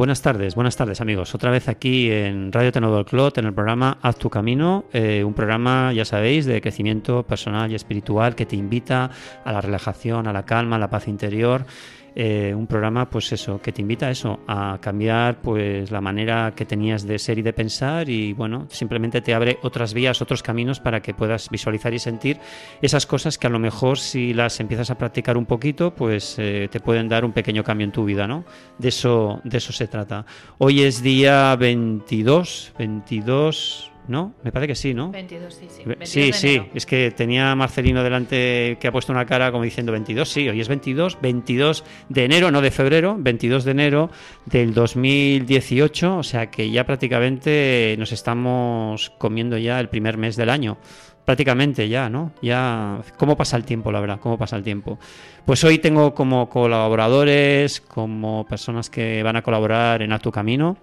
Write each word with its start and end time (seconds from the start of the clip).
Buenas 0.00 0.22
tardes, 0.22 0.54
buenas 0.54 0.78
tardes 0.78 1.02
amigos. 1.02 1.34
Otra 1.34 1.50
vez 1.50 1.68
aquí 1.68 2.10
en 2.10 2.52
Radio 2.52 2.72
Tenodo 2.72 3.04
Clot, 3.04 3.36
en 3.36 3.44
el 3.44 3.52
programa 3.52 3.98
Haz 4.00 4.16
tu 4.16 4.30
Camino, 4.30 4.86
eh, 4.94 5.22
un 5.22 5.34
programa, 5.34 5.92
ya 5.92 6.06
sabéis, 6.06 6.46
de 6.46 6.62
crecimiento 6.62 7.22
personal 7.24 7.70
y 7.70 7.74
espiritual 7.74 8.34
que 8.34 8.46
te 8.46 8.56
invita 8.56 9.10
a 9.44 9.52
la 9.52 9.60
relajación, 9.60 10.26
a 10.26 10.32
la 10.32 10.46
calma, 10.46 10.76
a 10.76 10.78
la 10.78 10.88
paz 10.88 11.06
interior 11.06 11.66
eh, 12.14 12.54
un 12.56 12.66
programa, 12.66 13.08
pues 13.08 13.32
eso, 13.32 13.60
que 13.60 13.72
te 13.72 13.82
invita 13.82 14.06
a 14.06 14.10
eso, 14.10 14.40
a 14.46 14.78
cambiar 14.80 15.40
pues 15.40 15.90
la 15.90 16.00
manera 16.00 16.52
que 16.54 16.64
tenías 16.64 17.06
de 17.06 17.18
ser 17.18 17.38
y 17.38 17.42
de 17.42 17.52
pensar 17.52 18.08
y 18.08 18.32
bueno, 18.32 18.66
simplemente 18.70 19.20
te 19.20 19.34
abre 19.34 19.58
otras 19.62 19.94
vías, 19.94 20.20
otros 20.22 20.42
caminos 20.42 20.80
para 20.80 21.00
que 21.00 21.14
puedas 21.14 21.48
visualizar 21.50 21.94
y 21.94 21.98
sentir 21.98 22.38
esas 22.82 23.06
cosas 23.06 23.38
que 23.38 23.46
a 23.46 23.50
lo 23.50 23.58
mejor 23.58 23.98
si 23.98 24.34
las 24.34 24.60
empiezas 24.60 24.90
a 24.90 24.98
practicar 24.98 25.36
un 25.36 25.46
poquito, 25.46 25.94
pues 25.94 26.36
eh, 26.38 26.68
te 26.70 26.80
pueden 26.80 27.08
dar 27.08 27.24
un 27.24 27.32
pequeño 27.32 27.64
cambio 27.64 27.84
en 27.84 27.92
tu 27.92 28.04
vida, 28.04 28.26
¿no? 28.26 28.44
De 28.78 28.88
eso, 28.88 29.40
de 29.44 29.58
eso 29.58 29.72
se 29.72 29.86
trata. 29.86 30.24
Hoy 30.58 30.82
es 30.82 31.02
día 31.02 31.54
22, 31.56 32.72
22 32.78 33.89
¿no? 34.08 34.34
Me 34.42 34.52
parece 34.52 34.68
que 34.68 34.74
sí, 34.74 34.94
¿no? 34.94 35.10
22, 35.10 35.54
sí, 35.54 35.66
sí. 35.68 35.84
sí, 36.02 36.32
sí, 36.32 36.62
es 36.74 36.86
que 36.86 37.10
tenía 37.10 37.54
Marcelino 37.54 38.02
delante 38.02 38.78
que 38.80 38.88
ha 38.88 38.92
puesto 38.92 39.12
una 39.12 39.26
cara 39.26 39.52
como 39.52 39.64
diciendo 39.64 39.92
22, 39.92 40.28
sí, 40.28 40.48
hoy 40.48 40.60
es 40.60 40.68
22, 40.68 41.18
22 41.20 41.84
de 42.08 42.24
enero, 42.24 42.50
no 42.50 42.60
de 42.60 42.70
febrero, 42.70 43.16
22 43.18 43.64
de 43.64 43.70
enero 43.70 44.10
del 44.46 44.74
2018, 44.74 46.18
o 46.18 46.22
sea 46.22 46.50
que 46.50 46.70
ya 46.70 46.84
prácticamente 46.84 47.94
nos 47.98 48.12
estamos 48.12 49.10
comiendo 49.18 49.58
ya 49.58 49.80
el 49.80 49.88
primer 49.88 50.16
mes 50.16 50.36
del 50.36 50.50
año. 50.50 50.78
Prácticamente 51.24 51.88
ya, 51.88 52.08
¿no? 52.08 52.32
Ya, 52.42 53.02
¿cómo 53.16 53.36
pasa 53.36 53.56
el 53.56 53.64
tiempo, 53.64 53.92
la 53.92 54.00
verdad? 54.00 54.18
¿Cómo 54.18 54.36
pasa 54.36 54.56
el 54.56 54.64
tiempo? 54.64 54.98
Pues 55.44 55.62
hoy 55.62 55.78
tengo 55.78 56.12
como 56.14 56.48
colaboradores, 56.48 57.80
como 57.80 58.44
personas 58.46 58.90
que 58.90 59.22
van 59.22 59.36
a 59.36 59.42
colaborar 59.42 60.02
en 60.02 60.12
A 60.12 60.18
Tu 60.18 60.32
Camino, 60.32 60.78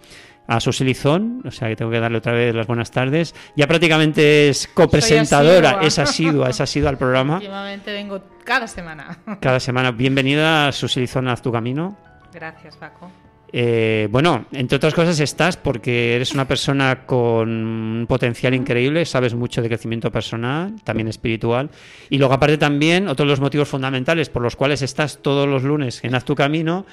a 0.47 0.59
Susy 0.61 0.95
o 1.05 1.51
sea 1.51 1.67
que 1.67 1.75
tengo 1.75 1.91
que 1.91 1.99
darle 1.99 2.19
otra 2.19 2.31
vez 2.31 2.55
las 2.55 2.67
buenas 2.67 2.89
tardes. 2.89 3.35
Ya 3.55 3.67
prácticamente 3.67 4.49
es 4.49 4.67
copresentadora, 4.73 5.79
es 5.81 5.99
asidua, 5.99 6.49
es 6.49 6.61
asidua 6.61 6.89
al 6.89 6.97
programa. 6.97 7.35
Últimamente 7.35 7.91
vengo 7.91 8.21
cada 8.45 8.67
semana. 8.67 9.19
Cada 9.41 9.59
semana. 9.59 9.91
Bienvenida, 9.91 10.71
Susy 10.71 11.01
Lizón, 11.01 11.27
a 11.27 11.35
tu 11.35 11.51
camino. 11.51 11.97
Gracias, 12.33 12.77
Paco. 12.77 13.11
Eh, 13.51 14.09
bueno, 14.11 14.45
entre 14.51 14.75
otras 14.75 14.93
cosas 14.93 15.19
estás 15.19 15.55
porque 15.55 16.15
eres 16.15 16.33
una 16.33 16.47
persona 16.47 17.05
con 17.05 17.49
un 17.49 18.05
potencial 18.07 18.53
increíble, 18.53 19.05
sabes 19.05 19.33
mucho 19.35 19.61
de 19.61 19.69
crecimiento 19.69 20.11
personal, 20.11 20.75
también 20.83 21.07
espiritual, 21.07 21.69
y 22.09 22.17
luego 22.17 22.33
aparte 22.33 22.57
también 22.57 23.07
otros 23.07 23.25
de 23.25 23.31
los 23.31 23.39
motivos 23.39 23.69
fundamentales 23.69 24.29
por 24.29 24.41
los 24.41 24.57
cuales 24.57 24.81
estás 24.81 25.21
todos 25.21 25.47
los 25.47 25.63
lunes 25.63 26.03
en 26.03 26.15
Haz 26.15 26.25
tu 26.25 26.35
Camino 26.35 26.85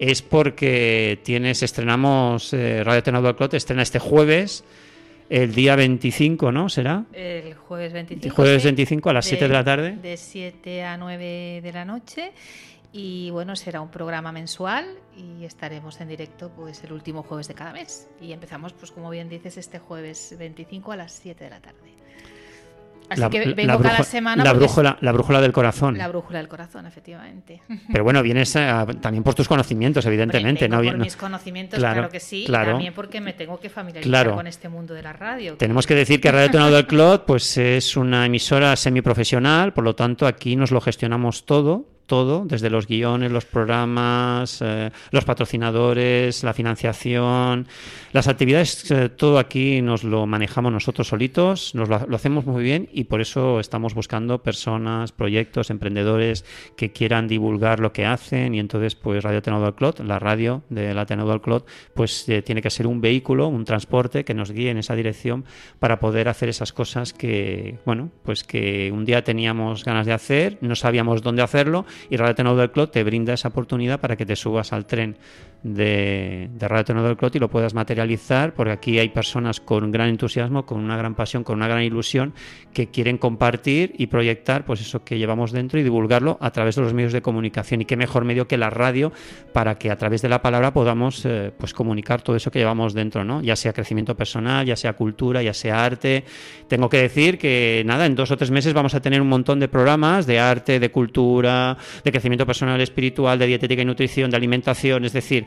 es 0.00 0.22
porque 0.22 1.20
tienes, 1.22 1.62
estrenamos 1.62 2.54
eh, 2.54 2.82
Radio 2.82 3.02
Tenado 3.02 3.36
Clot, 3.36 3.52
estrena 3.52 3.82
este 3.82 3.98
jueves, 3.98 4.64
el 5.28 5.54
día 5.54 5.76
25, 5.76 6.50
¿no? 6.50 6.70
¿Será? 6.70 7.04
El 7.12 7.52
jueves 7.54 7.92
25. 7.92 8.26
El 8.26 8.32
jueves 8.32 8.64
25 8.64 9.10
a 9.10 9.12
las 9.12 9.26
7 9.26 9.46
de, 9.46 9.52
la 9.52 9.62
tarde. 9.62 9.98
De 10.02 10.16
7 10.16 10.84
a 10.84 10.96
9 10.96 11.60
de 11.62 11.72
la 11.72 11.84
noche. 11.84 12.32
Y 12.92 13.28
bueno, 13.30 13.54
será 13.56 13.82
un 13.82 13.90
programa 13.90 14.32
mensual 14.32 14.86
y 15.14 15.44
estaremos 15.44 16.00
en 16.00 16.08
directo 16.08 16.50
pues 16.56 16.82
el 16.82 16.92
último 16.92 17.22
jueves 17.22 17.46
de 17.48 17.54
cada 17.54 17.74
mes. 17.74 18.08
Y 18.22 18.32
empezamos, 18.32 18.72
pues 18.72 18.90
como 18.92 19.10
bien 19.10 19.28
dices, 19.28 19.58
este 19.58 19.78
jueves 19.78 20.34
25 20.38 20.92
a 20.92 20.96
las 20.96 21.12
7 21.12 21.44
de 21.44 21.50
la 21.50 21.60
tarde. 21.60 21.89
Así 23.10 23.28
que 23.28 23.52
vengo 23.54 23.78
cada 23.80 24.02
semana. 24.04 24.44
La 24.44 24.52
brújula, 24.52 24.96
la 25.00 25.12
brújula 25.12 25.40
del 25.40 25.52
corazón. 25.52 25.98
La 25.98 26.08
brújula 26.08 26.38
del 26.38 26.48
corazón, 26.48 26.86
efectivamente. 26.86 27.60
Pero 27.92 28.04
bueno, 28.04 28.22
vienes 28.22 28.52
también 28.52 29.22
por 29.22 29.34
tus 29.34 29.48
conocimientos, 29.48 30.04
evidentemente. 30.06 30.68
¿no? 30.68 30.82
Por 30.82 30.98
mis 30.98 31.16
conocimientos, 31.16 31.78
claro, 31.78 32.08
que 32.08 32.20
sí. 32.20 32.44
Claro. 32.46 32.70
Y 32.70 32.72
también 32.74 32.94
porque 32.94 33.20
me 33.20 33.32
tengo 33.32 33.58
que 33.58 33.68
familiarizar 33.68 34.32
con 34.32 34.46
este 34.46 34.68
mundo 34.68 34.94
de 34.94 35.02
la 35.02 35.12
radio. 35.12 35.56
Tenemos 35.56 35.86
que 35.86 35.94
decir 35.94 36.20
que 36.20 36.30
Radio 36.30 36.50
Tonado 36.50 36.76
del 36.76 36.86
Clot 36.88 37.26
pues, 37.26 37.56
es 37.58 37.96
una 37.96 38.26
emisora 38.26 38.76
semiprofesional, 38.76 39.72
por 39.72 39.84
lo 39.84 39.94
tanto, 39.94 40.26
aquí 40.26 40.56
nos 40.56 40.70
lo 40.70 40.80
gestionamos 40.80 41.44
todo 41.44 41.99
todo, 42.10 42.42
desde 42.44 42.70
los 42.70 42.88
guiones, 42.88 43.30
los 43.30 43.44
programas, 43.44 44.58
eh, 44.62 44.90
los 45.12 45.24
patrocinadores, 45.24 46.42
la 46.42 46.52
financiación, 46.52 47.68
las 48.10 48.26
actividades, 48.26 48.90
eh, 48.90 49.08
todo 49.10 49.38
aquí 49.38 49.80
nos 49.80 50.02
lo 50.02 50.26
manejamos 50.26 50.72
nosotros 50.72 51.06
solitos, 51.06 51.72
nos 51.76 51.88
lo, 51.88 52.16
hacemos 52.16 52.44
muy 52.46 52.64
bien 52.64 52.88
y 52.92 53.04
por 53.04 53.20
eso 53.20 53.60
estamos 53.60 53.94
buscando 53.94 54.42
personas, 54.42 55.12
proyectos, 55.12 55.70
emprendedores 55.70 56.44
que 56.76 56.90
quieran 56.90 57.28
divulgar 57.28 57.78
lo 57.78 57.92
que 57.92 58.06
hacen 58.06 58.56
y 58.56 58.58
entonces 58.58 58.96
pues 58.96 59.22
Radio 59.22 59.40
Tenado 59.40 59.66
al 59.66 59.76
Clot, 59.76 60.00
la 60.00 60.18
radio 60.18 60.64
de 60.68 60.92
la 60.92 61.06
Tenado 61.06 61.30
al 61.30 61.40
Clot, 61.40 61.64
pues 61.94 62.28
eh, 62.28 62.42
tiene 62.42 62.60
que 62.60 62.70
ser 62.70 62.88
un 62.88 63.00
vehículo, 63.00 63.46
un 63.46 63.64
transporte 63.64 64.24
que 64.24 64.34
nos 64.34 64.50
guíe 64.50 64.70
en 64.70 64.78
esa 64.78 64.96
dirección 64.96 65.44
para 65.78 66.00
poder 66.00 66.28
hacer 66.28 66.48
esas 66.48 66.72
cosas 66.72 67.12
que, 67.12 67.78
bueno, 67.86 68.10
pues 68.24 68.42
que 68.42 68.90
un 68.92 69.04
día 69.04 69.22
teníamos 69.22 69.84
ganas 69.84 70.06
de 70.06 70.12
hacer, 70.12 70.58
no 70.60 70.74
sabíamos 70.74 71.22
dónde 71.22 71.42
hacerlo 71.42 71.86
y 72.08 72.16
Tenor 72.34 72.56
del 72.56 72.70
Clot 72.70 72.92
te 72.92 73.04
brinda 73.04 73.34
esa 73.34 73.48
oportunidad 73.48 74.00
para 74.00 74.16
que 74.16 74.26
te 74.26 74.36
subas 74.36 74.72
al 74.72 74.86
tren 74.86 75.16
de, 75.62 76.48
Radio 76.58 76.84
Tenor 76.84 77.06
del 77.06 77.16
Clot 77.16 77.36
y 77.36 77.38
lo 77.38 77.50
puedas 77.50 77.74
materializar, 77.74 78.54
porque 78.54 78.72
aquí 78.72 78.98
hay 78.98 79.10
personas 79.10 79.60
con 79.60 79.90
gran 79.90 80.08
entusiasmo, 80.08 80.64
con 80.64 80.80
una 80.80 80.96
gran 80.96 81.14
pasión, 81.14 81.44
con 81.44 81.56
una 81.56 81.68
gran 81.68 81.82
ilusión, 81.82 82.34
que 82.72 82.88
quieren 82.88 83.18
compartir 83.18 83.92
y 83.98 84.06
proyectar 84.06 84.64
pues 84.64 84.80
eso 84.80 85.04
que 85.04 85.18
llevamos 85.18 85.52
dentro 85.52 85.78
y 85.78 85.82
divulgarlo 85.82 86.38
a 86.40 86.50
través 86.50 86.76
de 86.76 86.82
los 86.82 86.94
medios 86.94 87.12
de 87.12 87.22
comunicación. 87.22 87.82
Y 87.82 87.84
qué 87.84 87.96
mejor 87.96 88.24
medio 88.24 88.48
que 88.48 88.56
la 88.56 88.70
radio 88.70 89.12
para 89.52 89.76
que 89.76 89.90
a 89.90 89.96
través 89.96 90.22
de 90.22 90.28
la 90.28 90.42
palabra 90.42 90.72
podamos 90.72 91.24
eh, 91.24 91.52
pues 91.56 91.74
comunicar 91.74 92.22
todo 92.22 92.36
eso 92.36 92.50
que 92.50 92.58
llevamos 92.58 92.94
dentro, 92.94 93.24
¿no? 93.24 93.42
Ya 93.42 93.56
sea 93.56 93.72
crecimiento 93.72 94.16
personal, 94.16 94.66
ya 94.66 94.76
sea 94.76 94.94
cultura, 94.94 95.42
ya 95.42 95.52
sea 95.54 95.84
arte. 95.84 96.24
Tengo 96.68 96.88
que 96.88 96.98
decir 96.98 97.38
que 97.38 97.82
nada, 97.84 98.06
en 98.06 98.14
dos 98.14 98.30
o 98.30 98.36
tres 98.36 98.50
meses 98.50 98.72
vamos 98.72 98.94
a 98.94 99.00
tener 99.00 99.20
un 99.20 99.28
montón 99.28 99.60
de 99.60 99.68
programas 99.68 100.26
de 100.26 100.38
arte, 100.38 100.80
de 100.80 100.90
cultura, 100.90 101.76
de 102.04 102.10
crecimiento 102.10 102.46
personal, 102.46 102.80
espiritual, 102.80 103.38
de 103.38 103.46
dietética 103.46 103.82
y 103.82 103.84
nutrición, 103.84 104.30
de 104.30 104.36
alimentación, 104.36 105.04
es 105.04 105.12
decir, 105.12 105.46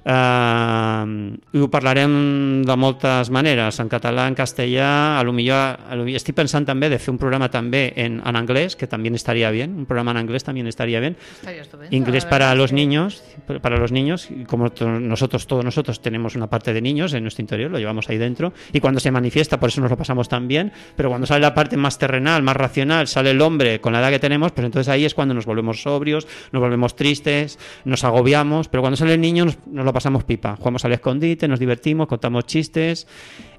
Uh, 0.00 1.36
ho 1.60 1.68
parlarem 1.68 2.62
de 2.64 2.76
moltes 2.80 3.28
maneres, 3.28 3.76
en 3.82 3.88
català, 3.92 4.24
en 4.30 4.34
castellà, 4.34 5.18
a 5.20 5.24
lo 5.24 5.34
millor, 5.36 5.76
a 5.76 5.96
lo 5.98 6.06
millor 6.06 6.20
estic 6.22 6.36
pensant 6.38 6.64
també 6.64 6.88
de 6.88 6.96
fer 6.96 7.12
un 7.12 7.18
programa 7.20 7.50
també 7.52 7.90
en, 8.00 8.20
en 8.24 8.38
anglès, 8.38 8.78
que 8.80 8.88
també 8.88 9.12
estaria 9.12 9.50
bien, 9.52 9.74
un 9.82 9.86
programa 9.86 10.14
en 10.16 10.22
anglès 10.22 10.46
també 10.46 10.64
estaría 10.68 11.00
bien. 11.00 11.16
Estaría 11.42 11.64
inglés 11.90 12.24
para 12.24 12.54
los 12.54 12.72
niños, 12.72 13.22
para 13.60 13.76
los 13.76 13.92
niños, 13.92 14.28
como 14.46 14.72
nosotros, 14.80 15.46
todos 15.46 15.64
nosotros 15.64 16.00
tenemos 16.00 16.34
una 16.34 16.48
parte 16.48 16.72
de 16.72 16.80
niños 16.80 17.12
en 17.12 17.22
nuestro 17.24 17.42
interior, 17.42 17.70
lo 17.70 17.78
llevamos 17.78 18.08
ahí 18.08 18.16
dentro, 18.16 18.52
y 18.72 18.80
cuando 18.80 19.00
se 19.00 19.10
manifiesta, 19.10 19.60
por 19.60 19.68
eso 19.68 19.80
nos 19.80 19.90
lo 19.90 19.96
pasamos 19.96 20.28
tan 20.28 20.48
bien, 20.48 20.72
pero 20.96 21.10
cuando 21.10 21.26
sale 21.26 21.40
la 21.40 21.54
parte 21.54 21.76
más 21.76 21.98
terrenal, 21.98 22.42
más 22.42 22.56
racional, 22.56 23.06
sale 23.06 23.32
el 23.32 23.40
hombre 23.42 23.80
con 23.80 23.92
la 23.92 24.00
edad 24.00 24.10
que 24.10 24.18
tenemos, 24.18 24.52
pues 24.52 24.64
entonces 24.64 24.88
ahí 24.88 25.04
es 25.04 25.14
cuando 25.14 25.34
nos 25.34 25.44
volvemos 25.44 25.82
sobrios, 25.82 26.26
nos 26.52 26.60
volvemos 26.60 26.96
tristes, 26.96 27.58
nos 27.84 28.04
agobiamos, 28.04 28.68
pero 28.68 28.82
cuando 28.82 28.96
sale 28.96 29.14
el 29.14 29.20
niño 29.20 29.44
nos, 29.44 29.58
nos 29.66 29.89
pasamos 29.92 30.24
pipa. 30.24 30.56
Jugamos 30.56 30.84
al 30.84 30.92
escondite, 30.92 31.48
nos 31.48 31.60
divertimos, 31.60 32.08
contamos 32.08 32.46
chistes. 32.46 33.06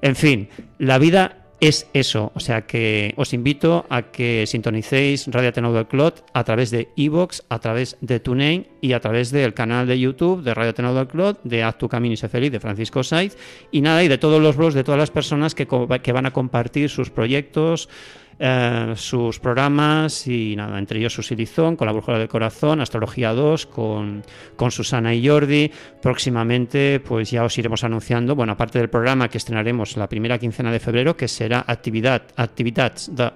En 0.00 0.16
fin, 0.16 0.48
la 0.78 0.98
vida 0.98 1.42
es 1.62 1.86
eso. 1.92 2.32
O 2.34 2.40
sea 2.40 2.66
que 2.66 3.14
os 3.16 3.32
invito 3.32 3.86
a 3.88 4.10
que 4.10 4.44
sintonicéis 4.48 5.28
Radio 5.28 5.50
Ateneo 5.50 5.72
del 5.72 5.86
Clot 5.86 6.26
a 6.32 6.42
través 6.42 6.72
de 6.72 6.88
Evox, 6.96 7.44
a 7.48 7.60
través 7.60 7.96
de 8.00 8.18
TuneIn 8.18 8.66
y 8.80 8.94
a 8.94 9.00
través 9.00 9.30
del 9.30 9.54
canal 9.54 9.86
de 9.86 9.98
YouTube 9.98 10.42
de 10.42 10.54
Radio 10.54 10.70
Ateneo 10.70 10.92
del 10.92 11.06
Clot, 11.06 11.40
de 11.44 11.62
Haz 11.62 11.78
tu 11.78 11.88
camino 11.88 12.14
y 12.14 12.16
sé 12.16 12.28
feliz, 12.28 12.50
de 12.50 12.58
Francisco 12.58 13.04
Saiz. 13.04 13.38
Y 13.70 13.80
nada, 13.80 14.02
y 14.02 14.08
de 14.08 14.18
todos 14.18 14.42
los 14.42 14.56
blogs 14.56 14.74
de 14.74 14.82
todas 14.82 14.98
las 14.98 15.12
personas 15.12 15.54
que, 15.54 15.68
que 16.02 16.12
van 16.12 16.26
a 16.26 16.32
compartir 16.32 16.90
sus 16.90 17.10
proyectos, 17.10 17.88
eh, 18.38 18.94
sus 18.96 19.38
programas 19.38 20.26
y 20.26 20.56
nada, 20.56 20.78
entre 20.78 20.98
ellos 20.98 21.14
su 21.14 21.22
Silizón, 21.22 21.76
con 21.76 21.86
la 21.86 21.92
Brújula 21.92 22.18
del 22.18 22.28
Corazón, 22.28 22.80
Astrología 22.80 23.32
2, 23.32 23.66
con, 23.66 24.22
con, 24.56 24.70
Susana 24.70 25.14
y 25.14 25.26
Jordi. 25.26 25.70
Próximamente, 26.00 27.00
pues 27.00 27.30
ya 27.30 27.44
os 27.44 27.56
iremos 27.58 27.84
anunciando, 27.84 28.34
bueno, 28.34 28.52
aparte 28.52 28.78
del 28.78 28.88
programa 28.90 29.28
que 29.28 29.38
estrenaremos 29.38 29.96
la 29.96 30.08
primera 30.08 30.38
quincena 30.38 30.72
de 30.72 30.80
febrero, 30.80 31.16
que 31.16 31.28
será 31.28 31.64
Actividad, 31.66 32.22
Activitats 32.36 33.14
de 33.14 33.30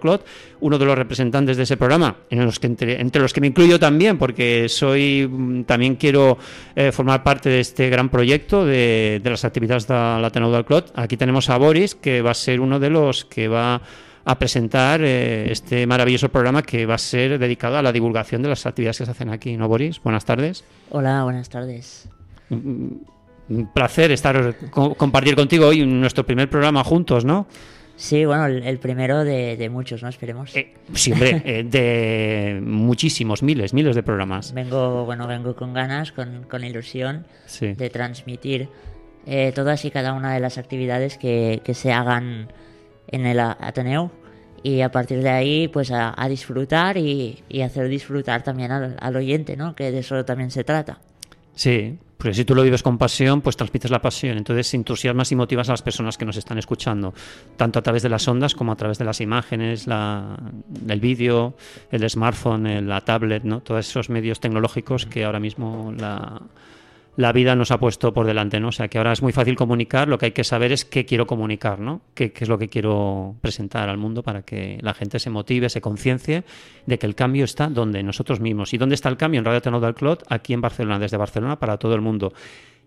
Clot, 0.00 0.26
uno 0.60 0.78
de 0.78 0.84
los 0.84 0.96
representantes 0.96 1.56
de 1.56 1.62
ese 1.64 1.76
programa, 1.76 2.16
los 2.30 2.58
que 2.58 2.66
entre, 2.66 3.20
los 3.20 3.32
que 3.32 3.40
me 3.40 3.48
incluyo 3.48 3.78
también, 3.78 4.18
porque 4.18 4.68
soy 4.68 5.28
mm, 5.30 5.64
también 5.64 5.96
quiero 5.96 6.38
eh, 6.74 6.92
formar 6.92 7.22
parte 7.22 7.48
de 7.48 7.60
este 7.60 7.88
gran 7.90 8.08
proyecto 8.08 8.64
de, 8.64 9.20
de 9.22 9.30
las 9.30 9.44
actividades 9.44 9.86
de 9.86 9.94
la 9.94 10.64
Clot. 10.66 10.92
Aquí 10.94 11.16
tenemos 11.16 11.50
a 11.50 11.56
Boris, 11.56 11.94
que 11.94 12.22
va 12.22 12.30
a 12.30 12.34
ser 12.34 12.60
uno 12.60 12.78
de 12.78 12.90
los 12.90 13.24
que 13.24 13.48
va 13.48 13.80
a 14.24 14.38
presentar 14.38 15.02
eh, 15.02 15.50
este 15.50 15.86
maravilloso 15.86 16.28
programa 16.30 16.62
que 16.62 16.86
va 16.86 16.94
a 16.94 16.98
ser 16.98 17.38
dedicado 17.38 17.76
a 17.76 17.82
la 17.82 17.92
divulgación 17.92 18.42
de 18.42 18.48
las 18.48 18.64
actividades 18.66 18.98
que 18.98 19.04
se 19.04 19.10
hacen 19.10 19.28
aquí, 19.28 19.56
¿no, 19.56 19.68
Boris? 19.68 20.00
Buenas 20.02 20.24
tardes. 20.24 20.64
Hola, 20.90 21.24
buenas 21.24 21.48
tardes. 21.48 22.08
Un 22.50 23.68
placer 23.74 24.10
estar 24.12 24.56
compartir 24.70 25.36
contigo 25.36 25.66
hoy 25.66 25.84
nuestro 25.84 26.24
primer 26.24 26.48
programa 26.48 26.82
juntos, 26.82 27.24
¿no? 27.24 27.46
Sí, 27.96 28.24
bueno, 28.24 28.46
el, 28.46 28.78
primero 28.78 29.22
de, 29.24 29.68
muchos, 29.70 30.02
¿no? 30.02 30.08
Esperemos. 30.08 30.54
Eh, 30.56 30.74
sí, 30.94 31.12
hombre, 31.12 31.42
eh, 31.44 31.62
de 31.62 32.60
muchísimos, 32.60 33.42
miles, 33.42 33.72
miles 33.72 33.94
de 33.94 34.02
programas. 34.02 34.52
Vengo, 34.52 35.04
bueno, 35.04 35.26
vengo 35.28 35.54
con 35.54 35.72
ganas, 35.74 36.10
con, 36.10 36.44
con 36.44 36.64
ilusión 36.64 37.26
de 37.60 37.90
transmitir 37.90 38.68
eh, 39.26 39.52
todas 39.54 39.84
y 39.84 39.90
cada 39.90 40.12
una 40.12 40.34
de 40.34 40.40
las 40.40 40.58
actividades 40.58 41.18
que, 41.18 41.60
que, 41.64 41.74
se 41.74 41.92
hagan 41.92 42.48
en 43.08 43.26
el 43.26 43.40
Ateneo 43.40 44.10
y 44.62 44.80
a 44.80 44.90
partir 44.90 45.22
de 45.22 45.28
ahí, 45.28 45.68
pues 45.68 45.90
a, 45.90 46.14
disfrutar 46.28 46.96
y, 46.96 47.42
y, 47.48 47.60
hacer 47.60 47.88
disfrutar 47.88 48.42
también 48.42 48.72
al, 48.72 48.96
al 48.98 49.16
oyente, 49.16 49.56
¿no? 49.56 49.74
Que 49.74 49.90
de 49.90 49.98
eso 49.98 50.24
también 50.24 50.50
se 50.50 50.64
trata. 50.64 50.98
Sí, 51.54 51.98
porque 52.16 52.34
si 52.34 52.46
tú 52.46 52.54
lo 52.54 52.62
vives 52.62 52.82
con 52.82 52.96
pasión, 52.96 53.42
pues 53.42 53.54
transmites 53.54 53.90
la 53.90 54.00
pasión. 54.00 54.38
Entonces 54.38 54.72
entusiasmas 54.72 55.30
y 55.32 55.36
motivas 55.36 55.68
a 55.68 55.72
las 55.72 55.82
personas 55.82 56.16
que 56.16 56.24
nos 56.24 56.38
están 56.38 56.56
escuchando, 56.56 57.12
tanto 57.58 57.78
a 57.78 57.82
través 57.82 58.02
de 58.02 58.08
las 58.08 58.26
ondas 58.26 58.54
como 58.54 58.72
a 58.72 58.76
través 58.76 58.96
de 58.96 59.04
las 59.04 59.20
imágenes, 59.20 59.86
la, 59.86 60.38
el 60.88 61.00
vídeo, 61.00 61.54
el 61.90 62.08
smartphone, 62.08 62.88
la 62.88 63.02
tablet, 63.02 63.44
¿no? 63.44 63.60
Todos 63.60 63.86
esos 63.86 64.08
medios 64.08 64.40
tecnológicos 64.40 65.04
que 65.04 65.24
ahora 65.24 65.38
mismo 65.38 65.92
la, 65.98 66.40
la 67.16 67.32
vida 67.32 67.54
nos 67.54 67.70
ha 67.70 67.78
puesto 67.78 68.12
por 68.12 68.26
delante, 68.26 68.58
¿no? 68.58 68.68
O 68.68 68.72
sea, 68.72 68.88
que 68.88 68.98
ahora 68.98 69.12
es 69.12 69.22
muy 69.22 69.32
fácil 69.32 69.54
comunicar, 69.54 70.08
lo 70.08 70.18
que 70.18 70.26
hay 70.26 70.32
que 70.32 70.44
saber 70.44 70.72
es 70.72 70.84
qué 70.84 71.04
quiero 71.04 71.26
comunicar, 71.26 71.78
¿no? 71.78 72.00
Qué, 72.14 72.32
es 72.36 72.48
lo 72.48 72.58
que 72.58 72.68
quiero 72.68 73.36
presentar 73.40 73.88
al 73.88 73.98
mundo 73.98 74.22
para 74.22 74.42
que 74.42 74.78
la 74.80 74.94
gente 74.94 75.18
se 75.18 75.30
motive, 75.30 75.68
se 75.68 75.80
conciencie 75.80 76.44
de 76.86 76.98
que 76.98 77.06
el 77.06 77.14
cambio 77.14 77.44
está 77.44 77.68
donde 77.68 78.02
nosotros 78.02 78.40
mismos. 78.40 78.74
¿Y 78.74 78.78
dónde 78.78 78.96
está 78.96 79.08
el 79.08 79.16
cambio? 79.16 79.38
En 79.38 79.44
Radio 79.44 79.62
Tenor 79.62 79.80
del 79.80 79.94
Clot, 79.94 80.24
aquí 80.28 80.52
en 80.52 80.60
Barcelona, 80.60 80.98
desde 80.98 81.16
Barcelona 81.16 81.58
para 81.58 81.76
todo 81.78 81.94
el 81.94 82.00
mundo. 82.00 82.32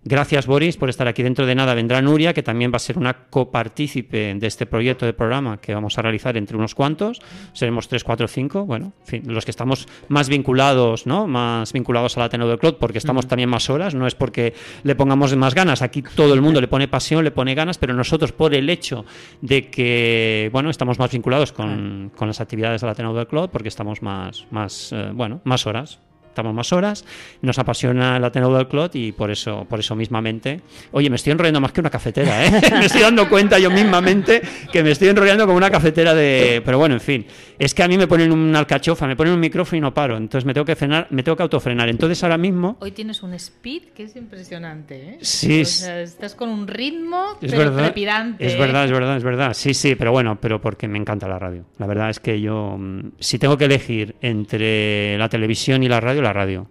Gracias, 0.03 0.47
Boris, 0.47 0.77
por 0.77 0.89
estar 0.89 1.07
aquí. 1.07 1.21
Dentro 1.21 1.45
de 1.45 1.53
nada 1.53 1.73
vendrá 1.73 2.01
Nuria, 2.01 2.33
que 2.33 2.43
también 2.43 2.71
va 2.71 2.77
a 2.77 2.79
ser 2.79 2.97
una 2.97 3.13
copartícipe 3.13 4.35
de 4.35 4.47
este 4.47 4.65
proyecto 4.65 5.05
de 5.05 5.13
programa 5.13 5.59
que 5.59 5.73
vamos 5.73 5.97
a 5.97 6.01
realizar 6.01 6.37
entre 6.37 6.55
unos 6.55 6.75
cuantos. 6.75 7.19
Seremos 7.53 7.87
tres, 7.87 8.03
cuatro, 8.03 8.27
cinco. 8.27 8.65
Bueno, 8.65 8.93
los 9.25 9.43
que 9.43 9.51
estamos 9.51 9.87
más 10.07 10.29
vinculados, 10.29 11.05
¿no? 11.07 11.27
Más 11.27 11.73
vinculados 11.73 12.15
a 12.15 12.21
la 12.21 12.25
Ateneo 12.27 12.47
del 12.47 12.57
Clot, 12.57 12.79
porque 12.79 12.99
estamos 12.99 13.27
también 13.27 13.49
más 13.49 13.69
horas. 13.69 13.95
No 13.95 14.07
es 14.07 14.15
porque 14.15 14.53
le 14.83 14.95
pongamos 14.95 15.35
más 15.35 15.53
ganas. 15.53 15.81
Aquí 15.81 16.01
todo 16.01 16.33
el 16.33 16.41
mundo 16.41 16.61
le 16.61 16.67
pone 16.67 16.87
pasión, 16.87 17.23
le 17.23 17.31
pone 17.31 17.53
ganas, 17.53 17.77
pero 17.77 17.93
nosotros, 17.93 18.31
por 18.31 18.53
el 18.55 18.69
hecho 18.69 19.05
de 19.41 19.69
que, 19.69 20.49
bueno, 20.53 20.69
estamos 20.69 20.99
más 20.99 21.11
vinculados 21.11 21.51
con, 21.51 22.11
con 22.15 22.27
las 22.29 22.39
actividades 22.39 22.81
de 22.81 22.87
la 22.87 22.93
Ateneo 22.93 23.13
del 23.13 23.27
Clot, 23.27 23.51
porque 23.51 23.67
estamos 23.67 24.01
más, 24.01 24.45
más 24.51 24.93
eh, 24.93 25.09
bueno, 25.13 25.41
más 25.43 25.67
horas 25.67 25.99
estamos 26.37 26.53
más 26.53 26.71
horas, 26.71 27.03
nos 27.41 27.57
apasiona 27.57 28.19
la 28.19 28.27
Ateneo 28.27 28.55
del 28.55 28.67
Clot 28.67 28.95
y 28.95 29.11
por 29.11 29.31
eso, 29.31 29.65
por 29.67 29.79
eso 29.79 29.95
mismamente. 29.95 30.61
Oye, 30.91 31.09
me 31.09 31.15
estoy 31.15 31.31
enrollando 31.31 31.59
más 31.59 31.71
que 31.71 31.79
una 31.79 31.89
cafetera, 31.89 32.45
¿eh? 32.45 32.61
me 32.73 32.85
estoy 32.85 33.01
dando 33.01 33.27
cuenta 33.27 33.57
yo 33.57 33.71
mismamente 33.71 34.39
que 34.71 34.83
me 34.83 34.91
estoy 34.91 35.07
enrollando 35.07 35.47
como 35.47 35.57
una 35.57 35.71
cafetera 35.71 36.13
de. 36.13 36.61
Pero 36.63 36.77
bueno, 36.77 36.93
en 36.93 37.01
fin. 37.01 37.25
Es 37.57 37.73
que 37.73 37.81
a 37.81 37.87
mí 37.87 37.97
me 37.97 38.05
ponen 38.05 38.31
una 38.31 38.59
alcachofa, 38.59 39.07
me 39.07 39.15
ponen 39.15 39.33
un 39.33 39.39
micrófono 39.39 39.77
y 39.79 39.81
no 39.81 39.95
paro. 39.95 40.15
Entonces 40.15 40.45
me 40.45 40.53
tengo 40.53 40.65
que 40.65 40.75
frenar, 40.75 41.07
me 41.09 41.23
tengo 41.23 41.35
que 41.35 41.41
autofrenar. 41.41 41.89
Entonces 41.89 42.21
ahora 42.21 42.37
mismo. 42.37 42.77
Hoy 42.81 42.91
tienes 42.91 43.23
un 43.23 43.33
speed 43.33 43.85
que 43.95 44.03
es 44.03 44.15
impresionante, 44.15 45.09
¿eh? 45.09 45.17
Sí. 45.21 45.61
O 45.61 45.65
sea, 45.65 46.01
estás 46.01 46.35
con 46.35 46.49
un 46.49 46.67
ritmo 46.67 47.37
es 47.41 47.51
pero 47.51 47.71
verdad. 47.71 47.95
Es 48.37 48.57
verdad, 48.59 48.85
es 48.85 48.91
verdad, 48.91 49.17
es 49.17 49.23
verdad. 49.23 49.53
Sí, 49.55 49.73
sí, 49.73 49.95
pero 49.95 50.11
bueno, 50.11 50.37
pero 50.39 50.61
porque 50.61 50.87
me 50.87 50.99
encanta 50.99 51.27
la 51.27 51.39
radio. 51.39 51.65
La 51.79 51.87
verdad 51.87 52.11
es 52.11 52.19
que 52.19 52.39
yo, 52.39 52.77
mm, 52.77 53.13
si 53.19 53.39
tengo 53.39 53.57
que 53.57 53.65
elegir 53.65 54.15
entre 54.21 55.17
la 55.17 55.29
televisión 55.29 55.81
y 55.81 55.87
la 55.87 55.99
radio, 55.99 56.21
la 56.27 56.33
radio 56.33 56.69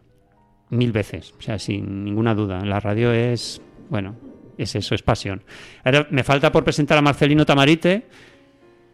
mil 0.70 0.93
veces, 0.93 1.35
o 1.38 1.43
sea, 1.43 1.58
sin 1.58 2.05
ninguna 2.05 2.35
duda. 2.35 2.64
La 2.64 2.81
radio 2.81 3.12
es, 3.12 3.61
bueno, 3.88 4.17
es 4.58 4.75
eso, 4.75 4.94
es 4.94 5.03
pasión. 5.03 5.43
Ahora 5.85 6.06
me 6.11 6.25
falta 6.25 6.50
por 6.53 6.64
presentar 6.64 6.99
a 6.99 7.03
Marcelino 7.03 7.47
Tamarite, 7.47 8.06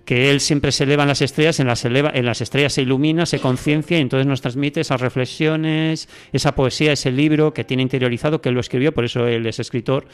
que 0.04 0.30
él 0.30 0.40
siempre 0.40 0.72
se 0.72 0.84
eleva 0.84 1.02
en 1.04 1.08
las 1.08 1.22
estrellas, 1.22 1.60
en 1.60 1.66
las, 1.66 2.40
estrellas 2.40 2.72
se 2.72 2.82
ilumina, 2.82 3.26
se 3.26 3.38
conciencia 3.38 3.98
y 3.98 4.00
entonces 4.00 4.26
nos 4.26 4.40
transmite 4.40 4.80
esas 4.80 5.00
reflexiones, 5.00 6.08
esa 6.32 6.54
poesía, 6.54 6.92
ese 6.92 7.12
libro 7.12 7.54
que 7.54 7.64
tiene 7.64 7.82
interiorizado, 7.82 8.40
que 8.40 8.48
él 8.48 8.54
lo 8.54 8.60
escribió, 8.60 8.92
por 8.92 9.04
eso 9.04 9.26
él 9.26 9.46
es 9.46 9.60
escritor. 9.60 10.06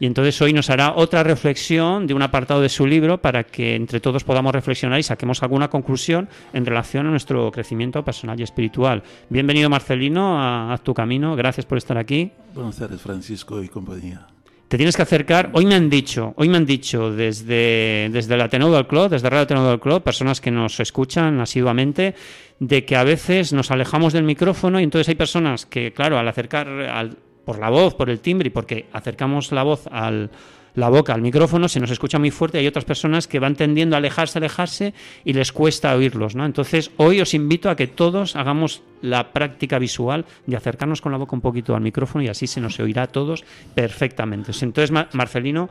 Y 0.00 0.06
entonces 0.06 0.40
hoy 0.42 0.52
nos 0.52 0.70
hará 0.70 0.94
otra 0.94 1.22
reflexión 1.22 2.06
de 2.06 2.14
un 2.14 2.22
apartado 2.22 2.60
de 2.60 2.68
su 2.68 2.86
libro 2.86 3.22
para 3.22 3.44
que 3.44 3.74
entre 3.74 4.00
todos 4.00 4.24
podamos 4.24 4.52
reflexionar 4.52 4.98
y 4.98 5.02
saquemos 5.02 5.42
alguna 5.42 5.68
conclusión 5.68 6.28
en 6.52 6.66
relación 6.66 7.06
a 7.06 7.10
nuestro 7.10 7.50
crecimiento 7.52 8.04
personal 8.04 8.38
y 8.40 8.42
espiritual. 8.42 9.02
Bienvenido 9.28 9.70
Marcelino 9.70 10.40
a, 10.40 10.72
a 10.72 10.78
tu 10.78 10.92
camino, 10.92 11.36
gracias 11.36 11.66
por 11.66 11.78
estar 11.78 11.98
aquí. 11.98 12.32
Buenas 12.54 12.76
tardes 12.76 13.00
Francisco 13.00 13.62
y 13.62 13.68
compañía 13.68 14.26
te 14.68 14.76
tienes 14.76 14.96
que 14.96 15.02
acercar. 15.02 15.50
Hoy 15.52 15.66
me 15.66 15.74
han 15.74 15.88
dicho, 15.88 16.34
hoy 16.36 16.48
me 16.48 16.56
han 16.56 16.66
dicho 16.66 17.12
desde, 17.12 18.08
desde 18.10 18.34
el 18.34 18.40
Ateneo 18.40 18.72
del 18.72 18.86
Club, 18.86 19.10
desde 19.10 19.30
Radio 19.30 19.44
Ateneo 19.44 19.68
del 19.68 19.80
Club, 19.80 20.02
personas 20.02 20.40
que 20.40 20.50
nos 20.50 20.80
escuchan 20.80 21.40
asiduamente, 21.40 22.14
de 22.58 22.84
que 22.84 22.96
a 22.96 23.04
veces 23.04 23.52
nos 23.52 23.70
alejamos 23.70 24.12
del 24.12 24.24
micrófono 24.24 24.80
y 24.80 24.84
entonces 24.84 25.08
hay 25.08 25.14
personas 25.14 25.66
que, 25.66 25.92
claro, 25.92 26.18
al 26.18 26.26
acercar 26.26 26.68
al, 26.68 27.16
por 27.44 27.58
la 27.58 27.70
voz, 27.70 27.94
por 27.94 28.10
el 28.10 28.20
timbre 28.20 28.48
y 28.48 28.50
porque 28.50 28.86
acercamos 28.92 29.52
la 29.52 29.62
voz 29.62 29.86
al, 29.90 30.30
la 30.76 30.88
boca 30.88 31.14
al 31.14 31.22
micrófono, 31.22 31.68
se 31.68 31.80
nos 31.80 31.90
escucha 31.90 32.18
muy 32.18 32.30
fuerte, 32.30 32.58
hay 32.58 32.66
otras 32.66 32.84
personas 32.84 33.26
que 33.26 33.40
van 33.40 33.56
tendiendo 33.56 33.96
a 33.96 33.98
alejarse, 33.98 34.38
alejarse 34.38 34.94
y 35.24 35.32
les 35.32 35.50
cuesta 35.50 35.94
oírlos, 35.96 36.36
¿no? 36.36 36.44
Entonces, 36.44 36.90
hoy 36.98 37.20
os 37.20 37.34
invito 37.34 37.68
a 37.68 37.76
que 37.76 37.86
todos 37.86 38.36
hagamos 38.36 38.82
la 39.02 39.32
práctica 39.32 39.78
visual 39.78 40.24
de 40.46 40.56
acercarnos 40.56 41.00
con 41.00 41.12
la 41.12 41.18
boca 41.18 41.34
un 41.34 41.40
poquito 41.40 41.74
al 41.74 41.80
micrófono 41.80 42.24
y 42.24 42.28
así 42.28 42.46
se 42.46 42.60
nos 42.60 42.78
oirá 42.78 43.02
a 43.02 43.06
todos 43.08 43.44
perfectamente. 43.74 44.52
Entonces, 44.60 44.92
Marcelino, 45.12 45.68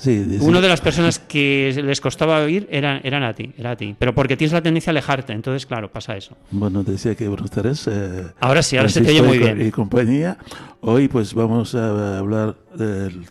Sí, 0.00 0.38
Una 0.40 0.62
de 0.62 0.68
las 0.68 0.80
personas 0.80 1.18
que 1.18 1.78
les 1.84 2.00
costaba 2.00 2.40
oír 2.40 2.66
era, 2.70 3.00
eran 3.04 3.22
a 3.22 3.34
ti, 3.34 3.52
era 3.58 3.72
a 3.72 3.76
ti. 3.76 3.94
Pero 3.98 4.14
porque 4.14 4.34
tienes 4.34 4.54
la 4.54 4.62
tendencia 4.62 4.88
a 4.88 4.92
alejarte, 4.92 5.34
entonces, 5.34 5.66
claro, 5.66 5.92
pasa 5.92 6.16
eso. 6.16 6.38
Bueno, 6.50 6.82
decía 6.82 7.14
que 7.14 7.28
buenas 7.28 7.50
tardes. 7.50 7.86
Eh, 7.86 8.24
ahora 8.40 8.62
sí, 8.62 8.78
ahora 8.78 8.88
se 8.88 9.02
te 9.02 9.10
oye 9.10 9.20
muy 9.20 9.36
bien. 9.36 9.60
Y 9.60 9.70
compañía. 9.70 10.38
Hoy, 10.80 11.08
pues, 11.08 11.34
vamos 11.34 11.74
a 11.74 12.18
hablar 12.18 12.56
del 12.74 13.26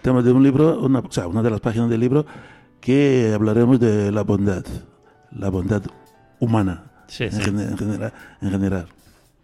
tema 0.00 0.22
de 0.22 0.32
un 0.32 0.42
libro, 0.42 0.80
una, 0.80 1.00
o 1.00 1.12
sea, 1.12 1.26
una 1.26 1.42
de 1.42 1.50
las 1.50 1.60
páginas 1.60 1.90
del 1.90 2.00
libro, 2.00 2.24
que 2.80 3.30
hablaremos 3.34 3.78
de 3.78 4.10
la 4.10 4.22
bondad, 4.22 4.64
la 5.30 5.50
bondad 5.50 5.82
humana 6.40 6.84
en, 7.18 7.32
general, 7.76 8.12
en, 8.40 8.50
general, 8.50 8.86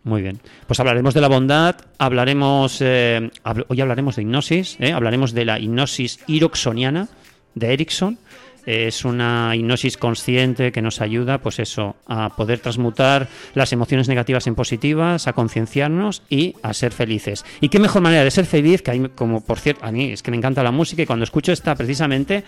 Muy 0.03 0.23
bien. 0.23 0.41
Pues 0.67 0.81
hablaremos 0.81 1.13
de 1.13 1.21
la 1.21 1.29
bondad, 1.29 1.77
hablaremos, 1.99 2.79
eh, 2.81 3.31
hoy 3.69 3.81
hablaremos 3.81 4.17
de 4.17 4.23
hipnosis, 4.23 4.77
¿eh? 4.81 4.93
hablaremos 4.93 5.33
de 5.33 5.45
la 5.45 5.59
hipnosis 5.59 6.21
iroxoniana 6.27 7.09
de 7.55 7.73
Erickson 7.73 8.19
es 8.67 9.05
una 9.05 9.55
hipnosis 9.57 9.97
consciente 9.97 10.73
que 10.73 10.83
nos 10.83 11.01
ayuda, 11.01 11.39
pues 11.39 11.59
eso, 11.59 11.97
a 12.07 12.37
poder 12.37 12.61
transmutar 12.61 13.29
las 13.55 13.73
emociones 13.73 14.09
negativas 14.09 14.47
en 14.47 14.55
positivas, 14.55 15.27
a 15.27 15.33
concienciarnos 15.33 16.23
y 16.29 16.55
a 16.63 16.75
ser 16.75 16.93
felices. 16.93 17.45
Y 17.61 17.69
qué 17.69 17.79
mejor 17.79 18.03
manera 18.03 18.25
de 18.25 18.31
ser 18.31 18.47
feliz, 18.47 18.83
que 18.83 18.91
hay, 18.91 19.09
como 19.15 19.43
por 19.43 19.59
cierto, 19.59 19.85
a 19.85 19.93
mí 19.93 20.13
es 20.13 20.23
que 20.23 20.31
me 20.31 20.37
encanta 20.37 20.63
la 20.63 20.71
música 20.71 21.03
y 21.03 21.07
cuando 21.07 21.25
escucho 21.25 21.53
esta 21.53 21.75
precisamente, 21.75 22.45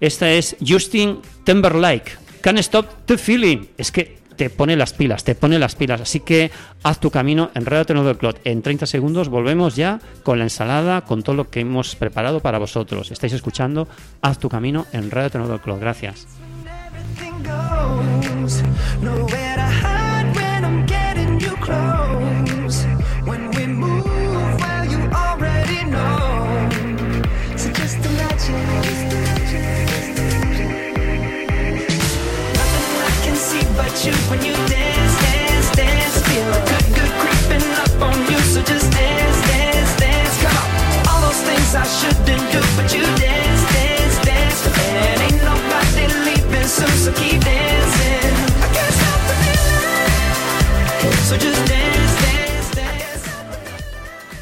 esta 0.00 0.30
es 0.30 0.56
Justin 0.66 1.20
Timberlake, 1.44 2.16
Can't 2.40 2.58
Stop 2.58 3.04
the 3.06 3.18
Feeling. 3.18 3.66
Es 3.76 3.92
que 3.92 4.19
te 4.40 4.48
pone 4.48 4.74
las 4.74 4.94
pilas, 4.94 5.22
te 5.22 5.34
pone 5.34 5.58
las 5.58 5.74
pilas. 5.74 6.00
Así 6.00 6.20
que 6.20 6.50
haz 6.82 6.98
tu 6.98 7.10
camino, 7.10 7.50
en 7.54 7.66
Radio 7.66 8.02
del 8.02 8.16
Clot. 8.16 8.40
En 8.44 8.62
30 8.62 8.86
segundos 8.86 9.28
volvemos 9.28 9.76
ya 9.76 10.00
con 10.22 10.38
la 10.38 10.44
ensalada, 10.44 11.02
con 11.02 11.22
todo 11.22 11.36
lo 11.36 11.50
que 11.50 11.60
hemos 11.60 11.94
preparado 11.94 12.40
para 12.40 12.56
vosotros. 12.58 13.10
Estáis 13.10 13.34
escuchando 13.34 13.86
Haz 14.22 14.38
tu 14.38 14.48
camino 14.48 14.86
en 14.94 15.10
Radio 15.10 15.46
del 15.46 15.60
Clot. 15.60 15.78
Gracias. 15.78 16.26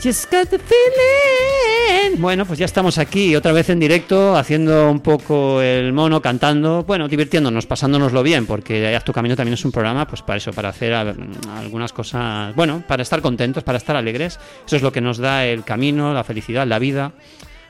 Just 0.08 0.30
got 0.30 0.48
the 0.48 0.58
feeling. 0.58 2.20
Bueno, 2.20 2.46
pues 2.46 2.58
ya 2.58 2.64
estamos 2.64 2.96
aquí 2.98 3.36
otra 3.36 3.52
vez 3.52 3.68
en 3.68 3.78
directo, 3.78 4.36
haciendo 4.36 4.90
un 4.90 5.00
poco 5.00 5.60
el 5.60 5.92
mono, 5.92 6.22
cantando, 6.22 6.84
bueno, 6.84 7.08
divirtiéndonos, 7.08 7.66
pasándonoslo 7.66 8.22
bien, 8.22 8.46
porque 8.46 8.94
Haz 8.96 9.04
tu 9.04 9.12
camino 9.12 9.36
también 9.36 9.54
es 9.54 9.64
un 9.64 9.72
programa, 9.72 10.06
pues 10.06 10.22
para 10.22 10.38
eso, 10.38 10.52
para 10.52 10.70
hacer 10.70 10.94
algunas 10.94 11.92
cosas, 11.92 12.54
bueno, 12.54 12.82
para 12.88 13.02
estar 13.02 13.20
contentos, 13.20 13.62
para 13.64 13.78
estar 13.78 13.96
alegres. 13.96 14.40
Eso 14.66 14.76
es 14.76 14.82
lo 14.82 14.92
que 14.92 15.00
nos 15.00 15.18
da 15.18 15.44
el 15.44 15.62
camino, 15.62 16.14
la 16.14 16.24
felicidad, 16.24 16.66
la 16.66 16.78
vida. 16.78 17.12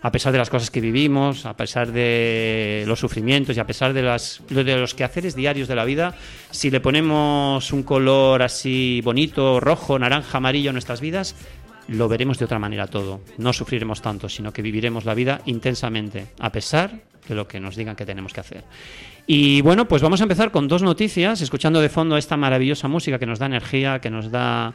A 0.03 0.13
pesar 0.13 0.33
de 0.33 0.39
las 0.39 0.51
cosas 0.51 0.71
que 0.71 0.81
vivimos, 0.81 1.47
a 1.47 1.57
pesar 1.57 1.93
de 1.93 2.85
los 2.87 3.01
sufrimientos 3.01 3.57
y 3.57 3.61
a 3.61 3.67
pesar 3.67 3.93
de, 3.93 4.03
los 4.03 4.95
quehaceres 4.95 5.35
diarios 5.35 5.69
de 5.69 5.75
la 5.75 5.85
vida, 5.85 6.15
si 6.51 6.71
le 6.71 6.81
ponemos 6.81 7.73
un 7.73 7.83
color 7.83 8.43
así 8.43 9.01
bonito, 9.03 9.61
rojo, 9.61 9.99
naranja, 9.99 10.39
amarillo 10.39 10.71
a 10.71 10.73
nuestras 10.73 11.01
vidas, 11.01 11.35
lo 11.89 12.09
veremos 12.09 12.39
de 12.39 12.45
otra 12.45 12.59
manera 12.59 12.87
todo. 12.87 13.21
No 13.39 13.53
sufriremos 13.53 14.03
tanto, 14.03 14.29
sino 14.29 14.53
que 14.53 14.63
viviremos 14.63 15.05
la 15.05 15.15
vida 15.15 15.41
intensamente, 15.47 16.27
a 16.39 16.53
pesar 16.53 17.01
de 17.29 17.35
lo 17.35 17.49
que 17.49 17.61
nos 17.61 17.77
digan 17.77 17.97
que 17.97 18.07
tenemos 18.07 18.33
que 18.33 18.41
hacer. 18.41 18.65
Y 19.27 19.61
bueno, 19.61 19.87
pues 19.87 20.01
vamos 20.01 20.21
a 20.21 20.25
empezar 20.25 20.51
con 20.51 20.69
dos 20.69 20.83
noticias, 20.83 21.41
escuchando 21.43 21.81
de 21.81 21.91
fondo 21.91 22.17
esta 22.17 22.37
maravillosa 22.37 22.89
música 22.89 23.19
que 23.19 23.27
nos 23.27 23.39
da 23.39 23.47
energía, 23.47 24.01
que 24.01 24.11
nos 24.11 24.31
da 24.31 24.73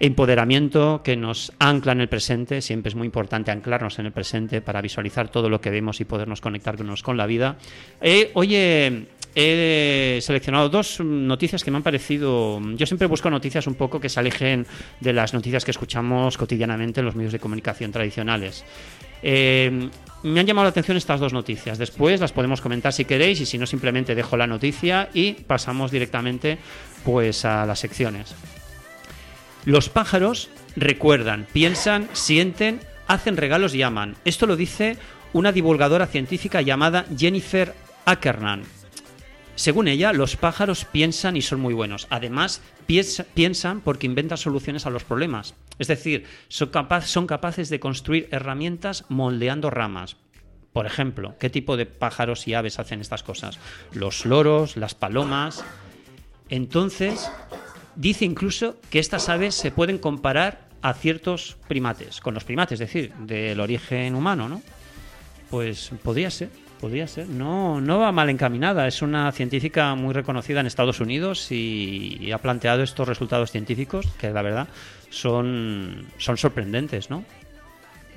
empoderamiento 0.00 1.00
que 1.02 1.16
nos 1.16 1.52
ancla 1.58 1.92
en 1.92 2.00
el 2.00 2.08
presente. 2.08 2.60
Siempre 2.60 2.90
es 2.90 2.94
muy 2.94 3.06
importante 3.06 3.50
anclarnos 3.50 3.98
en 3.98 4.06
el 4.06 4.12
presente 4.12 4.60
para 4.60 4.80
visualizar 4.80 5.28
todo 5.28 5.48
lo 5.48 5.60
que 5.60 5.70
vemos 5.70 6.00
y 6.00 6.04
podernos 6.04 6.40
conectarnos 6.40 7.02
con 7.02 7.16
la 7.16 7.26
vida. 7.26 7.56
Eh, 8.00 8.30
oye, 8.34 9.06
he 9.34 10.18
seleccionado 10.22 10.68
dos 10.68 11.00
noticias 11.00 11.62
que 11.62 11.70
me 11.70 11.76
han 11.76 11.82
parecido. 11.82 12.60
Yo 12.74 12.86
siempre 12.86 13.06
busco 13.06 13.30
noticias 13.30 13.66
un 13.66 13.74
poco 13.74 14.00
que 14.00 14.08
se 14.08 14.20
alejen 14.20 14.66
de 15.00 15.12
las 15.12 15.34
noticias 15.34 15.64
que 15.64 15.70
escuchamos 15.70 16.36
cotidianamente 16.38 17.00
en 17.00 17.06
los 17.06 17.14
medios 17.14 17.32
de 17.32 17.38
comunicación 17.38 17.92
tradicionales. 17.92 18.64
Eh, 19.22 19.88
me 20.22 20.40
han 20.40 20.46
llamado 20.46 20.64
la 20.64 20.70
atención 20.70 20.96
estas 20.96 21.20
dos 21.20 21.32
noticias. 21.32 21.78
Después 21.78 22.20
las 22.20 22.32
podemos 22.32 22.60
comentar 22.60 22.92
si 22.92 23.04
queréis 23.04 23.40
y 23.40 23.46
si 23.46 23.58
no 23.58 23.66
simplemente 23.66 24.14
dejo 24.14 24.36
la 24.36 24.46
noticia 24.46 25.08
y 25.12 25.32
pasamos 25.32 25.90
directamente 25.90 26.58
pues 27.04 27.44
a 27.44 27.66
las 27.66 27.78
secciones. 27.78 28.34
Los 29.66 29.88
pájaros 29.88 30.48
recuerdan, 30.76 31.48
piensan, 31.52 32.08
sienten, 32.12 32.78
hacen 33.08 33.36
regalos 33.36 33.74
y 33.74 33.82
aman. 33.82 34.14
Esto 34.24 34.46
lo 34.46 34.54
dice 34.54 34.96
una 35.32 35.50
divulgadora 35.50 36.06
científica 36.06 36.62
llamada 36.62 37.04
Jennifer 37.18 37.74
Ackerman. 38.04 38.62
Según 39.56 39.88
ella, 39.88 40.12
los 40.12 40.36
pájaros 40.36 40.84
piensan 40.84 41.36
y 41.36 41.42
son 41.42 41.58
muy 41.58 41.74
buenos. 41.74 42.06
Además, 42.10 42.62
piensan 42.86 43.80
porque 43.80 44.06
inventan 44.06 44.38
soluciones 44.38 44.86
a 44.86 44.90
los 44.90 45.02
problemas. 45.02 45.56
Es 45.80 45.88
decir, 45.88 46.26
son, 46.46 46.70
son 47.02 47.26
capaces 47.26 47.68
de 47.68 47.80
construir 47.80 48.28
herramientas 48.30 49.04
moldeando 49.08 49.70
ramas. 49.70 50.16
Por 50.72 50.86
ejemplo, 50.86 51.34
¿qué 51.40 51.50
tipo 51.50 51.76
de 51.76 51.86
pájaros 51.86 52.46
y 52.46 52.54
aves 52.54 52.78
hacen 52.78 53.00
estas 53.00 53.24
cosas? 53.24 53.58
Los 53.92 54.26
loros, 54.26 54.76
las 54.76 54.94
palomas. 54.94 55.64
Entonces, 56.50 57.28
dice 57.96 58.24
incluso 58.24 58.76
que 58.90 58.98
estas 58.98 59.28
aves 59.28 59.54
se 59.54 59.70
pueden 59.70 59.98
comparar 59.98 60.68
a 60.82 60.94
ciertos 60.94 61.56
primates, 61.66 62.20
con 62.20 62.34
los 62.34 62.44
primates, 62.44 62.80
es 62.80 62.88
decir, 62.88 63.12
del 63.14 63.58
origen 63.58 64.14
humano, 64.14 64.48
¿no? 64.48 64.62
Pues 65.50 65.90
podría 66.02 66.30
ser, 66.30 66.50
podría 66.80 67.08
ser. 67.08 67.28
No, 67.28 67.80
no 67.80 67.98
va 67.98 68.12
mal 68.12 68.30
encaminada. 68.30 68.86
Es 68.86 69.02
una 69.02 69.32
científica 69.32 69.94
muy 69.94 70.12
reconocida 70.12 70.60
en 70.60 70.66
Estados 70.66 71.00
Unidos 71.00 71.50
y, 71.50 72.30
ha 72.32 72.38
planteado 72.38 72.82
estos 72.82 73.08
resultados 73.08 73.50
científicos 73.50 74.06
que 74.18 74.30
la 74.30 74.42
verdad 74.42 74.68
son, 75.10 76.06
son 76.18 76.36
sorprendentes, 76.36 77.10
¿no? 77.10 77.24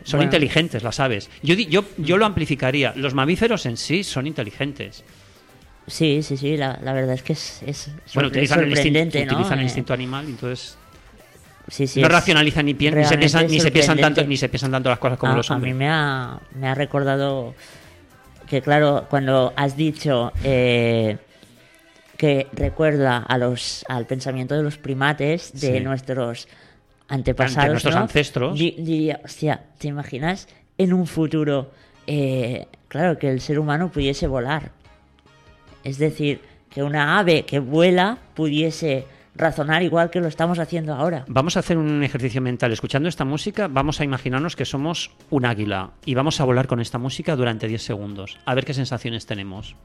Son 0.03 0.21
inteligentes 0.21 0.81
las 0.81 0.99
aves. 0.99 1.29
Yo, 1.43 1.55
yo, 1.55 1.83
yo 1.97 2.17
lo 2.17 2.25
amplificaría. 2.25 2.93
Los 2.95 3.13
mamíferos 3.13 3.65
en 3.65 3.75
sí 3.75 4.03
son 4.03 4.27
inteligentes. 4.27 5.03
Sí, 5.89 6.21
sí, 6.23 6.37
sí, 6.37 6.55
la, 6.55 6.79
la 6.83 6.93
verdad 6.93 7.15
es 7.15 7.23
que 7.23 7.33
es, 7.33 7.63
es 7.65 7.91
bueno, 8.13 8.29
utilizan 8.29 8.59
el 8.59 8.69
instinto, 8.69 9.17
¿no? 9.25 9.33
utilizan 9.33 9.53
el 9.53 9.59
eh, 9.59 9.63
instinto 9.63 9.93
animal, 9.93 10.25
entonces 10.27 10.77
sí, 11.67 11.87
sí, 11.87 12.01
no 12.01 12.07
racionalizan 12.07 12.65
ni, 12.65 12.73
ni, 12.73 13.05
se 13.05 13.17
ni 13.17 13.59
se 13.59 13.71
piensan 13.71 13.99
tanto 13.99 14.23
ni 14.23 14.37
se 14.37 14.49
piensan 14.49 14.71
tanto 14.71 14.89
las 14.89 14.99
cosas 14.99 15.17
como 15.17 15.35
los 15.35 15.49
hombres. 15.49 15.71
A 15.71 15.73
mí 15.73 15.77
me 15.77 15.89
ha, 15.89 16.39
me 16.53 16.67
ha 16.67 16.75
recordado 16.75 17.55
que 18.47 18.61
claro, 18.61 19.07
cuando 19.09 19.51
has 19.55 19.75
dicho 19.75 20.31
eh, 20.43 21.17
que 22.17 22.47
recuerda 22.53 23.17
a 23.17 23.37
los 23.37 23.83
al 23.87 24.05
pensamiento 24.05 24.55
de 24.55 24.63
los 24.63 24.77
primates 24.77 25.59
de 25.59 25.79
nuestros 25.81 26.47
antepasados, 27.07 27.63
de 27.63 27.71
nuestros 27.71 27.95
ancestros, 27.95 28.57
diría, 28.57 29.21
hostia, 29.23 29.63
¿te 29.79 29.87
imaginas 29.87 30.47
en 30.77 30.93
un 30.93 31.07
futuro 31.07 31.71
eh, 32.05 32.67
claro 32.87 33.17
que 33.17 33.29
el 33.29 33.41
ser 33.41 33.57
humano 33.57 33.91
pudiese 33.91 34.27
volar? 34.27 34.77
Es 35.89 35.97
decir, 35.97 36.41
que 36.69 36.83
una 36.83 37.17
ave 37.17 37.45
que 37.45 37.57
vuela 37.57 38.19
pudiese 38.35 39.07
razonar 39.33 39.81
igual 39.81 40.11
que 40.11 40.19
lo 40.19 40.27
estamos 40.27 40.59
haciendo 40.59 40.93
ahora. 40.93 41.25
Vamos 41.27 41.57
a 41.57 41.61
hacer 41.61 41.77
un 41.79 42.03
ejercicio 42.03 42.41
mental. 42.41 42.71
Escuchando 42.71 43.09
esta 43.09 43.25
música, 43.25 43.67
vamos 43.67 43.99
a 43.99 44.03
imaginarnos 44.03 44.55
que 44.55 44.65
somos 44.65 45.11
un 45.31 45.45
águila 45.45 45.91
y 46.05 46.13
vamos 46.13 46.39
a 46.39 46.43
volar 46.43 46.67
con 46.67 46.79
esta 46.79 46.99
música 46.99 47.35
durante 47.35 47.67
10 47.67 47.81
segundos. 47.81 48.37
A 48.45 48.53
ver 48.53 48.65
qué 48.65 48.75
sensaciones 48.75 49.25
tenemos. 49.25 49.75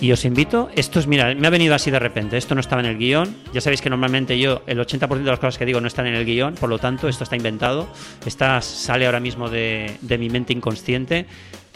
Y 0.00 0.12
os 0.12 0.24
invito, 0.24 0.70
esto 0.76 0.98
es, 0.98 1.06
mira, 1.06 1.34
me 1.34 1.46
ha 1.46 1.50
venido 1.50 1.74
así 1.74 1.90
de 1.90 1.98
repente, 1.98 2.38
esto 2.38 2.54
no 2.54 2.62
estaba 2.62 2.80
en 2.80 2.88
el 2.88 2.96
guion, 2.96 3.36
ya 3.52 3.60
sabéis 3.60 3.82
que 3.82 3.90
normalmente 3.90 4.38
yo 4.38 4.62
el 4.66 4.78
80% 4.78 5.08
de 5.18 5.24
las 5.24 5.38
cosas 5.38 5.58
que 5.58 5.66
digo 5.66 5.78
no 5.82 5.88
están 5.88 6.06
en 6.06 6.14
el 6.14 6.24
guion, 6.24 6.54
por 6.54 6.70
lo 6.70 6.78
tanto 6.78 7.06
esto 7.06 7.24
está 7.24 7.36
inventado, 7.36 7.86
esta 8.24 8.62
sale 8.62 9.04
ahora 9.04 9.20
mismo 9.20 9.50
de, 9.50 9.98
mi 10.18 10.30
mente 10.30 10.54
inconsciente, 10.54 11.26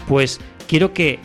pues 0.08 0.40
quiero 0.66 0.94
que 0.94 1.18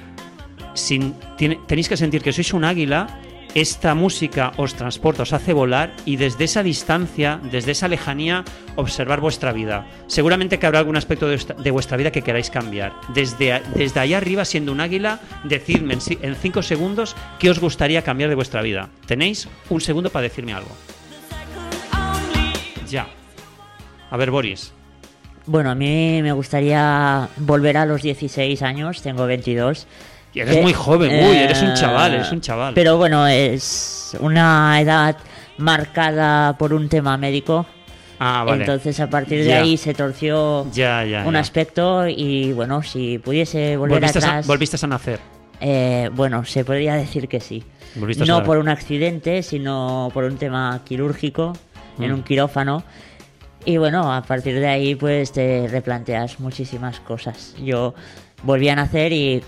sin, 0.73 1.15
tenéis 1.37 1.87
que 1.87 1.95
sentir 1.95 2.21
que 2.21 2.33
sois 2.33 2.53
un 2.53 2.65
águila 2.65 3.07
esta 3.55 3.95
música 3.95 4.51
os 4.57 4.75
transporta, 4.75 5.23
os 5.23 5.33
hace 5.33 5.53
volar 5.53 5.93
y 6.05 6.17
desde 6.17 6.45
esa 6.45 6.63
distancia, 6.63 7.39
desde 7.51 7.71
esa 7.71 7.87
lejanía, 7.87 8.43
observar 8.75 9.21
vuestra 9.21 9.51
vida. 9.53 9.87
Seguramente 10.07 10.59
que 10.59 10.67
habrá 10.67 10.79
algún 10.79 10.97
aspecto 10.97 11.27
de, 11.27 11.71
vuestra 11.71 11.97
vida 11.97 12.11
que 12.11 12.21
queráis 12.21 12.49
cambiar. 12.49 12.93
Desde, 13.13 13.61
desde 13.75 13.99
allá 13.99 14.17
arriba, 14.17 14.45
siendo 14.45 14.71
un 14.71 14.81
águila, 14.81 15.19
decidme 15.43 15.95
en, 15.95 16.35
cinco 16.35 16.61
segundos 16.61 17.15
qué 17.39 17.49
os 17.49 17.59
gustaría 17.59 18.03
cambiar 18.03 18.29
de 18.29 18.35
vuestra 18.35 18.61
vida. 18.61 18.89
Tenéis 19.05 19.47
un 19.69 19.81
segundo 19.81 20.09
para 20.09 20.23
decirme 20.23 20.53
algo. 20.53 20.69
Ya. 22.87 23.07
A 24.11 24.17
ver, 24.17 24.31
Boris. 24.31 24.73
Bueno, 25.45 25.71
a 25.71 25.75
mí 25.75 26.21
me 26.21 26.31
gustaría 26.31 27.27
volver 27.37 27.77
a 27.77 27.85
los 27.85 28.03
16 28.03 28.61
años, 28.61 29.01
tengo 29.01 29.25
22 29.25 29.87
y 30.33 30.39
eres 30.41 30.61
muy 30.61 30.73
joven, 30.73 31.11
uy, 31.11 31.37
eres 31.37 31.61
un 31.61 31.73
chaval, 31.73 32.13
eres 32.13 32.31
un 32.31 32.41
chaval. 32.41 32.73
Pero 32.73 32.97
bueno, 32.97 33.27
es 33.27 34.15
una 34.19 34.79
edad 34.79 35.17
marcada 35.57 36.57
por 36.57 36.73
un 36.73 36.89
tema 36.89 37.17
médico. 37.17 37.65
Ah, 38.19 38.43
vale. 38.45 38.61
Entonces 38.61 38.99
a 38.99 39.09
partir 39.09 39.43
de 39.43 39.53
ahí 39.53 39.77
se 39.77 39.93
torció 39.93 40.67
un 41.25 41.35
aspecto 41.35 42.07
y 42.07 42.51
bueno, 42.53 42.83
si 42.83 43.17
pudiese 43.17 43.77
volver 43.77 44.05
atrás... 44.05 44.45
¿Volviste 44.45 44.77
a 44.81 44.87
nacer? 44.87 45.19
Eh, 45.61 46.09
bueno, 46.13 46.45
se 46.45 46.63
podría 46.63 46.95
decir 46.95 47.27
que 47.27 47.39
sí. 47.39 47.63
No 48.25 48.43
por 48.43 48.57
un 48.57 48.69
accidente, 48.69 49.41
sino 49.41 50.09
por 50.13 50.25
un 50.25 50.37
tema 50.37 50.81
quirúrgico 50.85 51.53
en 51.99 52.11
mm. 52.11 52.13
un 52.13 52.23
quirófano. 52.23 52.83
Y 53.65 53.77
bueno, 53.77 54.13
a 54.13 54.21
partir 54.21 54.59
de 54.59 54.67
ahí 54.67 54.95
pues 54.95 55.31
te 55.31 55.67
replanteas 55.67 56.39
muchísimas 56.39 56.99
cosas. 56.99 57.55
Yo 57.61 57.93
volví 58.43 58.69
a 58.69 58.75
nacer 58.75 59.11
y 59.11 59.43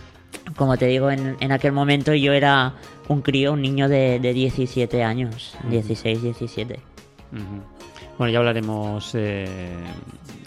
como 0.55 0.77
te 0.77 0.88
digo, 0.88 1.11
en, 1.11 1.38
en 1.39 1.51
aquel 1.51 1.71
momento 1.71 2.13
yo 2.13 2.33
era 2.33 2.73
un 3.07 3.21
crío, 3.21 3.53
un 3.53 3.61
niño 3.61 3.89
de, 3.89 4.19
de 4.19 4.33
17 4.33 5.03
años, 5.03 5.55
16, 5.69 6.21
17. 6.21 6.79
Bueno, 8.17 8.31
ya 8.31 8.39
hablaremos 8.39 9.11
eh, 9.15 9.47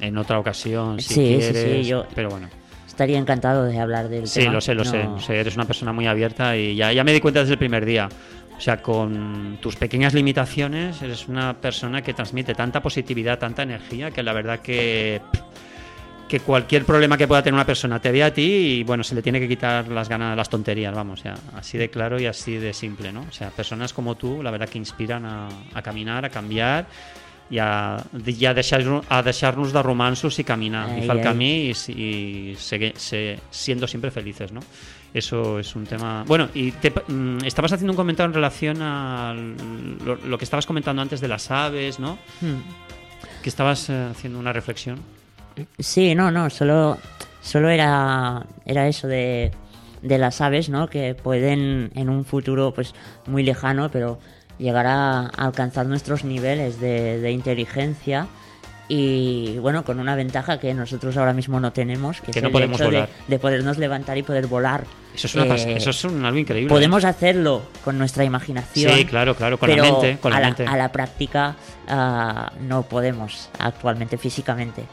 en 0.01 0.19
otra 0.19 0.39
ocasión. 0.39 1.01
Si 1.01 1.15
sí, 1.15 1.39
sí, 1.41 1.55
sí, 1.55 1.85
yo 1.85 2.07
pero 2.15 2.31
bueno. 2.31 2.49
Estaría 2.87 3.19
encantado 3.19 3.65
de 3.65 3.81
hablar 3.81 4.09
del 4.09 4.29
sí, 4.29 4.41
tema. 4.41 4.61
Sí, 4.61 4.73
lo 4.73 4.85
sé, 4.85 4.95
lo 4.95 5.19
sé, 5.19 5.41
Eres 5.41 5.57
una 5.57 5.65
persona 5.65 5.93
muy 5.93 6.07
abierta 6.07 6.57
y 6.57 6.77
ya, 6.77 6.93
ya 6.93 7.03
me 7.03 7.13
di 7.13 7.21
cuenta 7.21 7.41
desde 7.41 7.55
el 7.55 7.59
primer 7.59 7.85
día. 7.85 8.09
O 8.57 8.61
sea, 8.61 8.81
con 8.81 9.59
tus 9.61 9.75
pequeñas 9.75 10.15
limitaciones, 10.15 11.03
eres 11.03 11.27
una 11.27 11.55
persona 11.55 12.03
que 12.03 12.15
transmite 12.15 12.55
tanta 12.55 12.81
positividad, 12.81 13.41
tanta 13.41 13.65
energía, 13.65 14.13
que 14.13 14.23
la 14.23 14.33
verdad 14.33 14.61
que 14.61 15.21
que 16.29 16.41
cualquier 16.41 16.85
problema 16.85 17.17
que 17.17 17.29
pueda 17.29 17.43
tener 17.43 17.55
una 17.55 17.67
persona 17.67 18.01
te 18.01 18.11
ve 18.11 18.23
a 18.23 18.33
ti 18.33 18.43
y 18.43 18.85
bueno, 18.85 19.05
se 19.05 19.15
le 19.15 19.23
tiene 19.23 19.41
que 19.41 19.49
quitar 19.49 19.89
las 19.89 20.09
ganas, 20.09 20.37
las 20.37 20.49
tonterías, 20.49 20.95
vamos, 20.95 21.23
ya, 21.23 21.35
así 21.55 21.79
de 21.79 21.91
claro 21.91 22.21
y 22.21 22.27
así 22.27 22.57
de 22.57 22.73
simple, 22.73 23.13
¿no? 23.13 23.23
O 23.29 23.33
sea, 23.33 23.51
personas 23.51 23.93
como 23.93 24.17
tú, 24.17 24.43
la 24.43 24.51
verdad 24.51 24.69
que 24.69 24.79
inspiran 24.79 25.25
a, 25.25 25.49
a 25.75 25.83
caminar, 25.83 26.25
a 26.25 26.31
cambiar 26.31 26.87
y 27.51 27.59
a, 27.59 28.03
y 28.27 28.45
a, 28.47 28.55
deixar, 28.55 28.83
a 29.09 29.23
de 29.23 29.83
romansos 29.83 30.39
y 30.39 30.45
caminar, 30.45 30.89
ay, 30.91 31.05
y 31.05 31.07
fer 31.07 31.17
el 31.17 31.23
camí 31.23 31.73
y, 31.73 31.93
y 31.93 32.57
seguir, 32.57 32.95
se, 32.97 33.39
siendo 33.51 33.87
siempre 33.87 34.11
felices, 34.11 34.51
¿no? 34.51 34.61
Eso 35.13 35.61
es 35.61 35.77
un 35.77 35.87
tema. 35.87 36.25
Bueno, 36.27 36.49
y 36.55 36.73
te, 36.73 36.91
mm, 36.91 37.45
estabas 37.45 37.73
haciendo 37.73 37.93
un 37.93 37.97
comentario 37.97 38.29
en 38.29 38.35
relación 38.35 38.83
a 38.83 39.33
lo, 40.05 40.17
lo, 40.17 40.39
que 40.39 40.45
estabas 40.45 40.67
comentando 40.67 41.03
antes 41.03 41.21
de 41.21 41.29
las 41.29 41.51
aves, 41.53 42.01
¿no? 42.01 42.19
Hmm. 42.41 42.63
Que 43.41 43.49
estabas 43.49 43.91
eh, 43.91 44.09
haciendo 44.11 44.41
una 44.41 44.53
reflexión. 44.53 44.99
Sí, 45.79 46.15
no, 46.15 46.31
no, 46.31 46.51
solo, 46.51 46.99
solo 47.41 47.69
era, 47.69 48.45
era 48.65 48.89
eso 48.89 49.07
de, 49.07 49.53
de 50.03 50.19
las 50.19 50.41
aves, 50.41 50.69
¿no? 50.69 50.89
Que 50.89 51.15
pueden 51.15 51.91
en 51.95 52.09
un 52.09 52.25
futuro 52.25 52.73
pues 52.73 52.95
muy 53.27 53.43
lejano, 53.43 53.91
pero 53.91 54.19
llegar 54.59 54.87
a 54.87 55.27
alcanzar 55.27 55.87
nuestros 55.87 56.25
niveles 56.25 56.81
de, 56.81 57.31
inteligencia 57.31 58.29
y 58.87 59.57
bueno, 59.61 59.83
con 59.83 59.99
una 59.99 60.15
ventaja 60.15 60.61
que 60.61 60.75
nosotros 60.75 61.17
ahora 61.17 61.33
mismo 61.33 61.59
no 61.59 61.73
tenemos, 61.73 62.21
que, 62.21 62.33
es 62.33 62.37
el 62.37 62.47
hecho 62.47 62.91
De, 63.29 63.39
podernos 63.39 63.79
levantar 63.79 64.19
y 64.19 64.23
poder 64.23 64.47
volar. 64.47 64.85
Eso 65.15 65.27
es, 65.27 65.65
eh, 65.65 65.77
eso 65.77 65.91
es 65.91 66.05
algo 66.05 66.37
increíble. 66.37 66.69
Podemos 66.69 67.05
hacerlo 67.05 67.63
con 67.83 67.97
nuestra 67.97 68.25
imaginación. 68.25 68.93
Sí, 68.93 69.05
claro, 69.07 69.35
claro, 69.35 69.59
con 69.59 69.71
la 69.71 69.83
mente. 69.83 70.19
Con 70.21 70.35
a, 70.35 70.41
la, 70.41 70.49
a, 70.49 70.77
la, 70.77 70.93
práctica 70.93 71.57
ah, 71.89 72.53
no 72.61 72.83
podemos 72.83 73.49
actualmente 73.59 74.19
físicamente 74.19 74.85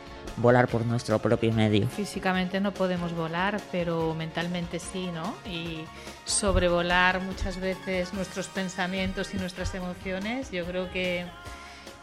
volar 0.42 0.68
por 0.68 0.86
nuestro 0.86 1.20
propio 1.20 1.52
medio. 1.54 1.88
Físicamente 1.88 2.60
no 2.60 2.74
podemos 2.74 3.14
volar, 3.14 3.62
pero 3.72 4.14
mentalmente 4.16 4.80
sí, 4.80 5.10
¿no? 5.14 5.36
Y 5.50 5.86
sobrevolar 6.26 7.22
muchas 7.22 7.60
veces 7.60 8.14
nuestros 8.14 8.48
pensamientos 8.48 9.34
y 9.34 9.38
nuestras 9.38 9.74
emociones, 9.76 10.52
yo 10.52 10.66
creo 10.66 10.92
que, 10.92 11.26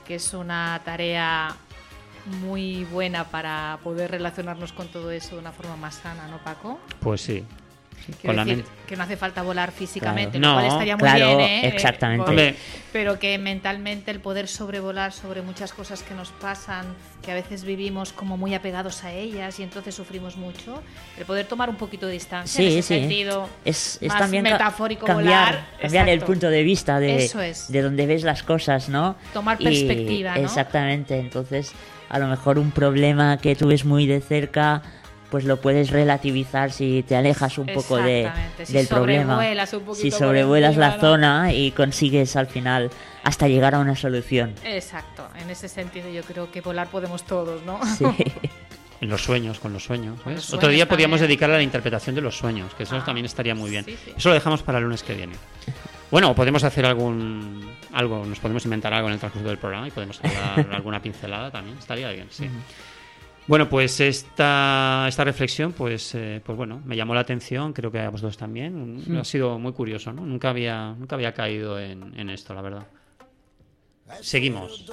que 0.06 0.16
es 0.16 0.34
una 0.34 0.80
tarea 0.84 1.56
muy 2.42 2.84
buena 2.84 3.24
para 3.24 3.78
poder 3.82 4.10
relacionarnos 4.10 4.72
con 4.72 4.88
todo 4.88 5.10
eso 5.10 5.36
de 5.36 5.40
una 5.40 5.52
forma 5.52 5.76
más 5.76 5.96
sana, 5.96 6.28
¿no, 6.28 6.38
Paco? 6.38 6.78
Pues 7.00 7.20
sí, 7.22 7.44
que 8.86 8.96
no 8.96 9.02
hace 9.02 9.16
falta 9.16 9.42
volar 9.42 9.70
físicamente, 9.70 10.38
lo 10.38 10.54
cual 10.54 10.66
estaría 10.66 10.96
muy 10.96 11.10
bien, 11.12 11.40
¿eh? 11.40 11.68
Exactamente. 11.68 12.54
pero 12.92 13.18
que 13.18 13.36
mentalmente 13.38 14.10
el 14.10 14.20
poder 14.20 14.48
sobrevolar 14.48 15.12
sobre 15.12 15.42
muchas 15.42 15.72
cosas 15.72 16.02
que 16.02 16.14
nos 16.14 16.30
pasan, 16.30 16.86
que 17.22 17.30
a 17.30 17.34
veces 17.34 17.64
vivimos 17.64 18.12
como 18.12 18.36
muy 18.36 18.54
apegados 18.54 19.04
a 19.04 19.12
ellas 19.12 19.60
y 19.60 19.62
entonces 19.62 19.94
sufrimos 19.94 20.36
mucho, 20.36 20.82
el 21.18 21.24
poder 21.24 21.46
tomar 21.46 21.68
un 21.68 21.76
poquito 21.76 22.06
de 22.06 22.14
distancia 22.14 22.64
en 22.64 22.78
ese 22.78 23.00
sentido 23.00 23.48
es, 23.64 23.98
es 24.00 24.16
también 24.16 24.42
metafórico 24.42 25.06
cambiar, 25.06 25.66
cambiar 25.80 26.08
el 26.08 26.20
punto 26.20 26.48
de 26.48 26.62
vista 26.62 26.98
de, 26.98 27.56
de 27.68 27.82
donde 27.82 28.06
ves 28.06 28.22
las 28.22 28.42
cosas, 28.42 28.88
¿no? 28.88 29.16
Tomar 29.34 29.58
perspectiva, 29.58 30.34
¿no? 30.34 30.44
Exactamente, 30.44 31.18
entonces 31.18 31.72
a 32.08 32.18
lo 32.18 32.26
mejor 32.26 32.58
un 32.58 32.70
problema 32.70 33.36
que 33.38 33.54
tú 33.54 33.68
ves 33.68 33.84
muy 33.84 34.06
de 34.06 34.20
cerca 34.20 34.82
pues 35.30 35.44
lo 35.44 35.60
puedes 35.60 35.90
relativizar 35.90 36.72
si 36.72 37.04
te 37.06 37.16
alejas 37.16 37.58
un 37.58 37.66
poco 37.66 37.96
de, 37.98 38.30
del 38.68 38.86
problema. 38.86 39.40
si 39.94 40.10
sobrevuelas 40.10 40.76
la 40.76 40.98
zona 40.98 41.52
y 41.52 41.70
consigues 41.72 42.36
al 42.36 42.46
final 42.46 42.90
hasta 43.24 43.48
llegar 43.48 43.74
a 43.74 43.78
una 43.78 43.96
solución. 43.96 44.54
Exacto, 44.64 45.28
en 45.40 45.50
ese 45.50 45.68
sentido 45.68 46.08
yo 46.10 46.22
creo 46.22 46.50
que 46.50 46.60
volar 46.60 46.88
podemos 46.88 47.24
todos, 47.24 47.62
¿no? 47.64 47.80
Sí. 47.96 48.04
En 49.00 49.08
los 49.08 49.22
sueños, 49.22 49.60
con 49.60 49.72
los 49.72 49.84
sueños. 49.84 50.18
Otro 50.52 50.68
día 50.70 50.88
podríamos 50.88 51.20
dedicar 51.20 51.48
a 51.50 51.52
la 51.52 51.62
interpretación 51.62 52.16
de 52.16 52.20
los 52.20 52.36
sueños, 52.36 52.74
que 52.74 52.82
eso 52.82 52.96
ah, 52.96 53.04
también 53.04 53.26
estaría 53.26 53.54
muy 53.54 53.70
bien. 53.70 53.86
Eso 54.16 54.28
lo 54.28 54.34
dejamos 54.34 54.64
para 54.64 54.78
el 54.78 54.84
lunes 54.84 55.04
que 55.04 55.14
viene. 55.14 55.34
Bueno, 56.10 56.34
podemos 56.34 56.64
hacer 56.64 56.84
algún 56.84 57.70
algo, 57.92 58.24
nos 58.24 58.40
podemos 58.40 58.64
inventar 58.64 58.92
algo 58.92 59.08
en 59.08 59.14
el 59.14 59.20
transcurso 59.20 59.46
del 59.46 59.58
programa 59.58 59.86
y 59.86 59.90
podemos 59.90 60.20
hablar 60.24 60.68
alguna 60.74 61.00
pincelada 61.00 61.50
también. 61.50 61.78
Estaría 61.78 62.10
bien, 62.10 62.26
sí. 62.30 62.48
Bueno, 63.48 63.66
pues 63.70 63.98
esta, 64.00 65.06
esta 65.08 65.24
reflexión, 65.24 65.72
pues, 65.72 66.14
eh, 66.14 66.42
pues 66.44 66.56
bueno, 66.56 66.82
me 66.84 66.94
llamó 66.96 67.14
la 67.14 67.20
atención, 67.20 67.72
creo 67.72 67.90
que 67.90 67.98
a 67.98 68.10
vosotros 68.10 68.36
también. 68.36 69.02
Ha 69.18 69.24
sido 69.24 69.58
muy 69.58 69.72
curioso, 69.72 70.12
¿no? 70.12 70.26
Nunca 70.26 70.50
había, 70.50 70.94
nunca 70.98 71.16
había 71.16 71.32
caído 71.32 71.80
en, 71.80 72.28
esto, 72.28 72.52
la 72.52 72.60
verdad. 72.60 72.86
Seguimos. 74.20 74.84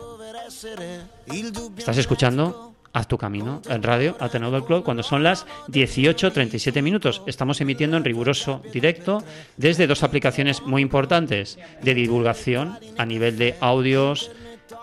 ¿Estás 1.78 1.98
escuchando? 1.98 2.76
Haz 2.94 3.10
tu 3.10 3.18
camino 3.18 3.62
en 3.68 3.84
radio 3.84 4.16
Ateneo 4.22 4.52
del 4.52 4.64
Club 4.64 4.86
cuando 4.86 5.04
son 5.04 5.22
las 5.22 5.46
18.37 5.68 6.82
minutos. 6.82 7.24
Estamos 7.28 7.60
emitiendo 7.60 7.98
en 7.98 8.06
riguroso 8.06 8.62
directo 8.72 9.22
desde 9.58 9.86
dos 9.86 10.02
aplicaciones 10.02 10.62
muy 10.62 10.82
importantes 10.82 11.60
de 11.82 11.94
divulgación 11.94 12.80
a 12.98 13.06
nivel 13.06 13.38
de 13.38 13.56
audios, 13.60 14.32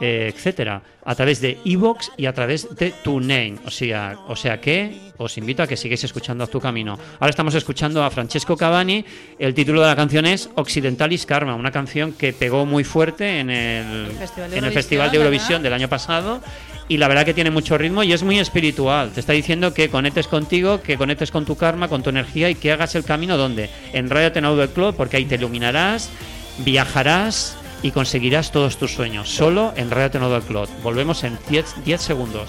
eh, 0.04 0.32
etcétera, 0.34 0.82
a 1.04 1.14
través 1.14 1.40
de 1.40 1.58
Evox 1.64 2.10
y 2.16 2.26
a 2.26 2.32
través 2.32 2.74
de 2.74 2.90
TuneIn. 2.90 3.60
O 3.64 3.70
sea, 3.70 4.18
o 4.26 4.34
sea 4.34 4.60
que 4.60 5.12
os 5.16 5.38
invito 5.38 5.62
a 5.62 5.68
que 5.68 5.76
sigáis 5.76 6.02
escuchando 6.02 6.42
a 6.42 6.48
tu 6.48 6.58
camino. 6.58 6.98
Ahora 7.20 7.30
estamos 7.30 7.54
escuchando 7.54 8.02
a 8.02 8.10
Francesco 8.10 8.56
Cavani. 8.56 9.04
El 9.38 9.54
título 9.54 9.80
de 9.80 9.86
la 9.86 9.94
canción 9.94 10.26
es 10.26 10.50
Occidentalis 10.56 11.24
Karma, 11.24 11.54
una 11.54 11.70
canción 11.70 12.14
que 12.14 12.32
pegó 12.32 12.66
muy 12.66 12.82
fuerte 12.82 13.38
en 13.38 13.48
el, 13.48 14.08
en 14.52 14.64
el 14.64 14.72
Festival 14.72 15.12
de 15.12 15.18
Eurovisión 15.18 15.62
del 15.62 15.72
año 15.72 15.88
pasado. 15.88 16.42
Y 16.88 16.96
la 16.96 17.06
verdad 17.06 17.24
que 17.24 17.32
tiene 17.32 17.52
mucho 17.52 17.78
ritmo 17.78 18.02
y 18.02 18.12
es 18.12 18.24
muy 18.24 18.40
espiritual. 18.40 19.12
Te 19.12 19.20
está 19.20 19.34
diciendo 19.34 19.72
que 19.72 19.88
conectes 19.88 20.26
contigo, 20.26 20.82
que 20.82 20.98
conectes 20.98 21.30
con 21.30 21.44
tu 21.44 21.56
karma, 21.56 21.86
con 21.86 22.02
tu 22.02 22.10
energía 22.10 22.50
y 22.50 22.56
que 22.56 22.72
hagas 22.72 22.96
el 22.96 23.04
camino 23.04 23.36
donde? 23.36 23.70
En 23.92 24.10
Radio 24.10 24.32
Tenau 24.32 24.56
del 24.56 24.70
Club, 24.70 24.96
porque 24.96 25.16
ahí 25.16 25.26
te 25.26 25.36
iluminarás, 25.36 26.10
viajarás 26.58 27.56
y 27.82 27.90
conseguirás 27.90 28.52
todos 28.52 28.78
tus 28.78 28.94
sueños. 28.94 29.28
Solo 29.28 29.72
en 29.76 29.90
Radio 29.90 30.10
Tenodo 30.10 30.34
del 30.34 30.42
Clot. 30.42 30.70
Volvemos 30.82 31.24
en 31.24 31.38
10 31.48 32.00
segundos. 32.00 32.48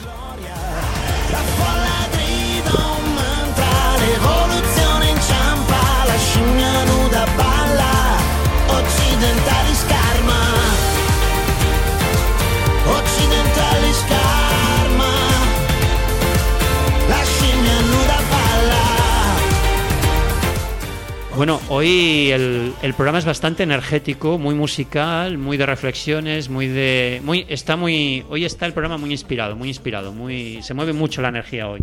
Bueno, 21.35 21.59
hoy 21.69 22.29
el, 22.29 22.93
programa 22.95 23.17
es 23.17 23.25
bastante 23.25 23.63
energético, 23.63 24.37
muy 24.37 24.53
musical, 24.53 25.39
muy 25.39 25.57
de 25.57 25.65
reflexiones, 25.65 26.47
muy 26.47 26.67
de, 26.67 27.21
muy 27.23 27.47
está 27.49 27.75
muy, 27.75 28.23
hoy 28.29 28.45
está 28.45 28.67
el 28.67 28.73
programa 28.73 28.97
muy 28.97 29.09
inspirado, 29.09 29.55
muy 29.55 29.67
inspirado, 29.69 30.13
muy, 30.13 30.61
se 30.61 30.75
mueve 30.75 30.93
mucho 30.93 31.23
la 31.23 31.29
energía 31.29 31.67
hoy. 31.67 31.79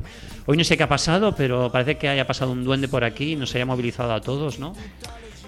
Hoy 0.47 0.57
no 0.57 0.63
sé 0.63 0.77
qué 0.77 0.85
ha 0.85 0.89
pasado, 0.89 1.35
pero 1.35 1.71
parece 1.73 1.97
que 1.99 2.09
haya 2.09 2.29
pasado 2.29 2.53
un 2.53 2.63
duende 2.63 2.87
por 2.87 3.03
aquí 3.03 3.33
y 3.33 3.37
nos 3.37 3.53
haya 3.57 3.67
movilizado 3.67 4.13
a 4.13 4.21
todos, 4.21 4.61
¿no? 4.61 4.73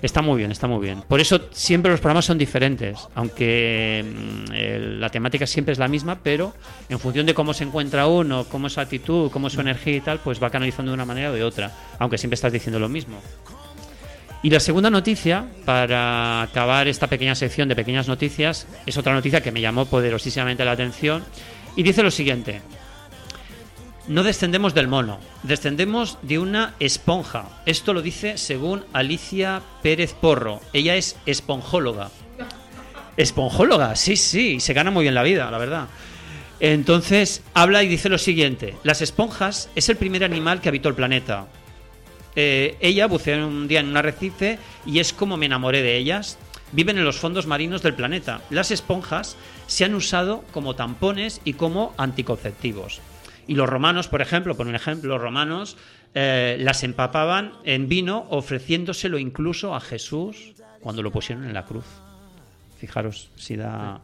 Está 0.03 0.21
muy 0.21 0.37
bien, 0.37 0.51
está 0.51 0.67
muy 0.67 0.85
bien. 0.85 1.03
Por 1.03 1.21
eso 1.21 1.41
siempre 1.53 1.93
los 1.93 2.01
programas 2.01 2.25
son 2.25 2.39
diferentes, 2.39 2.99
aunque 3.15 4.05
mm, 4.05 4.99
la 4.99 5.11
temática 5.11 5.47
siempre 5.47 5.75
es 5.75 5.79
la 5.79 5.87
misma, 5.87 6.19
pero 6.21 6.55
en 6.89 6.99
función 6.99 7.25
de 7.25 7.35
cómo 7.35 7.55
se 7.55 7.63
encuentra 7.63 8.09
uno, 8.09 8.47
cómo 8.49 8.67
es 8.67 8.73
su 8.73 8.81
actitud, 8.81 9.31
cómo 9.31 9.47
es 9.47 9.53
su 9.53 9.61
energía 9.61 9.95
y 9.95 10.01
tal, 10.01 10.19
pues 10.19 10.43
va 10.43 10.51
canalizando 10.51 10.91
de 10.91 10.95
una 10.95 11.05
manera 11.05 11.31
o 11.31 11.35
de 11.35 11.45
otra, 11.45 11.71
aunque 12.01 12.19
siempre 12.19 12.35
estás 12.35 12.53
diciendo 12.53 12.81
lo 12.81 12.89
mismo. 12.89 13.21
Y 14.43 14.51
la 14.51 14.59
segunda 14.59 14.91
noticia, 14.91 15.47
para 15.65 16.43
acabar 16.43 16.89
esta 16.89 17.07
pequeña 17.07 17.37
sección 17.37 17.69
de 17.69 17.77
pequeñas 17.77 18.09
noticias, 18.09 18.67
es 18.87 18.97
otra 18.97 19.15
noticia 19.15 19.41
que 19.41 19.53
me 19.53 19.61
llamó 19.61 19.87
poderosísimamente 19.87 20.65
la 20.65 20.73
atención 20.73 21.25
y 21.77 21.85
dice 21.85 22.03
lo 22.03 22.11
siguiente. 22.11 22.61
No 24.09 24.25
descendemos 24.25 24.75
del 24.75 24.89
mono, 24.89 25.21
descendemos 25.45 26.19
de 26.23 26.41
una 26.41 26.75
esponja. 26.81 27.63
Esto 27.67 27.95
lo 27.95 28.03
dice 28.03 28.37
según 28.37 28.85
Alicia 28.93 29.63
Pérez 29.81 30.13
Porro. 30.13 30.61
Ella 30.73 30.97
es 30.97 31.17
esponjóloga. 31.25 32.11
Esponjóloga, 33.17 33.95
sí, 33.95 34.17
sí, 34.17 34.59
se 34.59 34.73
gana 34.73 34.91
muy 34.91 35.05
bien 35.05 35.15
la 35.15 35.23
vida, 35.23 35.49
la 35.53 35.59
verdad. 35.59 35.87
Entonces 36.59 37.43
habla 37.55 37.85
y 37.85 37.89
dice 37.89 38.09
lo 38.09 38.19
siguiente. 38.19 38.75
Las 38.83 39.03
esponjas 39.03 39.69
es 39.77 39.89
el 39.89 39.97
primer 39.97 40.25
animal 40.25 40.61
que 40.61 40.69
habitó 40.69 40.89
el 40.89 40.97
planeta. 40.97 41.47
Eh, 42.35 42.77
ella 42.81 43.07
buceó 43.07 43.47
un 43.47 43.69
día 43.69 43.81
en 43.81 43.89
un 43.89 43.97
arrecife 43.97 44.59
y 44.87 44.99
es 44.99 45.13
como 45.13 45.37
me 45.37 45.47
enamoré 45.47 45.83
de 45.83 45.97
ellas. 45.97 46.39
Viven 46.73 46.97
en 46.97 47.05
los 47.05 47.19
fondos 47.19 47.47
marinos 47.47 47.83
del 47.83 47.95
planeta. 47.95 48.41
Las 48.49 48.71
esponjas 48.71 49.37
se 49.67 49.85
han 49.85 49.95
usado 49.95 50.43
como 50.53 50.75
tampones 50.75 51.41
y 51.45 51.53
como 51.53 51.95
anticonceptivos. 51.99 53.01
Y 53.47 53.55
los 53.55 53.69
romanos, 53.69 54.09
por 54.09 54.23
ejemplo, 54.23 54.57
por 54.57 54.67
un 54.67 54.75
ejemplo, 54.75 55.11
los 55.11 55.21
romanos 55.21 55.77
eh, 56.15 56.57
las 56.61 56.83
empapaban 56.83 57.55
en 57.65 57.89
vino 57.89 58.27
ofreciéndoselo 58.31 59.19
incluso 59.19 59.75
a 59.75 59.81
Jesús 59.81 60.53
cuando 60.81 61.03
lo 61.03 61.11
pusieron 61.11 61.45
en 61.45 61.55
la 61.55 61.65
cruz. 61.65 61.85
Fijaros 62.79 63.31
si 63.37 63.57
da 63.57 64.01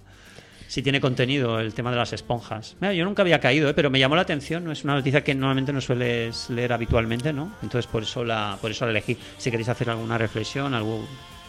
si 0.68 0.82
tiene 0.82 1.00
contenido 1.00 1.58
el 1.58 1.74
tema 1.74 1.90
de 1.90 1.96
las 1.96 2.12
esponjas. 2.12 2.76
yo 2.80 3.04
nunca 3.04 3.22
había 3.22 3.40
caído, 3.40 3.70
¿eh? 3.70 3.74
pero 3.74 3.90
me 3.90 3.98
llamó 3.98 4.14
la 4.14 4.22
atención. 4.22 4.64
No 4.64 4.70
es 4.70 4.84
una 4.84 4.94
noticia 4.94 5.24
que 5.24 5.34
normalmente 5.34 5.72
no 5.72 5.80
sueles 5.80 6.50
leer 6.50 6.72
habitualmente, 6.72 7.32
¿no? 7.32 7.52
Entonces 7.62 7.90
por 7.90 8.02
eso 8.02 8.22
la, 8.22 8.58
por 8.60 8.70
eso 8.70 8.84
la 8.84 8.92
elegí. 8.92 9.16
Si 9.38 9.50
queréis 9.50 9.70
hacer 9.70 9.88
alguna 9.90 10.18
reflexión, 10.18 10.74
algún 10.74 11.06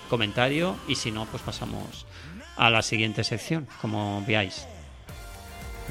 comentario, 0.10 0.78
y 0.88 0.96
si 0.96 1.12
no, 1.12 1.26
pues 1.26 1.44
pasamos 1.44 2.08
a 2.56 2.70
la 2.70 2.82
siguiente 2.82 3.24
sección, 3.24 3.68
como 3.82 4.24
veáis. 4.26 4.66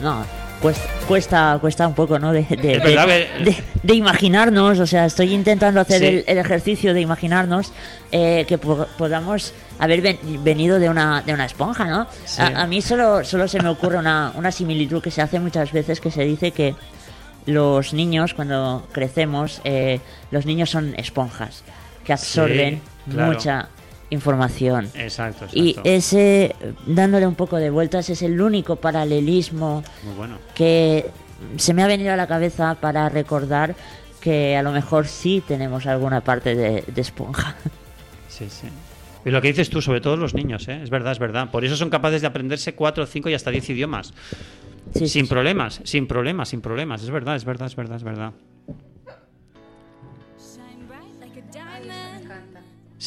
No, 0.03 0.25
cuesta, 0.61 0.89
cuesta, 1.07 1.59
cuesta 1.61 1.87
un 1.87 1.95
poco, 1.95 2.19
¿no? 2.19 2.33
De, 2.33 2.43
de, 3.83 3.95
imaginarnos, 3.95 4.79
o 4.79 4.87
sea, 4.87 5.07
estoy 5.07 5.35
intentando 5.35 5.81
hacer 5.81 6.25
el, 6.27 6.39
ejercicio 6.39 6.95
de 6.95 7.01
imaginarnos 7.01 7.73
eh, 8.13 8.45
que 8.49 8.59
podamos 8.59 9.55
haber 9.79 10.19
venido 10.23 10.79
de 10.79 10.89
una, 10.89 11.23
de 11.23 11.35
una 11.35 11.47
esponja, 11.47 11.87
¿no? 11.87 12.07
A, 12.39 12.67
mí 12.67 12.83
solo, 12.83 13.25
solo 13.25 13.49
se 13.49 13.61
me 13.61 13.69
ocurre 13.69 13.99
una, 13.99 14.33
una 14.35 14.53
similitud 14.53 15.03
que 15.03 15.11
se 15.11 15.23
hace 15.23 15.41
muchas 15.41 15.73
veces 15.73 16.01
que 16.01 16.11
se 16.11 16.23
dice 16.25 16.51
que 16.51 16.75
los 17.47 17.95
niños, 17.95 18.35
cuando 18.35 18.87
crecemos, 18.93 19.61
eh, 19.65 20.01
los 20.31 20.45
niños 20.45 20.71
son 20.71 20.95
esponjas 20.97 21.65
que 22.05 22.13
absorben 22.13 22.81
mucha 23.07 23.69
información. 24.11 24.87
Exacto, 24.95 25.45
exacto. 25.45 25.59
Y 25.59 25.77
ese, 25.85 26.55
dándole 26.87 27.27
un 27.27 27.35
poco 27.35 27.57
de 27.57 27.71
vueltas, 27.71 28.09
es 28.11 28.23
el 28.23 28.41
único 28.41 28.77
paralelismo 28.77 29.83
que 30.55 31.11
se 31.57 31.75
me 31.75 31.83
ha 31.83 31.87
venido 31.87 32.13
a 32.13 32.17
la 32.17 32.27
cabeza 32.27 32.77
para 32.81 33.09
recordar 33.09 33.75
que 34.21 34.57
a 34.57 34.63
lo 34.63 34.73
mejor 34.73 35.07
sí 35.07 35.43
tenemos 35.47 35.87
alguna 35.87 36.21
parte 36.23 36.55
de, 36.55 36.85
esponja. 36.97 37.57
Sí, 38.29 38.47
sí. 38.51 38.69
Y 39.25 39.31
lo 39.31 39.43
que 39.43 39.49
dices 39.49 39.69
tú, 39.69 39.83
sobre 39.83 40.01
todo 40.01 40.17
los 40.17 40.33
niños, 40.33 40.69
¿eh? 40.69 40.81
es 40.81 40.91
verdad, 40.91 41.11
es 41.11 41.19
verdad. 41.19 41.51
Por 41.51 41.65
eso 41.65 41.75
son 41.75 41.91
capaces 41.91 42.21
de 42.21 42.29
aprenderse 42.29 42.77
cuatro, 42.77 43.05
cinco 43.05 43.29
y 43.29 43.35
hasta 43.35 43.51
diez 43.51 43.69
idiomas. 43.69 44.15
sin 44.95 45.27
problemas, 45.27 45.81
sin 45.83 46.07
problemas, 46.07 46.51
sin 46.51 46.61
problemas. 46.61 47.03
Es 47.03 47.11
verdad, 47.11 47.35
es 47.35 47.45
verdad, 47.45 47.67
es 47.67 47.75
verdad, 47.75 47.97
es 47.97 48.05
verdad. 48.05 48.33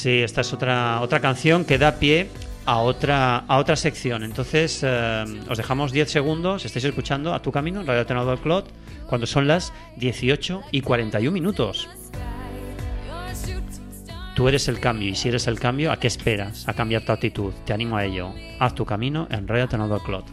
Sí, 0.02 0.24
esta 0.24 0.42
es 0.42 0.52
otra, 0.52 1.00
otra 1.02 1.20
canción 1.20 1.64
que 1.64 1.78
da 1.78 2.00
pie 2.00 2.28
a 2.66 2.80
otra, 2.80 3.38
a 3.48 3.58
otra 3.60 3.76
sección. 3.76 4.24
Entonces, 4.24 4.82
eh, 4.82 5.26
os 5.48 5.60
dejamos 5.60 5.92
10 5.92 6.10
segundos, 6.10 6.66
estáis 6.66 6.86
escuchando 6.86 7.36
a 7.36 7.40
tu 7.44 7.52
camino, 7.52 7.84
Radio 7.84 8.04
Tenado 8.04 8.36
Clot, 8.42 8.68
cuando 9.06 9.28
son 9.28 9.48
las 9.48 9.72
18 9.98 10.64
y 10.72 10.82
41 10.82 11.32
minutos. 11.32 11.88
Tú 14.34 14.48
eres 14.48 14.68
el 14.70 14.80
cambio 14.80 15.08
y 15.10 15.14
si 15.14 15.30
eres 15.30 15.46
el 15.46 15.60
cambio, 15.60 15.92
¿a 15.92 15.98
qué 15.98 16.08
esperas? 16.08 16.68
A 16.68 16.74
cambiar 16.74 17.06
tu 17.06 17.12
actitud. 17.12 17.54
Te 17.64 17.74
animo 17.74 17.96
a 17.96 18.04
ello. 18.04 18.34
Haz 18.58 18.74
tu 18.74 18.88
camino 18.88 19.28
en 19.30 19.48
Radio 19.48 19.68
Tenado 19.68 20.00
Clot. 20.00 20.26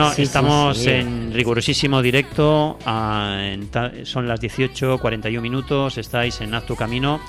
No, 0.00 0.12
estamos 0.12 0.86
en 0.86 1.30
rigurosísimo 1.30 2.00
directo. 2.00 2.78
son 2.82 4.28
las 4.28 4.40
18.41 4.40 5.40
minutos. 5.42 5.98
Estáis 5.98 6.40
en 6.40 6.54
Acto 6.54 6.74
Camino. 6.74 7.20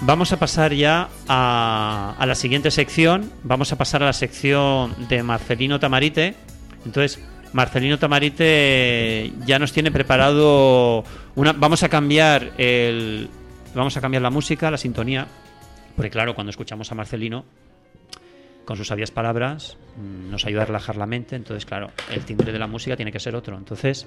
Vamos 0.00 0.32
a 0.32 0.40
pasar 0.40 0.72
ya 0.74 1.08
a, 1.28 2.24
la 2.26 2.34
siguiente 2.34 2.72
sección. 2.72 3.30
Vamos 3.44 3.72
a 3.72 3.78
pasar 3.78 4.02
a 4.02 4.06
la 4.06 4.12
sección 4.12 4.92
de 5.08 5.22
Marcelino 5.22 5.78
Tamarite. 5.78 6.34
Entonces, 6.84 7.20
Marcelino 7.52 7.96
Tamarite 7.96 9.32
ya 9.46 9.60
nos 9.60 9.72
tiene 9.72 9.92
preparado 9.92 11.04
una. 11.36 11.52
Vamos 11.52 11.84
a 11.84 11.88
cambiar 11.88 12.54
el. 12.58 13.28
Vamos 13.72 13.96
a 13.96 14.00
cambiar 14.00 14.22
la 14.22 14.30
música, 14.30 14.68
la 14.68 14.78
sintonía. 14.78 15.28
Porque 15.94 16.10
claro, 16.10 16.34
cuando 16.34 16.50
escuchamos 16.50 16.90
a 16.90 16.96
Marcelino, 16.96 17.44
con 18.68 18.76
sus 18.76 18.88
sabias 18.88 19.10
palabras, 19.10 19.78
mm, 19.96 20.30
nos 20.30 20.44
ayuda 20.44 20.60
a 20.60 20.66
relajar 20.66 20.96
la 20.96 21.06
mente. 21.06 21.36
Entonces, 21.36 21.64
claro, 21.64 21.90
el 22.12 22.26
timbre 22.26 22.52
de 22.52 22.58
la 22.58 22.66
música 22.66 22.96
tiene 22.96 23.10
que 23.10 23.18
ser 23.18 23.34
otro. 23.34 23.56
Entonces, 23.56 24.06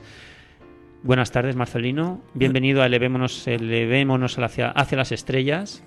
buenas 1.01 1.31
tardes, 1.31 1.55
Marcelino. 1.55 2.21
Bienvenido 2.35 2.83
a 2.83 2.85
Elevémonos, 2.85 3.47
Elevémonos 3.47 4.37
hacia, 4.37 4.69
hacia 4.69 4.99
las 4.99 5.11
estrellas, 5.11 5.81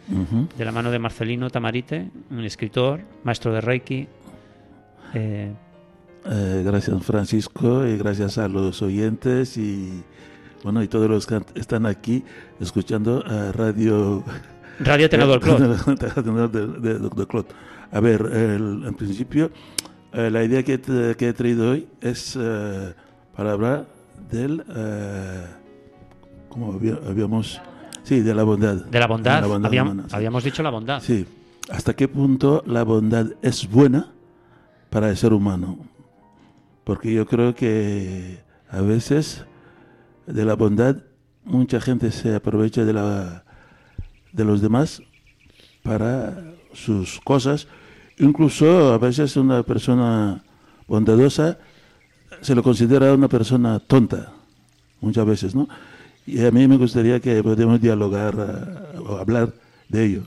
de 0.58 0.64
la 0.64 0.72
mano 0.72 0.90
de 0.90 0.98
Marcelino 0.98 1.50
Tamarite, 1.50 2.10
un 2.32 2.44
escritor, 2.44 3.02
maestro 3.22 3.52
de 3.52 3.60
Reiki. 3.60 4.08
Eh, 5.14 5.52
eh, 6.26 6.62
gracias, 6.66 7.00
Francisco, 7.04 7.86
y 7.86 7.96
gracias 7.96 8.38
a 8.38 8.48
los 8.48 8.82
oyentes 8.82 9.56
y 9.56 10.02
bueno, 10.64 10.82
y 10.82 10.88
todos 10.88 11.08
los 11.08 11.28
que 11.28 11.40
están 11.54 11.86
aquí 11.86 12.24
escuchando 12.58 13.22
a 13.24 13.52
Radio 13.52 14.24
Radio 14.80 15.08
Tenedor 15.08 15.40
de, 16.80 16.98
de, 16.98 17.26
A 17.94 18.00
ver, 18.00 18.28
en 18.32 18.94
principio, 18.94 19.52
eh, 20.12 20.28
la 20.28 20.42
idea 20.42 20.64
que, 20.64 20.80
que, 21.16 21.28
he 21.28 21.32
traído 21.32 21.70
hoy 21.70 21.86
es 22.00 22.36
eh, 22.36 22.92
para 23.36 23.52
hablar 23.52 23.86
del. 24.28 24.64
Eh, 24.68 25.46
¿Cómo 26.48 26.72
habíamos.? 26.72 27.60
Sí, 28.02 28.20
de 28.20 28.34
la 28.34 28.42
bondad. 28.42 28.84
De 28.86 28.98
la 28.98 29.06
bondad. 29.06 29.44
habíamos, 30.10 30.42
dicho 30.42 30.64
la 30.64 30.70
bondad. 30.70 31.00
Sí. 31.00 31.24
¿Hasta 31.70 31.94
qué 31.94 32.08
punto 32.08 32.64
la 32.66 32.82
bondad 32.82 33.28
es 33.42 33.70
buena 33.70 34.12
para 34.90 35.08
el 35.08 35.16
ser 35.16 35.32
humano? 35.32 35.78
Porque 36.82 37.14
yo 37.14 37.26
creo 37.26 37.54
que 37.54 38.40
a 38.70 38.80
veces 38.80 39.46
de 40.26 40.44
la 40.44 40.54
bondad 40.54 40.96
mucha 41.44 41.80
gente 41.80 42.10
se 42.10 42.34
aprovecha 42.34 42.84
de 42.84 42.92
la 42.92 43.44
de 44.32 44.44
los 44.44 44.60
demás 44.60 45.00
para 45.84 46.54
sus 46.72 47.20
cosas. 47.20 47.68
Incluso 48.18 48.92
a 48.92 48.98
veces 48.98 49.36
una 49.36 49.62
persona 49.62 50.42
bondadosa 50.86 51.58
se 52.40 52.54
lo 52.54 52.62
considera 52.62 53.12
una 53.12 53.28
persona 53.28 53.80
tonta, 53.80 54.32
muchas 55.00 55.26
veces, 55.26 55.54
¿no? 55.54 55.68
Y 56.26 56.44
a 56.44 56.50
mí 56.50 56.66
me 56.68 56.76
gustaría 56.76 57.20
que 57.20 57.42
podamos 57.42 57.80
dialogar 57.80 58.34
eh, 58.34 58.98
o 58.98 59.16
hablar 59.16 59.52
de 59.88 60.04
ello. 60.04 60.22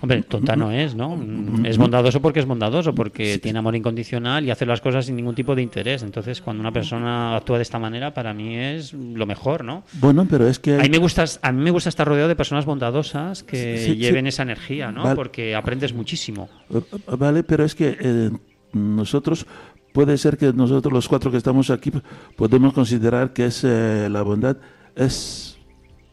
Hombre, 0.00 0.22
tonta 0.22 0.56
no 0.56 0.70
es, 0.70 0.94
¿no? 0.94 1.18
Es 1.64 1.78
bondadoso 1.78 2.20
porque 2.20 2.40
es 2.40 2.46
bondadoso, 2.46 2.94
porque 2.94 3.38
tiene 3.38 3.58
amor 3.58 3.76
incondicional 3.76 4.44
y 4.44 4.50
hace 4.50 4.66
las 4.66 4.80
cosas 4.80 5.06
sin 5.06 5.16
ningún 5.16 5.34
tipo 5.34 5.54
de 5.54 5.62
interés. 5.62 6.02
Entonces, 6.02 6.40
cuando 6.40 6.60
una 6.60 6.72
persona 6.72 7.36
actúa 7.36 7.56
de 7.56 7.62
esta 7.62 7.78
manera, 7.78 8.12
para 8.12 8.34
mí 8.34 8.56
es 8.56 8.92
lo 8.92 9.26
mejor, 9.26 9.64
¿no? 9.64 9.84
Bueno, 9.94 10.26
pero 10.28 10.46
es 10.48 10.58
que... 10.58 10.76
A 10.76 10.82
mí 10.82 10.90
me 10.90 10.98
gusta, 10.98 11.24
a 11.42 11.52
mí 11.52 11.62
me 11.62 11.70
gusta 11.70 11.88
estar 11.88 12.06
rodeado 12.06 12.28
de 12.28 12.36
personas 12.36 12.64
bondadosas 12.64 13.42
que 13.42 13.96
lleven 13.96 14.26
esa 14.26 14.42
energía, 14.42 14.92
¿no? 14.92 15.14
Porque 15.14 15.54
aprendes 15.54 15.94
muchísimo. 15.94 16.48
Eh, 16.72 16.80
vale, 17.16 17.42
pero 17.42 17.64
es 17.64 17.74
que 17.74 17.96
eh, 17.98 18.30
nosotros... 18.72 19.46
Puede 19.92 20.18
ser 20.18 20.36
que 20.36 20.52
nosotros 20.52 20.92
los 20.92 21.08
cuatro 21.08 21.30
que 21.30 21.38
estamos 21.38 21.70
aquí 21.70 21.90
podemos 22.36 22.74
considerar 22.74 23.32
que 23.32 23.46
es 23.46 23.64
eh, 23.64 24.08
la 24.10 24.20
bondad 24.20 24.58
es 24.94 25.56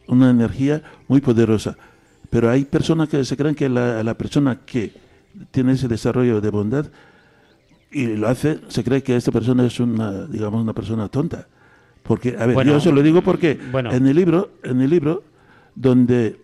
una 0.06 0.30
energía 0.30 0.82
muy 1.06 1.20
poderosa 1.20 1.76
pero 2.34 2.50
hay 2.50 2.64
personas 2.64 3.08
que 3.08 3.24
se 3.24 3.36
creen 3.36 3.54
que 3.54 3.68
la, 3.68 4.12
persona 4.14 4.58
que 4.66 4.92
tiene 5.52 5.74
ese 5.74 5.86
desarrollo 5.86 6.40
de 6.40 6.50
bondad 6.50 6.86
y 7.92 8.08
lo 8.16 8.26
hace, 8.26 8.58
se 8.66 8.82
cree 8.82 9.04
que 9.04 9.14
esta 9.14 9.30
persona 9.30 9.64
es 9.64 9.78
una, 9.78 10.26
digamos, 10.26 10.60
una 10.60 10.72
persona 10.72 11.08
tonta. 11.08 11.46
Porque, 12.02 12.34
a 12.36 12.46
ver, 12.46 12.66
yo 12.66 12.80
se 12.80 12.90
lo 12.90 13.04
digo 13.04 13.22
porque 13.22 13.60
en 13.72 14.06
el 14.08 14.16
libro, 14.16 14.50
en 14.64 14.80
el 14.80 14.90
libro, 14.90 15.22
donde 15.76 16.40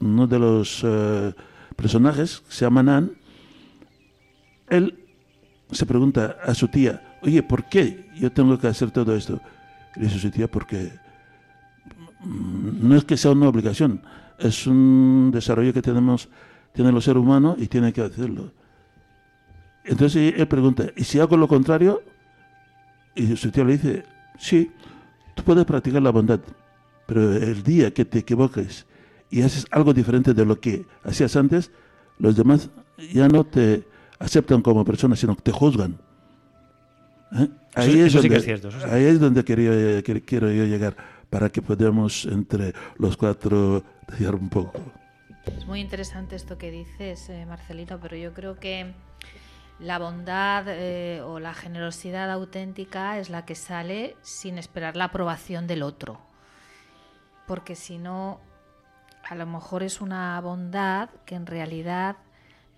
uno 0.00 0.26
de 0.26 0.38
los 0.40 0.82
eh, 0.82 1.32
personajes, 1.76 2.42
se 2.48 2.64
llama 2.64 2.82
Nan, 2.82 3.12
él 4.70 4.98
se 5.70 5.86
pregunta 5.86 6.38
a 6.42 6.52
su 6.52 6.66
tía, 6.66 7.16
oye, 7.22 7.44
¿por 7.44 7.68
qué 7.68 8.08
yo 8.18 8.32
tengo 8.32 8.58
que 8.58 8.66
hacer 8.66 8.90
todo 8.90 9.14
esto? 9.14 9.40
Y 9.94 10.00
dice 10.00 10.18
su 10.18 10.32
tía, 10.32 10.50
porque 10.50 10.90
mm, 12.24 12.88
no 12.88 12.96
es 12.96 13.04
que 13.04 13.16
sea 13.16 13.30
una 13.30 13.48
obligación, 13.48 14.02
es 14.38 14.66
un 14.66 15.30
desarrollo 15.32 15.72
que 15.72 15.82
tenemos, 15.82 16.28
tiene 16.72 16.92
los 16.92 17.04
seres 17.04 17.22
humanos 17.22 17.56
y 17.58 17.66
tiene 17.66 17.92
que 17.92 18.02
hacerlo. 18.02 18.52
Entonces 19.84 20.34
él 20.36 20.46
pregunta, 20.48 20.84
¿y 20.96 21.04
si 21.04 21.18
hago 21.18 21.36
lo 21.36 21.48
contrario? 21.48 22.02
Y 23.14 23.36
su 23.36 23.50
tío 23.50 23.64
le 23.64 23.72
dice, 23.72 24.04
sí, 24.38 24.70
tú 25.34 25.42
puedes 25.42 25.64
practicar 25.64 26.02
la 26.02 26.10
bondad, 26.10 26.40
pero 27.06 27.34
el 27.34 27.62
día 27.62 27.92
que 27.92 28.04
te 28.04 28.20
equivoques 28.20 28.86
y 29.30 29.42
haces 29.42 29.66
algo 29.70 29.92
diferente 29.92 30.34
de 30.34 30.44
lo 30.44 30.60
que 30.60 30.86
hacías 31.04 31.36
antes, 31.36 31.70
los 32.18 32.36
demás 32.36 32.70
ya 33.12 33.28
no 33.28 33.44
te 33.44 33.84
aceptan 34.18 34.62
como 34.62 34.84
persona, 34.84 35.16
sino 35.16 35.34
que 35.36 35.42
te 35.42 35.52
juzgan. 35.52 35.98
¿Eh? 37.32 37.48
Ahí, 37.74 38.00
es 38.00 38.12
donde, 38.14 38.70
ahí 38.90 39.04
es 39.04 39.20
donde 39.20 39.44
quiero 39.44 40.50
yo 40.50 40.64
llegar 40.64 40.96
para 41.30 41.50
que 41.50 41.62
podamos 41.62 42.24
entre 42.26 42.74
los 42.96 43.16
cuatro 43.16 43.82
decir 44.08 44.34
un 44.34 44.48
poco. 44.48 44.80
Es 45.46 45.66
muy 45.66 45.80
interesante 45.80 46.36
esto 46.36 46.58
que 46.58 46.70
dices, 46.70 47.28
eh, 47.30 47.46
Marcelino, 47.46 47.98
pero 48.00 48.16
yo 48.16 48.34
creo 48.34 48.58
que 48.58 48.92
la 49.78 49.98
bondad 49.98 50.64
eh, 50.66 51.22
o 51.22 51.38
la 51.38 51.54
generosidad 51.54 52.30
auténtica 52.30 53.18
es 53.18 53.30
la 53.30 53.44
que 53.44 53.54
sale 53.54 54.16
sin 54.22 54.58
esperar 54.58 54.96
la 54.96 55.04
aprobación 55.04 55.66
del 55.66 55.82
otro. 55.82 56.20
Porque 57.46 57.76
si 57.76 57.98
no, 57.98 58.40
a 59.28 59.34
lo 59.34 59.46
mejor 59.46 59.82
es 59.82 60.00
una 60.00 60.40
bondad 60.40 61.10
que 61.24 61.34
en 61.34 61.46
realidad 61.46 62.16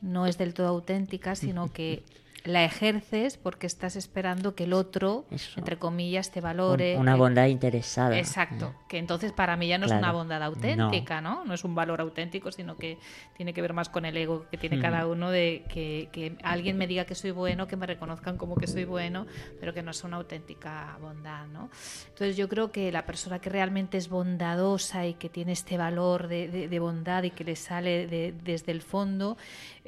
no 0.00 0.26
es 0.26 0.38
del 0.38 0.54
todo 0.54 0.68
auténtica, 0.68 1.34
sino 1.34 1.72
que 1.72 2.04
la 2.44 2.64
ejerces 2.64 3.36
porque 3.36 3.66
estás 3.66 3.96
esperando 3.96 4.54
que 4.54 4.64
el 4.64 4.72
otro, 4.72 5.26
entre 5.56 5.78
comillas, 5.78 6.30
te 6.30 6.40
valore. 6.40 6.96
una 6.96 7.16
bondad 7.16 7.46
interesada. 7.46 8.18
Exacto. 8.18 8.74
Que 8.88 8.98
entonces 8.98 9.32
para 9.32 9.56
mí 9.56 9.68
ya 9.68 9.78
no 9.78 9.86
es 9.86 9.92
una 9.92 10.12
bondad 10.12 10.42
auténtica, 10.42 11.20
no. 11.20 11.44
no. 11.44 11.54
es 11.54 11.64
un 11.64 11.74
valor 11.74 12.00
auténtico, 12.00 12.50
sino 12.52 12.76
que 12.76 12.98
tiene 13.36 13.52
que 13.52 13.62
ver 13.62 13.72
más 13.72 13.88
con 13.88 14.04
el 14.04 14.16
ego 14.16 14.46
que 14.50 14.56
tiene 14.56 14.80
cada 14.80 15.06
uno 15.06 15.30
de 15.30 15.64
que, 15.68 16.08
que, 16.12 16.36
alguien 16.42 16.78
me 16.78 16.86
diga 16.86 17.04
que 17.04 17.14
soy 17.14 17.30
bueno, 17.30 17.66
que 17.66 17.76
me 17.76 17.86
reconozcan 17.86 18.36
como 18.36 18.56
que 18.56 18.66
soy 18.66 18.84
bueno, 18.84 19.26
pero 19.58 19.74
que 19.74 19.82
no 19.82 19.90
es 19.90 20.02
una 20.04 20.16
auténtica 20.16 20.96
bondad, 21.00 21.46
¿no? 21.46 21.70
Entonces 22.08 22.36
yo 22.36 22.48
creo 22.48 22.72
que 22.72 22.90
la 22.92 23.04
persona 23.06 23.38
que 23.38 23.50
realmente 23.50 23.98
es 23.98 24.08
bondadosa 24.08 25.06
y 25.06 25.14
que 25.14 25.28
tiene 25.28 25.52
este 25.52 25.76
valor 25.76 26.28
de, 26.28 26.48
de, 26.48 26.78
bondad 26.78 27.22
y 27.24 27.30
que 27.30 27.44
le 27.44 27.56
sale 27.56 28.06
desde 28.32 28.72
el 28.72 28.82
fondo, 28.82 29.36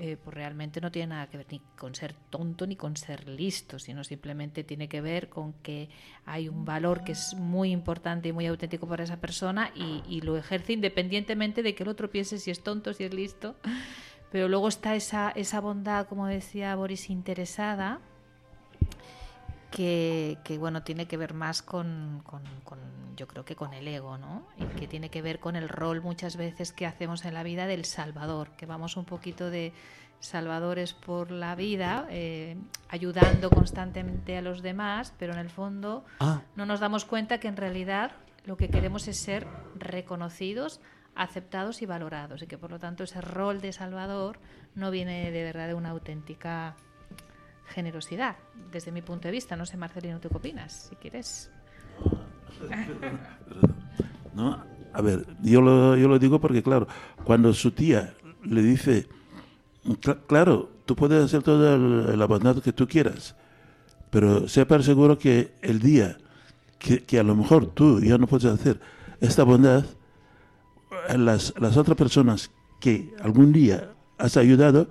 eh, 0.04 0.16
pues 0.16 0.34
realmente 0.34 0.80
no 0.80 0.90
tiene 0.90 1.14
nada 1.14 1.28
que 1.28 1.36
ver 1.36 1.46
ni 1.48 1.60
con 1.78 1.94
ser 1.94 2.12
tonto 2.28 2.66
ni 2.66 2.74
con 2.74 2.96
ser 2.96 3.28
listo, 3.28 3.78
sino 3.78 4.02
simplemente 4.02 4.64
tiene 4.64 4.88
que 4.88 5.00
ver 5.00 5.28
con 5.28 5.52
que 5.52 5.90
hay 6.26 6.48
un 6.48 6.64
valor 6.64 7.04
que 7.04 7.12
es 7.12 7.34
muy 7.34 7.70
importante 7.70 8.28
y 8.28 8.32
muy 8.32 8.44
auténtico 8.46 8.88
para 8.88 9.04
esa 9.04 9.18
persona 9.18 9.70
y, 9.76 10.20
lo 10.22 10.36
ejerce 10.36 10.72
independientemente 10.72 11.62
de 11.62 11.76
que 11.76 11.84
el 11.84 11.88
otro 11.88 12.10
piense 12.10 12.38
si 12.38 12.50
es 12.50 12.64
tonto, 12.64 12.92
si 12.94 13.04
es 13.04 13.14
listo. 13.14 13.54
Pero 14.32 14.48
luego 14.48 14.66
está 14.66 14.96
esa, 14.96 15.30
esa 15.30 15.60
bondad, 15.60 16.08
como 16.08 16.26
decía 16.26 16.74
Boris, 16.74 17.08
interesada, 17.08 18.00
que, 19.72 20.56
bueno, 20.58 20.82
tiene 20.82 21.06
que 21.06 21.16
ver 21.16 21.34
más 21.34 21.62
con, 21.62 22.22
con, 22.24 22.42
yo 23.16 23.26
creo 23.26 23.44
que 23.44 23.56
con 23.56 23.74
el 23.74 23.88
ego, 23.88 24.18
¿no? 24.18 24.46
Y 24.58 24.64
que 24.78 24.86
tiene 24.86 25.08
que 25.08 25.22
ver 25.22 25.40
con 25.40 25.56
el 25.56 25.68
rol 25.68 26.00
muchas 26.00 26.36
veces 26.36 26.72
que 26.72 26.86
hacemos 26.86 27.24
en 27.24 27.34
la 27.34 27.42
vida 27.42 27.66
del 27.66 27.84
salvador, 27.84 28.50
que 28.56 28.66
vamos 28.66 28.96
un 28.96 29.04
poquito 29.04 29.50
de 29.50 29.72
salvadores 30.20 30.92
por 30.92 31.30
la 31.30 31.56
vida, 31.56 32.06
eh, 32.10 32.56
ayudando 32.88 33.50
constantemente 33.50 34.36
a 34.36 34.42
los 34.42 34.62
demás, 34.62 35.12
pero 35.18 35.32
en 35.32 35.40
el 35.40 35.50
fondo 35.50 36.04
ah. 36.20 36.42
no 36.54 36.64
nos 36.64 36.78
damos 36.78 37.04
cuenta 37.04 37.38
que 37.38 37.48
en 37.48 37.56
realidad 37.56 38.12
lo 38.44 38.56
que 38.56 38.68
queremos 38.68 39.08
es 39.08 39.18
ser 39.18 39.46
reconocidos, 39.74 40.80
aceptados 41.14 41.82
y 41.82 41.86
valorados, 41.86 42.42
y 42.42 42.46
que 42.46 42.56
por 42.56 42.70
lo 42.70 42.78
tanto 42.78 43.04
ese 43.04 43.20
rol 43.20 43.60
de 43.60 43.72
salvador 43.72 44.38
no 44.74 44.90
viene 44.90 45.30
de 45.30 45.42
verdad 45.42 45.66
de 45.66 45.74
una 45.74 45.90
auténtica 45.90 46.76
generosidad, 47.72 48.36
desde 48.70 48.92
mi 48.92 49.02
punto 49.02 49.28
de 49.28 49.32
vista. 49.32 49.56
No 49.56 49.66
sé, 49.66 49.76
Marcelino, 49.76 50.20
¿tú 50.20 50.28
qué 50.28 50.36
opinas? 50.36 50.88
Si 50.88 50.96
quieres. 50.96 51.50
No, 54.34 54.64
a 54.94 55.02
ver, 55.02 55.26
yo 55.42 55.60
lo, 55.60 55.94
yo 55.94 56.08
lo 56.08 56.18
digo 56.18 56.40
porque, 56.40 56.62
claro, 56.62 56.88
cuando 57.22 57.52
su 57.52 57.72
tía 57.72 58.14
le 58.42 58.62
dice, 58.62 59.06
claro, 60.26 60.70
tú 60.86 60.96
puedes 60.96 61.22
hacer 61.22 61.42
toda 61.42 61.76
la 61.76 62.24
bondad 62.24 62.62
que 62.62 62.72
tú 62.72 62.88
quieras, 62.88 63.36
pero 64.08 64.48
sepa 64.48 64.82
seguro 64.82 65.18
que 65.18 65.52
el 65.60 65.80
día 65.80 66.16
que, 66.78 67.02
que, 67.02 67.18
a 67.18 67.22
lo 67.22 67.36
mejor 67.36 67.66
tú 67.66 68.00
ya 68.00 68.16
no 68.16 68.26
puedes 68.26 68.46
hacer 68.46 68.80
esta 69.20 69.44
bondad, 69.44 69.84
las, 71.14 71.52
las 71.60 71.76
otras 71.76 71.98
personas 71.98 72.50
que 72.80 73.14
algún 73.20 73.52
día 73.52 73.90
has 74.16 74.38
ayudado 74.38 74.88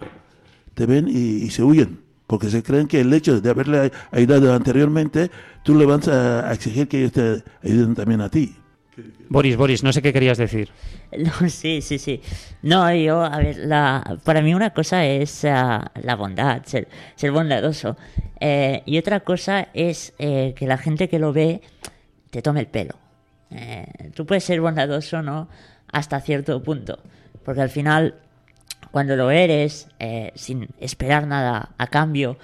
te 0.75 0.85
ven 0.85 1.07
y 1.07 1.49
se 1.49 1.63
huyen 1.63 2.10
porque 2.31 2.49
se 2.49 2.63
creen 2.63 2.87
que 2.87 3.01
el 3.01 3.11
hecho 3.11 3.41
de 3.41 3.49
haberle 3.49 3.91
ayudado 4.09 4.53
anteriormente, 4.53 5.29
tú 5.63 5.75
le 5.75 5.85
vas 5.85 6.07
a 6.07 6.53
exigir 6.53 6.87
que 6.87 6.99
ellos 6.99 7.11
te 7.11 7.43
ayuden 7.61 7.93
también 7.93 8.21
a 8.21 8.29
ti. 8.29 8.55
Boris, 9.27 9.57
Boris, 9.57 9.83
no 9.83 9.91
sé 9.91 10.01
qué 10.01 10.13
querías 10.13 10.37
decir. 10.37 10.69
No, 11.17 11.49
sí, 11.49 11.81
sí, 11.81 11.99
sí. 11.99 12.21
No, 12.61 12.89
yo, 12.95 13.21
a 13.21 13.37
ver, 13.37 13.57
la, 13.57 14.17
para 14.23 14.41
mí 14.41 14.55
una 14.55 14.69
cosa 14.69 15.05
es 15.05 15.43
ah, 15.43 15.91
la 16.01 16.15
bondad, 16.15 16.63
ser, 16.63 16.87
ser 17.15 17.33
bondadoso. 17.33 17.97
Eh, 18.39 18.81
y 18.85 18.97
otra 18.97 19.19
cosa 19.19 19.67
es 19.73 20.13
eh, 20.17 20.53
que 20.55 20.67
la 20.67 20.77
gente 20.77 21.09
que 21.09 21.19
lo 21.19 21.33
ve 21.33 21.59
te 22.29 22.41
tome 22.41 22.61
el 22.61 22.67
pelo. 22.67 22.95
Eh, 23.49 24.11
tú 24.15 24.25
puedes 24.25 24.45
ser 24.45 24.61
bondadoso, 24.61 25.21
¿no? 25.21 25.49
Hasta 25.91 26.21
cierto 26.21 26.63
punto. 26.63 26.97
Porque 27.43 27.59
al 27.59 27.69
final 27.69 28.15
cuando 28.91 29.15
lo 29.15 29.31
eres, 29.31 29.87
eh, 29.99 30.31
sin 30.35 30.67
esperar 30.79 31.25
nada 31.25 31.69
a 31.77 31.87
cambio, 31.87 32.37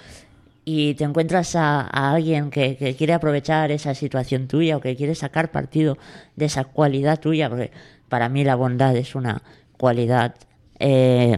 y 0.70 0.96
te 0.96 1.04
encuentras 1.06 1.56
a, 1.56 1.82
alguien 1.82 2.50
que, 2.50 2.96
quiere 2.98 3.14
aprovechar 3.14 3.72
esa 3.72 3.96
situación 3.96 4.48
tuya 4.48 4.78
o 4.78 4.82
que 4.82 4.96
quiere 4.96 5.16
sacar 5.16 5.52
partido 5.52 5.98
de 6.36 6.46
esa 6.46 6.66
cualidad 6.66 7.20
tuya, 7.20 7.50
porque 7.50 7.72
para 8.10 8.28
mí 8.28 8.44
la 8.44 8.56
bondad 8.56 8.96
es 8.96 9.16
una 9.16 9.42
cualidad, 9.78 10.36
eh, 10.80 11.38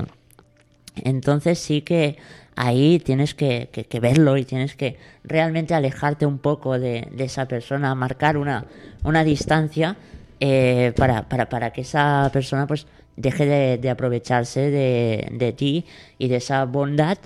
entonces 0.95 1.59
sí 1.59 1.81
que 1.81 2.17
ahí 2.55 2.99
tienes 2.99 3.35
que, 3.35 3.69
verlo 4.01 4.35
y 4.37 4.45
tienes 4.45 4.75
que 4.75 4.97
realmente 5.23 5.73
alejarte 5.73 6.25
un 6.25 6.39
poco 6.39 6.79
de, 6.79 7.07
esa 7.17 7.47
persona, 7.47 7.93
marcar 7.95 8.35
una, 8.35 8.65
una 9.03 9.23
distancia 9.23 9.95
eh, 10.39 10.91
para, 10.95 11.29
para, 11.29 11.49
para 11.49 11.71
que 11.71 11.81
esa 11.81 12.29
persona 12.33 12.65
pues 12.65 12.87
deje 13.19 13.77
de, 13.77 13.89
aprovecharse 13.89 14.71
de, 14.71 15.53
ti 15.53 15.85
y 16.17 16.29
de 16.29 16.37
esa 16.37 16.65
bondad 16.65 17.17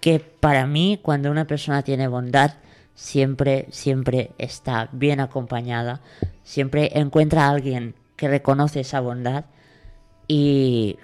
que 0.00 0.18
para 0.18 0.66
mí 0.66 0.98
cuando 1.02 1.30
una 1.30 1.46
persona 1.46 1.82
tiene 1.82 2.08
bondad 2.08 2.54
siempre, 2.94 3.66
siempre 3.70 4.30
está 4.38 4.88
bien 4.92 5.20
acompañada, 5.20 6.00
siempre 6.42 6.90
encuentra 6.98 7.46
a 7.46 7.50
alguien 7.50 7.94
que 8.16 8.28
reconoce 8.28 8.80
esa 8.80 9.00
bondad 9.00 9.44
y 10.26 10.98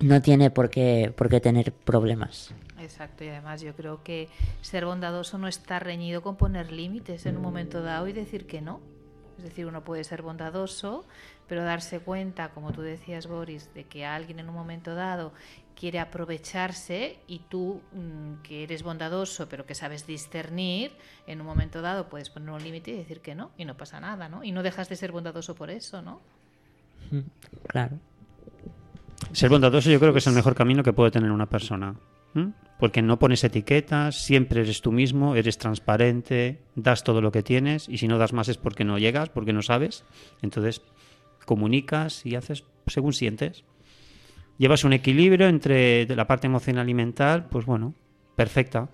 no 0.00 0.20
tiene 0.20 0.50
por 0.50 0.68
qué, 0.68 1.12
por 1.16 1.28
qué 1.28 1.40
tener 1.40 1.72
problemas. 1.72 2.52
Exacto, 2.80 3.22
y 3.22 3.28
además 3.28 3.60
yo 3.60 3.74
creo 3.76 4.02
que 4.02 4.28
ser 4.62 4.84
bondadoso 4.84 5.38
no 5.38 5.46
está 5.46 5.78
reñido 5.78 6.22
con 6.22 6.36
poner 6.36 6.72
límites 6.72 7.24
en 7.26 7.36
un 7.36 7.42
momento 7.42 7.82
dado 7.82 8.08
y 8.08 8.12
decir 8.12 8.46
que 8.46 8.62
no. 8.62 8.80
Es 9.40 9.44
decir, 9.44 9.64
uno 9.64 9.82
puede 9.82 10.04
ser 10.04 10.20
bondadoso, 10.20 11.06
pero 11.48 11.64
darse 11.64 11.98
cuenta, 11.98 12.50
como 12.50 12.72
tú 12.72 12.82
decías, 12.82 13.26
Boris, 13.26 13.72
de 13.72 13.84
que 13.84 14.04
alguien 14.04 14.38
en 14.38 14.50
un 14.50 14.54
momento 14.54 14.94
dado 14.94 15.32
quiere 15.74 15.98
aprovecharse 15.98 17.18
y 17.26 17.38
tú, 17.48 17.80
mm, 17.92 18.42
que 18.42 18.64
eres 18.64 18.82
bondadoso, 18.82 19.48
pero 19.48 19.64
que 19.64 19.74
sabes 19.74 20.06
discernir, 20.06 20.92
en 21.26 21.40
un 21.40 21.46
momento 21.46 21.80
dado 21.80 22.10
puedes 22.10 22.28
poner 22.28 22.50
un 22.50 22.62
límite 22.62 22.90
y 22.90 22.96
decir 22.98 23.20
que 23.20 23.34
no, 23.34 23.50
y 23.56 23.64
no 23.64 23.78
pasa 23.78 23.98
nada, 23.98 24.28
¿no? 24.28 24.44
Y 24.44 24.52
no 24.52 24.62
dejas 24.62 24.90
de 24.90 24.96
ser 24.96 25.10
bondadoso 25.10 25.54
por 25.54 25.70
eso, 25.70 26.02
¿no? 26.02 26.20
Claro. 27.66 27.98
Ser 29.32 29.48
bondadoso 29.48 29.90
yo 29.90 29.98
creo 29.98 30.12
que 30.12 30.18
es 30.18 30.26
el 30.26 30.34
mejor 30.34 30.54
camino 30.54 30.82
que 30.82 30.92
puede 30.92 31.10
tener 31.10 31.30
una 31.30 31.46
persona. 31.46 31.94
Porque 32.78 33.02
no 33.02 33.18
pones 33.18 33.44
etiquetas, 33.44 34.22
siempre 34.22 34.62
eres 34.62 34.80
tú 34.80 34.90
mismo, 34.90 35.36
eres 35.36 35.58
transparente, 35.58 36.60
das 36.74 37.04
todo 37.04 37.20
lo 37.20 37.30
que 37.30 37.42
tienes 37.42 37.88
y 37.88 37.98
si 37.98 38.08
no 38.08 38.16
das 38.16 38.32
más 38.32 38.48
es 38.48 38.56
porque 38.56 38.84
no 38.84 38.98
llegas, 38.98 39.28
porque 39.28 39.52
no 39.52 39.62
sabes. 39.62 40.04
Entonces, 40.40 40.82
comunicas 41.44 42.24
y 42.24 42.36
haces 42.36 42.64
según 42.86 43.12
sientes. 43.12 43.64
Llevas 44.56 44.84
un 44.84 44.92
equilibrio 44.92 45.48
entre 45.48 46.06
la 46.14 46.26
parte 46.26 46.46
emocional 46.46 46.88
y 46.88 46.94
mental, 46.94 47.48
pues 47.50 47.66
bueno, 47.66 47.94
perfecta. 48.36 48.88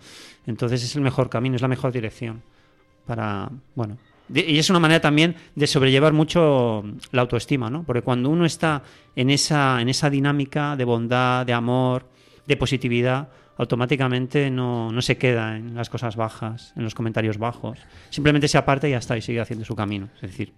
Entonces 0.46 0.82
es 0.82 0.96
el 0.96 1.02
mejor 1.02 1.28
camino, 1.28 1.56
es 1.56 1.62
la 1.62 1.68
mejor 1.68 1.92
dirección 1.92 2.42
para, 3.06 3.50
bueno, 3.74 3.98
y 4.34 4.58
es 4.58 4.70
una 4.70 4.80
manera 4.80 5.00
también 5.00 5.36
de 5.54 5.66
sobrellevar 5.68 6.12
mucho 6.12 6.84
la 7.12 7.22
autoestima, 7.22 7.70
¿no? 7.70 7.84
Porque 7.84 8.02
cuando 8.02 8.28
uno 8.28 8.44
está 8.44 8.82
en 9.14 9.30
esa, 9.30 9.80
en 9.80 9.88
esa 9.88 10.10
dinámica 10.10 10.74
de 10.74 10.84
bondad, 10.84 11.46
de 11.46 11.52
amor, 11.52 12.08
de 12.46 12.56
positividad, 12.56 13.28
automáticamente 13.56 14.50
no, 14.50 14.92
no, 14.92 15.02
se 15.02 15.16
queda 15.18 15.56
en 15.56 15.74
las 15.74 15.90
cosas 15.90 16.16
bajas, 16.16 16.72
en 16.76 16.84
los 16.84 16.94
comentarios 16.94 17.38
bajos. 17.38 17.78
Simplemente 18.10 18.48
se 18.48 18.58
aparta 18.58 18.88
y 18.88 18.92
ya 18.92 18.98
está, 18.98 19.16
y 19.16 19.22
sigue 19.22 19.40
haciendo 19.40 19.64
su 19.64 19.74
camino. 19.74 20.08
Es 20.16 20.22
decir, 20.22 20.52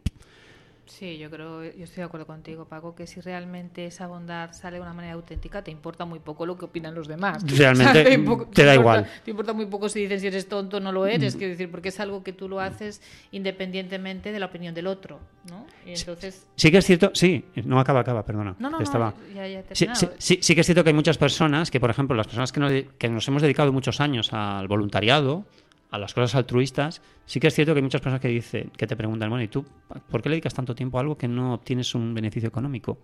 Sí, 0.88 1.18
yo 1.18 1.30
creo, 1.30 1.62
yo 1.64 1.84
estoy 1.84 1.98
de 1.98 2.04
acuerdo 2.04 2.26
contigo, 2.26 2.64
Paco, 2.64 2.94
que 2.94 3.06
si 3.06 3.20
realmente 3.20 3.86
esa 3.86 4.06
bondad 4.06 4.52
sale 4.52 4.76
de 4.76 4.82
una 4.82 4.94
manera 4.94 5.14
auténtica, 5.14 5.62
te 5.62 5.70
importa 5.70 6.04
muy 6.04 6.18
poco 6.18 6.46
lo 6.46 6.56
que 6.56 6.64
opinan 6.64 6.94
los 6.94 7.06
demás. 7.06 7.44
Realmente 7.56 8.04
te, 8.54 8.64
da 8.64 8.74
igual. 8.74 9.06
Te 9.24 9.30
importa 9.30 9.52
muy 9.52 9.66
poco 9.66 9.88
si 9.88 10.00
dicen 10.00 10.20
si 10.20 10.26
eres 10.26 10.48
tonto 10.48 10.78
o 10.78 10.80
no 10.80 10.90
lo 10.90 11.06
eres, 11.06 11.36
quiero 11.36 11.50
decir, 11.50 11.70
porque 11.70 11.90
es 11.90 12.00
algo 12.00 12.22
que 12.22 12.32
tú 12.32 12.48
lo 12.48 12.60
haces 12.60 13.02
independientemente 13.32 14.32
de 14.32 14.40
la 14.40 14.46
opinión 14.46 14.74
del 14.74 14.86
otro, 14.86 15.20
¿no? 15.50 15.66
Y 15.86 15.92
entonces... 15.92 16.46
Sí, 16.56 16.70
que 16.70 16.78
es 16.78 16.86
cierto, 16.86 17.10
sí, 17.14 17.44
no 17.64 17.78
acaba, 17.78 18.00
acaba, 18.00 18.24
perdona. 18.24 18.56
No, 18.58 18.70
no, 18.70 18.80
Estaba... 18.80 19.14
ya, 19.34 19.46
ya 19.46 19.62
sí, 19.72 19.86
sí, 20.18 20.38
sí, 20.40 20.54
que 20.54 20.60
es 20.62 20.66
cierto 20.66 20.82
que 20.82 20.90
hay 20.90 20.94
muchas 20.94 21.18
personas, 21.18 21.70
que 21.70 21.80
por 21.80 21.90
ejemplo, 21.90 22.16
las 22.16 22.26
personas 22.26 22.50
que 22.50 22.60
nos, 22.60 22.72
que 22.98 23.08
nos 23.08 23.28
hemos 23.28 23.42
dedicado 23.42 23.72
muchos 23.72 24.00
años 24.00 24.32
al 24.32 24.66
voluntariado, 24.68 25.44
a 25.90 25.98
las 25.98 26.14
cosas 26.14 26.34
altruistas, 26.34 27.02
sí 27.24 27.40
que 27.40 27.48
es 27.48 27.54
cierto 27.54 27.72
que 27.72 27.78
hay 27.78 27.82
muchas 27.82 28.00
personas 28.00 28.20
que 28.20 28.28
dicen, 28.28 28.70
que 28.76 28.86
te 28.86 28.96
preguntan, 28.96 29.30
bueno, 29.30 29.42
¿y 29.42 29.48
tú 29.48 29.64
por 30.10 30.22
qué 30.22 30.28
le 30.28 30.34
dedicas 30.34 30.54
tanto 30.54 30.74
tiempo 30.74 30.98
a 30.98 31.00
algo 31.00 31.16
que 31.16 31.28
no 31.28 31.54
obtienes 31.54 31.94
un 31.94 32.14
beneficio 32.14 32.48
económico? 32.48 32.98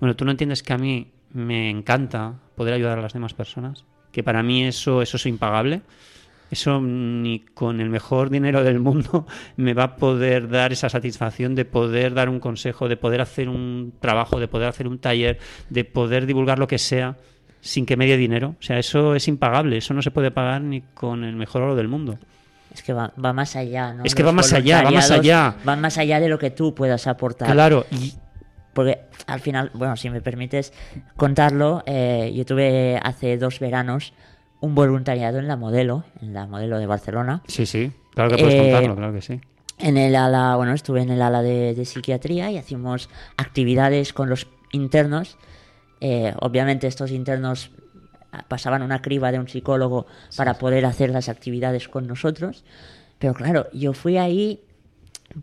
Bueno, 0.00 0.16
tú 0.16 0.24
no 0.24 0.32
entiendes 0.32 0.62
que 0.62 0.72
a 0.72 0.78
mí 0.78 1.12
me 1.32 1.70
encanta 1.70 2.34
poder 2.56 2.74
ayudar 2.74 2.98
a 2.98 3.02
las 3.02 3.12
demás 3.12 3.34
personas, 3.34 3.84
que 4.12 4.22
para 4.22 4.42
mí 4.42 4.64
eso, 4.64 5.02
eso 5.02 5.16
es 5.16 5.26
impagable. 5.26 5.82
Eso 6.48 6.80
ni 6.80 7.40
con 7.40 7.80
el 7.80 7.90
mejor 7.90 8.30
dinero 8.30 8.62
del 8.62 8.78
mundo 8.78 9.26
me 9.56 9.74
va 9.74 9.82
a 9.82 9.96
poder 9.96 10.48
dar 10.48 10.72
esa 10.72 10.88
satisfacción 10.88 11.56
de 11.56 11.64
poder 11.64 12.14
dar 12.14 12.28
un 12.28 12.38
consejo, 12.38 12.88
de 12.88 12.96
poder 12.96 13.20
hacer 13.20 13.48
un 13.48 13.94
trabajo, 13.98 14.38
de 14.38 14.46
poder 14.46 14.68
hacer 14.68 14.86
un 14.86 14.98
taller, 14.98 15.40
de 15.70 15.84
poder 15.84 16.24
divulgar 16.24 16.60
lo 16.60 16.68
que 16.68 16.78
sea 16.78 17.16
sin 17.66 17.86
que 17.86 17.96
me 17.96 18.06
dé 18.06 18.16
dinero. 18.16 18.54
O 18.58 18.62
sea, 18.62 18.78
eso 18.78 19.14
es 19.14 19.28
impagable, 19.28 19.76
eso 19.76 19.94
no 19.94 20.02
se 20.02 20.10
puede 20.10 20.30
pagar 20.30 20.62
ni 20.62 20.80
con 20.80 21.24
el 21.24 21.36
mejor 21.36 21.62
oro 21.62 21.76
del 21.76 21.88
mundo. 21.88 22.18
Es 22.72 22.82
que 22.82 22.92
va, 22.92 23.12
más 23.16 23.56
allá, 23.56 23.94
¿no? 23.94 24.04
Es 24.04 24.14
que 24.14 24.22
va 24.22 24.32
más 24.32 24.52
allá, 24.52 24.82
va 24.82 24.90
más 24.90 25.10
allá. 25.10 25.56
Va 25.66 25.76
más 25.76 25.98
allá 25.98 26.20
de 26.20 26.28
lo 26.28 26.38
que 26.38 26.50
tú 26.50 26.74
puedas 26.74 27.06
aportar. 27.06 27.50
Claro, 27.50 27.86
y... 27.90 28.12
Porque 28.74 29.00
al 29.26 29.40
final, 29.40 29.70
bueno, 29.72 29.96
si 29.96 30.10
me 30.10 30.20
permites 30.20 30.74
contarlo, 31.16 31.82
eh, 31.86 32.30
yo 32.36 32.44
tuve 32.44 33.00
hace 33.02 33.38
dos 33.38 33.58
veranos 33.58 34.12
un 34.60 34.74
voluntariado 34.74 35.38
en 35.38 35.48
la 35.48 35.56
modelo, 35.56 36.04
en 36.20 36.34
la 36.34 36.46
modelo 36.46 36.78
de 36.78 36.84
Barcelona. 36.84 37.42
Sí, 37.46 37.64
sí, 37.64 37.90
claro 38.14 38.30
que 38.30 38.42
puedes 38.42 38.54
eh, 38.54 38.62
contarlo, 38.64 38.96
claro 38.96 39.14
que 39.14 39.22
sí. 39.22 39.40
En 39.78 39.96
el 39.96 40.14
ala, 40.14 40.56
bueno, 40.56 40.72
estuve 40.72 41.02
en 41.02 41.10
el 41.10 41.22
ala 41.22 41.42
de, 41.42 41.82
psiquiatría 41.84 42.50
y 42.50 42.58
hacíamos 42.58 43.08
actividades 43.36 44.12
con 44.12 44.28
los 44.28 44.46
internos. 44.72 45.36
Eh, 46.00 46.34
obviamente 46.40 46.86
estos 46.86 47.10
internos 47.10 47.70
pasaban 48.48 48.82
una 48.82 49.00
criba 49.00 49.32
de 49.32 49.38
un 49.38 49.48
psicólogo 49.48 50.06
para 50.36 50.54
poder 50.54 50.84
hacer 50.84 51.10
las 51.10 51.28
actividades 51.28 51.88
con 51.88 52.06
nosotros. 52.06 52.64
Pero 53.18 53.34
claro, 53.34 53.68
yo 53.72 53.92
fui 53.92 54.18
ahí 54.18 54.60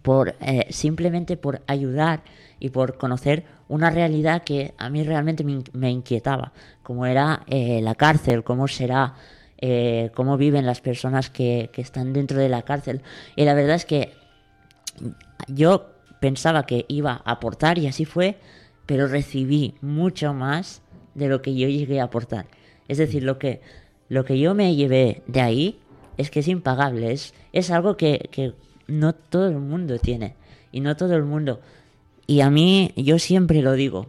por 0.01 0.35
eh, 0.41 0.67
simplemente 0.69 1.37
por 1.37 1.61
ayudar 1.67 2.23
y 2.59 2.69
por 2.69 2.97
conocer 2.97 3.45
una 3.67 3.89
realidad 3.89 4.43
que 4.43 4.73
a 4.77 4.89
mí 4.89 5.03
realmente 5.03 5.43
me, 5.43 5.91
inquietaba, 5.91 6.53
como 6.83 7.05
era 7.05 7.43
eh, 7.47 7.81
la 7.81 7.95
cárcel, 7.95 8.43
cómo 8.43 8.67
será, 8.67 9.15
eh, 9.57 10.11
cómo 10.13 10.37
viven 10.37 10.65
las 10.65 10.81
personas 10.81 11.29
que, 11.29 11.69
que 11.73 11.81
están 11.81 12.13
dentro 12.13 12.37
de 12.37 12.49
la 12.49 12.61
cárcel. 12.61 13.01
Y 13.35 13.45
la 13.45 13.53
verdad 13.53 13.75
es 13.75 13.85
que 13.85 14.13
yo 15.47 15.89
pensaba 16.19 16.65
que 16.65 16.85
iba 16.87 17.21
a 17.25 17.31
aportar 17.31 17.77
y 17.79 17.87
así 17.87 18.05
fue, 18.05 18.37
pero 18.85 19.07
recibí 19.07 19.75
mucho 19.81 20.33
más 20.33 20.81
de 21.15 21.27
lo 21.27 21.41
que 21.41 21.55
yo 21.55 21.67
llegué 21.67 21.99
a 21.99 22.05
aportar. 22.05 22.45
Es 22.87 22.97
decir, 22.97 23.23
lo 23.23 23.39
que, 23.39 23.61
lo 24.09 24.25
que 24.25 24.39
yo 24.39 24.53
me 24.55 24.75
llevé 24.75 25.23
de 25.27 25.41
ahí 25.41 25.79
es 26.17 26.29
que 26.29 26.41
es 26.41 26.47
impagable, 26.47 27.11
es, 27.11 27.71
algo 27.71 27.97
que, 27.97 28.29
que 28.31 28.53
no 28.87 29.13
todo 29.13 29.47
el 29.47 29.57
mundo 29.57 29.97
tiene 29.99 30.35
y 30.71 30.81
no 30.81 30.95
todo 30.95 31.15
el 31.15 31.23
mundo. 31.23 31.61
Y 32.27 32.41
a 32.41 32.49
mí, 32.49 32.91
yo 32.95 33.19
siempre 33.19 33.61
lo 33.61 33.73
digo, 33.73 34.07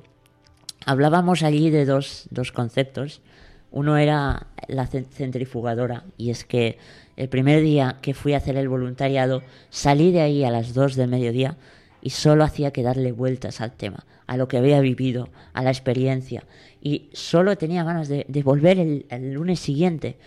hablábamos 0.87 1.43
allí 1.43 1.71
de 1.71 1.85
dos, 1.85 2.27
dos 2.31 2.53
conceptos. 2.53 3.23
Uno 3.71 3.97
era 3.97 4.47
la 4.69 4.87
centrifugadora, 4.87 6.05
y 6.17 6.31
es 6.31 6.45
que 6.45 6.79
el 7.17 7.29
primer 7.29 7.61
día 7.61 7.97
que 8.03 8.15
fui 8.15 8.35
a 8.35 8.37
hacer 8.37 8.57
el 8.57 8.69
voluntariado, 8.69 9.43
salí 9.71 10.13
de 10.13 10.21
ahí 10.21 10.45
a 10.45 10.51
las 10.51 10.75
dos 10.75 10.95
del 10.95 11.09
mediodía 11.09 11.57
y 12.05 12.11
solo 12.11 12.45
hacía 12.45 12.71
que 12.71 12.83
darle 12.83 13.13
vueltas 13.13 13.63
al 13.63 13.73
tema, 13.73 14.05
a 14.27 14.37
lo 14.37 14.47
que 14.47 14.59
había 14.59 14.79
vivido, 14.81 15.31
a 15.55 15.63
la 15.63 15.71
experiencia. 15.71 16.45
Y 16.83 17.09
solo 17.15 17.57
tenía 17.57 17.83
ganas 17.83 18.09
de, 18.09 18.43
volver 18.45 18.79
el, 18.79 19.33
lunes 19.33 19.59
siguiente. 19.59 20.19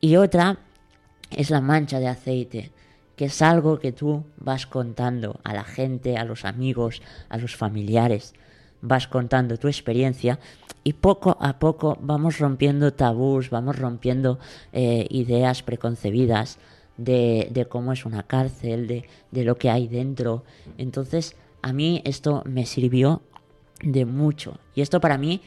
Y 0.00 0.16
otra 0.16 0.58
es 1.30 1.50
la 1.50 1.60
mancha 1.60 2.00
de 2.00 2.08
aceite, 2.08 2.72
que 3.14 3.26
es 3.26 3.42
algo 3.42 3.78
que 3.78 3.92
tú 3.92 4.24
vas 4.38 4.66
contando 4.66 5.40
a 5.44 5.54
la 5.54 5.62
gente, 5.62 6.16
a 6.16 6.24
los 6.24 6.44
amigos, 6.44 7.00
a 7.28 7.38
los 7.38 7.54
familiares. 7.54 8.34
Vas 8.82 9.06
contando 9.06 9.56
tu 9.56 9.68
experiencia 9.68 10.40
y 10.82 10.94
poco 10.94 11.38
a 11.40 11.60
poco 11.60 11.96
vamos 12.00 12.40
rompiendo 12.40 12.92
tabús, 12.92 13.50
vamos 13.50 13.78
rompiendo 13.78 14.40
eh, 14.72 15.06
ideas 15.10 15.62
preconcebidas, 15.62 16.58
de, 16.96 17.66
cómo 17.68 17.92
es 17.92 18.04
una 18.04 18.22
cárcel, 18.24 18.86
de, 18.86 19.04
de 19.30 19.44
lo 19.44 19.56
que 19.56 19.70
hay 19.70 19.88
dentro. 19.88 20.44
Entonces, 20.78 21.36
a 21.62 21.72
mí 21.72 22.02
esto 22.04 22.42
me 22.46 22.66
sirvió 22.66 23.22
de 23.82 24.04
mucho. 24.04 24.58
Y 24.74 24.82
esto 24.82 25.00
para 25.00 25.18
mí, 25.18 25.40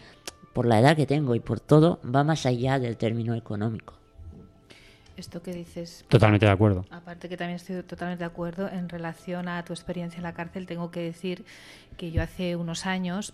por 0.54 0.66
la 0.66 0.80
edad 0.80 0.96
que 0.96 1.06
tengo 1.06 1.36
y 1.36 1.40
por 1.40 1.60
todo, 1.60 2.00
va 2.04 2.24
más 2.24 2.46
allá 2.46 2.80
del 2.80 2.98
término 2.98 3.36
económico. 3.36 3.94
Esto 5.16 5.42
que 5.42 5.52
dices. 5.52 6.06
Totalmente 6.10 6.46
de 6.46 6.52
acuerdo. 6.52 6.86
Aparte 6.92 7.28
que 7.28 7.38
también 7.38 7.56
estoy 7.56 7.82
totalmente 7.82 8.24
de 8.24 8.28
acuerdo 8.28 8.70
en 8.70 8.88
relación 8.88 9.48
a 9.48 9.64
tu 9.66 9.74
experiencia 9.74 10.18
en 10.18 10.24
la 10.24 10.34
cárcel, 10.34 10.68
tengo 10.68 10.92
que 10.92 11.02
decir 11.02 11.44
que 11.98 12.12
yo 12.12 12.22
hace 12.22 12.56
unos 12.56 12.86
años 12.86 13.34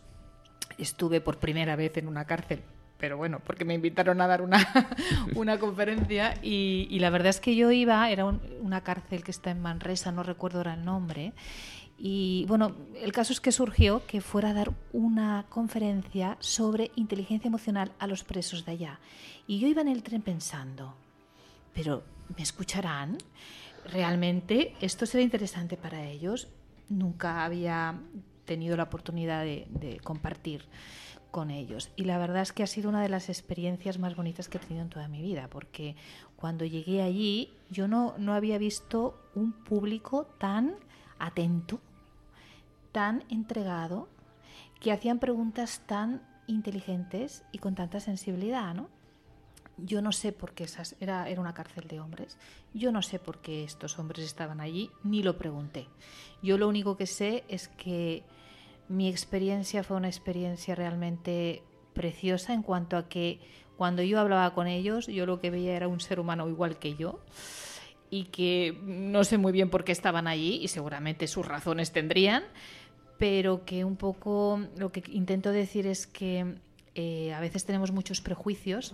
estuve 0.77 1.19
por 1.19 1.39
primera 1.39 1.75
vez 1.75 1.97
en 1.97 2.07
una 2.07 2.25
cárcel 2.25 2.63
pero 3.03 3.17
bueno, 3.17 3.41
porque 3.45 3.65
me 3.65 3.73
invitaron 3.73 4.21
a 4.21 4.27
dar 4.27 4.41
una, 4.41 4.65
una 5.35 5.59
conferencia 5.59 6.35
y, 6.41 6.97
la 6.99 7.09
verdad 7.09 7.31
es 7.31 7.41
que 7.41 7.53
yo 7.53 7.69
iba, 7.69 8.09
era 8.09 8.23
una 8.23 8.79
cárcel 8.79 9.25
que 9.25 9.31
está 9.31 9.51
en 9.51 9.61
Manresa, 9.61 10.13
no 10.13 10.23
recuerdo 10.23 10.59
ahora 10.59 10.75
el 10.75 10.85
nombre, 10.85 11.33
y 11.97 12.45
bueno, 12.47 12.77
el 12.95 13.11
caso 13.11 13.33
es 13.33 13.41
que 13.41 13.51
surgió 13.51 14.05
que 14.07 14.21
fuera 14.21 14.51
a 14.51 14.53
dar 14.53 14.71
una 14.93 15.47
conferencia 15.49 16.37
sobre 16.39 16.91
inteligencia 16.95 17.49
emocional 17.49 17.91
a 17.99 18.07
los 18.07 18.23
presos 18.23 18.63
de 18.63 18.71
allá. 18.71 18.99
Y 19.47 19.59
yo 19.59 19.67
iba 19.67 19.81
en 19.81 19.89
el 19.89 20.01
tren 20.01 20.21
pensando, 20.21 20.95
pero 21.73 22.05
¿me 22.37 22.41
escucharán? 22.41 23.17
¿Realmente 23.91 24.75
esto 24.79 25.05
será 25.05 25.23
interesante 25.23 25.75
para 25.75 26.05
ellos? 26.05 26.47
Nunca 26.87 27.43
había 27.43 27.99
tenido 28.45 28.77
la 28.77 28.83
oportunidad 28.83 29.43
de, 29.43 29.67
de 29.71 29.99
compartir 29.99 30.63
con 31.33 31.49
ellos. 31.49 31.89
Y 31.95 32.03
la 32.03 32.19
verdad 32.19 32.43
es 32.43 32.53
que 32.53 32.61
ha 32.61 32.67
sido 32.67 32.89
una 32.89 33.01
de 33.01 33.09
las 33.09 33.27
experiencias 33.27 33.97
más 33.97 34.15
bonitas 34.15 34.47
que 34.47 34.59
he 34.59 34.61
tenido 34.61 34.83
en 34.83 34.89
toda 34.89 35.07
mi 35.07 35.19
vida, 35.19 35.47
porque 35.49 35.95
cuando 36.35 36.63
llegué 36.63 37.01
allí 37.01 37.51
yo 37.71 37.87
no, 37.87 38.13
no 38.19 38.35
había 38.35 38.59
visto 38.59 39.19
un 39.33 39.51
público 39.51 40.27
tan 40.37 40.75
atento, 41.17 41.81
tan 42.91 43.23
entregado, 43.29 44.07
que 44.79 44.91
hacían 44.91 45.17
preguntas 45.17 45.81
tan 45.87 46.21
inteligentes 46.45 47.43
y 47.51 47.57
con 47.57 47.73
tanta 47.73 47.99
sensibilidad, 47.99 48.75
¿no? 48.75 48.87
Yo 49.77 50.03
no 50.03 50.11
sé 50.11 50.33
por 50.33 50.53
qué 50.53 50.65
esas, 50.65 50.95
era, 50.99 51.27
era 51.29 51.41
una 51.41 51.55
cárcel 51.55 51.87
de 51.87 51.99
hombres. 51.99 52.37
Yo 52.75 52.91
no 52.91 53.01
sé 53.01 53.17
por 53.17 53.39
qué 53.39 53.63
estos 53.63 53.97
hombres 53.97 54.23
estaban 54.23 54.61
allí, 54.61 54.91
ni 55.03 55.23
lo 55.23 55.35
pregunté. 55.35 55.87
Yo 56.43 56.59
lo 56.59 56.67
único 56.67 56.95
que 56.95 57.07
sé 57.07 57.43
es 57.47 57.69
que 57.69 58.23
mi 58.89 59.07
experiencia 59.09 59.83
fue 59.83 59.97
una 59.97 60.07
experiencia 60.07 60.75
realmente 60.75 61.63
preciosa 61.93 62.53
en 62.53 62.63
cuanto 62.63 62.97
a 62.97 63.07
que 63.07 63.39
cuando 63.77 64.03
yo 64.03 64.19
hablaba 64.19 64.53
con 64.53 64.67
ellos, 64.67 65.07
yo 65.07 65.25
lo 65.25 65.39
que 65.39 65.49
veía 65.49 65.75
era 65.75 65.87
un 65.87 65.99
ser 65.99 66.19
humano 66.19 66.47
igual 66.47 66.77
que 66.77 66.95
yo 66.95 67.19
y 68.09 68.25
que 68.25 68.77
no 68.83 69.23
sé 69.23 69.37
muy 69.37 69.51
bien 69.51 69.69
por 69.69 69.83
qué 69.83 69.91
estaban 69.91 70.27
allí 70.27 70.59
y 70.61 70.67
seguramente 70.67 71.27
sus 71.27 71.47
razones 71.47 71.91
tendrían, 71.91 72.43
pero 73.17 73.65
que 73.65 73.85
un 73.85 73.95
poco 73.95 74.59
lo 74.77 74.91
que 74.91 75.03
intento 75.11 75.51
decir 75.51 75.87
es 75.87 76.05
que 76.05 76.55
eh, 76.95 77.33
a 77.33 77.39
veces 77.39 77.65
tenemos 77.65 77.91
muchos 77.91 78.21
prejuicios 78.21 78.93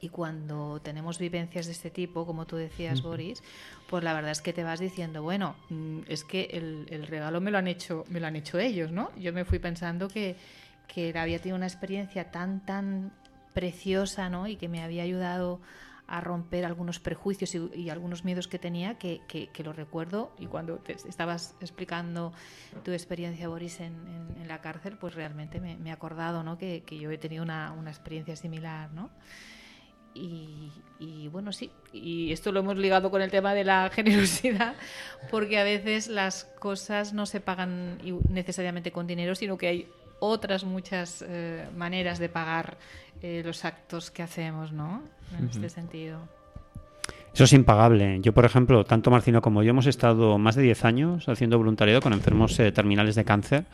y 0.00 0.08
cuando 0.08 0.80
tenemos 0.80 1.18
vivencias 1.18 1.66
de 1.66 1.72
este 1.72 1.90
tipo, 1.90 2.26
como 2.26 2.46
tú 2.46 2.56
decías, 2.56 3.02
Boris, 3.02 3.42
pues 3.88 4.04
la 4.04 4.12
verdad 4.12 4.30
es 4.30 4.40
que 4.40 4.52
te 4.52 4.62
vas 4.62 4.80
diciendo, 4.80 5.22
bueno, 5.22 5.56
mm, 5.70 6.00
es 6.08 6.24
que 6.24 6.48
el, 6.52 7.06
regalo 7.06 7.40
me 7.40 7.50
lo 7.50 7.58
han 7.58 7.68
hecho, 7.68 8.04
me 8.08 8.20
lo 8.20 8.26
han 8.26 8.36
hecho 8.36 8.58
ellos, 8.58 8.92
¿no? 8.92 9.10
Yo 9.16 9.32
me 9.32 9.44
fui 9.44 9.58
pensando 9.58 10.08
que, 10.08 10.36
que 10.86 11.16
había 11.18 11.38
tenido 11.38 11.56
una 11.56 11.66
experiencia 11.66 12.30
tan, 12.30 12.64
tan 12.64 13.12
preciosa, 13.54 14.28
¿no? 14.28 14.46
Y 14.46 14.56
que 14.56 14.68
me 14.68 14.82
había 14.82 15.02
ayudado 15.02 15.60
a 16.06 16.22
romper 16.22 16.64
algunos 16.64 17.00
prejuicios 17.00 17.54
y, 17.54 17.90
algunos 17.90 18.24
miedos 18.24 18.48
que 18.48 18.58
tenía, 18.58 18.96
que, 18.96 19.20
que, 19.28 19.62
lo 19.62 19.74
recuerdo. 19.74 20.32
Y 20.38 20.46
cuando 20.46 20.76
te 20.76 20.92
estabas 20.92 21.54
explicando 21.60 22.32
tu 22.82 22.92
experiencia, 22.92 23.46
Boris, 23.46 23.80
en, 23.80 23.94
en, 24.40 24.48
la 24.48 24.62
cárcel, 24.62 24.96
pues 24.96 25.14
realmente 25.14 25.60
me, 25.60 25.76
me 25.76 25.90
he 25.90 25.92
acordado 25.92 26.42
¿no? 26.42 26.56
que, 26.56 26.82
que 26.86 26.98
yo 26.98 27.10
he 27.10 27.18
tenido 27.18 27.42
una, 27.42 27.72
una 27.72 27.90
experiencia 27.90 28.36
similar. 28.36 28.90
¿no? 28.92 29.10
Y, 31.00 31.28
bueno, 31.28 31.52
sí, 31.52 31.70
y 31.92 32.32
esto 32.32 32.50
lo 32.50 32.60
hemos 32.60 32.76
ligado 32.76 33.10
con 33.10 33.22
el 33.22 33.30
tema 33.30 33.54
de 33.54 33.62
la 33.62 33.88
generosidad, 33.94 34.74
porque 35.30 35.58
a 35.58 35.64
veces 35.64 36.08
las 36.08 36.44
cosas 36.58 37.12
no 37.12 37.26
se 37.26 37.40
pagan 37.40 37.98
necesariamente 38.28 38.90
con 38.90 39.06
dinero, 39.06 39.34
sino 39.34 39.56
que 39.56 39.68
hay 39.68 39.88
otras 40.18 40.64
muchas 40.64 41.24
eh, 41.26 41.68
maneras 41.76 42.18
de 42.18 42.28
pagar 42.28 42.78
eh, 43.22 43.42
los 43.44 43.64
actos 43.64 44.10
que 44.10 44.22
hacemos, 44.22 44.72
¿no? 44.72 45.02
En 45.38 45.48
este 45.48 45.68
sentido. 45.68 46.20
Eso 47.34 47.44
es 47.44 47.52
impagable. 47.52 48.18
Yo, 48.20 48.32
por 48.32 48.44
ejemplo, 48.44 48.84
tanto 48.84 49.10
Marcino 49.10 49.40
como 49.40 49.62
yo 49.62 49.70
hemos 49.70 49.86
estado 49.86 50.38
más 50.38 50.56
de 50.56 50.62
10 50.62 50.84
años 50.84 51.28
haciendo 51.28 51.56
voluntariado 51.56 52.00
con 52.00 52.12
enfermos 52.12 52.58
eh, 52.58 52.72
terminales 52.72 53.14
de 53.14 53.24
cáncer 53.24 53.64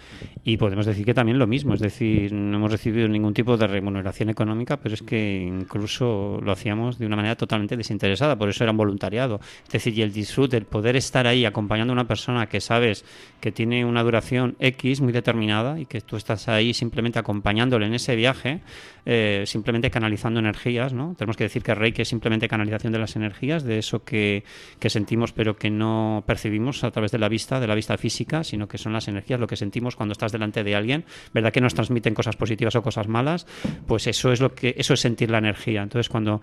y 0.45 0.57
podemos 0.57 0.85
decir 0.87 1.05
que 1.07 1.15
también 1.15 1.39
lo 1.39 1.47
mismo. 1.47 1.75
Es 1.75 1.81
decir, 1.81 2.33
no 2.33 2.57
hemos 2.59 2.73
recibido 2.73 3.09
ningún 3.09 3.33
tipo 3.33 3.57
de 3.57 3.67
remuneración 3.67 4.29
económica, 4.29 4.77
pero 4.77 4.95
es 4.95 5.03
que 5.03 5.43
incluso 5.43 6.41
lo 6.43 6.53
hacíamos 6.53 6.99
de 6.99 7.07
una 7.07 7.17
manera 7.17 7.37
totalmente 7.37 7.77
desinteresada. 7.77 8.37
Por 8.37 8.49
eso 8.49 8.65
era 8.65 8.73
un 8.73 8.77
voluntariado. 8.77 9.41
Es 9.67 9.73
decir, 9.73 9.97
y 9.97 10.03
el 10.03 10.13
disfrute, 10.13 10.57
el 10.57 10.67
poder 10.67 10.97
estar 10.97 11.27
ahí 11.27 11.47
acompañando 11.47 11.93
a 11.93 11.95
una 11.95 12.07
persona 12.07 12.47
que 12.47 12.61
sabes 12.61 13.05
que 13.41 13.53
tiene 13.53 13.85
una 13.85 14.03
duración 14.03 14.57
X 14.59 15.01
muy 15.01 15.13
determinada 15.13 15.79
y 15.79 15.87
que 15.87 16.01
tú 16.01 16.17
estás 16.17 16.49
ahí 16.49 16.75
simplemente 16.75 17.19
acompañándole 17.19 17.87
en 17.87 17.95
ese 17.95 18.17
viaje, 18.17 18.61
eh, 19.07 19.45
simplemente 19.47 19.91
canalizando 19.91 20.41
energías, 20.41 20.93
¿no? 20.93 21.15
Tenemos 21.17 21.37
que 21.37 21.45
decir 21.45 21.63
que 21.63 21.75
Reiki 21.75 22.03
es 22.03 22.09
simplemente 22.09 22.49
canalización 22.49 22.93
de 22.93 22.99
las 22.99 23.17
energías 23.17 23.44
de 23.45 23.79
eso 23.79 24.05
que, 24.05 24.45
que, 24.79 24.91
sentimos 24.91 25.33
pero 25.33 25.57
que 25.57 25.71
no 25.71 26.25
percibimos 26.27 26.83
a 26.85 26.91
través 26.91 27.13
de 27.13 27.19
la 27.19 27.29
vista, 27.29 27.61
de 27.61 27.67
la 27.67 27.75
vista 27.75 27.97
física, 27.99 28.43
sino 28.43 28.67
que 28.67 28.79
son 28.79 28.93
las 28.93 29.07
energías, 29.09 29.39
lo 29.39 29.47
que 29.47 29.57
sentimos 29.57 29.97
cuando 29.97 30.13
estás 30.13 30.33
delante 30.33 30.65
de 30.65 30.75
alguien, 30.75 31.05
¿verdad? 31.33 31.53
Que 31.53 31.61
nos 31.61 31.75
transmiten 31.75 32.15
cosas 32.15 32.37
positivas 32.37 32.75
o 32.77 32.83
cosas 32.83 33.07
malas, 33.09 33.47
pues 33.87 34.07
eso 34.07 34.33
es 34.33 34.41
lo 34.41 34.55
que, 34.55 34.75
eso 34.79 34.95
es 34.95 35.01
sentir 35.01 35.31
la 35.31 35.39
energía. 35.39 35.83
Entonces 35.83 36.09
cuando 36.09 36.41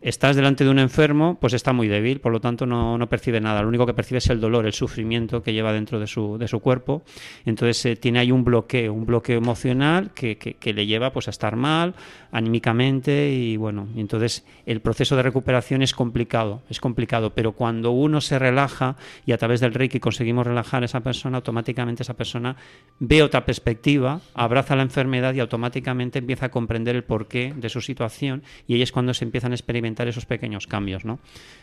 estás 0.00 0.36
delante 0.36 0.64
de 0.64 0.70
un 0.70 0.78
enfermo, 0.78 1.38
pues 1.40 1.52
está 1.52 1.72
muy 1.72 1.88
débil, 1.88 2.20
por 2.20 2.32
lo 2.32 2.40
tanto 2.40 2.66
no, 2.66 2.98
no 2.98 3.08
percibe 3.08 3.40
nada, 3.40 3.62
lo 3.62 3.68
único 3.68 3.86
que 3.86 3.94
percibe 3.94 4.18
es 4.18 4.30
el 4.30 4.40
dolor, 4.40 4.66
el 4.66 4.72
sufrimiento 4.72 5.42
que 5.42 5.52
lleva 5.52 5.72
dentro 5.72 5.98
de 5.98 6.06
su, 6.06 6.38
de 6.38 6.48
su 6.48 6.60
cuerpo, 6.60 7.02
entonces 7.44 7.84
eh, 7.86 7.96
tiene 7.96 8.20
ahí 8.20 8.30
un 8.30 8.44
bloqueo, 8.44 8.92
un 8.92 9.06
bloqueo 9.06 9.38
emocional 9.38 10.12
que, 10.14 10.36
que, 10.36 10.54
que 10.54 10.72
le 10.72 10.86
lleva 10.86 11.12
pues 11.12 11.28
a 11.28 11.30
estar 11.30 11.56
mal, 11.56 11.94
anímicamente 12.32 13.30
y 13.32 13.56
bueno, 13.56 13.88
entonces 13.96 14.44
el 14.66 14.80
proceso 14.80 15.16
de 15.16 15.22
recuperación 15.22 15.82
es 15.82 15.94
complicado, 15.94 16.43
es 16.68 16.80
complicado, 16.80 17.30
pero 17.30 17.52
cuando 17.52 17.90
uno 17.90 18.20
se 18.20 18.38
relaja 18.38 18.96
y 19.26 19.32
a 19.32 19.38
través 19.38 19.60
del 19.60 19.74
Reiki 19.74 20.00
conseguimos 20.00 20.46
relajar 20.46 20.82
a 20.82 20.86
esa 20.86 21.00
persona, 21.00 21.38
automáticamente 21.38 22.02
esa 22.02 22.14
persona 22.14 22.56
ve 22.98 23.22
otra 23.22 23.44
perspectiva, 23.44 24.20
abraza 24.34 24.76
la 24.76 24.82
enfermedad 24.82 25.34
y 25.34 25.40
automáticamente 25.40 26.18
empieza 26.18 26.46
a 26.46 26.50
comprender 26.50 26.96
el 26.96 27.04
porqué 27.04 27.52
de 27.56 27.68
su 27.68 27.80
situación 27.80 28.42
y 28.66 28.74
ahí 28.74 28.82
es 28.82 28.92
cuando 28.92 29.14
se 29.14 29.24
empiezan 29.24 29.52
a 29.52 29.54
experimentar 29.54 30.08
esos 30.08 30.26
pequeños 30.26 30.66
cambios, 30.66 31.04
¿no? 31.04 31.18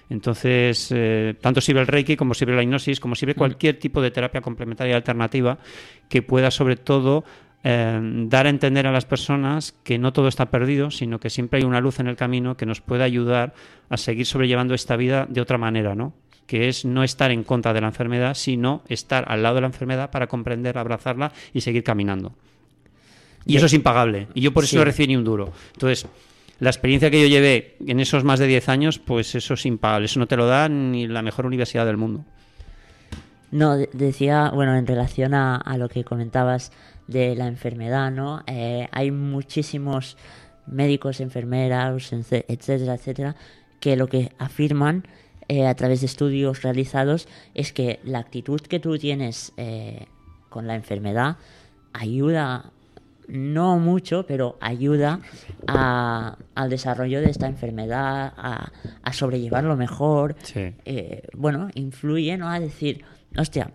Entonces, 0.09 0.91
eh, 0.93 1.35
tanto 1.39 1.61
sirve 1.61 1.81
el 1.81 1.87
Reiki 1.87 2.17
como 2.17 2.33
sirve 2.33 2.55
la 2.55 2.63
hipnosis, 2.63 2.99
como 2.99 3.15
sirve 3.15 3.35
cualquier 3.35 3.79
tipo 3.79 4.01
de 4.01 4.11
terapia 4.11 4.41
complementaria 4.41 4.95
alternativa 4.95 5.57
que 6.09 6.21
pueda 6.21 6.51
sobre 6.51 6.75
todo 6.75 7.23
Em, 7.63 8.27
dar 8.27 8.47
a 8.47 8.49
entender 8.49 8.87
a 8.87 8.91
las 8.91 9.05
personas 9.05 9.75
que 9.83 9.99
no 9.99 10.13
todo 10.13 10.27
está 10.27 10.49
perdido, 10.49 10.89
sino 10.89 11.19
que 11.19 11.29
siempre 11.29 11.59
hay 11.59 11.65
una 11.65 11.79
luz 11.79 11.99
en 11.99 12.07
el 12.07 12.15
camino 12.15 12.57
que 12.57 12.65
nos 12.65 12.81
puede 12.81 13.03
ayudar 13.03 13.53
a 13.89 13.97
seguir 13.97 14.25
sobrellevando 14.25 14.73
esta 14.73 14.95
vida 14.95 15.27
de 15.29 15.41
otra 15.41 15.59
manera, 15.59 15.93
¿no? 15.93 16.13
que 16.47 16.67
es 16.67 16.83
no 16.83 17.03
estar 17.03 17.31
en 17.31 17.43
contra 17.45 17.71
de 17.71 17.79
la 17.79 17.87
enfermedad, 17.87 18.33
sino 18.33 18.83
estar 18.89 19.23
al 19.31 19.41
lado 19.41 19.55
de 19.55 19.61
la 19.61 19.67
enfermedad 19.67 20.11
para 20.11 20.27
comprender, 20.27 20.77
abrazarla 20.77 21.31
y 21.53 21.61
seguir 21.61 21.81
caminando. 21.81 22.33
Y 23.45 23.55
eso 23.55 23.67
es 23.67 23.73
impagable. 23.73 24.27
Y 24.33 24.41
yo 24.41 24.51
por 24.51 24.65
eso 24.65 24.75
no 24.75 24.83
recibí 24.83 25.07
ni 25.07 25.15
un 25.15 25.23
duro. 25.23 25.53
Entonces, 25.73 26.07
la 26.59 26.69
experiencia 26.69 27.09
que 27.09 27.21
yo 27.21 27.27
llevé 27.27 27.77
en 27.87 28.01
esos 28.01 28.25
más 28.25 28.37
de 28.39 28.47
10 28.47 28.67
años, 28.67 28.99
pues 28.99 29.33
eso 29.33 29.53
es 29.53 29.65
impagable. 29.65 30.07
Eso 30.07 30.19
no 30.19 30.27
te 30.27 30.35
lo 30.35 30.45
da 30.45 30.67
ni 30.67 31.07
la 31.07 31.21
mejor 31.21 31.45
universidad 31.45 31.85
del 31.85 31.95
mundo. 31.95 32.25
No, 33.51 33.77
decía, 33.77 34.51
bueno, 34.53 34.75
en 34.75 34.85
relación 34.85 35.33
a, 35.33 35.55
a 35.55 35.77
lo 35.77 35.87
que 35.87 36.03
comentabas 36.03 36.71
de 37.07 37.35
la 37.35 37.47
enfermedad, 37.47 38.11
¿no? 38.11 38.43
Eh, 38.47 38.87
hay 38.91 39.11
muchísimos 39.11 40.17
médicos, 40.67 41.19
enfermeras, 41.19 42.13
etcétera, 42.13 42.95
etcétera, 42.95 43.35
que 43.79 43.95
lo 43.95 44.07
que 44.07 44.31
afirman 44.37 45.07
eh, 45.47 45.67
a 45.67 45.75
través 45.75 46.01
de 46.01 46.05
estudios 46.05 46.61
realizados 46.61 47.27
es 47.53 47.73
que 47.73 47.99
la 48.03 48.19
actitud 48.19 48.61
que 48.61 48.79
tú 48.79 48.97
tienes 48.97 49.53
eh, 49.57 50.05
con 50.49 50.67
la 50.67 50.75
enfermedad 50.75 51.37
ayuda, 51.93 52.71
no 53.27 53.77
mucho, 53.79 54.25
pero 54.25 54.57
ayuda 54.61 55.19
al 55.67 56.69
desarrollo 56.69 57.19
de 57.21 57.29
esta 57.29 57.47
enfermedad, 57.47 58.33
a, 58.37 59.13
sobrellevarlo 59.13 59.75
mejor. 59.75 60.35
bueno, 61.33 61.69
influye, 61.75 62.37
¿no? 62.37 62.49
A 62.49 62.59
decir, 62.59 63.03
hostia, 63.37 63.71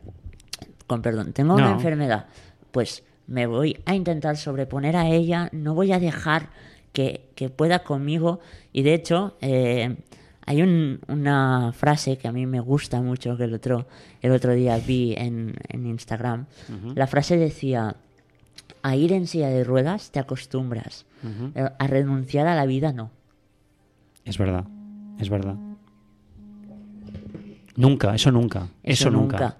con 0.86 1.02
perdón, 1.02 1.32
tengo 1.32 1.54
una 1.54 1.72
enfermedad, 1.72 2.26
pues 2.70 3.02
me 3.26 3.46
voy 3.46 3.78
a 3.84 3.94
intentar 3.94 4.36
sobreponer 4.36 4.96
a 4.96 5.08
ella, 5.08 5.48
no 5.52 5.74
voy 5.74 5.92
a 5.92 5.98
dejar 5.98 6.50
que, 6.92 7.52
pueda 7.54 7.80
conmigo. 7.80 8.40
Y 8.72 8.82
de 8.82 8.94
hecho, 8.94 9.36
eh, 9.40 9.96
hay 10.46 10.62
una 10.62 11.72
frase 11.72 12.16
que 12.16 12.28
a 12.28 12.32
mí 12.32 12.46
me 12.46 12.60
gusta 12.60 13.00
mucho, 13.02 13.36
que 13.36 13.44
el 13.44 13.54
otro, 13.54 13.86
el 14.22 14.32
otro 14.32 14.54
día 14.54 14.78
vi 14.78 15.14
en, 15.16 15.54
Instagram. 15.72 16.46
La 16.94 17.06
frase 17.06 17.36
decía, 17.36 17.96
a 18.82 18.96
ir 18.96 19.12
en 19.12 19.26
silla 19.26 19.48
de 19.48 19.64
ruedas 19.64 20.10
te 20.10 20.20
acostumbras, 20.20 21.04
eh, 21.54 21.68
a 21.78 21.86
renunciar 21.86 22.46
a 22.46 22.54
la 22.54 22.66
vida 22.66 22.92
no. 22.92 23.10
Es 24.24 24.38
verdad, 24.38 24.64
es 25.18 25.28
verdad. 25.28 25.56
Nunca, 27.76 28.14
eso 28.14 28.32
nunca, 28.32 28.68
eso, 28.82 29.10
nunca 29.10 29.58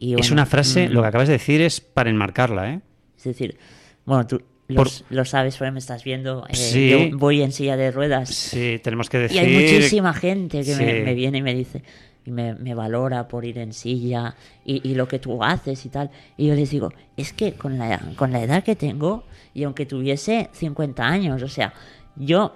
es 0.00 0.30
una 0.30 0.46
frase, 0.46 0.88
mm. 0.88 0.92
lo 0.92 1.02
que 1.02 1.08
acabas 1.08 1.28
de 1.28 1.34
decir 1.34 1.60
es 1.60 1.80
para 1.80 2.10
enmarcarla, 2.10 2.70
¿eh? 2.70 2.80
Es 3.16 3.24
decir, 3.24 3.56
bueno, 4.04 4.26
tú 4.26 4.42
lo 5.10 5.24
sabes, 5.24 5.56
porque 5.56 5.70
me 5.70 5.78
estás 5.78 6.04
viendo. 6.04 6.46
Eh, 6.48 7.08
yo 7.10 7.18
voy 7.18 7.42
en 7.42 7.52
silla 7.52 7.76
de 7.76 7.90
ruedas. 7.90 8.28
Sí, 8.30 8.80
tenemos 8.82 9.08
que 9.08 9.18
decir. 9.18 9.36
Y 9.36 9.38
hay 9.40 9.54
muchísima 9.54 10.14
gente 10.14 10.64
que 10.64 10.76
me, 10.76 11.14
viene 11.14 11.38
y 11.38 11.42
me 11.42 11.54
dice, 11.54 11.82
y 12.24 12.30
me, 12.30 12.74
valora 12.74 13.28
por 13.28 13.44
ir 13.44 13.58
en 13.58 13.72
silla 13.72 14.34
y, 14.64 14.94
lo 14.94 15.08
que 15.08 15.18
tú 15.18 15.42
haces 15.42 15.84
y 15.84 15.88
tal. 15.88 16.10
Y 16.36 16.46
yo 16.46 16.54
les 16.54 16.70
digo, 16.70 16.92
es 17.16 17.32
que 17.32 17.54
con 17.54 17.78
la, 17.78 18.00
con 18.16 18.32
la 18.32 18.42
edad 18.42 18.62
que 18.62 18.76
tengo, 18.76 19.24
y 19.54 19.64
aunque 19.64 19.86
tuviese 19.86 20.50
50 20.52 21.04
años, 21.04 21.42
o 21.42 21.48
sea, 21.48 21.72
yo 22.16 22.54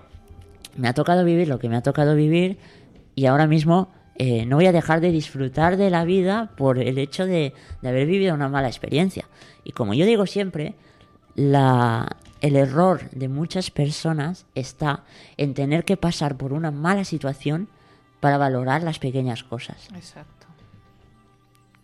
me 0.76 0.88
ha 0.88 0.94
tocado 0.94 1.24
vivir 1.24 1.48
lo 1.48 1.58
que 1.58 1.68
me 1.68 1.76
ha 1.76 1.82
tocado 1.82 2.14
vivir 2.14 2.58
y 3.14 3.26
ahora 3.26 3.46
mismo 3.46 3.88
eh, 4.16 4.46
no 4.46 4.56
voy 4.56 4.66
a 4.66 4.72
dejar 4.72 5.00
de 5.00 5.10
disfrutar 5.10 5.76
de 5.76 5.90
la 5.90 6.04
vida 6.04 6.50
por 6.56 6.78
el 6.78 6.98
hecho 6.98 7.26
de, 7.26 7.52
haber 7.82 8.06
vivido 8.06 8.34
una 8.34 8.48
mala 8.48 8.68
experiencia. 8.68 9.26
Y 9.64 9.72
como 9.72 9.94
yo 9.94 10.06
digo 10.06 10.26
siempre, 10.26 10.74
la, 11.34 12.16
el 12.40 12.54
error 12.56 13.10
de 13.10 13.28
muchas 13.28 13.70
personas 13.70 14.46
está 14.54 15.04
en 15.36 15.54
tener 15.54 15.84
que 15.84 15.96
pasar 15.96 16.36
por 16.36 16.52
una 16.52 16.70
mala 16.70 17.04
situación 17.04 17.68
para 18.20 18.38
valorar 18.38 18.82
las 18.82 18.98
pequeñas 18.98 19.42
cosas. 19.42 19.88
Exacto. 19.94 20.46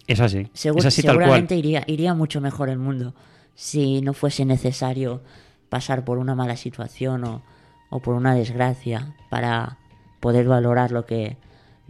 Es 0.06 0.20
así. 0.20 0.48
seguramente 0.54 1.54
Iría, 1.54 1.84
iría 1.86 2.14
mucho 2.14 2.40
mejor 2.40 2.68
el 2.68 2.78
mundo 2.78 3.14
si 3.54 4.00
no 4.02 4.12
fuese 4.12 4.44
necesario 4.44 5.20
pasar 5.68 6.04
por 6.04 6.18
una 6.18 6.34
mala 6.34 6.56
situación 6.56 7.24
o, 7.24 7.42
o 7.90 8.00
por 8.00 8.14
una 8.14 8.34
desgracia 8.34 9.14
para 9.28 9.78
poder 10.20 10.48
valorar 10.48 10.90
lo 10.90 11.06
que, 11.06 11.36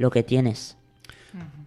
lo 0.01 0.11
que 0.11 0.23
tienes. 0.23 0.77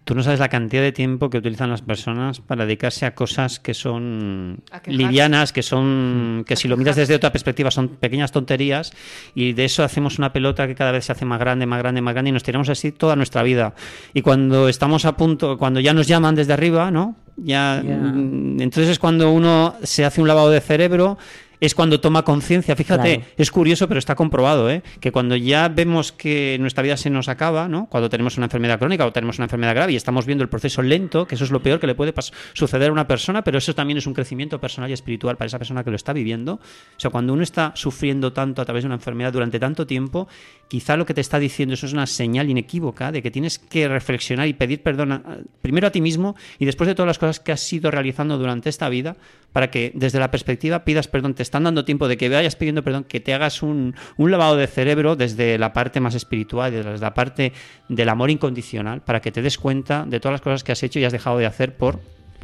Tú 0.04 0.14
no 0.14 0.22
sabes 0.22 0.38
la 0.38 0.50
cantidad 0.50 0.82
de 0.82 0.92
tiempo 0.92 1.30
que 1.30 1.38
utilizan 1.38 1.70
las 1.70 1.80
personas 1.80 2.40
para 2.40 2.66
dedicarse 2.66 3.06
a 3.06 3.14
cosas 3.14 3.58
que 3.58 3.72
son 3.72 4.62
livianas, 4.84 5.54
que 5.54 5.62
son 5.62 6.44
que 6.46 6.56
si 6.56 6.68
lo 6.68 6.76
miras 6.76 6.96
desde 6.96 7.14
otra 7.14 7.32
perspectiva 7.32 7.70
son 7.70 7.88
pequeñas 7.88 8.30
tonterías 8.30 8.92
y 9.34 9.54
de 9.54 9.64
eso 9.64 9.82
hacemos 9.82 10.18
una 10.18 10.30
pelota 10.30 10.66
que 10.66 10.74
cada 10.74 10.92
vez 10.92 11.06
se 11.06 11.12
hace 11.12 11.24
más 11.24 11.40
grande, 11.40 11.64
más 11.64 11.78
grande, 11.78 12.02
más 12.02 12.12
grande 12.12 12.28
y 12.28 12.32
nos 12.32 12.42
tiramos 12.42 12.68
así 12.68 12.92
toda 12.92 13.16
nuestra 13.16 13.42
vida. 13.42 13.74
Y 14.12 14.20
cuando 14.20 14.68
estamos 14.68 15.06
a 15.06 15.16
punto, 15.16 15.56
cuando 15.56 15.80
ya 15.80 15.94
nos 15.94 16.06
llaman 16.06 16.34
desde 16.34 16.52
arriba, 16.52 16.90
¿no? 16.90 17.16
Ya 17.38 17.82
mm, 17.82 18.60
entonces 18.60 18.90
es 18.90 18.98
cuando 18.98 19.32
uno 19.32 19.74
se 19.82 20.04
hace 20.04 20.20
un 20.20 20.28
lavado 20.28 20.50
de 20.50 20.60
cerebro 20.60 21.16
es 21.64 21.74
cuando 21.74 22.00
toma 22.00 22.24
conciencia. 22.24 22.76
Fíjate, 22.76 23.24
es 23.36 23.50
curioso, 23.50 23.88
pero 23.88 23.98
está 23.98 24.14
comprobado, 24.14 24.70
¿eh? 24.70 24.82
que 25.00 25.12
cuando 25.12 25.36
ya 25.36 25.68
vemos 25.68 26.12
que 26.12 26.56
nuestra 26.60 26.82
vida 26.82 26.96
se 26.96 27.10
nos 27.10 27.28
acaba, 27.28 27.68
¿no? 27.68 27.86
cuando 27.86 28.08
tenemos 28.08 28.36
una 28.36 28.46
enfermedad 28.46 28.78
crónica 28.78 29.06
o 29.06 29.12
tenemos 29.12 29.38
una 29.38 29.46
enfermedad 29.46 29.74
grave 29.74 29.92
y 29.92 29.96
estamos 29.96 30.26
viendo 30.26 30.42
el 30.42 30.48
proceso 30.50 30.82
lento, 30.82 31.26
que 31.26 31.34
eso 31.34 31.44
es 31.44 31.50
lo 31.50 31.62
peor 31.62 31.80
que 31.80 31.86
le 31.86 31.94
puede 31.94 32.12
suceder 32.52 32.88
a 32.88 32.92
una 32.92 33.06
persona, 33.06 33.42
pero 33.44 33.58
eso 33.58 33.74
también 33.74 33.98
es 33.98 34.06
un 34.06 34.14
crecimiento 34.14 34.60
personal 34.60 34.90
y 34.90 34.92
espiritual 34.92 35.36
para 35.36 35.46
esa 35.46 35.58
persona 35.58 35.84
que 35.84 35.90
lo 35.90 35.96
está 35.96 36.12
viviendo. 36.12 36.54
O 36.54 37.00
sea, 37.00 37.10
cuando 37.10 37.32
uno 37.32 37.42
está 37.42 37.72
sufriendo 37.74 38.32
tanto 38.32 38.62
a 38.62 38.64
través 38.64 38.84
de 38.84 38.86
una 38.86 38.96
enfermedad 38.96 39.32
durante 39.32 39.58
tanto 39.58 39.86
tiempo, 39.86 40.28
quizá 40.68 40.96
lo 40.96 41.06
que 41.06 41.14
te 41.14 41.20
está 41.20 41.38
diciendo 41.38 41.74
eso 41.74 41.86
es 41.86 41.92
una 41.92 42.06
señal 42.06 42.50
inequívoca 42.50 43.12
de 43.12 43.22
que 43.22 43.30
tienes 43.30 43.58
que 43.58 43.88
reflexionar 43.88 44.48
y 44.48 44.54
pedir 44.54 44.82
perdón 44.82 45.22
primero 45.62 45.86
a 45.86 45.90
ti 45.90 46.00
mismo 46.00 46.36
y 46.58 46.64
después 46.64 46.88
de 46.88 46.94
todas 46.94 47.06
las 47.06 47.18
cosas 47.18 47.40
que 47.40 47.52
has 47.52 47.72
ido 47.72 47.90
realizando 47.90 48.38
durante 48.38 48.68
esta 48.68 48.88
vida 48.88 49.16
para 49.52 49.70
que 49.70 49.92
desde 49.94 50.18
la 50.18 50.30
perspectiva 50.30 50.84
pidas 50.84 51.08
perdón. 51.08 51.34
Te 51.34 51.42
están 51.54 51.62
dando 51.62 51.84
tiempo 51.84 52.08
de 52.08 52.16
que 52.16 52.28
vayas 52.28 52.56
pidiendo 52.56 52.82
perdón, 52.82 53.04
que 53.04 53.20
te 53.20 53.32
hagas 53.32 53.62
un, 53.62 53.94
lavado 54.18 54.56
de 54.56 54.66
cerebro 54.66 55.14
desde 55.14 55.56
la 55.56 55.72
parte 55.72 56.00
más 56.00 56.16
espiritual, 56.16 56.72
desde 56.72 56.98
la 56.98 57.14
parte 57.14 57.52
del 57.88 58.08
amor 58.08 58.30
incondicional, 58.30 59.02
para 59.02 59.20
que 59.20 59.30
te 59.30 59.40
des 59.40 59.56
cuenta 59.56 60.04
de 60.04 60.18
todas 60.18 60.32
las 60.32 60.40
cosas 60.40 60.64
que 60.64 60.72
has 60.72 60.82
hecho 60.82 60.98
y 60.98 61.04
has 61.04 61.12
dejado 61.12 61.38
de 61.38 61.46
hacer 61.46 61.76
por 61.76 62.00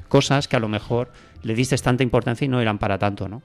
cosas 0.08 0.46
que 0.46 0.54
a 0.54 0.60
lo 0.60 0.68
mejor 0.68 1.10
le 1.42 1.56
diste 1.56 1.76
tanta 1.78 2.04
importancia 2.04 2.44
y 2.44 2.48
no 2.48 2.60
eran 2.60 2.78
para 2.78 2.98
tanto, 2.98 3.28
¿no? 3.28 3.42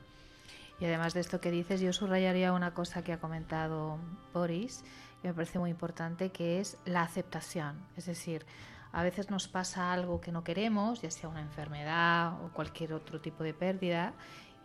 Y 0.80 0.86
además 0.86 1.16
de 1.16 1.22
esto 1.22 1.42
que 1.42 1.50
dices, 1.50 1.82
yo 1.82 1.94
subrayaría 1.94 2.54
una 2.54 2.76
cosa 2.76 3.04
que 3.04 3.12
ha 3.12 3.18
comentado 3.18 3.98
Boris, 4.36 4.84
que 5.24 5.30
me 5.30 5.34
parece 5.34 5.58
muy 5.58 5.72
importante, 5.72 6.30
que 6.30 6.60
es 6.60 6.78
la 6.86 7.02
aceptación. 7.02 7.78
Es 7.98 8.06
decir, 8.06 8.46
a 8.92 9.02
veces 9.02 9.32
nos 9.32 9.48
pasa 9.48 9.92
algo 9.92 10.22
que 10.22 10.32
no 10.32 10.44
queremos, 10.44 11.02
ya 11.02 11.10
sea 11.10 11.28
una 11.28 11.42
enfermedad 11.42 12.34
o 12.44 12.50
cualquier 12.54 12.94
otro 12.94 13.20
tipo 13.20 13.44
de 13.44 13.56
pérdida, 13.56 14.14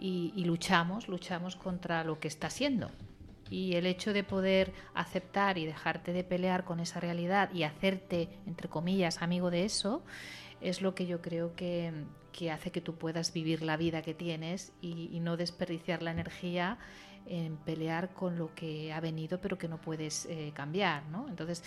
y, 0.01 0.45
luchamos, 0.45 1.09
luchamos 1.09 1.57
contra 1.57 2.03
lo 2.05 2.19
que 2.19 2.29
está 2.29 2.49
siendo. 2.49 2.91
Y 3.51 3.75
el 3.75 3.87
hecho 3.87 4.13
de 4.13 4.25
poder 4.25 4.73
aceptar 4.95 5.59
y 5.59 5.67
dejarte 5.67 6.13
de 6.13 6.25
pelear 6.25 6.65
con 6.65 6.81
esa 6.81 7.01
realidad 7.01 7.53
y 7.53 7.65
hacerte, 7.65 8.29
entre 8.47 8.69
comillas, 8.69 9.23
amigo 9.23 9.51
de 9.51 9.65
eso, 9.65 10.03
es 10.61 10.81
lo 10.81 10.95
que 10.95 11.07
yo 11.07 11.21
creo 11.21 11.55
que, 11.55 11.93
hace 12.51 12.71
que 12.71 12.81
tú 12.81 12.95
puedas 12.95 13.35
vivir 13.35 13.63
la 13.63 13.77
vida 13.77 14.01
que 14.01 14.15
tienes 14.15 14.73
y, 14.81 15.21
no 15.21 15.37
desperdiciar 15.37 16.03
la 16.03 16.13
energía 16.13 16.79
en 17.27 17.59
pelear 17.59 18.15
con 18.15 18.39
lo 18.39 18.55
que 18.55 18.95
ha 18.95 19.01
venido 19.01 19.43
pero 19.43 19.59
que 19.59 19.69
no 19.69 19.79
puedes 19.79 20.25
eh, 20.27 20.53
cambiar. 20.55 21.05
¿no? 21.09 21.29
Entonces 21.29 21.63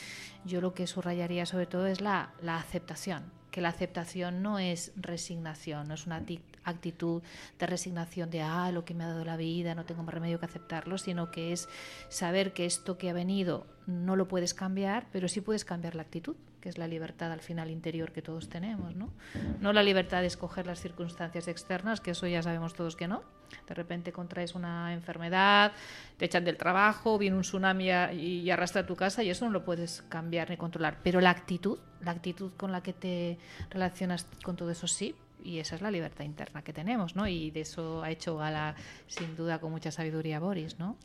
yo 0.46 0.62
lo 0.62 0.74
que 0.74 0.88
subrayaría 0.88 1.46
sobre 1.46 1.68
todo 1.68 1.86
es 1.86 2.02
la, 2.02 2.34
la 2.42 2.58
aceptación, 2.58 3.32
que 3.54 3.62
la 3.62 3.70
aceptación 3.70 4.42
no 4.42 4.58
es 4.58 4.92
resignación, 4.96 5.88
no 5.88 5.94
es 5.94 6.08
una 6.08 6.24
actitud 6.64 7.22
de 7.60 7.68
resignación 7.68 8.32
de, 8.32 8.42
ah, 8.42 8.72
lo 8.72 8.84
que 8.84 8.96
me 8.96 9.04
ha 9.04 9.10
dado 9.10 9.24
la 9.24 9.38
vida, 9.38 9.76
no 9.76 9.86
tengo 9.86 10.02
más 10.02 10.16
remedio 10.16 10.40
que 10.40 10.48
aceptarlo, 10.48 10.98
sino 10.98 11.30
que 11.30 11.54
es 11.54 11.70
saber 12.10 12.54
que 12.54 12.66
esto 12.66 12.98
que 12.98 13.12
ha 13.12 13.14
venido 13.14 13.68
no 13.86 14.16
lo 14.16 14.28
puedes 14.28 14.54
cambiar, 14.54 15.08
pero 15.12 15.28
sí 15.28 15.42
puedes 15.42 15.66
cambiar 15.66 15.96
la 15.96 16.04
actitud, 16.04 16.36
que 16.62 16.70
es 16.70 16.78
la 16.78 16.88
libertad 16.88 17.32
al 17.32 17.42
final 17.42 17.70
interior 17.70 18.12
que 18.12 18.22
todos 18.22 18.50
tenemos, 18.50 18.96
¿no? 18.96 19.12
No 19.60 19.74
la 19.74 19.84
libertad 19.84 20.22
de 20.22 20.28
escoger 20.28 20.66
las 20.66 20.80
circunstancias 20.80 21.48
externas, 21.48 22.00
que 22.00 22.12
eso 22.12 22.26
ya 22.28 22.42
sabemos 22.42 22.74
todos 22.74 22.96
que 22.96 23.08
no. 23.08 23.24
De 23.68 23.74
repente 23.74 24.12
contraes 24.12 24.56
una 24.56 24.94
enfermedad, 24.94 25.74
te 26.18 26.26
echan 26.26 26.46
del 26.46 26.58
trabajo, 26.58 27.18
viene 27.18 27.36
un 27.36 27.44
tsunami 27.44 27.90
y 28.14 28.50
arrastra 28.50 28.86
tu 28.86 28.96
casa 28.96 29.24
y 29.24 29.30
eso 29.30 29.46
no 29.46 29.52
lo 29.52 29.64
puedes 29.64 30.02
cambiar 30.04 30.50
ni 30.50 30.58
controlar. 30.58 31.00
Pero 31.04 31.20
la 31.20 31.30
actitud, 31.30 31.80
la 32.02 32.12
actitud 32.12 32.52
con 32.58 32.72
la 32.72 32.82
que 32.82 32.94
te 32.94 33.38
relacionas 33.70 34.28
con 34.44 34.56
todo 34.56 34.72
eso 34.72 34.88
sí, 34.88 35.16
y 35.44 35.60
esa 35.60 35.76
es 35.76 35.82
la 35.82 35.92
libertad 35.92 36.24
interna 36.24 36.64
que 36.64 36.72
tenemos, 36.72 37.16
¿no? 37.16 37.28
Y 37.28 37.52
de 37.52 37.62
eso 37.62 38.02
ha 38.02 38.10
hecho 38.10 38.38
gala, 38.38 38.76
sin 39.08 39.36
duda, 39.36 39.60
con 39.60 39.72
mucha 39.72 39.92
sabiduría 39.92 40.40
Boris, 40.40 40.80
¿no? 40.80 40.96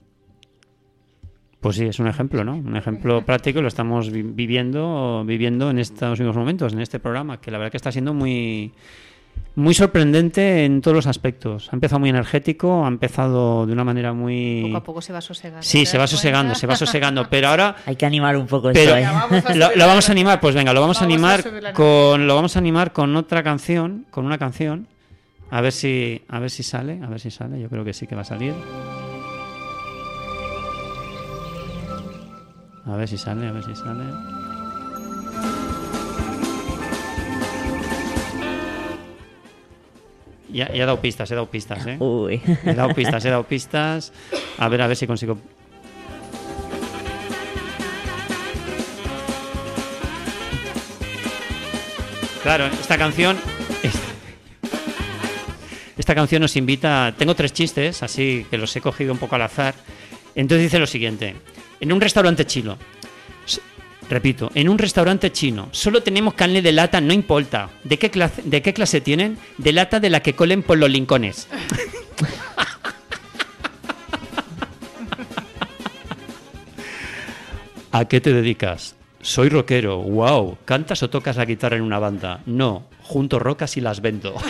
Pues 1.61 1.77
sí, 1.77 1.87
es 1.87 1.99
un 1.99 2.07
ejemplo, 2.07 2.45
¿no? 2.45 2.55
Un 2.55 2.77
ejemplo 2.77 3.25
práctico, 3.25 3.61
lo 3.61 3.69
estamos 3.69 4.11
viviendo, 4.13 5.25
viviendo 5.27 5.71
en 5.71 5.79
estos 5.79 6.19
mismos 6.19 6.37
momentos, 6.37 6.73
en 6.73 6.81
este 6.81 7.01
programa, 7.01 7.41
que 7.41 7.51
la 7.51 7.59
verdad 7.59 7.73
que 7.73 7.77
está 7.77 7.91
siendo 7.91 8.15
muy, 8.15 8.73
muy 9.57 9.75
sorprendente 9.75 10.65
en 10.65 10.81
todos 10.81 10.95
los 10.95 11.07
aspectos. 11.09 11.69
Ha 11.73 11.77
empezado 11.77 11.99
muy 11.99 12.11
energético, 12.11 12.85
ha 12.85 12.89
empezado 12.89 13.67
de 13.67 13.73
una 13.73 13.83
manera 13.83 14.13
muy... 14.13 14.63
Poco 14.67 14.77
a 14.77 14.85
poco 14.85 15.03
se 15.03 15.13
va 15.13 15.21
sosegando. 15.21 15.65
Sí, 15.65 15.85
se 15.85 15.99
va 15.99 16.07
sosegando, 16.07 16.55
se 16.55 16.69
va 16.69 16.77
sosegando, 16.77 17.27
pero 17.31 17.49
ahora... 17.49 17.75
Hay 17.87 17.97
que 17.97 18.07
animar 18.07 18.37
un 18.37 18.47
poco 18.47 18.71
pero 18.73 18.97
¿eh? 18.97 19.09
lo, 19.57 19.87
vamos 19.87 20.09
a 20.09 20.13
animar, 20.13 20.39
pues 20.39 20.55
venga, 20.55 20.73
lo 20.73 20.81
vamos, 20.81 21.03
a 21.03 21.05
animar 21.05 21.43
con 21.75 22.29
lo 22.29 22.37
vamos 22.37 22.55
a 22.55 22.61
animar 22.61 22.93
con 22.93 23.17
otra 23.17 23.43
canción, 23.43 24.07
con 24.11 24.27
una 24.27 24.39
canción. 24.39 24.87
A 25.51 25.61
ver 25.61 25.73
si 25.73 26.23
a 26.29 26.39
ver 26.39 26.51
si 26.51 26.63
sale, 26.63 27.01
a 27.03 27.09
ver 27.09 27.19
si 27.19 27.31
sale, 27.31 27.61
yo 27.61 27.69
creo 27.69 27.85
que 27.85 27.95
sí 27.95 28.07
que 28.07 28.15
va 28.15 28.21
a 28.21 28.25
salir. 28.25 28.55
A 32.89 32.97
ver 32.97 33.07
si 33.07 33.19
sale, 33.19 33.47
a 33.47 33.53
ver 33.53 33.63
si 33.63 33.77
sale. 33.77 34.05
Ya, 40.51 40.65
he 40.73 40.79
dado 40.79 41.01
pistas, 41.01 41.31
he 41.31 41.35
dado 41.35 41.51
pistas, 41.51 41.87
¿eh? 41.87 41.99
Uy. 42.01 42.41
He 42.65 42.73
dado 42.73 42.95
pistas, 42.95 43.25
he 43.25 43.29
dado 43.29 43.45
pistas. 43.45 44.13
A 44.57 44.69
ver, 44.69 44.81
a 44.81 44.87
ver 44.87 44.97
si 44.97 45.07
consigo. 45.07 45.39
Claro, 52.43 52.67
esta 52.67 52.97
canción. 52.97 53.37
Esta 55.99 56.15
canción 56.15 56.41
nos 56.41 56.57
invita. 56.57 57.15
Tengo 57.19 57.35
tres 57.35 57.53
chistes, 57.53 58.03
así 58.03 58.47
que 58.51 58.57
los 58.57 58.75
he 58.75 58.81
cogido 58.81 59.13
un 59.13 59.19
poco 59.19 59.35
al 59.35 59.43
azar. 59.43 59.75
Entonces 60.35 60.63
dice 60.63 60.79
lo 60.79 60.87
siguiente: 60.87 61.37
En 61.81 61.93
un 61.93 62.01
restaurante 62.01 62.45
chino, 62.47 62.77
Repito, 64.09 64.51
en 64.55 64.71
un 64.71 64.79
restaurante 64.79 65.31
chino 65.33 65.69
solo 65.71 66.03
tenemos 66.03 66.33
carne 66.33 66.63
de 66.63 66.73
lata, 66.73 66.99
no 67.01 67.13
importa. 67.13 67.69
¿De 67.85 67.99
qué 67.99 68.11
clase, 68.11 68.41
de 68.43 68.63
qué 68.63 68.73
clase 68.73 69.03
tienen? 69.03 69.39
De 69.59 69.73
lata 69.73 70.01
de 70.01 70.09
la 70.09 70.21
que 70.21 70.35
colen 70.35 70.63
por 70.63 70.79
los 70.79 70.89
lincones. 70.89 71.47
¿A 77.93 78.07
qué 78.07 78.21
te 78.23 78.33
dedicas? 78.33 78.97
Soy 79.21 79.51
rockero. 79.51 79.99
Wow. 79.99 80.59
¿Cantas 80.65 81.03
o 81.03 81.11
tocas 81.11 81.37
la 81.37 81.45
guitarra 81.45 81.77
en 81.77 81.83
una 81.83 81.99
banda? 81.99 82.41
No. 82.47 82.87
Junto 83.03 83.39
rocas 83.39 83.77
y 83.77 83.83
las 83.83 84.01
vendo. 84.01 84.35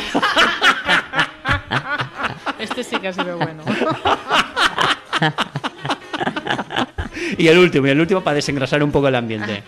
Este 2.59 2.83
sí 2.83 2.97
que 2.97 3.09
ha 3.09 3.13
sido 3.13 3.37
bueno. 3.37 3.63
y 7.39 7.47
el 7.47 7.59
último, 7.59 7.87
y 7.87 7.91
el 7.91 8.01
último 8.01 8.23
para 8.23 8.37
desengrasar 8.37 8.83
un 8.83 8.91
poco 8.91 9.09
el 9.09 9.15
ambiente. 9.15 9.63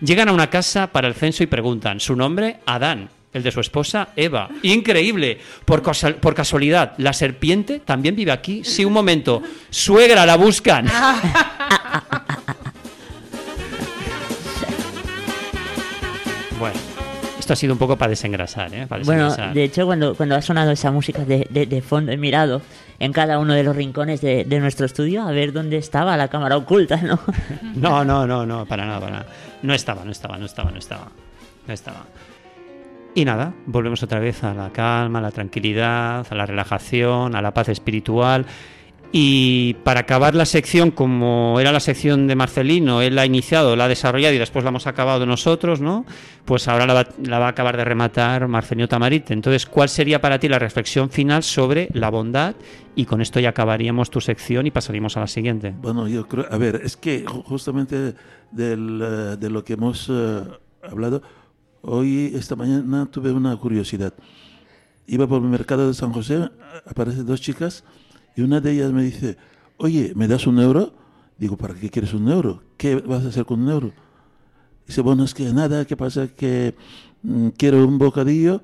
Llegan 0.00 0.28
a 0.28 0.32
una 0.32 0.50
casa 0.50 0.88
para 0.88 1.08
el 1.08 1.14
censo 1.14 1.42
y 1.42 1.46
preguntan, 1.46 2.00
su 2.00 2.14
nombre, 2.14 2.58
Adán, 2.66 3.08
el 3.32 3.42
de 3.42 3.50
su 3.50 3.60
esposa, 3.60 4.08
Eva. 4.16 4.48
Increíble. 4.62 5.38
Por, 5.64 5.82
por 6.20 6.34
casualidad, 6.34 6.92
¿la 6.98 7.12
serpiente 7.12 7.80
también 7.80 8.14
vive 8.16 8.32
aquí? 8.32 8.62
Sí, 8.64 8.84
un 8.84 8.92
momento. 8.92 9.42
Suegra, 9.70 10.24
la 10.24 10.36
buscan. 10.36 10.86
bueno. 16.58 16.97
Esto 17.48 17.54
ha 17.54 17.56
sido 17.56 17.72
un 17.72 17.78
poco 17.78 17.96
para 17.96 18.10
desengrasar, 18.10 18.74
¿eh? 18.74 18.86
bueno, 19.06 19.34
de 19.34 19.64
hecho, 19.64 19.86
cuando, 19.86 20.14
cuando 20.14 20.34
ha 20.34 20.42
sonado 20.42 20.70
esa 20.70 20.90
música 20.90 21.24
de, 21.24 21.46
de 21.48 21.80
fondo, 21.80 22.12
he 22.12 22.18
mirado 22.18 22.60
en 22.98 23.10
cada 23.10 23.38
uno 23.38 23.54
de 23.54 23.62
los 23.62 23.74
rincones 23.74 24.20
de, 24.20 24.44
nuestro 24.60 24.84
estudio 24.84 25.22
a 25.22 25.30
ver 25.30 25.54
dónde 25.54 25.78
estaba 25.78 26.14
la 26.18 26.28
cámara 26.28 26.58
oculta, 26.58 26.98
¿no? 26.98 27.18
No, 27.74 28.04
no, 28.04 28.26
no, 28.26 28.44
no, 28.44 28.66
para 28.66 28.84
nada, 28.84 29.00
para 29.00 29.12
nada. 29.12 29.26
No 29.62 29.72
estaba, 29.72 30.04
no 30.04 30.10
estaba, 30.10 30.36
no 30.36 30.44
estaba, 30.44 30.70
no 30.70 30.78
estaba. 30.78 31.08
No 31.66 31.72
estaba. 31.72 32.04
Y 33.14 33.24
nada, 33.24 33.54
volvemos 33.64 34.02
otra 34.02 34.20
vez 34.20 34.44
a 34.44 34.52
la 34.52 34.68
calma, 34.68 35.20
a 35.20 35.22
la 35.22 35.30
tranquilidad, 35.30 36.26
a 36.28 36.34
la 36.34 36.44
relajación, 36.44 37.34
a 37.34 37.40
la 37.40 37.54
paz 37.54 37.70
espiritual 37.70 38.44
y 39.10 39.74
para 39.84 40.00
acabar 40.00 40.34
la 40.34 40.44
sección, 40.44 40.90
como 40.90 41.58
era 41.60 41.72
la 41.72 41.80
sección 41.80 42.26
de 42.26 42.36
Marcelino, 42.36 43.00
él 43.00 43.14
la 43.14 43.22
ha 43.22 43.26
iniciado, 43.26 43.74
la 43.74 43.84
ha 43.84 43.88
desarrollado 43.88 44.34
y 44.34 44.38
después 44.38 44.64
la 44.64 44.68
hemos 44.68 44.86
acabado 44.86 45.24
nosotros, 45.24 45.80
¿no? 45.80 46.04
Pues 46.44 46.68
ahora 46.68 46.86
la 46.86 46.92
va, 46.94 47.46
a 47.46 47.48
acabar 47.48 47.78
de 47.78 47.84
rematar 47.84 48.48
Marcelino 48.48 48.86
Tamarite. 48.86 49.32
Entonces, 49.32 49.64
¿cuál 49.64 49.88
sería 49.88 50.20
para 50.20 50.38
ti 50.38 50.48
la 50.48 50.58
reflexión 50.58 51.08
final 51.08 51.42
sobre 51.42 51.88
la 51.94 52.10
bondad? 52.10 52.54
Y 52.96 53.06
con 53.06 53.22
esto 53.22 53.40
ya 53.40 53.50
acabaríamos 53.50 54.10
tu 54.10 54.20
sección 54.20 54.66
y 54.66 54.70
pasaríamos 54.70 55.16
a 55.16 55.20
la 55.20 55.26
siguiente. 55.26 55.74
Bueno, 55.80 56.06
yo 56.06 56.28
creo, 56.28 56.46
a 56.50 56.58
ver, 56.58 56.82
es 56.84 56.96
que 56.98 57.24
justamente 57.26 58.14
del, 58.50 59.00
eh, 59.02 59.36
de 59.38 59.48
lo 59.48 59.64
que 59.64 59.72
hemos 59.72 60.08
eh, 60.10 60.42
hablado, 60.82 61.22
hoy, 61.80 62.32
esta 62.34 62.56
mañana, 62.56 63.06
tuve 63.10 63.32
una 63.32 63.56
curiosidad. 63.56 64.12
Iba 65.06 65.26
por 65.26 65.40
el 65.40 65.48
mercado 65.48 65.88
de 65.88 65.94
San 65.94 66.12
José, 66.12 66.50
aparecen 66.86 67.24
dos 67.24 67.40
chicas 67.40 67.84
y 68.38 68.42
una 68.42 68.60
de 68.60 68.70
ellas 68.70 68.92
me 68.92 69.02
dice, 69.02 69.36
oye, 69.78 70.12
¿me 70.14 70.28
das 70.28 70.46
un 70.46 70.60
euro? 70.60 70.92
Digo, 71.38 71.56
¿para 71.56 71.74
qué 71.74 71.90
quieres 71.90 72.14
un 72.14 72.28
euro? 72.28 72.62
¿Qué 72.76 72.94
vas 72.94 73.24
a 73.24 73.30
hacer 73.30 73.44
con 73.44 73.62
un 73.62 73.68
euro? 73.68 73.92
Dice, 74.86 75.00
bueno, 75.00 75.24
es 75.24 75.34
que 75.34 75.52
nada, 75.52 75.84
¿qué 75.86 75.96
pasa? 75.96 76.28
Que 76.28 76.76
mm, 77.24 77.48
quiero 77.56 77.84
un 77.84 77.98
bocadillo 77.98 78.62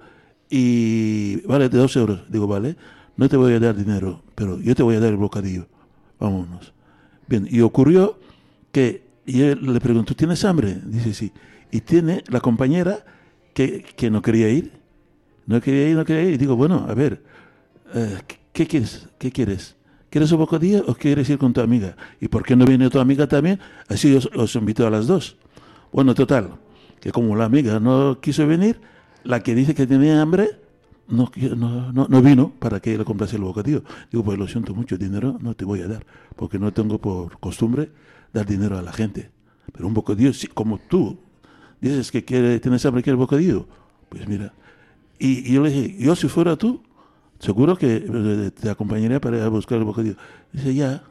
y 0.49 1.45
vale 1.45 1.69
de 1.69 1.77
dos 1.77 1.97
euros. 1.97 2.23
Digo, 2.31 2.47
vale, 2.47 2.77
no 3.17 3.29
te 3.29 3.37
voy 3.37 3.53
a 3.53 3.59
dar 3.59 3.75
dinero, 3.75 4.23
pero 4.37 4.61
yo 4.61 4.77
te 4.77 4.85
voy 4.85 4.95
a 4.95 5.01
dar 5.01 5.11
el 5.11 5.17
bocadillo. 5.17 5.67
Vámonos. 6.21 6.73
Bien, 7.27 7.49
y 7.51 7.61
ocurrió 7.61 8.21
que 8.71 9.09
yo 9.27 9.57
le 9.57 9.81
pregunto, 9.81 10.15
¿tienes 10.15 10.45
hambre? 10.45 10.81
Dice, 10.87 11.15
sí. 11.15 11.33
Y 11.73 11.81
tiene 11.81 12.23
la 12.29 12.39
compañera 12.39 13.05
que, 13.55 13.85
que 13.97 14.09
no 14.09 14.23
quería 14.23 14.51
ir. 14.51 14.71
No 15.47 15.61
quería 15.61 15.89
ir, 15.89 15.97
no 15.97 16.05
quería 16.05 16.23
ir. 16.29 16.35
Y 16.35 16.39
digo, 16.39 16.55
bueno, 16.55 16.87
a 16.89 16.95
ver, 16.95 17.25
eh, 17.93 18.19
¿qué 18.55 18.67
quieres? 18.67 19.09
¿Qué 19.19 19.31
quieres? 19.31 19.77
¿Quieres 20.09 20.33
un 20.33 20.39
bocadillo 20.39 20.85
o 20.87 20.95
quieres 20.95 21.29
ir 21.29 21.37
con 21.37 21.53
tu 21.53 21.61
amiga? 21.61 21.97
¿Y 22.21 22.29
por 22.29 22.45
qué 22.45 22.57
no 22.57 22.65
viene 22.65 22.89
tu 22.89 23.01
amiga 23.01 23.27
también? 23.27 23.59
Así 23.89 24.15
os, 24.15 24.31
os 24.35 24.55
invito 24.55 24.87
a 24.87 24.91
las 24.91 25.07
dos. 25.07 25.37
Bueno, 25.93 26.15
total, 26.15 26.55
que 27.01 27.11
como 27.11 27.37
la 27.37 27.45
amiga 27.45 27.81
no 27.81 28.21
quiso 28.21 28.47
venir, 28.47 28.81
la 29.25 29.43
que 29.43 29.55
dice 29.55 29.75
que 29.75 29.87
tenía 29.87 30.23
hambre 30.23 30.51
no, 31.09 31.31
no, 31.57 32.07
no, 32.09 32.23
vino 32.23 32.53
para 32.59 32.81
que 32.81 32.97
le 32.97 33.05
comprase 33.05 33.37
el 33.37 33.43
bocadillo. 33.43 33.83
Digo, 34.11 34.25
pues 34.25 34.39
lo 34.39 34.47
siento 34.47 34.75
mucho, 34.75 34.97
dinero 34.97 35.37
no 35.41 35.55
te 35.55 35.65
voy 35.65 35.81
a 35.83 35.89
dar, 35.89 36.07
porque 36.37 36.59
no 36.59 36.73
tengo 36.73 36.99
por 36.99 37.39
costumbre 37.41 37.91
dar 38.33 38.47
dinero 38.47 38.79
a 38.79 38.83
la 38.83 38.93
gente. 38.93 39.31
Pero 39.73 39.87
un 39.87 39.95
bocadillo, 39.95 40.33
sí, 40.33 40.47
como 40.47 40.79
tú 40.79 41.19
dices 41.81 42.11
que 42.11 42.25
quiere, 42.25 42.61
tienes 42.61 42.87
hambre, 42.87 43.03
quieres 43.03 43.19
bocadillo, 43.19 43.67
pues 44.09 44.27
mira. 44.29 44.53
Y, 45.19 45.51
y 45.51 45.55
yo 45.55 45.63
le 45.63 45.71
dije, 45.71 45.97
yo 45.99 46.15
si 46.17 46.29
fuera 46.29 46.57
tú, 46.57 46.83
seguro 47.45 47.77
que 47.77 47.97
eh, 47.97 48.51
te 48.51 48.71
acompañaría 48.71 49.21
para 49.21 49.37
ir 49.37 49.43
a 49.43 49.49
buscar 49.49 49.79
el 49.79 49.85
bocadillo. 49.85 50.17
Dice, 50.53 50.75
ya. 50.75 51.03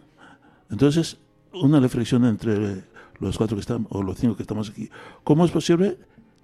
Entonces, 0.71 1.17
una 1.53 1.79
reflexión 1.79 2.25
entre 2.25 2.83
los 3.19 3.37
cuatro 3.37 3.55
que 3.55 3.61
estamos, 3.61 3.87
o 3.91 4.01
los 4.01 4.17
cinco 4.17 4.35
que 4.35 4.43
estamos 4.43 4.69
aquí. 4.69 4.89
¿Cómo 5.23 5.45
es 5.45 5.51
posible 5.51 5.97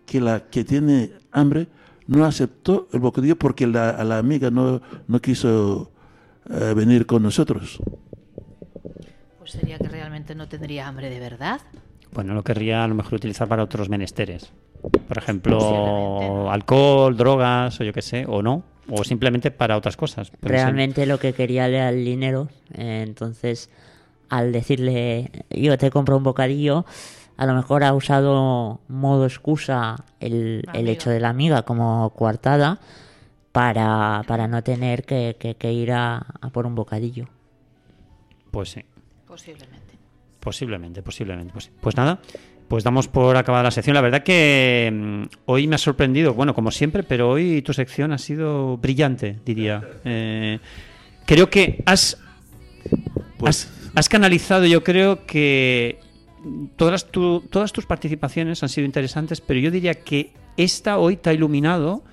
que 0.06 0.22
la 0.22 0.50
que 0.50 0.64
tiene 0.64 1.12
hambre 1.32 1.68
no 2.08 2.26
aceptó 2.26 2.88
el 2.94 3.00
bocadillo 3.00 3.36
porque 3.36 3.66
la, 3.68 3.90
a 3.90 4.04
la 4.04 4.20
amiga 4.20 4.52
no, 4.52 4.82
no 5.08 5.20
quiso 5.20 5.92
eh, 6.50 6.74
venir 6.76 7.08
con 7.08 7.24
nosotros? 7.24 7.80
Pues 9.40 9.52
sería 9.52 9.80
que 9.80 9.88
realmente 9.90 10.36
no 10.36 10.48
tendría 10.48 10.88
hambre 10.88 11.10
de 11.10 11.20
verdad. 11.20 11.62
Bueno, 12.12 12.34
lo 12.34 12.44
querría 12.44 12.84
a 12.84 12.88
lo 12.88 12.96
mejor 12.96 13.16
utilizar 13.16 13.48
para 13.48 13.64
otros 13.64 13.90
menesteres. 13.90 14.52
Por 15.08 15.18
ejemplo, 15.18 16.52
alcohol, 16.52 17.18
drogas 17.18 17.80
o 17.82 17.84
yo 17.84 17.92
qué 17.94 18.02
sé, 18.02 18.26
o 18.28 18.42
no. 18.42 18.64
O 18.90 19.04
simplemente 19.04 19.52
para 19.52 19.78
otras 19.78 19.98
cosas. 19.98 20.32
Realmente 20.42 21.06
lo 21.06 21.20
que 21.20 21.34
quería 21.34 21.68
era 21.68 21.90
el 21.90 22.04
dinero, 22.04 22.50
eh, 22.74 23.04
entonces 23.06 23.70
al 24.30 24.52
decirle 24.52 25.32
yo 25.50 25.78
te 25.78 25.90
compro 25.90 26.18
un 26.18 26.24
bocadillo, 26.24 26.86
a 27.38 27.46
lo 27.46 27.56
mejor 27.56 27.84
ha 27.84 27.94
usado 27.94 28.82
modo 28.88 29.26
excusa 29.26 29.96
el, 30.20 30.64
hecho 30.74 31.10
de 31.10 31.20
la 31.20 31.30
amiga 31.30 31.64
como 31.64 32.10
coartada 32.12 32.80
para, 33.52 34.24
para 34.28 34.48
no 34.48 34.62
tener 34.62 35.06
que, 35.06 35.58
ir 35.72 35.92
a, 35.94 36.26
por 36.52 36.66
un 36.66 36.76
bocadillo. 36.76 37.28
Pues 38.52 38.72
sí. 38.72 38.84
Posiblemente. 39.26 39.94
Posiblemente, 40.40 41.02
posiblemente. 41.02 41.54
Pues, 41.54 41.72
pues 41.80 41.96
nada, 41.96 42.20
pues 42.70 42.84
damos 42.84 43.08
por 43.08 43.36
acabada 43.36 43.64
la 43.64 43.72
sección. 43.72 43.96
La 43.96 44.02
verdad 44.02 44.24
que 44.24 44.90
mm, 44.94 45.24
hoy 45.46 45.68
me 45.68 45.76
ha 45.76 45.80
sorprendido, 45.80 46.36
bueno, 46.36 46.54
como 46.54 46.72
siempre, 46.72 47.04
pero 47.04 47.30
hoy 47.30 47.62
tu 47.64 47.74
sección 47.74 48.14
ha 48.14 48.18
sido 48.20 48.78
brillante, 48.78 49.40
diría. 49.44 49.84
Eh, 50.06 50.60
creo 51.26 51.50
que 51.50 51.84
has, 51.86 52.18
pues... 53.38 53.70
has, 53.96 54.08
canalizado, 54.08 54.68
yo 54.68 54.84
creo 54.84 55.26
que 55.26 56.00
todas, 56.76 57.08
todas 57.12 57.74
tus 57.74 57.88
participaciones 57.88 58.62
han 58.62 58.70
sido 58.70 58.86
interesantes, 58.86 59.42
pero 59.42 59.60
yo 59.60 59.72
diría 59.72 59.96
que 59.96 60.32
esta 60.56 61.00
hoy 61.00 61.18
te 61.18 61.32
ha 61.32 61.34
iluminado, 61.34 62.04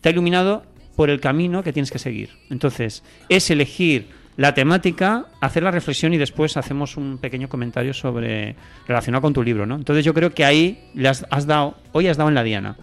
te 0.00 0.08
ha 0.08 0.12
iluminado 0.12 0.64
por 0.96 1.10
el 1.10 1.20
camino 1.20 1.62
que 1.62 1.74
tienes 1.74 1.90
que 1.90 1.98
seguir. 1.98 2.30
Entonces, 2.48 3.02
es 3.28 3.50
elegir 3.50 4.08
la 4.36 4.54
temática, 4.54 5.26
hacer 5.40 5.62
la 5.62 5.70
reflexión 5.70 6.12
y 6.12 6.18
después 6.18 6.56
hacemos 6.56 6.96
un 6.96 7.18
pequeño 7.18 7.48
comentario 7.48 7.94
sobre 7.94 8.56
relacionado 8.86 9.22
con 9.22 9.32
tu 9.32 9.42
libro, 9.42 9.66
¿no? 9.66 9.76
Entonces 9.76 10.04
yo 10.04 10.12
creo 10.12 10.30
que 10.30 10.44
ahí 10.44 10.90
le 10.94 11.08
has, 11.08 11.46
dado, 11.46 11.76
hoy 11.92 12.08
has 12.08 12.16
dado 12.16 12.28
en 12.28 12.34
la 12.34 12.42
diana. 12.42 12.76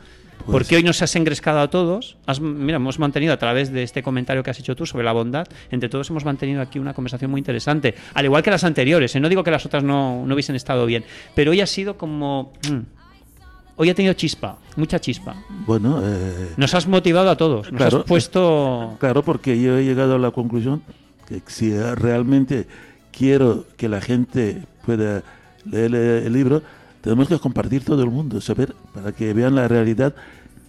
Pues 0.46 0.54
porque 0.54 0.78
hoy 0.78 0.84
nos 0.84 1.00
has 1.04 1.16
engrescado 1.16 1.60
a 1.60 1.70
todos. 1.70 2.18
mira, 2.42 2.78
hemos 2.78 2.98
mantenido 2.98 3.32
a 3.34 3.38
través 3.38 3.72
de 3.72 3.84
este 3.84 4.02
comentario 4.02 4.42
que 4.42 4.50
has 4.50 4.60
hecho 4.60 4.76
tú 4.76 4.88
sobre 4.88 5.04
la 5.04 5.12
bondad, 5.12 5.48
entre 5.70 5.88
todos 5.88 6.10
hemos 6.10 6.26
mantenido 6.26 6.62
aquí 6.62 6.80
una 6.80 6.94
conversación 6.94 7.30
muy 7.30 7.40
interesante. 7.40 7.94
Al 8.16 8.26
igual 8.26 8.42
que 8.42 8.50
las 8.50 8.64
anteriores, 8.64 9.16
¿eh? 9.16 9.20
no 9.20 9.30
digo 9.30 9.44
que 9.44 9.52
las 9.52 9.66
otras 9.66 9.84
no, 9.84 10.26
no, 10.26 10.34
hubiesen 10.34 10.56
estado 10.56 10.86
bien, 10.86 11.04
pero 11.36 11.52
hoy 11.52 11.62
ha 11.62 11.68
sido 11.68 11.98
como... 11.98 12.54
Mm, 12.72 12.80
hoy 13.76 13.90
ha 13.92 13.94
tenido 13.94 14.16
chispa, 14.16 14.58
mucha 14.78 15.00
chispa. 15.00 15.36
Bueno, 15.68 16.02
eh, 16.04 16.54
nos 16.58 16.74
has 16.74 16.88
motivado 16.88 17.30
a 17.30 17.38
todos, 17.38 17.72
nos 17.72 17.82
has 17.82 18.04
puesto... 18.06 18.96
Claro, 19.00 19.22
porque 19.22 19.62
yo 19.62 19.78
he 19.78 19.84
llegado 19.84 20.16
a 20.16 20.20
la 20.20 20.32
conclusión 20.32 20.82
si 21.48 21.78
realmente 21.78 22.68
quiero 23.12 23.66
que 23.78 23.90
la 23.90 24.02
gente 24.02 24.64
pueda 24.86 25.24
leer 25.66 25.96
el 25.96 26.34
libro, 26.34 26.62
tenemos 27.02 27.28
que 27.28 27.40
compartir 27.40 27.84
todo 27.84 28.04
el 28.04 28.10
mundo, 28.10 28.42
saber, 28.42 28.74
para 28.94 29.12
que 29.12 29.34
vean 29.34 29.56
la 29.56 29.68
realidad 29.68 30.14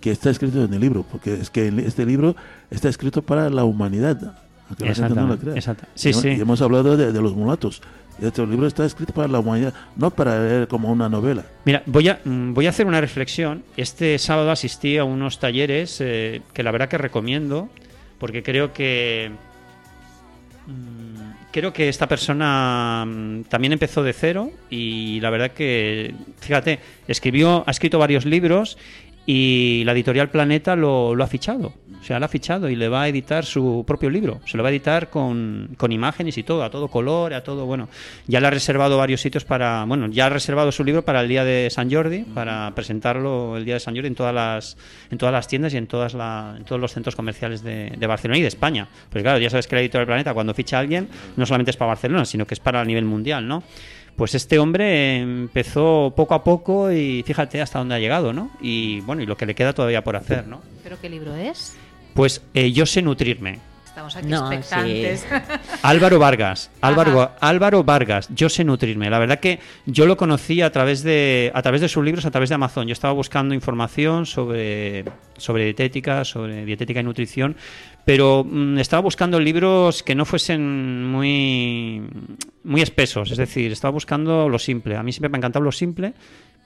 que 0.00 0.10
está 0.10 0.30
escrito 0.30 0.64
en 0.64 0.74
el 0.74 0.80
libro, 0.80 1.04
porque 1.10 1.34
es 1.34 1.50
que 1.50 1.68
este 1.86 2.04
libro 2.04 2.34
está 2.70 2.88
escrito 2.88 3.22
para 3.22 3.48
la 3.50 3.64
humanidad, 3.64 4.34
aunque 4.68 4.84
la 4.86 4.94
gente 4.94 5.14
no 5.14 5.26
lo 5.28 5.38
crea. 5.38 5.54
Sí, 5.94 6.08
y, 6.10 6.12
sí. 6.12 6.28
y, 6.28 6.40
hemos 6.40 6.60
hablado 6.60 6.96
de, 6.96 7.12
los 7.12 7.34
mulatos. 7.34 7.80
Este 8.20 8.46
libro 8.46 8.66
está 8.66 8.84
escrito 8.84 9.12
para 9.14 9.28
la 9.28 9.38
humanidad, 9.38 9.72
no 9.96 10.10
para 10.10 10.42
leer 10.42 10.68
como 10.68 10.90
una 10.90 11.08
novela. 11.08 11.44
Mira, 11.64 11.82
voy 11.86 12.08
a, 12.08 12.20
mm, 12.24 12.52
voy 12.52 12.66
a 12.66 12.70
hacer 12.70 12.86
una 12.86 13.00
reflexión. 13.00 13.62
Este 13.76 14.18
sábado 14.18 14.50
asistí 14.50 14.98
a 14.98 15.04
unos 15.04 15.38
talleres 15.38 15.98
eh, 16.00 16.42
que 16.52 16.62
la 16.62 16.72
verdad 16.72 16.88
que 16.88 16.98
recomiendo, 16.98 17.68
porque 18.18 18.42
creo 18.42 18.72
que 18.72 19.32
creo 21.50 21.72
que 21.72 21.88
esta 21.88 22.08
persona 22.08 23.04
mm, 23.06 23.44
también 23.44 23.72
empezó 23.72 24.02
de 24.02 24.12
cero 24.12 24.50
y 24.70 25.20
la 25.20 25.30
verdad 25.30 25.52
que, 25.52 26.14
fíjate, 26.40 26.78
escribió, 27.08 27.64
ha 27.66 27.70
escrito 27.70 27.98
varios 27.98 28.24
libros 28.24 28.78
y 29.26 29.82
la 29.84 29.92
editorial 29.92 30.30
Planeta 30.30 30.76
lo, 30.76 31.14
lo 31.14 31.24
ha 31.24 31.26
fichado. 31.26 31.72
O 32.02 32.04
sea, 32.04 32.18
lo 32.18 32.24
ha 32.24 32.28
fichado 32.28 32.68
y 32.68 32.74
le 32.74 32.88
va 32.88 33.02
a 33.02 33.08
editar 33.08 33.44
su 33.44 33.84
propio 33.86 34.10
libro. 34.10 34.40
Se 34.44 34.56
lo 34.56 34.64
va 34.64 34.70
a 34.70 34.72
editar 34.72 35.08
con, 35.08 35.68
con, 35.76 35.92
imágenes 35.92 36.36
y 36.36 36.42
todo, 36.42 36.64
a 36.64 36.70
todo 36.70 36.88
color, 36.88 37.32
a 37.32 37.44
todo. 37.44 37.64
Bueno, 37.64 37.88
ya 38.26 38.40
le 38.40 38.48
ha 38.48 38.50
reservado 38.50 38.98
varios 38.98 39.20
sitios 39.20 39.44
para. 39.44 39.84
Bueno, 39.84 40.08
ya 40.08 40.26
ha 40.26 40.28
reservado 40.28 40.72
su 40.72 40.82
libro 40.82 41.04
para 41.04 41.20
el 41.20 41.28
día 41.28 41.44
de 41.44 41.70
San 41.70 41.88
Jordi, 41.88 42.24
para 42.24 42.72
presentarlo 42.74 43.56
el 43.56 43.64
día 43.64 43.74
de 43.74 43.80
San 43.80 43.94
Jordi 43.94 44.08
en 44.08 44.16
todas 44.16 44.34
las, 44.34 44.76
en 45.12 45.18
todas 45.18 45.32
las 45.32 45.46
tiendas 45.46 45.74
y 45.74 45.76
en, 45.76 45.86
todas 45.86 46.14
en 46.14 46.64
todos 46.64 46.80
los 46.80 46.92
centros 46.92 47.14
comerciales 47.14 47.62
de, 47.62 47.92
de 47.96 48.06
Barcelona 48.08 48.38
y 48.38 48.42
de 48.42 48.48
España. 48.48 48.88
Pues 49.08 49.22
claro, 49.22 49.38
ya 49.38 49.48
sabes 49.48 49.68
que 49.68 49.76
la 49.76 49.82
editorial 49.82 50.06
Planeta, 50.06 50.34
cuando 50.34 50.54
ficha 50.54 50.78
a 50.78 50.80
alguien, 50.80 51.08
no 51.36 51.46
solamente 51.46 51.70
es 51.70 51.76
para 51.76 51.90
Barcelona, 51.90 52.24
sino 52.24 52.48
que 52.48 52.54
es 52.54 52.60
para 52.60 52.80
a 52.80 52.84
nivel 52.84 53.04
mundial, 53.04 53.46
¿no? 53.46 53.62
Pues 54.16 54.34
este 54.34 54.58
hombre 54.58 55.20
empezó 55.20 56.12
poco 56.14 56.34
a 56.34 56.44
poco 56.44 56.92
y 56.92 57.22
fíjate 57.26 57.60
hasta 57.60 57.78
dónde 57.78 57.94
ha 57.94 57.98
llegado, 57.98 58.32
¿no? 58.32 58.50
Y 58.60 59.00
bueno, 59.00 59.22
y 59.22 59.26
lo 59.26 59.36
que 59.36 59.46
le 59.46 59.54
queda 59.54 59.72
todavía 59.72 60.04
por 60.04 60.16
hacer, 60.16 60.46
¿no? 60.46 60.60
¿Pero 60.82 61.00
qué 61.00 61.08
libro 61.08 61.34
es? 61.34 61.76
Pues 62.14 62.42
eh, 62.54 62.72
yo 62.72 62.86
sé 62.86 63.02
nutrirme. 63.02 63.58
Estamos 63.92 64.16
aquí 64.16 64.32
expectantes. 64.32 65.26
Álvaro 65.82 66.18
Vargas, 66.18 66.70
Álvaro, 66.80 67.30
Álvaro 67.40 67.84
Vargas, 67.84 68.26
yo 68.34 68.48
sé 68.48 68.64
nutrirme. 68.64 69.10
La 69.10 69.18
verdad 69.18 69.38
que 69.38 69.60
yo 69.84 70.06
lo 70.06 70.16
conocí 70.16 70.62
a 70.62 70.72
través 70.72 71.02
de 71.02 71.52
a 71.54 71.60
través 71.60 71.82
de 71.82 71.90
sus 71.90 72.02
libros, 72.02 72.24
a 72.24 72.30
través 72.30 72.48
de 72.48 72.54
Amazon. 72.54 72.86
Yo 72.86 72.94
estaba 72.94 73.12
buscando 73.12 73.54
información 73.54 74.24
sobre 74.24 75.04
sobre 75.36 75.64
dietética, 75.64 76.24
sobre 76.24 76.64
dietética 76.64 77.00
y 77.00 77.02
nutrición, 77.02 77.54
pero 78.04 78.44
mm, 78.44 78.78
estaba 78.78 79.02
buscando 79.02 79.38
libros 79.38 80.02
que 80.02 80.14
no 80.14 80.24
fuesen 80.24 81.06
muy 81.10 82.02
muy 82.64 82.80
espesos, 82.80 83.30
es 83.30 83.38
decir, 83.38 83.72
estaba 83.72 83.92
buscando 83.92 84.48
lo 84.48 84.58
simple. 84.58 84.96
A 84.96 85.02
mí 85.02 85.12
siempre 85.12 85.28
me 85.28 85.36
ha 85.36 85.40
encantado 85.40 85.64
lo 85.64 85.72
simple 85.72 86.14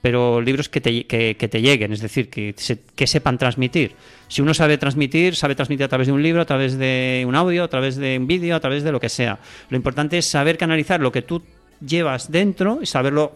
pero 0.01 0.41
libros 0.41 0.69
que 0.69 0.79
te, 0.79 1.05
que, 1.05 1.35
te 1.35 1.61
lleguen, 1.61 1.91
es 1.91 2.01
decir, 2.01 2.29
que, 2.29 2.53
que 2.95 3.07
sepan 3.07 3.37
transmitir. 3.37 3.95
Si 4.27 4.41
uno 4.41 4.53
sabe 4.53 4.77
transmitir, 4.77 5.35
sabe 5.35 5.55
transmitir 5.55 5.85
a 5.85 5.87
través 5.87 6.07
de 6.07 6.13
un 6.13 6.21
libro, 6.21 6.41
a 6.41 6.45
través 6.45 6.77
de 6.77 7.25
un 7.27 7.35
audio, 7.35 7.63
a 7.63 7.67
través 7.67 7.95
de 7.95 8.17
un 8.17 8.27
vídeo, 8.27 8.55
a 8.55 8.59
través 8.59 8.83
de 8.83 8.91
lo 8.91 8.99
que 8.99 9.09
sea. 9.09 9.39
Lo 9.69 9.77
importante 9.77 10.17
es 10.17 10.25
saber 10.25 10.57
canalizar 10.57 10.99
lo 10.99 11.11
que 11.11 11.23
tú 11.23 11.41
llevas 11.85 12.31
dentro 12.31 12.79
y 12.81 12.85
saberlo 12.85 13.33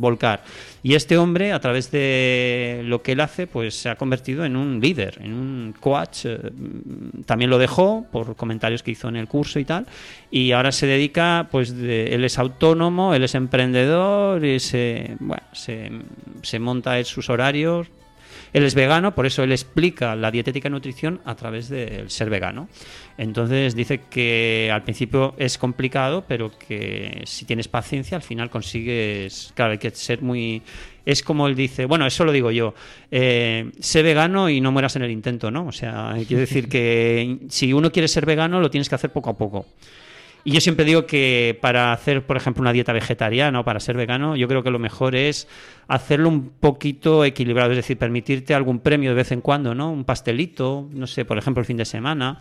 volcar. 0.00 0.42
Y 0.82 0.94
este 0.94 1.16
hombre, 1.16 1.52
a 1.52 1.60
través 1.60 1.90
de 1.90 2.82
lo 2.84 3.02
que 3.02 3.12
él 3.12 3.20
hace, 3.20 3.46
pues 3.46 3.74
se 3.74 3.88
ha 3.88 3.96
convertido 3.96 4.44
en 4.44 4.56
un 4.56 4.80
líder, 4.80 5.18
en 5.20 5.32
un 5.32 5.74
coach. 5.78 6.24
Eh, 6.24 6.38
también 7.26 7.50
lo 7.50 7.58
dejó 7.58 8.06
por 8.10 8.36
comentarios 8.36 8.82
que 8.82 8.92
hizo 8.92 9.08
en 9.08 9.16
el 9.16 9.28
curso 9.28 9.58
y 9.58 9.64
tal. 9.64 9.86
Y 10.30 10.52
ahora 10.52 10.72
se 10.72 10.86
dedica, 10.86 11.48
pues 11.50 11.70
él 11.70 12.24
es 12.24 12.38
autónomo, 12.38 13.14
él 13.14 13.24
es 13.24 13.34
emprendedor 13.34 14.44
y 14.44 14.60
se, 14.60 15.16
bueno, 15.20 15.42
se, 15.52 15.90
se 16.42 16.58
monta 16.58 17.02
sus 17.04 17.28
horarios 17.30 17.88
él 18.52 18.64
es 18.64 18.74
vegano, 18.74 19.14
por 19.14 19.26
eso 19.26 19.42
él 19.42 19.52
explica 19.52 20.14
la 20.14 20.30
dietética 20.30 20.68
y 20.68 20.70
nutrición 20.70 21.20
a 21.24 21.34
través 21.34 21.68
del 21.68 22.10
ser 22.10 22.28
vegano. 22.28 22.68
Entonces 23.16 23.74
dice 23.74 24.00
que 24.10 24.70
al 24.72 24.82
principio 24.82 25.34
es 25.38 25.56
complicado, 25.56 26.24
pero 26.26 26.50
que 26.50 27.22
si 27.24 27.44
tienes 27.44 27.68
paciencia 27.68 28.16
al 28.16 28.22
final 28.22 28.50
consigues, 28.50 29.52
claro, 29.54 29.72
hay 29.72 29.78
que 29.78 29.90
ser 29.90 30.22
muy... 30.22 30.62
Es 31.04 31.22
como 31.22 31.48
él 31.48 31.56
dice, 31.56 31.86
bueno, 31.86 32.06
eso 32.06 32.24
lo 32.24 32.30
digo 32.30 32.52
yo, 32.52 32.74
eh, 33.10 33.72
sé 33.80 34.02
vegano 34.02 34.48
y 34.48 34.60
no 34.60 34.70
mueras 34.70 34.94
en 34.96 35.02
el 35.02 35.10
intento, 35.10 35.50
¿no? 35.50 35.66
O 35.66 35.72
sea, 35.72 36.14
quiero 36.28 36.40
decir 36.40 36.68
que 36.68 37.38
si 37.48 37.72
uno 37.72 37.90
quiere 37.90 38.06
ser 38.06 38.24
vegano 38.24 38.60
lo 38.60 38.70
tienes 38.70 38.88
que 38.88 38.94
hacer 38.94 39.10
poco 39.10 39.30
a 39.30 39.36
poco. 39.36 39.66
Y 40.44 40.52
yo 40.52 40.60
siempre 40.60 40.84
digo 40.84 41.06
que 41.06 41.56
para 41.60 41.92
hacer, 41.92 42.26
por 42.26 42.36
ejemplo, 42.36 42.62
una 42.62 42.72
dieta 42.72 42.92
vegetariana 42.92 43.60
o 43.60 43.64
para 43.64 43.80
ser 43.80 43.96
vegano, 43.96 44.34
yo 44.34 44.48
creo 44.48 44.62
que 44.62 44.70
lo 44.70 44.78
mejor 44.78 45.14
es 45.14 45.46
hacerlo 45.86 46.28
un 46.28 46.50
poquito 46.50 47.24
equilibrado, 47.24 47.70
es 47.70 47.76
decir, 47.76 47.96
permitirte 47.96 48.54
algún 48.54 48.80
premio 48.80 49.10
de 49.10 49.16
vez 49.16 49.30
en 49.30 49.40
cuando, 49.40 49.74
¿no? 49.74 49.92
Un 49.92 50.04
pastelito, 50.04 50.88
no 50.92 51.06
sé, 51.06 51.24
por 51.24 51.38
ejemplo, 51.38 51.60
el 51.60 51.66
fin 51.66 51.76
de 51.76 51.84
semana 51.84 52.38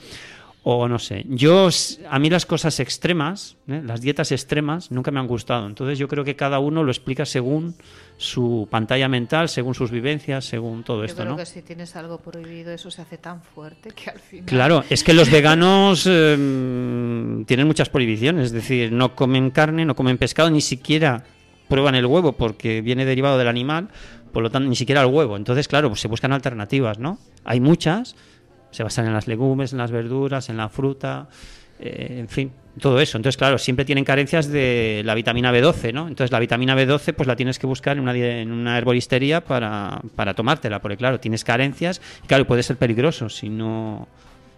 o 0.63 0.87
no 0.87 0.99
sé. 0.99 1.25
Yo, 1.27 1.69
a 2.09 2.19
mí 2.19 2.29
las 2.29 2.45
cosas 2.45 2.79
extremas, 2.79 3.57
¿eh? 3.67 3.81
las 3.83 4.01
dietas 4.01 4.31
extremas, 4.31 4.91
nunca 4.91 5.11
me 5.11 5.19
han 5.19 5.27
gustado. 5.27 5.65
Entonces 5.65 5.97
yo 5.97 6.07
creo 6.07 6.23
que 6.23 6.35
cada 6.35 6.59
uno 6.59 6.83
lo 6.83 6.91
explica 6.91 7.25
según 7.25 7.75
su 8.21 8.67
pantalla 8.69 9.07
mental, 9.07 9.49
según 9.49 9.73
sus 9.73 9.91
vivencias, 9.91 10.45
según 10.45 10.83
todo 10.83 11.03
esto, 11.03 11.21
creo 11.23 11.31
¿no? 11.31 11.37
que 11.37 11.45
si 11.45 11.61
tienes 11.61 11.95
algo 11.95 12.19
prohibido 12.19 12.71
eso 12.71 12.91
se 12.91 13.01
hace 13.01 13.17
tan 13.17 13.41
fuerte 13.41 13.89
que 13.91 14.09
al 14.09 14.19
final... 14.19 14.45
Claro, 14.45 14.83
es 14.89 15.03
que 15.03 15.13
los 15.13 15.29
veganos 15.31 16.05
em, 16.05 17.45
tienen 17.45 17.67
muchas 17.67 17.89
prohibiciones, 17.89 18.47
es 18.47 18.51
decir, 18.51 18.91
no 18.91 19.15
comen 19.15 19.51
carne, 19.51 19.85
no 19.85 19.95
comen 19.95 20.17
pescado, 20.17 20.49
ni 20.49 20.61
siquiera 20.61 21.23
prueban 21.67 21.95
el 21.95 22.05
huevo 22.05 22.33
porque 22.33 22.81
viene 22.81 23.05
derivado 23.05 23.37
del 23.37 23.47
animal, 23.47 23.89
por 24.31 24.43
lo 24.43 24.49
tanto, 24.49 24.69
ni 24.69 24.75
siquiera 24.75 25.01
el 25.01 25.07
huevo. 25.07 25.35
Entonces, 25.37 25.67
claro, 25.67 25.89
pues 25.89 26.01
se 26.01 26.07
buscan 26.07 26.31
alternativas, 26.31 26.99
¿no? 26.99 27.17
Hay 27.43 27.59
muchas 27.59 28.15
se 28.71 28.83
basan 28.83 29.05
en 29.05 29.13
las 29.13 29.27
legumbres, 29.27 29.73
en 29.73 29.77
las 29.77 29.91
verduras, 29.91 30.49
en 30.49 30.57
la 30.57 30.69
fruta, 30.69 31.27
eh, 31.79 32.17
en 32.19 32.29
fin, 32.29 32.51
todo 32.79 32.99
eso. 32.99 33.17
Entonces, 33.17 33.37
claro, 33.37 33.57
siempre 33.57 33.85
tienen 33.85 34.05
carencias 34.05 34.47
de 34.47 35.01
la 35.05 35.15
vitamina 35.15 35.51
B12, 35.51 35.93
¿no? 35.93 36.07
Entonces, 36.07 36.31
la 36.31 36.39
vitamina 36.39 36.75
B12 36.75 37.13
pues 37.13 37.27
la 37.27 37.35
tienes 37.35 37.59
que 37.59 37.67
buscar 37.67 37.97
en 37.97 38.03
una, 38.03 38.15
en 38.15 38.51
una 38.51 38.81
para, 39.45 40.01
para 40.15 40.33
tomártela, 40.33 40.81
porque 40.81 40.97
claro, 40.97 41.19
tienes 41.19 41.43
carencias 41.43 42.01
y 42.23 42.27
claro, 42.27 42.45
puede 42.45 42.63
ser 42.63 42.77
peligroso 42.77 43.29
si 43.29 43.49
no 43.49 44.07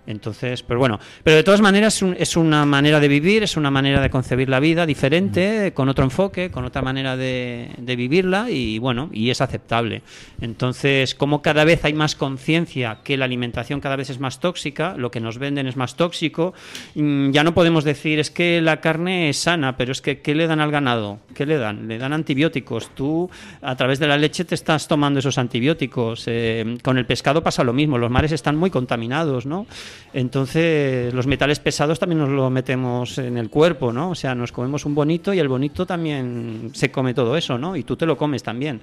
Entonces, 0.05 0.63
pero 0.63 0.79
bueno, 0.79 0.99
pero 1.23 1.37
de 1.37 1.43
todas 1.43 1.61
maneras 1.61 2.03
es, 2.17 2.35
una 2.35 2.65
manera 2.65 2.99
de 2.99 3.07
vivir, 3.07 3.43
es 3.43 3.55
una 3.55 3.71
manera 3.71 4.01
de 4.01 4.09
concebir 4.09 4.49
la 4.49 4.59
vida 4.59 4.85
diferente, 4.85 5.71
con 5.73 5.87
otro 5.87 6.03
enfoque, 6.03 6.51
con 6.51 6.65
otra 6.65 6.81
manera 6.81 7.15
de, 7.15 7.69
vivirla 7.79 8.49
y 8.49 8.79
bueno, 8.79 9.09
y 9.13 9.29
es 9.29 9.39
aceptable. 9.39 10.01
Entonces, 10.41 11.15
como 11.15 11.41
cada 11.41 11.63
vez 11.63 11.85
hay 11.85 11.93
más 11.93 12.15
conciencia 12.15 12.99
que 13.03 13.15
la 13.17 13.25
alimentación 13.25 13.79
cada 13.79 13.95
vez 13.95 14.09
es 14.09 14.19
más 14.19 14.39
tóxica, 14.39 14.95
lo 14.97 15.09
que 15.09 15.21
nos 15.21 15.37
venden 15.37 15.67
es 15.67 15.77
más 15.77 15.95
tóxico, 15.95 16.53
mm, 16.95 17.31
ya 17.31 17.43
no 17.43 17.53
podemos 17.53 17.83
decir 17.83 18.19
es 18.19 18.29
que 18.29 18.61
la 18.61 18.81
carne 18.81 19.29
es 19.29 19.37
sana, 19.37 19.77
pero 19.77 19.91
es 19.93 20.01
que 20.01 20.19
¿qué 20.19 20.35
le 20.35 20.47
dan 20.47 20.59
al 20.59 20.71
ganado? 20.71 21.19
¿Qué 21.33 21.45
le 21.45 21.57
dan? 21.57 21.87
Le 21.87 21.97
dan 21.97 22.13
antibióticos. 22.13 22.89
Tú 22.93 23.29
a 23.61 23.75
través 23.75 23.99
de 23.99 24.07
la 24.07 24.17
leche 24.17 24.43
te 24.43 24.55
estás 24.55 24.87
tomando 24.87 25.19
esos 25.19 25.37
antibióticos. 25.37 26.23
Eh, 26.27 26.77
con 26.81 26.97
el 26.97 27.05
pescado 27.05 27.41
pasa 27.41 27.63
lo 27.63 27.73
mismo, 27.73 27.97
los 27.97 28.11
mares 28.11 28.31
están 28.31 28.55
muy 28.55 28.69
contaminados, 28.69 29.45
¿no? 29.45 29.65
Entonces, 30.13 31.13
los 31.13 31.27
metales 31.27 31.59
pesados 31.59 31.99
también 31.99 32.19
nos 32.19 32.29
lo 32.29 32.49
metemos 32.49 33.17
en 33.17 33.37
el 33.37 33.49
cuerpo, 33.49 33.91
¿no? 33.91 34.11
O 34.11 34.15
sea, 34.15 34.35
nos 34.35 34.51
comemos 34.51 34.85
un 34.85 34.95
bonito 34.95 35.33
y 35.33 35.39
el 35.39 35.47
bonito 35.47 35.85
también 35.85 36.71
se 36.73 36.91
come 36.91 37.13
todo 37.13 37.35
eso, 37.35 37.57
¿no? 37.57 37.75
Y 37.75 37.83
tú 37.83 37.95
te 37.95 38.05
lo 38.05 38.17
comes 38.17 38.43
también. 38.43 38.81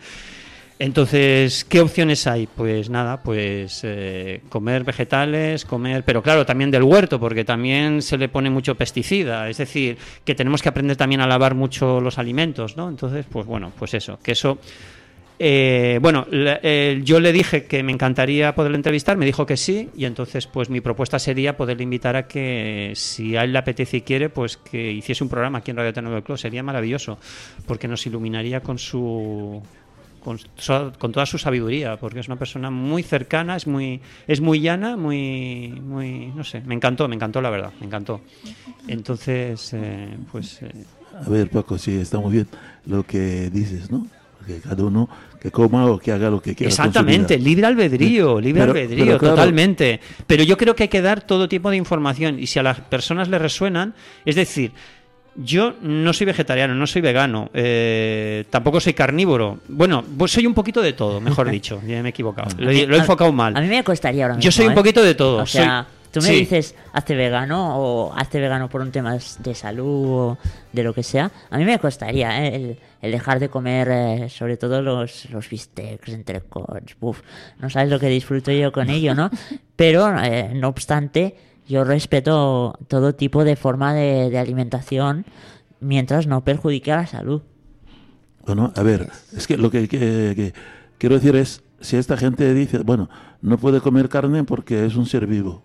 Entonces, 0.80 1.66
¿qué 1.66 1.82
opciones 1.82 2.26
hay? 2.26 2.46
Pues 2.46 2.88
nada, 2.88 3.22
pues 3.22 3.82
eh, 3.84 4.40
comer 4.48 4.82
vegetales, 4.82 5.66
comer, 5.66 6.04
pero 6.04 6.22
claro, 6.22 6.46
también 6.46 6.70
del 6.70 6.84
huerto, 6.84 7.20
porque 7.20 7.44
también 7.44 8.00
se 8.00 8.16
le 8.16 8.30
pone 8.30 8.48
mucho 8.48 8.74
pesticida, 8.76 9.50
es 9.50 9.58
decir, 9.58 9.98
que 10.24 10.34
tenemos 10.34 10.62
que 10.62 10.70
aprender 10.70 10.96
también 10.96 11.20
a 11.20 11.26
lavar 11.26 11.54
mucho 11.54 12.00
los 12.00 12.16
alimentos, 12.16 12.78
¿no? 12.78 12.88
Entonces, 12.88 13.26
pues 13.30 13.44
bueno, 13.44 13.72
pues 13.78 13.92
eso, 13.92 14.18
que 14.22 14.32
eso 14.32 14.56
eh, 15.42 15.98
bueno, 16.02 16.26
eh, 16.30 17.00
yo 17.02 17.18
le 17.18 17.32
dije 17.32 17.64
que 17.64 17.82
me 17.82 17.92
encantaría 17.92 18.54
poderle 18.54 18.76
entrevistar, 18.76 19.16
me 19.16 19.24
dijo 19.24 19.46
que 19.46 19.56
sí, 19.56 19.88
y 19.96 20.04
entonces 20.04 20.46
pues 20.46 20.68
mi 20.68 20.82
propuesta 20.82 21.18
sería 21.18 21.56
poderle 21.56 21.82
invitar 21.82 22.14
a 22.14 22.28
que, 22.28 22.92
si 22.94 23.36
a 23.36 23.44
él 23.44 23.54
le 23.54 23.58
apetece 23.58 23.96
y 23.96 24.00
quiere, 24.02 24.28
pues 24.28 24.58
que 24.58 24.92
hiciese 24.92 25.24
un 25.24 25.30
programa 25.30 25.58
aquí 25.58 25.70
en 25.70 25.78
Radio 25.78 26.02
Nuevo 26.02 26.22
Club. 26.22 26.36
Sería 26.36 26.62
maravilloso, 26.62 27.16
porque 27.66 27.88
nos 27.88 28.04
iluminaría 28.06 28.60
con 28.60 28.78
su, 28.78 29.62
con, 30.22 30.38
toda 31.10 31.24
su 31.24 31.38
sabiduría, 31.38 31.96
porque 31.96 32.20
es 32.20 32.28
una 32.28 32.36
persona 32.36 32.70
muy 32.70 33.02
cercana, 33.02 33.56
es 33.56 33.66
muy, 33.66 34.02
es 34.26 34.42
muy 34.42 34.60
llana, 34.60 34.98
muy, 34.98 35.68
muy, 35.82 36.26
no 36.36 36.44
sé, 36.44 36.60
me 36.60 36.74
encantó, 36.74 37.08
me 37.08 37.14
encantó 37.14 37.40
la 37.40 37.48
verdad, 37.48 37.72
me 37.80 37.86
encantó. 37.86 38.20
Entonces, 38.86 39.72
eh, 39.72 40.18
pues... 40.30 40.60
A 41.18 41.30
ver, 41.30 41.48
Paco, 41.48 41.78
sí, 41.78 41.96
está 41.96 42.18
muy 42.20 42.32
bien 42.32 42.48
lo 42.84 43.04
que 43.04 43.48
dices, 43.48 43.90
¿no? 43.90 44.06
que 44.46 44.60
cada 44.60 44.84
uno 44.84 45.08
que 45.40 45.50
coma 45.50 45.86
o 45.86 45.98
que 45.98 46.12
haga 46.12 46.28
lo 46.28 46.40
que 46.40 46.54
quiera. 46.54 46.68
Exactamente, 46.68 47.38
libre 47.38 47.66
albedrío, 47.66 48.40
libre 48.40 48.62
albedrío, 48.62 49.18
totalmente. 49.18 50.00
Pero 50.26 50.44
yo 50.44 50.56
creo 50.56 50.74
que 50.74 50.84
hay 50.84 50.88
que 50.88 51.00
dar 51.00 51.22
todo 51.22 51.48
tipo 51.48 51.70
de 51.70 51.76
información 51.76 52.38
y 52.38 52.46
si 52.46 52.58
a 52.58 52.62
las 52.62 52.80
personas 52.80 53.28
le 53.28 53.38
resuenan, 53.38 53.94
es 54.26 54.36
decir, 54.36 54.72
yo 55.36 55.74
no 55.80 56.12
soy 56.12 56.26
vegetariano, 56.26 56.74
no 56.74 56.86
soy 56.86 57.00
vegano, 57.00 57.50
eh, 57.54 58.44
tampoco 58.50 58.80
soy 58.80 58.92
carnívoro. 58.92 59.60
Bueno, 59.68 60.04
pues 60.18 60.32
soy 60.32 60.46
un 60.46 60.54
poquito 60.54 60.82
de 60.82 60.92
todo, 60.92 61.20
mejor 61.20 61.50
dicho. 61.50 61.80
Ya 61.86 62.02
me 62.02 62.08
he 62.08 62.10
equivocado. 62.10 62.50
Lo, 62.58 62.70
he 62.70 62.82
enfocado 62.82 63.32
mal. 63.32 63.56
A 63.56 63.60
mí 63.60 63.68
me 63.68 63.82
costaría 63.82 64.24
ahora 64.24 64.36
mismo. 64.36 64.44
Yo 64.44 64.52
soy 64.52 64.66
un 64.66 64.72
¿eh? 64.72 64.74
poquito 64.74 65.02
de 65.02 65.14
todo. 65.14 65.38
O 65.38 65.46
sea, 65.46 65.86
Tú 66.10 66.20
me 66.22 66.30
dices, 66.30 66.74
hazte 66.92 67.14
vegano 67.14 67.78
o 67.78 68.12
hazte 68.14 68.40
vegano 68.40 68.68
por 68.68 68.80
un 68.80 68.90
tema 68.90 69.16
de 69.38 69.54
salud 69.54 70.06
o 70.08 70.38
de 70.72 70.82
lo 70.82 70.92
que 70.92 71.04
sea. 71.04 71.30
A 71.50 71.58
mí 71.58 71.64
me 71.64 71.78
costaría 71.78 72.46
¿eh? 72.46 72.78
el, 73.00 73.12
dejar 73.12 73.38
de 73.38 73.48
comer, 73.48 73.88
eh, 73.90 74.28
sobre 74.28 74.56
todo 74.56 74.82
los, 74.82 75.30
los 75.30 75.48
bistecs, 75.48 76.08
entre 76.08 76.42
Uf, 77.00 77.20
no 77.60 77.70
sabes 77.70 77.90
lo 77.90 78.00
que 78.00 78.08
disfruto 78.08 78.50
yo 78.50 78.72
con 78.72 78.90
ello, 78.90 79.14
¿no? 79.14 79.30
Pero, 79.76 80.12
eh, 80.20 80.52
no 80.54 80.68
obstante, 80.68 81.36
yo 81.68 81.84
respeto 81.84 82.76
todo 82.88 83.14
tipo 83.14 83.44
de 83.44 83.54
forma 83.54 83.94
de, 83.94 84.36
alimentación 84.36 85.24
mientras 85.78 86.26
no 86.26 86.42
perjudique 86.42 86.90
a 86.90 86.96
la 86.96 87.06
salud. 87.06 87.42
Bueno, 88.44 88.72
a 88.74 88.82
ver, 88.82 89.08
es 89.36 89.46
que 89.46 89.56
lo 89.56 89.70
que 89.70 90.52
quiero 90.98 91.14
decir 91.14 91.36
es, 91.36 91.62
si 91.80 91.96
esta 91.96 92.16
gente 92.16 92.52
dice, 92.52 92.78
bueno, 92.78 93.08
no 93.42 93.58
puede 93.58 93.80
comer 93.80 94.08
carne 94.08 94.44
porque 94.44 94.84
es 94.84 94.96
un 94.96 95.06
ser 95.06 95.26
vivo, 95.26 95.62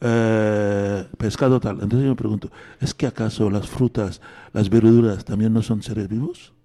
eh, 0.00 1.06
pescado 1.18 1.60
tal. 1.60 1.76
Entonces 1.76 2.02
yo 2.02 2.10
me 2.10 2.16
pregunto, 2.16 2.50
¿es 2.80 2.94
que 2.94 3.06
acaso 3.06 3.50
las 3.50 3.68
frutas, 3.68 4.20
las 4.52 4.68
verduras 4.70 5.24
también 5.24 5.52
no 5.52 5.62
son 5.62 5.82
seres 5.82 6.08
vivos? 6.08 6.55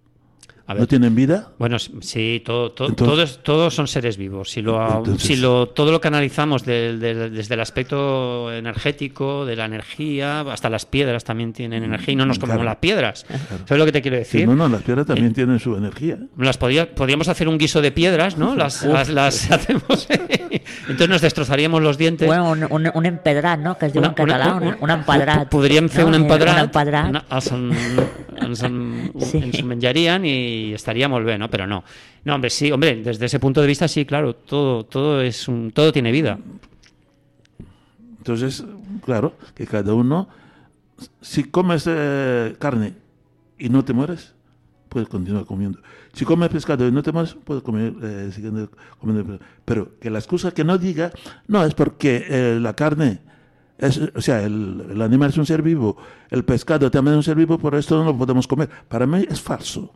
¿No 0.67 0.87
tienen 0.87 1.15
vida? 1.15 1.49
Bueno, 1.59 1.77
sí, 1.79 2.41
todo, 2.45 2.71
todos, 2.71 3.43
todos 3.43 3.75
son 3.75 3.87
seres 3.87 4.17
vivos. 4.17 4.51
Si 4.51 4.61
lo, 4.61 5.03
si 5.17 5.35
lo, 5.35 5.67
todo 5.67 5.91
lo 5.91 5.99
que 5.99 6.07
analizamos 6.07 6.63
desde 6.63 7.53
el 7.53 7.59
aspecto 7.59 8.51
energético, 8.53 9.45
de 9.45 9.55
la 9.55 9.65
energía, 9.65 10.41
hasta 10.41 10.69
las 10.69 10.85
piedras 10.85 11.23
también 11.23 11.53
tienen 11.53 11.83
energía 11.83 12.13
y 12.13 12.15
no 12.15 12.25
nos 12.25 12.39
comemos 12.39 12.65
las 12.65 12.77
piedras. 12.77 13.25
¿Sabes 13.65 13.79
lo 13.79 13.85
que 13.85 13.91
te 13.91 14.01
quiero 14.01 14.17
decir? 14.17 14.47
no, 14.47 14.55
no, 14.55 14.69
las 14.69 14.81
piedras 14.83 15.07
también 15.07 15.31
eh, 15.31 15.33
tienen 15.33 15.59
su 15.59 15.75
energía. 15.75 16.17
Las 16.37 16.57
podríamos 16.57 17.27
hacer 17.27 17.47
un 17.47 17.57
guiso 17.57 17.81
de 17.81 17.91
piedras, 17.91 18.37
¿no? 18.37 18.55
Las, 18.55 18.83
las, 18.83 19.51
hacemos. 19.51 20.07
entonces 20.87 21.09
nos 21.09 21.21
destrozaríamos 21.21 21.81
los 21.81 21.97
dientes. 21.97 22.27
Bueno, 22.27 22.51
un, 22.69 22.89
un, 22.93 23.05
empedrat, 23.05 23.59
¿no? 23.59 23.77
Que 23.77 23.87
es 23.87 23.93
de 23.93 23.99
un 23.99 24.13
catalán, 24.13 24.77
un, 24.79 24.89
empedrat. 24.89 25.49
Podrían 25.49 25.85
hacer 25.85 26.05
un 26.05 26.15
empedrat. 26.15 26.57
Un 26.57 26.71
y 30.25 30.50
y 30.51 30.73
estaríamos 30.73 31.23
bien, 31.23 31.39
¿no? 31.39 31.49
Pero 31.49 31.67
no. 31.67 31.83
No, 32.23 32.35
hombre, 32.35 32.49
sí, 32.49 32.71
hombre, 32.71 33.01
desde 33.01 33.25
ese 33.25 33.39
punto 33.39 33.61
de 33.61 33.67
vista 33.67 33.87
sí, 33.87 34.05
claro, 34.05 34.35
todo, 34.35 34.85
todo 34.85 35.21
es 35.21 35.47
un, 35.47 35.71
todo 35.71 35.91
tiene 35.91 36.11
vida. 36.11 36.39
Entonces, 38.17 38.63
claro, 39.03 39.33
que 39.55 39.65
cada 39.65 39.95
uno, 39.95 40.29
si 41.21 41.45
comes 41.45 41.85
eh, 41.87 42.55
carne 42.59 42.93
y 43.57 43.69
no 43.69 43.83
te 43.83 43.93
mueres, 43.93 44.35
puedes 44.89 45.09
continuar 45.09 45.45
comiendo. 45.45 45.79
Si 46.13 46.25
comes 46.25 46.49
pescado 46.49 46.87
y 46.87 46.91
no 46.91 47.01
te 47.01 47.11
mueres, 47.11 47.35
puedes 47.43 47.63
comer, 47.63 47.93
eh, 48.03 48.67
comiendo. 48.99 49.39
Pero 49.65 49.97
que 49.99 50.11
la 50.11 50.19
excusa 50.19 50.51
que 50.51 50.63
no 50.63 50.77
diga, 50.77 51.11
no, 51.47 51.65
es 51.65 51.73
porque 51.73 52.25
eh, 52.29 52.59
la 52.61 52.75
carne, 52.75 53.21
es, 53.79 53.99
o 54.13 54.21
sea, 54.21 54.43
el, 54.43 54.85
el, 54.91 55.01
animal 55.01 55.29
es 55.29 55.37
un 55.37 55.47
ser 55.47 55.63
vivo, 55.63 55.97
el 56.29 56.45
pescado 56.45 56.91
también 56.91 57.13
es 57.13 57.17
un 57.17 57.23
ser 57.23 57.35
vivo, 57.35 57.57
por 57.57 57.73
esto 57.73 57.97
no 57.97 58.03
lo 58.03 58.15
podemos 58.15 58.45
comer. 58.45 58.69
Para 58.87 59.07
mí 59.07 59.25
es 59.27 59.41
falso 59.41 59.93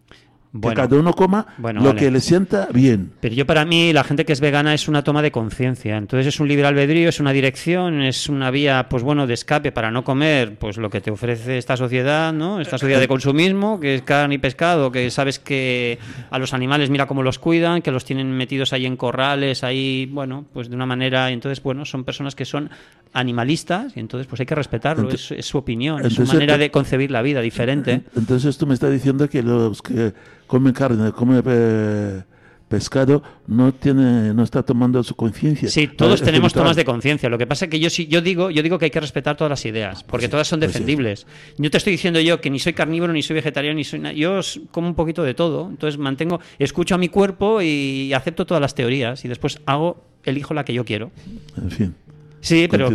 que 0.62 0.74
cada 0.74 0.96
uno 0.96 1.14
coma 1.14 1.48
lo 1.58 1.96
que 1.96 2.12
le 2.12 2.20
sienta 2.22 2.68
bien. 2.72 3.12
Pero 3.20 3.36
yo 3.36 3.46
para 3.46 3.66
mí 3.66 3.92
la 3.94 4.04
gente 4.04 4.26
que 4.26 4.34
es 4.34 4.40
vegana 4.40 4.74
es 4.74 4.88
una 4.88 5.04
toma 5.04 5.22
de 5.22 5.32
conciencia. 5.32 5.98
Entonces 5.98 6.28
es 6.28 6.40
un 6.40 6.48
libre 6.48 6.66
albedrío, 6.66 7.10
es 7.10 7.20
una 7.20 7.32
dirección, 7.32 8.02
es 8.02 8.30
una 8.30 8.52
vía, 8.52 8.88
pues 8.90 9.04
bueno, 9.04 9.28
de 9.28 9.34
escape 9.34 9.72
para 9.72 9.92
no 9.92 10.04
comer, 10.04 10.58
pues 10.58 10.78
lo 10.78 10.90
que 10.90 11.02
te 11.02 11.12
ofrece 11.12 11.58
esta 11.58 11.78
sociedad, 11.78 12.34
¿no? 12.34 12.62
Esta 12.62 12.78
sociedad 12.78 13.00
de 13.00 13.08
consumismo, 13.08 13.80
que 13.80 13.96
es 13.96 14.02
carne 14.02 14.36
y 14.36 14.38
pescado, 14.38 14.92
que 14.92 15.10
sabes 15.12 15.40
que 15.40 16.00
a 16.30 16.40
los 16.40 16.54
animales 16.54 16.90
mira 16.90 17.08
cómo 17.08 17.24
los 17.24 17.40
cuidan, 17.40 17.82
que 17.82 17.92
los 17.92 18.06
tienen 18.06 18.32
metidos 18.32 18.74
ahí 18.74 18.86
en 18.86 18.98
corrales, 18.98 19.64
ahí, 19.64 20.10
bueno, 20.12 20.46
pues 20.54 20.70
de 20.70 20.76
una 20.76 20.86
manera. 20.86 21.32
Entonces, 21.32 21.62
bueno, 21.62 21.86
son 21.86 22.04
personas 22.04 22.36
que 22.36 22.46
son 22.46 22.70
animalistas 23.16 23.96
y 23.96 24.02
entonces 24.02 24.28
pues 24.28 24.42
hay 24.42 24.46
que 24.46 24.56
respetarlo, 24.56 25.10
es, 25.10 25.34
su 25.40 25.58
opinión, 25.58 26.06
es 26.06 26.14
su 26.14 26.26
manera 26.26 26.58
de 26.58 26.70
concebir 26.70 27.12
la 27.12 27.22
vida 27.22 27.40
diferente. 27.40 28.04
Entonces 28.16 28.58
tú 28.58 28.68
me 28.68 28.74
estás 28.74 28.92
diciendo 28.92 29.30
que 29.30 29.42
los 29.42 29.82
que 29.82 30.14
come 30.48 30.74
carne, 30.74 31.12
come 31.12 31.42
eh, 31.46 32.22
pescado, 32.68 33.22
no 33.48 33.74
tiene, 33.74 34.34
no 34.34 34.44
está 34.44 34.64
tomando 34.64 35.04
su 35.04 35.16
conciencia. 35.16 35.70
Sí, 35.70 35.88
todos 35.88 36.22
tenemos 36.22 36.54
tomas 36.54 36.76
de 36.76 36.84
conciencia. 36.84 37.30
Lo 37.30 37.38
que 37.38 37.48
pasa 37.48 37.66
es 37.66 37.72
que 37.72 37.80
yo 37.80 37.90
sí, 37.90 38.08
yo 38.08 38.22
digo, 38.22 38.50
yo 38.50 38.64
digo 38.64 38.80
que 38.80 38.86
hay 38.86 38.92
que 38.92 39.00
respetar 39.00 39.38
todas 39.38 39.50
las 39.50 39.66
ideas, 39.66 40.04
porque 40.04 40.28
todas 40.28 40.48
son 40.48 40.60
defendibles. 40.60 41.28
Yo 41.58 41.70
te 41.70 41.78
estoy 41.78 41.92
diciendo 41.92 42.20
yo 42.20 42.42
que 42.42 42.50
ni 42.50 42.60
soy 42.60 42.74
carnívoro, 42.74 43.14
ni 43.14 43.22
soy 43.22 43.36
vegetariano, 43.36 43.76
ni 43.76 43.84
soy 43.84 44.16
yo 44.16 44.40
como 44.72 44.88
un 44.88 44.96
poquito 44.96 45.24
de 45.24 45.34
todo. 45.34 45.70
Entonces 45.70 46.00
mantengo, 46.00 46.40
escucho 46.60 46.96
a 46.96 46.98
mi 46.98 47.10
cuerpo 47.10 47.62
y 47.62 48.14
acepto 48.14 48.46
todas 48.46 48.62
las 48.62 48.76
teorías 48.76 49.24
y 49.26 49.28
después 49.28 49.60
hago, 49.66 50.04
elijo 50.24 50.54
la 50.54 50.66
que 50.66 50.74
yo 50.74 50.86
quiero. 50.86 51.12
En 51.58 51.72
fin. 51.72 51.96
Sí, 52.46 52.68
pero, 52.70 52.92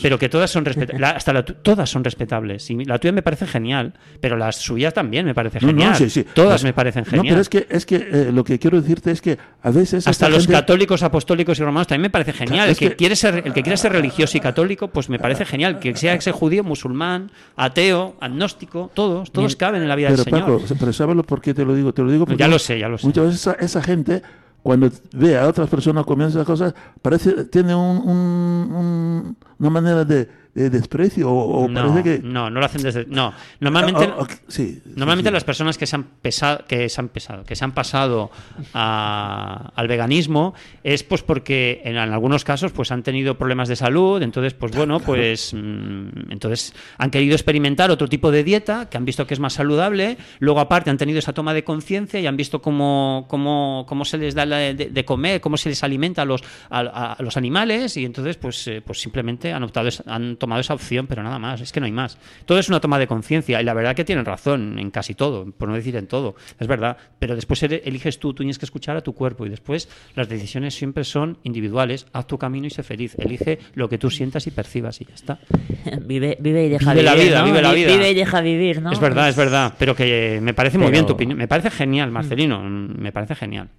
pero 0.00 0.18
que 0.18 0.30
todas 0.30 0.50
son 0.50 0.64
respetables. 0.64 1.10
Hasta 1.10 1.44
todas 1.44 1.90
son 1.90 2.02
respetables. 2.04 2.70
Y 2.70 2.84
la 2.86 2.98
tuya 2.98 3.12
me 3.12 3.20
parece 3.20 3.46
genial, 3.46 3.92
pero 4.18 4.36
las 4.38 4.56
suyas 4.56 4.94
también 4.94 5.26
me 5.26 5.34
parece 5.34 5.60
genial. 5.60 5.94
Todas 6.32 6.64
me 6.64 6.72
parecen 6.72 7.04
genial. 7.04 7.26
No, 7.26 7.30
pero 7.30 7.40
es 7.42 7.48
que, 7.50 7.66
es 7.68 7.84
que 7.84 7.96
eh, 7.96 8.30
lo 8.32 8.42
que 8.44 8.58
quiero 8.58 8.80
decirte 8.80 9.10
es 9.10 9.20
que 9.20 9.36
a 9.62 9.70
veces. 9.70 10.08
Hasta 10.08 10.30
los 10.30 10.46
católicos, 10.46 11.02
apostólicos 11.02 11.58
y 11.58 11.62
romanos 11.62 11.86
también 11.86 12.02
me 12.02 12.10
parece 12.10 12.32
genial. 12.32 12.70
el, 12.70 12.76
que, 12.76 12.96
quiere 12.96 13.14
ser, 13.14 13.42
el 13.44 13.52
que 13.52 13.62
quiere 13.62 13.76
ser 13.76 13.92
religioso 13.92 14.38
y 14.38 14.40
católico, 14.40 14.88
pues 14.88 15.10
me 15.10 15.18
parece 15.18 15.44
genial. 15.44 15.78
Que 15.78 15.94
sea 15.94 16.14
ese 16.14 16.32
judío, 16.32 16.64
musulmán, 16.64 17.30
ateo, 17.56 18.16
agnóstico, 18.20 18.90
todos, 18.94 19.30
todos 19.30 19.54
caben 19.56 19.82
en 19.82 19.88
la 19.88 19.96
vida 19.96 20.08
del 20.08 20.20
Señor. 20.20 20.62
pero 20.78 20.92
¿sabes 20.94 21.16
por 21.26 21.42
qué 21.42 21.52
te 21.52 21.66
lo 21.66 21.74
digo? 21.74 21.92
Te 21.92 22.00
lo 22.00 22.10
digo 22.10 22.24
porque. 22.24 22.40
Ya 22.40 22.48
lo 22.48 22.58
sé, 22.58 22.78
ya 22.78 22.88
lo 22.88 22.96
sé. 22.96 23.06
Muchas 23.06 23.26
veces 23.26 23.56
esa 23.60 23.82
gente 23.82 24.22
cuando 24.64 24.90
ve 25.12 25.36
a 25.36 25.46
otras 25.46 25.68
personas 25.68 26.06
comiendo 26.06 26.30
esas 26.30 26.46
cosas, 26.46 26.74
parece, 27.02 27.44
tiene 27.44 27.74
un, 27.74 29.36
una 29.58 29.70
manera 29.70 30.06
de 30.06 30.26
de 30.54 30.70
desprecio 30.70 31.30
o, 31.30 31.68
no, 31.68 31.88
parece 31.88 32.02
que 32.02 32.26
no 32.26 32.48
no 32.48 32.60
lo 32.60 32.66
hacen 32.66 32.82
desde 32.82 33.06
no. 33.06 33.34
Normalmente 33.58 34.04
ah, 34.04 34.26
sí, 34.46 34.80
normalmente 34.94 35.32
las 35.32 35.42
personas 35.42 35.76
que 35.76 35.86
se 35.86 35.96
han 35.96 36.04
pesado 36.04 36.64
que 36.68 36.88
se 36.88 37.00
han 37.00 37.08
pesado 37.08 37.44
que 37.44 37.56
se 37.56 37.64
han 37.64 37.72
pasado 37.72 38.30
al 38.72 39.88
veganismo 39.88 40.54
es 40.84 41.02
pues 41.02 41.22
porque 41.22 41.82
en, 41.84 41.96
algunos 41.96 42.44
casos 42.44 42.70
pues 42.70 42.92
han 42.92 43.02
tenido 43.02 43.36
problemas 43.36 43.68
de 43.68 43.74
salud 43.74 44.22
entonces 44.22 44.54
pues 44.54 44.76
bueno 44.76 45.00
pues 45.00 45.52
mm, 45.54 46.30
entonces 46.30 46.72
han 46.98 47.10
querido 47.10 47.34
experimentar 47.34 47.90
otro 47.90 48.08
tipo 48.08 48.30
de 48.30 48.44
dieta 48.44 48.88
que 48.88 48.96
han 48.96 49.04
visto 49.04 49.26
que 49.26 49.34
es 49.34 49.40
más 49.40 49.54
saludable 49.54 50.16
luego 50.38 50.60
aparte 50.60 50.88
han 50.88 50.98
tenido 50.98 51.18
esa 51.18 51.32
toma 51.32 51.52
de 51.52 51.64
conciencia 51.64 52.20
y 52.20 52.28
han 52.28 52.36
visto 52.36 52.62
cómo, 52.62 53.26
cómo, 53.28 53.84
cómo 53.88 54.04
se 54.04 54.18
les 54.18 54.34
da 54.34 54.46
de, 54.46 55.04
comer 55.04 55.40
cómo 55.40 55.56
se 55.56 55.68
les 55.68 55.82
alimenta 55.82 56.22
a 56.22 56.24
los 56.24 56.42
a, 56.70 57.16
los 57.18 57.36
animales 57.36 57.96
y 57.96 58.04
entonces 58.04 58.36
pues 58.36 58.68
eh, 58.68 58.82
pues 58.84 59.00
simplemente 59.00 59.52
han 59.52 59.64
optado 59.64 59.88
han 60.06 60.36
tomado 60.44 60.60
esa 60.60 60.74
opción, 60.74 61.06
pero 61.06 61.22
nada 61.22 61.38
más, 61.38 61.62
es 61.62 61.72
que 61.72 61.80
no 61.80 61.86
hay 61.86 61.92
más. 61.92 62.18
Todo 62.44 62.58
es 62.58 62.68
una 62.68 62.78
toma 62.78 62.98
de 62.98 63.06
conciencia 63.06 63.62
y 63.62 63.64
la 63.64 63.72
verdad 63.72 63.96
que 63.96 64.04
tienen 64.04 64.26
razón 64.26 64.78
en 64.78 64.90
casi 64.90 65.14
todo, 65.14 65.50
por 65.52 65.68
no 65.70 65.74
decir 65.74 65.96
en 65.96 66.06
todo, 66.06 66.36
es 66.60 66.66
verdad, 66.66 66.98
pero 67.18 67.34
después 67.34 67.62
eliges 67.62 68.18
tú, 68.18 68.34
tú 68.34 68.42
tienes 68.42 68.58
que 68.58 68.66
escuchar 68.66 68.94
a 68.96 69.00
tu 69.00 69.14
cuerpo 69.14 69.46
y 69.46 69.48
después 69.48 69.88
las 70.14 70.28
decisiones 70.28 70.74
siempre 70.74 71.04
son 71.04 71.38
individuales, 71.44 72.06
haz 72.12 72.26
tu 72.26 72.36
camino 72.36 72.66
y 72.66 72.70
sé 72.70 72.82
feliz, 72.82 73.16
elige 73.18 73.58
lo 73.74 73.88
que 73.88 73.96
tú 73.96 74.10
sientas 74.10 74.46
y 74.46 74.50
percibas 74.50 75.00
y 75.00 75.06
ya 75.06 75.14
está. 75.14 75.38
Vive, 76.02 76.36
vive 76.40 76.66
y 76.66 76.68
deja 76.68 76.92
vivir. 76.92 77.04
La 77.04 77.14
vida, 77.14 77.44
Vive 77.44 77.62
la 77.62 77.72
vida, 77.72 77.92
vive 77.92 78.10
y 78.10 78.14
deja 78.14 78.40
vivir, 78.42 78.82
¿no? 78.82 78.92
Es 78.92 79.00
verdad, 79.00 79.30
es 79.30 79.36
verdad, 79.36 79.74
pero 79.78 79.96
que 79.96 80.40
me 80.42 80.52
parece 80.52 80.76
muy 80.76 80.90
bien 80.90 81.06
tu 81.06 81.14
opinión, 81.14 81.38
me 81.38 81.48
parece 81.48 81.70
genial, 81.70 82.10
Marcelino, 82.10 82.60
me 82.60 83.12
parece 83.12 83.34
genial. 83.34 83.70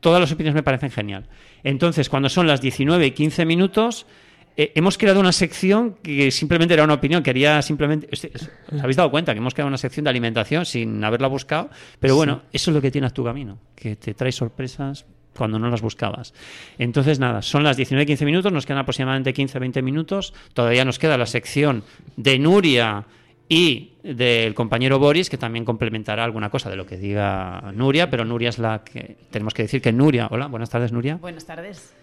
Todas 0.00 0.20
las 0.20 0.30
opiniones 0.30 0.54
me 0.54 0.62
parecen 0.62 0.90
genial. 0.90 1.26
Entonces, 1.64 2.08
cuando 2.08 2.28
son 2.28 2.46
las 2.46 2.60
19 2.60 3.06
y 3.06 3.10
15 3.12 3.44
minutos, 3.44 4.06
eh, 4.56 4.72
hemos 4.74 4.96
creado 4.96 5.20
una 5.20 5.32
sección 5.32 5.96
que 6.02 6.30
simplemente 6.30 6.74
era 6.74 6.84
una 6.84 6.94
opinión, 6.94 7.22
quería 7.22 7.60
simplemente... 7.62 8.08
¿Os 8.12 8.80
habéis 8.80 8.96
dado 8.96 9.10
cuenta 9.10 9.32
que 9.32 9.38
hemos 9.38 9.54
creado 9.54 9.68
una 9.68 9.78
sección 9.78 10.04
de 10.04 10.10
alimentación 10.10 10.64
sin 10.64 11.02
haberla 11.04 11.28
buscado? 11.28 11.70
Pero 12.00 12.16
bueno, 12.16 12.42
eso 12.52 12.70
es 12.70 12.74
lo 12.74 12.80
que 12.80 12.90
tiene 12.90 13.10
tu 13.10 13.24
camino, 13.24 13.58
que 13.74 13.96
te 13.96 14.14
trae 14.14 14.32
sorpresas 14.32 15.04
cuando 15.36 15.58
no 15.58 15.68
las 15.68 15.82
buscabas. 15.82 16.32
Entonces, 16.78 17.18
nada, 17.18 17.42
son 17.42 17.62
las 17.62 17.78
19-15 17.78 18.24
minutos, 18.24 18.52
nos 18.52 18.64
quedan 18.64 18.78
aproximadamente 18.78 19.34
15-20 19.34 19.82
minutos, 19.82 20.32
todavía 20.54 20.84
nos 20.84 20.98
queda 20.98 21.18
la 21.18 21.26
sección 21.26 21.84
de 22.16 22.38
Nuria 22.38 23.04
y 23.48 23.92
del 24.02 24.54
compañero 24.54 24.98
Boris, 24.98 25.30
que 25.30 25.38
también 25.38 25.64
complementará 25.64 26.24
alguna 26.24 26.50
cosa 26.50 26.70
de 26.70 26.76
lo 26.76 26.86
que 26.86 26.96
diga 26.96 27.72
Nuria, 27.74 28.10
pero 28.10 28.24
Nuria 28.24 28.48
es 28.48 28.58
la 28.58 28.82
que 28.82 29.18
tenemos 29.30 29.54
que 29.54 29.62
decir 29.62 29.82
que 29.82 29.92
Nuria, 29.92 30.28
hola, 30.30 30.46
buenas 30.46 30.70
tardes 30.70 30.92
Nuria. 30.92 31.16
Buenas 31.16 31.44
tardes. 31.44 31.94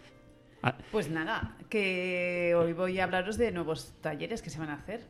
Ah. 0.63 0.75
Pues 0.91 1.09
nada, 1.09 1.57
que 1.69 2.55
hoy 2.57 2.73
voy 2.73 2.99
a 2.99 3.03
hablaros 3.03 3.37
de 3.37 3.51
nuevos 3.51 3.93
talleres 4.01 4.41
que 4.41 4.49
se 4.49 4.59
van 4.59 4.69
a 4.69 4.75
hacer. 4.75 5.01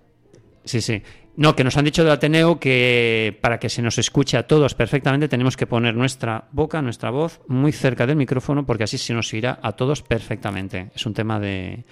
Sí, 0.66 0.82
sí. 0.82 1.02
No, 1.36 1.56
que 1.56 1.64
nos 1.64 1.78
han 1.78 1.86
dicho 1.86 2.04
de 2.04 2.12
Ateneo 2.12 2.60
que 2.60 3.38
para 3.42 3.60
que 3.60 3.70
se 3.70 3.82
nos 3.82 3.98
escuche 3.98 4.38
a 4.38 4.48
todos 4.48 4.76
perfectamente 4.76 5.28
tenemos 5.28 5.58
que 5.58 5.68
poner 5.68 5.94
nuestra 5.94 6.48
boca, 6.52 6.82
nuestra 6.82 7.10
voz 7.10 7.42
muy 7.48 7.72
cerca 7.72 8.08
del 8.08 8.16
micrófono 8.16 8.66
porque 8.66 8.86
así 8.86 8.98
se 8.98 9.14
nos 9.14 9.34
irá 9.34 9.60
a 9.62 9.74
todos 9.74 10.02
perfectamente. 10.02 10.92
Es 10.96 11.06
un 11.06 11.14
tema 11.14 11.40
de... 11.40 11.86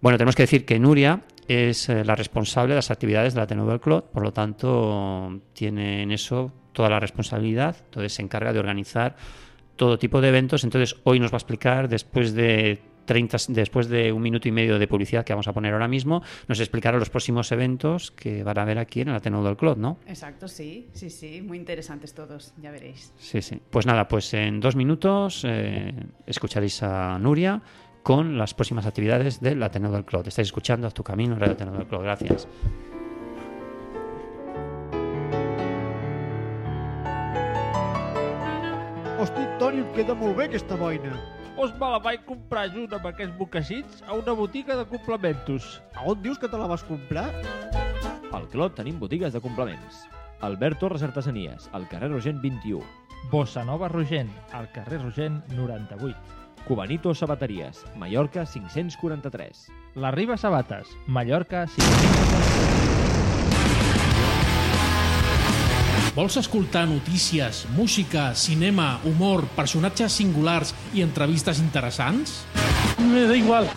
Bueno, 0.00 0.18
tenemos 0.18 0.34
que 0.34 0.44
decir 0.44 0.64
que 0.64 0.78
Nuria 0.78 1.22
es 1.46 1.88
eh, 1.88 2.04
la 2.04 2.14
responsable 2.14 2.70
de 2.70 2.76
las 2.76 2.90
actividades 2.90 3.34
de 3.34 3.40
Ateneo 3.40 3.66
del 3.66 3.80
Clot, 3.80 4.10
por 4.10 4.22
lo 4.22 4.32
tanto 4.32 5.42
tiene 5.52 6.02
en 6.02 6.10
eso 6.10 6.52
toda 6.72 6.88
la 6.88 7.00
responsabilidad, 7.00 7.76
entonces 7.84 8.14
se 8.14 8.22
encarga 8.22 8.52
de 8.52 8.58
organizar 8.58 9.16
todo 9.76 9.98
tipo 9.98 10.20
de 10.20 10.28
eventos, 10.28 10.64
entonces 10.64 10.96
hoy 11.04 11.20
nos 11.20 11.32
va 11.32 11.36
a 11.36 11.38
explicar 11.38 11.88
después 11.88 12.34
de 12.34 12.80
30, 13.06 13.38
después 13.48 13.88
de 13.88 14.12
un 14.12 14.22
minuto 14.22 14.48
y 14.48 14.52
medio 14.52 14.78
de 14.78 14.86
publicidad 14.86 15.24
que 15.24 15.32
vamos 15.32 15.48
a 15.48 15.52
poner 15.52 15.72
ahora 15.72 15.88
mismo, 15.88 16.22
nos 16.48 16.60
explicará 16.60 16.98
los 16.98 17.08
próximos 17.08 17.50
eventos 17.52 18.10
que 18.10 18.42
van 18.42 18.58
a 18.58 18.62
haber 18.62 18.78
aquí 18.78 19.00
en 19.00 19.08
el 19.08 19.14
Ateneo 19.14 19.42
del 19.42 19.56
Club, 19.56 19.78
¿no? 19.78 19.98
Exacto, 20.06 20.48
sí, 20.48 20.88
sí, 20.92 21.08
sí, 21.10 21.40
muy 21.42 21.56
interesantes 21.56 22.12
todos, 22.12 22.52
ya 22.60 22.70
veréis. 22.70 23.12
Sí, 23.16 23.40
sí. 23.40 23.60
Pues 23.70 23.86
nada, 23.86 24.08
pues 24.08 24.34
en 24.34 24.60
dos 24.60 24.76
minutos 24.76 25.42
eh, 25.46 25.94
escucharéis 26.26 26.82
a 26.82 27.18
Nuria 27.18 27.62
con 28.02 28.38
las 28.38 28.54
próximas 28.54 28.86
actividades 28.86 29.40
del 29.40 29.62
Ateneo 29.62 29.90
del 29.90 30.04
Club. 30.04 30.26
Estáis 30.26 30.48
escuchando 30.48 30.86
a 30.86 30.90
tu 30.90 31.02
camino 31.02 31.36
en 31.36 31.42
el 31.42 31.50
Ateneo 31.50 31.74
del 31.74 31.86
Club. 31.86 32.02
Gracias. 32.02 32.46
Hosti, 39.18 39.42
Toni, 39.58 39.80
em 39.80 39.92
queda 39.96 40.14
molt 40.14 40.36
bé 40.36 40.44
aquesta 40.44 40.76
boina. 40.76 41.16
Doncs 41.56 41.72
me 41.80 41.88
la 41.88 41.98
vaig 42.04 42.24
comprar 42.28 42.66
junt 42.68 42.92
amb 42.92 43.06
aquests 43.08 43.32
mocassins 43.38 44.02
a 44.04 44.12
una 44.18 44.34
botiga 44.36 44.74
de 44.76 44.84
complementos. 44.90 45.80
A 45.96 46.04
on 46.04 46.20
dius 46.20 46.36
que 46.38 46.50
te 46.52 46.58
la 46.60 46.66
vas 46.68 46.84
comprar? 46.84 47.30
Al 48.36 48.44
Clot 48.52 48.76
tenim 48.76 48.98
botigues 49.00 49.32
de 49.32 49.40
complements. 49.40 50.02
Albert 50.44 50.82
Torres 50.82 51.02
Artesanies, 51.06 51.70
al 51.72 51.88
carrer 51.88 52.10
Rogent 52.12 52.42
21. 52.44 52.84
Bossa 53.32 53.64
Nova 53.64 53.88
Rogent, 53.88 54.28
al 54.52 54.68
carrer 54.76 55.00
Rogent 55.00 55.40
98. 55.56 56.12
Cubanito 56.68 57.14
Sabateries, 57.14 57.86
Mallorca 57.96 58.44
543. 58.44 59.72
La 59.94 60.10
Riba 60.10 60.36
Sabates, 60.36 60.92
Mallorca 61.06 61.64
543. 61.66 62.95
Vols 66.16 66.38
escoltar 66.40 66.86
notícies, 66.88 67.66
música, 67.76 68.34
cinema, 68.34 69.02
humor, 69.04 69.42
personatges 69.52 70.14
singulars 70.16 70.70
i 70.96 71.02
entrevistes 71.04 71.60
interessants? 71.60 72.38
Me 72.96 73.26
da 73.28 73.36
igual. 73.36 73.68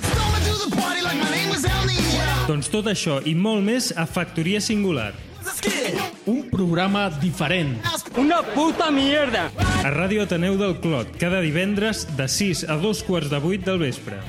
Doncs 2.48 2.72
tot 2.72 2.88
això 2.88 3.20
i 3.28 3.36
molt 3.36 3.68
més 3.68 3.92
a 3.92 4.08
Factoria 4.08 4.64
Singular. 4.64 5.12
Un 6.32 6.48
programa 6.48 7.10
diferent. 7.20 7.76
Una 8.16 8.40
puta 8.56 8.88
mierda! 8.88 9.50
A 9.84 9.92
Ràdio 9.92 10.24
Ateneu 10.24 10.56
del 10.56 10.80
Clot, 10.80 11.12
cada 11.20 11.44
divendres 11.44 12.08
de 12.16 12.32
6 12.32 12.70
a 12.72 12.80
2 12.80 13.04
quarts 13.04 13.36
de 13.36 13.44
8 13.44 13.68
del 13.68 13.84
vespre. 13.84 14.24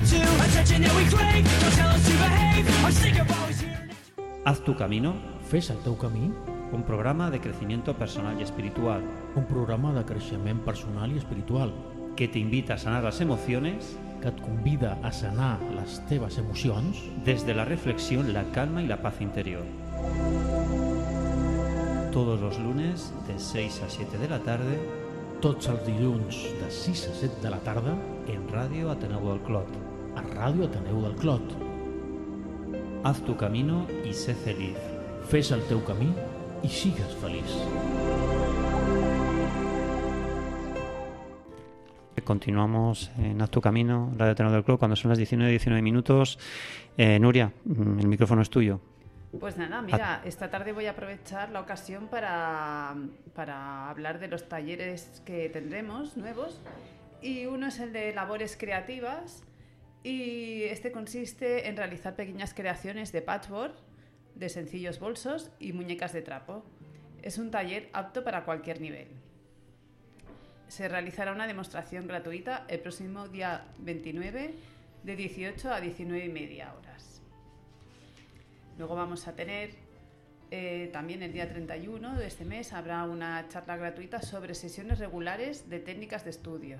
Haz 4.43 4.65
tu 4.67 4.75
camino. 4.75 5.15
Fes 5.47 5.71
el 5.71 5.79
teu 5.83 5.95
camí 5.95 6.27
un 6.71 6.83
programa 6.83 7.29
de 7.29 7.41
crecimiento 7.41 7.95
personal 7.95 8.39
y 8.39 8.43
espiritual. 8.43 9.01
Un 9.35 9.45
programa 9.45 9.93
de 9.93 10.05
creixement 10.05 10.63
personal 10.63 11.11
i 11.11 11.17
espiritual. 11.17 11.73
Que 12.15 12.27
t'invita 12.27 12.75
a 12.75 12.77
sanar 12.77 13.03
les 13.03 13.21
emociones. 13.21 13.97
Que 14.21 14.29
et 14.29 14.39
convida 14.39 14.99
a 15.03 15.11
sanar 15.11 15.59
les 15.75 15.99
teves 16.07 16.37
emocions. 16.37 17.03
Desde 17.25 17.53
la 17.53 17.65
reflexión, 17.65 18.33
la 18.33 18.43
calma 18.51 18.83
y 18.83 18.87
la 18.87 19.01
paz 19.01 19.19
interior. 19.19 19.63
Todos 22.11 22.39
los 22.39 22.59
lunes 22.59 23.13
de 23.27 23.39
6 23.39 23.81
a 23.83 23.89
7 23.89 24.17
de 24.17 24.29
la 24.29 24.39
tarde. 24.39 24.79
Tots 25.41 25.67
els 25.67 25.85
dilluns 25.87 26.43
de 26.61 26.69
6 26.69 27.07
a 27.09 27.13
7 27.19 27.41
de 27.41 27.49
la 27.49 27.59
tarda. 27.65 27.97
En 28.27 28.47
Radio 28.49 28.91
Ateneu 28.91 29.27
del 29.27 29.41
Clot. 29.41 29.67
A 30.15 30.23
Ràdio 30.23 30.69
Ateneu 30.69 31.01
del 31.01 31.15
Clot. 31.15 31.55
Haz 33.03 33.19
tu 33.25 33.35
camino 33.35 33.87
y 34.05 34.13
sé 34.13 34.35
feliz. 34.35 34.77
Fes 35.31 35.51
el 35.51 35.63
teu 35.65 35.81
camí 35.85 36.11
y 36.63 36.69
sigas 36.69 37.13
feliz. 37.15 37.45
Continuamos 42.23 43.11
en 43.17 43.41
Haz 43.41 43.49
tu 43.49 43.61
camino, 43.61 44.13
Radio 44.15 44.35
Tenor 44.35 44.51
del 44.51 44.63
Club, 44.63 44.79
cuando 44.79 44.95
son 44.95 45.09
las 45.09 45.17
19 45.17 45.49
19 45.49 45.81
minutos. 45.81 46.37
Eh, 46.95 47.19
Nuria, 47.19 47.51
mm, 47.65 47.99
el 47.99 48.07
micrófono 48.07 48.41
es 48.41 48.49
tuyo. 48.49 48.79
Pues 49.39 49.57
nada, 49.57 49.81
mira, 49.81 50.21
esta 50.23 50.49
tarde 50.49 50.71
voy 50.71 50.85
a 50.85 50.91
aprovechar 50.91 51.49
la 51.49 51.61
ocasión 51.61 52.07
para, 52.09 52.95
para 53.33 53.89
hablar 53.89 54.19
de 54.19 54.27
los 54.27 54.47
talleres 54.47 55.21
que 55.25 55.49
tendremos 55.49 56.15
nuevos. 56.15 56.61
Y 57.21 57.45
uno 57.45 57.67
es 57.67 57.79
el 57.79 57.91
de 57.91 58.13
labores 58.13 58.55
creativas. 58.57 59.43
Y 60.03 60.63
este 60.63 60.91
consiste 60.91 61.69
en 61.69 61.77
realizar 61.77 62.15
pequeñas 62.15 62.53
creaciones 62.53 63.11
de 63.11 63.21
patchwork 63.21 63.73
de 64.35 64.49
sencillos 64.49 64.99
bolsos 64.99 65.51
y 65.59 65.73
muñecas 65.73 66.13
de 66.13 66.21
trapo. 66.21 66.63
Es 67.21 67.37
un 67.37 67.51
taller 67.51 67.89
apto 67.93 68.23
para 68.23 68.45
cualquier 68.45 68.81
nivel. 68.81 69.07
Se 70.67 70.87
realizará 70.87 71.33
una 71.33 71.47
demostración 71.47 72.07
gratuita 72.07 72.65
el 72.69 72.79
próximo 72.79 73.27
día 73.27 73.65
29 73.79 74.53
de 75.03 75.15
18 75.15 75.71
a 75.71 75.81
19 75.81 76.25
y 76.25 76.29
media 76.29 76.73
horas. 76.73 77.21
Luego 78.77 78.95
vamos 78.95 79.27
a 79.27 79.35
tener 79.35 79.71
eh, 80.53 80.89
también 80.91 81.23
el 81.23 81.31
día 81.31 81.47
31 81.47 82.17
de 82.17 82.27
este 82.27 82.43
mes 82.43 82.73
habrá 82.73 83.03
una 83.05 83.47
charla 83.47 83.77
gratuita 83.77 84.21
sobre 84.21 84.53
sesiones 84.53 84.99
regulares 84.99 85.69
de 85.69 85.79
técnicas 85.79 86.25
de 86.25 86.31
estudio. 86.31 86.77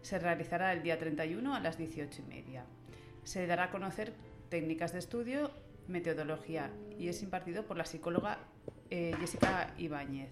Se 0.00 0.18
realizará 0.18 0.72
el 0.72 0.82
día 0.82 0.98
31 0.98 1.54
a 1.54 1.60
las 1.60 1.76
18 1.76 2.22
y 2.22 2.28
media. 2.28 2.64
Se 3.22 3.46
dará 3.46 3.64
a 3.64 3.70
conocer 3.70 4.14
técnicas 4.48 4.94
de 4.94 4.98
estudio 4.98 5.50
Metodología 5.90 6.70
y 6.98 7.08
es 7.08 7.22
impartido 7.22 7.66
por 7.66 7.76
la 7.76 7.84
psicóloga 7.84 8.38
eh, 8.90 9.14
Jessica 9.20 9.74
Ibáñez. 9.76 10.30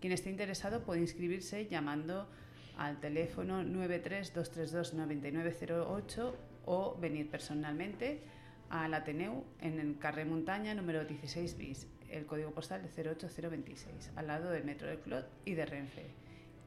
Quien 0.00 0.12
esté 0.12 0.30
interesado 0.30 0.84
puede 0.84 1.00
inscribirse 1.00 1.66
llamando 1.66 2.28
al 2.76 3.00
teléfono 3.00 3.62
932329908 3.62 6.32
o 6.66 6.96
venir 7.00 7.28
personalmente 7.28 8.22
al 8.70 8.94
Ateneu 8.94 9.44
en 9.60 9.80
el 9.80 9.98
Carré 9.98 10.24
Montaña 10.24 10.72
número 10.74 11.04
16 11.04 11.58
bis, 11.58 11.88
el 12.10 12.26
código 12.26 12.52
postal 12.52 12.82
de 12.82 12.88
08026, 12.88 14.12
al 14.16 14.26
lado 14.26 14.50
del 14.50 14.64
metro 14.64 14.88
de 14.88 14.98
Clot 15.00 15.28
y 15.44 15.54
de 15.54 15.66
Renfe. 15.66 16.06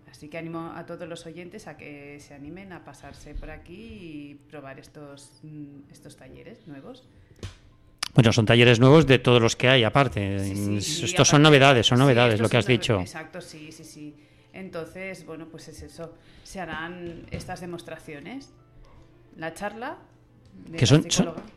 Así 0.09 0.28
que 0.28 0.38
animo 0.38 0.74
a 0.76 0.86
todos 0.86 1.07
los 1.07 1.26
oyentes 1.26 1.68
a 1.68 1.78
que 1.78 2.20
se 2.20 2.34
animen 2.34 2.74
a 2.74 2.84
pasarse 2.84 3.34
por 3.34 3.49
aquí 3.49 3.76
y 3.76 4.36
probar 4.49 4.78
estos, 4.78 5.39
mm, 5.43 5.89
estos 5.89 6.18
talleres 6.18 6.68
nuevos. 6.68 7.07
Bueno, 8.14 8.34
son 8.34 8.45
talleres 8.45 8.80
nuevos 8.80 9.07
de 9.07 9.20
todos 9.20 9.41
los 9.41 9.55
que 9.55 9.70
hay, 9.70 9.84
aparte. 9.84 10.36
Estos 10.78 11.28
son 11.28 11.41
novedades, 11.41 11.88
son 11.88 11.99
novedades, 11.99 12.39
lo 12.39 12.49
que 12.49 12.57
has 12.57 12.66
dicho. 12.66 12.99
Exacto, 12.99 13.41
sí, 13.41 13.72
sí, 13.72 13.84
sí. 13.84 14.16
Entonces, 14.53 15.26
bueno, 15.26 15.47
pues 15.47 15.70
es 15.70 15.82
eso. 15.82 16.14
Se 16.43 16.59
harán 16.59 17.26
estas 17.32 17.62
demostraciones. 17.62 18.53
La 19.38 19.53
charla 19.53 19.97
que 20.78 20.86
son, 20.86 21.05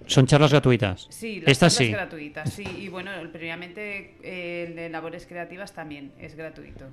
son, 0.07 0.27
charlas 0.27 0.51
gratuitas. 0.51 1.07
Sí, 1.11 1.41
las 1.41 1.51
Estas 1.51 1.77
charlas 1.77 1.93
gratuitas, 1.93 2.53
sí. 2.53 2.65
Y 2.79 2.89
bueno, 2.89 3.11
previamente 3.33 4.17
el 4.23 4.77
de 4.77 4.89
labores 4.89 5.27
creativas 5.27 5.73
también 5.73 6.13
es 6.19 6.35
gratuito. 6.35 6.87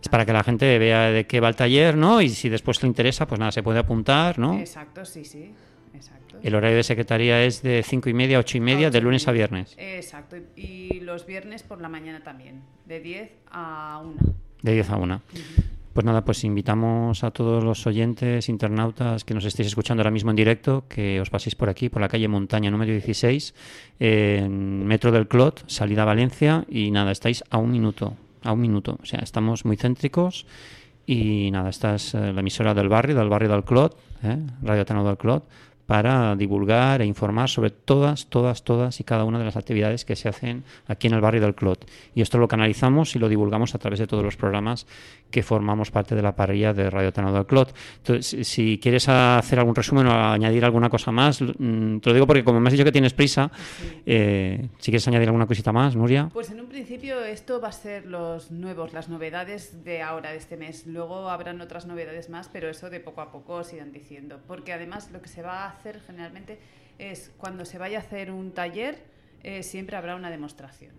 Es 0.00 0.08
para 0.08 0.26
que 0.26 0.32
la 0.32 0.44
gente 0.44 0.78
vea 0.78 1.10
de 1.10 1.26
qué 1.26 1.40
va 1.40 1.48
el 1.48 1.56
taller, 1.56 1.96
¿no? 1.96 2.20
Y 2.20 2.28
si 2.28 2.48
después 2.48 2.82
le 2.82 2.88
interesa, 2.88 3.26
pues 3.26 3.38
nada, 3.38 3.52
se 3.52 3.62
puede 3.62 3.78
apuntar, 3.78 4.38
¿no? 4.38 4.58
Exacto, 4.58 5.04
sí, 5.04 5.24
sí. 5.24 5.52
Exacto. 5.94 6.38
El 6.42 6.54
horario 6.54 6.76
de 6.76 6.82
secretaría 6.82 7.42
es 7.44 7.62
de 7.62 7.82
cinco 7.82 8.08
y 8.08 8.14
media 8.14 8.36
a 8.36 8.40
ocho 8.40 8.58
y 8.58 8.60
media, 8.60 8.90
de 8.90 9.00
lunes 9.00 9.26
a 9.28 9.32
viernes. 9.32 9.74
Exacto. 9.78 10.36
Y 10.56 11.00
los 11.00 11.26
viernes 11.26 11.62
por 11.62 11.80
la 11.80 11.88
mañana 11.88 12.22
también, 12.22 12.62
de 12.86 13.00
10 13.00 13.30
a 13.50 14.02
1. 14.04 14.14
De 14.62 14.72
10 14.72 14.90
a 14.90 14.96
1. 14.96 15.22
Pues 15.94 16.04
nada, 16.04 16.24
pues 16.24 16.42
invitamos 16.42 17.22
a 17.22 17.30
todos 17.30 17.62
los 17.62 17.86
oyentes, 17.86 18.48
internautas 18.48 19.22
que 19.22 19.32
nos 19.32 19.44
estéis 19.44 19.68
escuchando 19.68 20.00
ahora 20.00 20.10
mismo 20.10 20.30
en 20.30 20.36
directo, 20.36 20.84
que 20.88 21.20
os 21.20 21.30
paséis 21.30 21.54
por 21.54 21.68
aquí, 21.68 21.88
por 21.88 22.02
la 22.02 22.08
calle 22.08 22.26
Montaña 22.26 22.68
número 22.68 22.90
16, 22.90 23.54
en 24.00 24.84
Metro 24.86 25.12
del 25.12 25.28
Clot, 25.28 25.62
salida 25.68 26.02
a 26.02 26.06
Valencia, 26.06 26.64
y 26.68 26.90
nada, 26.90 27.12
estáis 27.12 27.44
a 27.48 27.58
un 27.58 27.70
minuto, 27.70 28.16
a 28.42 28.52
un 28.52 28.60
minuto. 28.60 28.98
O 29.00 29.06
sea, 29.06 29.20
estamos 29.20 29.64
muy 29.64 29.76
céntricos 29.76 30.46
y 31.06 31.50
nada, 31.52 31.70
esta 31.70 31.94
es 31.94 32.12
eh, 32.14 32.32
la 32.32 32.40
emisora 32.40 32.74
del 32.74 32.88
barrio, 32.88 33.14
del 33.14 33.28
barrio 33.28 33.50
del 33.50 33.62
Clot, 33.62 33.96
¿eh? 34.24 34.38
Radio 34.62 34.84
Tano 34.84 35.06
del 35.06 35.16
Clot, 35.16 35.44
para 35.86 36.34
divulgar 36.36 37.02
e 37.02 37.06
informar 37.06 37.48
sobre 37.48 37.70
todas, 37.70 38.26
todas, 38.26 38.64
todas 38.64 39.00
y 39.00 39.04
cada 39.04 39.24
una 39.24 39.38
de 39.38 39.44
las 39.44 39.56
actividades 39.56 40.04
que 40.04 40.16
se 40.16 40.28
hacen 40.28 40.64
aquí 40.86 41.06
en 41.06 41.14
el 41.14 41.20
barrio 41.20 41.42
del 41.42 41.54
Clot. 41.54 41.90
Y 42.14 42.22
esto 42.22 42.38
lo 42.38 42.48
canalizamos 42.48 43.14
y 43.16 43.18
lo 43.18 43.28
divulgamos 43.28 43.74
a 43.74 43.78
través 43.78 43.98
de 43.98 44.06
todos 44.06 44.24
los 44.24 44.36
programas 44.36 44.86
que 45.30 45.42
formamos 45.42 45.90
parte 45.90 46.14
de 46.14 46.22
la 46.22 46.36
parrilla 46.36 46.72
de 46.72 46.88
Radio 46.90 47.12
Tenado 47.12 47.34
del 47.34 47.46
Clot. 47.46 47.74
Entonces, 47.98 48.46
si 48.46 48.78
quieres 48.78 49.08
hacer 49.08 49.58
algún 49.58 49.74
resumen 49.74 50.06
o 50.06 50.12
añadir 50.12 50.64
alguna 50.64 50.88
cosa 50.88 51.10
más, 51.10 51.42
mm, 51.42 51.98
te 51.98 52.10
lo 52.10 52.14
digo 52.14 52.26
porque 52.26 52.44
como 52.44 52.60
me 52.60 52.68
has 52.68 52.72
dicho 52.72 52.84
que 52.84 52.92
tienes 52.92 53.12
prisa, 53.12 53.50
eh, 54.06 54.68
si 54.78 54.90
quieres 54.90 55.06
añadir 55.08 55.28
alguna 55.28 55.46
cosita 55.46 55.72
más, 55.72 55.96
Nuria. 55.96 56.30
Pues 56.32 56.50
en 56.50 56.60
un 56.60 56.66
principio 56.66 57.22
esto 57.24 57.60
va 57.60 57.68
a 57.68 57.72
ser 57.72 58.06
los 58.06 58.50
nuevos, 58.50 58.92
las 58.92 59.08
novedades 59.08 59.84
de 59.84 60.02
ahora, 60.02 60.30
de 60.30 60.38
este 60.38 60.56
mes. 60.56 60.86
Luego 60.86 61.28
habrán 61.28 61.60
otras 61.60 61.86
novedades 61.86 62.30
más, 62.30 62.48
pero 62.48 62.68
eso 62.68 62.88
de 62.88 63.00
poco 63.00 63.20
a 63.20 63.32
poco 63.32 63.54
os 63.54 63.72
irán 63.72 63.92
diciendo. 63.92 64.40
Porque 64.46 64.72
además 64.72 65.10
lo 65.12 65.20
que 65.20 65.28
se 65.28 65.42
va 65.42 65.66
a 65.66 65.73
hacer 65.74 66.00
generalmente 66.06 66.58
es 66.98 67.30
cuando 67.36 67.64
se 67.64 67.78
vaya 67.78 67.98
a 67.98 68.00
hacer 68.00 68.30
un 68.30 68.52
taller, 68.52 69.02
eh, 69.42 69.62
siempre 69.62 69.96
habrá 69.96 70.16
una 70.16 70.30
demostración. 70.30 70.92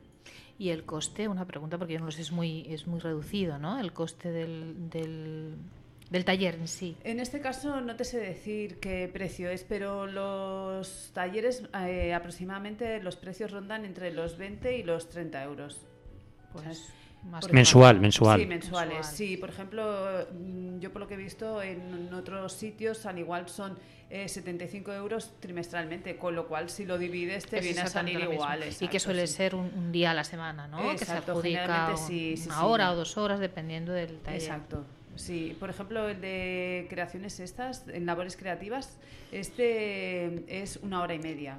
Y 0.57 0.69
el 0.69 0.85
coste, 0.85 1.27
una 1.27 1.45
pregunta 1.45 1.77
porque 1.77 1.93
yo 1.93 1.99
no 1.99 2.05
lo 2.05 2.11
sé, 2.11 2.21
es 2.21 2.31
muy, 2.31 2.65
es 2.69 2.87
muy 2.87 2.99
reducido, 2.99 3.59
¿no? 3.59 3.79
El 3.79 3.91
coste 3.91 4.31
del, 4.31 4.89
del, 4.89 6.25
taller 6.25 6.55
en 6.55 6.67
sí. 6.67 6.95
En 7.03 7.19
este 7.19 7.41
caso 7.41 7.81
no 7.81 7.95
te 7.97 8.05
sé 8.05 8.19
decir 8.19 8.79
qué 8.79 9.09
precio 9.11 9.49
es, 9.49 9.65
pero 9.65 10.07
los 10.07 11.11
talleres 11.13 11.63
eh, 11.85 12.13
aproximadamente 12.13 13.01
los 13.01 13.17
precios 13.17 13.51
rondan 13.51 13.83
entre 13.83 14.13
los 14.13 14.37
20 14.37 14.77
y 14.77 14.83
los 14.83 15.09
30 15.09 15.43
euros. 15.43 15.81
Pues 16.53 16.93
mensual, 17.51 17.99
mensual. 17.99 18.39
Sí, 18.39 18.45
mensuales. 18.45 19.07
Sí, 19.07 19.37
por 19.37 19.49
ejemplo, 19.49 20.27
mm, 20.31 20.79
yo 20.79 20.91
por 20.91 21.01
lo 21.01 21.07
que 21.07 21.15
he 21.15 21.17
visto 21.17 21.61
en 21.61 22.13
otros 22.13 22.53
sitios 22.53 23.05
al 23.05 23.19
igual 23.19 23.49
son 23.49 23.77
75 24.27 24.91
eh, 24.91 24.95
euros 24.95 25.33
trimestralmente, 25.39 26.17
con 26.17 26.35
lo 26.35 26.47
cual 26.47 26.69
si 26.69 26.85
lo 26.85 26.97
divides 26.97 27.45
te 27.45 27.59
viene 27.59 27.81
a 27.81 27.87
salir 27.87 28.19
igual. 28.19 28.63
y 28.79 28.87
que 28.87 28.99
suele 28.99 29.27
ser 29.27 29.55
un, 29.55 29.91
día 29.91 30.11
a 30.11 30.13
la 30.13 30.23
semana, 30.23 30.67
¿no? 30.67 30.95
que 30.95 31.05
se 31.05 31.11
adjudica 31.11 31.95
una 32.45 32.65
hora 32.65 32.91
o 32.91 32.95
dos 32.95 33.17
horas 33.17 33.39
dependiendo 33.39 33.93
del 33.93 34.19
taller. 34.19 34.41
Exacto. 34.41 34.85
Sí, 35.15 35.55
por 35.59 35.69
ejemplo, 35.69 36.09
el 36.09 36.19
de 36.19 36.87
creaciones 36.89 37.39
estas, 37.39 37.87
en 37.87 38.05
labores 38.05 38.35
creativas, 38.35 38.97
este 39.31 40.61
es 40.61 40.77
una 40.77 41.01
hora 41.01 41.13
y 41.13 41.19
media. 41.19 41.57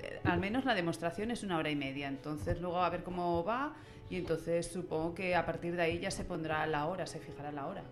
Eh, 0.00 0.20
al 0.24 0.40
menos 0.40 0.64
la 0.64 0.74
demostración 0.74 1.30
es 1.30 1.42
una 1.42 1.58
hora 1.58 1.70
y 1.70 1.76
media. 1.76 2.08
Entonces, 2.08 2.60
luego 2.60 2.82
a 2.82 2.90
ver 2.90 3.04
cómo 3.04 3.44
va 3.44 3.74
y 4.10 4.16
entonces 4.16 4.66
supongo 4.66 5.14
que 5.14 5.36
a 5.36 5.44
partir 5.44 5.76
de 5.76 5.82
ahí 5.82 5.98
ya 5.98 6.10
se 6.10 6.24
pondrá 6.24 6.66
la 6.66 6.86
hora, 6.86 7.06
se 7.06 7.18
fijará 7.18 7.52
la 7.52 7.66
hora. 7.66 7.82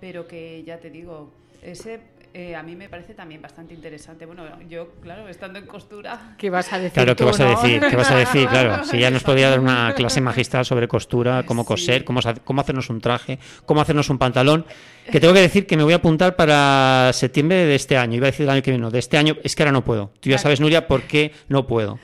Pero 0.00 0.26
que 0.26 0.62
ya 0.64 0.78
te 0.78 0.90
digo, 0.90 1.32
ese 1.62 2.00
eh, 2.34 2.54
a 2.54 2.62
mí 2.62 2.76
me 2.76 2.88
parece 2.88 3.14
también 3.14 3.40
bastante 3.40 3.74
interesante. 3.74 4.26
Bueno, 4.26 4.44
yo, 4.68 4.92
claro, 5.00 5.28
estando 5.28 5.58
en 5.58 5.66
costura... 5.66 6.34
¿Qué 6.38 6.50
vas 6.50 6.72
a 6.72 6.78
decir 6.78 6.92
Claro, 6.92 7.16
¿qué 7.16 7.24
vas 7.24 7.40
a 7.40 7.48
decir? 7.48 7.80
¿Qué 7.80 7.96
vas 7.96 8.10
a 8.10 8.16
decir? 8.16 8.48
Claro, 8.48 8.84
si 8.84 8.98
ya 8.98 9.10
nos 9.10 9.22
podría 9.22 9.50
dar 9.50 9.60
una 9.60 9.94
clase 9.94 10.20
magistral 10.20 10.64
sobre 10.64 10.88
costura, 10.88 11.42
cómo 11.46 11.64
coser, 11.64 12.04
cómo, 12.04 12.20
cómo 12.44 12.60
hacernos 12.60 12.90
un 12.90 13.00
traje, 13.00 13.38
cómo 13.64 13.80
hacernos 13.80 14.10
un 14.10 14.18
pantalón 14.18 14.66
que 15.10 15.20
tengo 15.20 15.32
que 15.34 15.40
decir 15.40 15.66
que 15.66 15.76
me 15.76 15.84
voy 15.84 15.92
a 15.92 15.96
apuntar 15.96 16.36
para 16.36 17.10
septiembre 17.12 17.64
de 17.64 17.74
este 17.74 17.96
año. 17.96 18.16
Iba 18.16 18.26
a 18.26 18.30
decir 18.30 18.44
el 18.44 18.50
año 18.50 18.62
que 18.62 18.70
viene, 18.70 18.82
no, 18.82 18.90
de 18.90 18.98
este 18.98 19.16
año. 19.16 19.36
Es 19.42 19.54
que 19.54 19.62
ahora 19.62 19.72
no 19.72 19.84
puedo. 19.84 20.10
Tú 20.20 20.30
ya 20.30 20.38
sabes, 20.38 20.60
Nuria, 20.60 20.88
por 20.88 21.02
qué 21.02 21.32
no 21.48 21.66
puedo. 21.66 21.98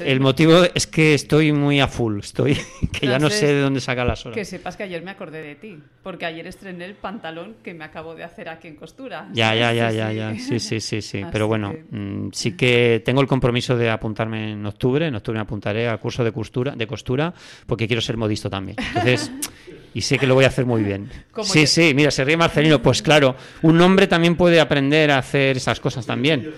El 0.00 0.20
motivo 0.20 0.64
es 0.74 0.86
que 0.88 1.14
estoy 1.14 1.52
muy 1.52 1.80
a 1.80 1.86
full, 1.86 2.18
estoy 2.18 2.58
que 2.92 3.06
ya 3.06 3.18
no 3.18 3.30
sé 3.30 3.46
de 3.46 3.60
dónde 3.60 3.80
sacar 3.80 4.06
las 4.06 4.26
horas. 4.26 4.34
Que 4.34 4.44
sepas 4.44 4.76
que 4.76 4.82
ayer 4.82 5.02
me 5.02 5.12
acordé 5.12 5.40
de 5.40 5.54
ti, 5.54 5.78
porque 6.02 6.26
ayer 6.26 6.46
estrené 6.48 6.84
el 6.84 6.94
pantalón 6.94 7.56
que 7.62 7.74
me 7.74 7.84
acabo 7.84 8.14
de 8.14 8.24
hacer 8.24 8.48
aquí 8.48 8.66
en 8.66 8.76
costura. 8.76 9.28
Ya, 9.32 9.54
ya, 9.54 9.72
ya, 9.72 9.92
ya, 9.92 10.12
ya. 10.12 10.34
Sí, 10.34 10.58
sí, 10.58 10.80
sí, 10.80 11.00
sí. 11.00 11.22
Pero 11.32 11.46
bueno, 11.46 11.74
mm, 11.90 12.28
sí 12.32 12.56
que 12.56 13.02
tengo 13.04 13.20
el 13.20 13.28
compromiso 13.28 13.76
de 13.76 13.88
apuntarme 13.90 14.52
en 14.52 14.66
octubre. 14.66 15.06
En 15.06 15.14
octubre 15.14 15.38
me 15.38 15.42
apuntaré 15.42 15.88
al 15.88 16.00
curso 16.00 16.24
de 16.24 16.32
costura, 16.32 16.72
de 16.74 16.86
costura, 16.86 17.32
porque 17.66 17.86
quiero 17.86 18.02
ser 18.02 18.16
modisto 18.16 18.50
también. 18.50 18.76
Entonces 18.80 19.30
y 19.94 20.00
sé 20.00 20.18
que 20.18 20.26
lo 20.26 20.34
voy 20.34 20.44
a 20.44 20.48
hacer 20.48 20.66
muy 20.66 20.82
bien. 20.82 21.08
Sí, 21.42 21.66
sí, 21.66 21.92
mira, 21.94 22.10
se 22.10 22.24
ríe 22.24 22.36
Marcelino. 22.36 22.82
Pues 22.82 23.00
claro, 23.00 23.36
un 23.62 23.80
hombre 23.80 24.06
también 24.08 24.36
puede 24.36 24.60
aprender 24.60 25.10
a 25.12 25.18
hacer 25.18 25.56
esas 25.56 25.78
cosas 25.78 26.04
también. 26.04 26.52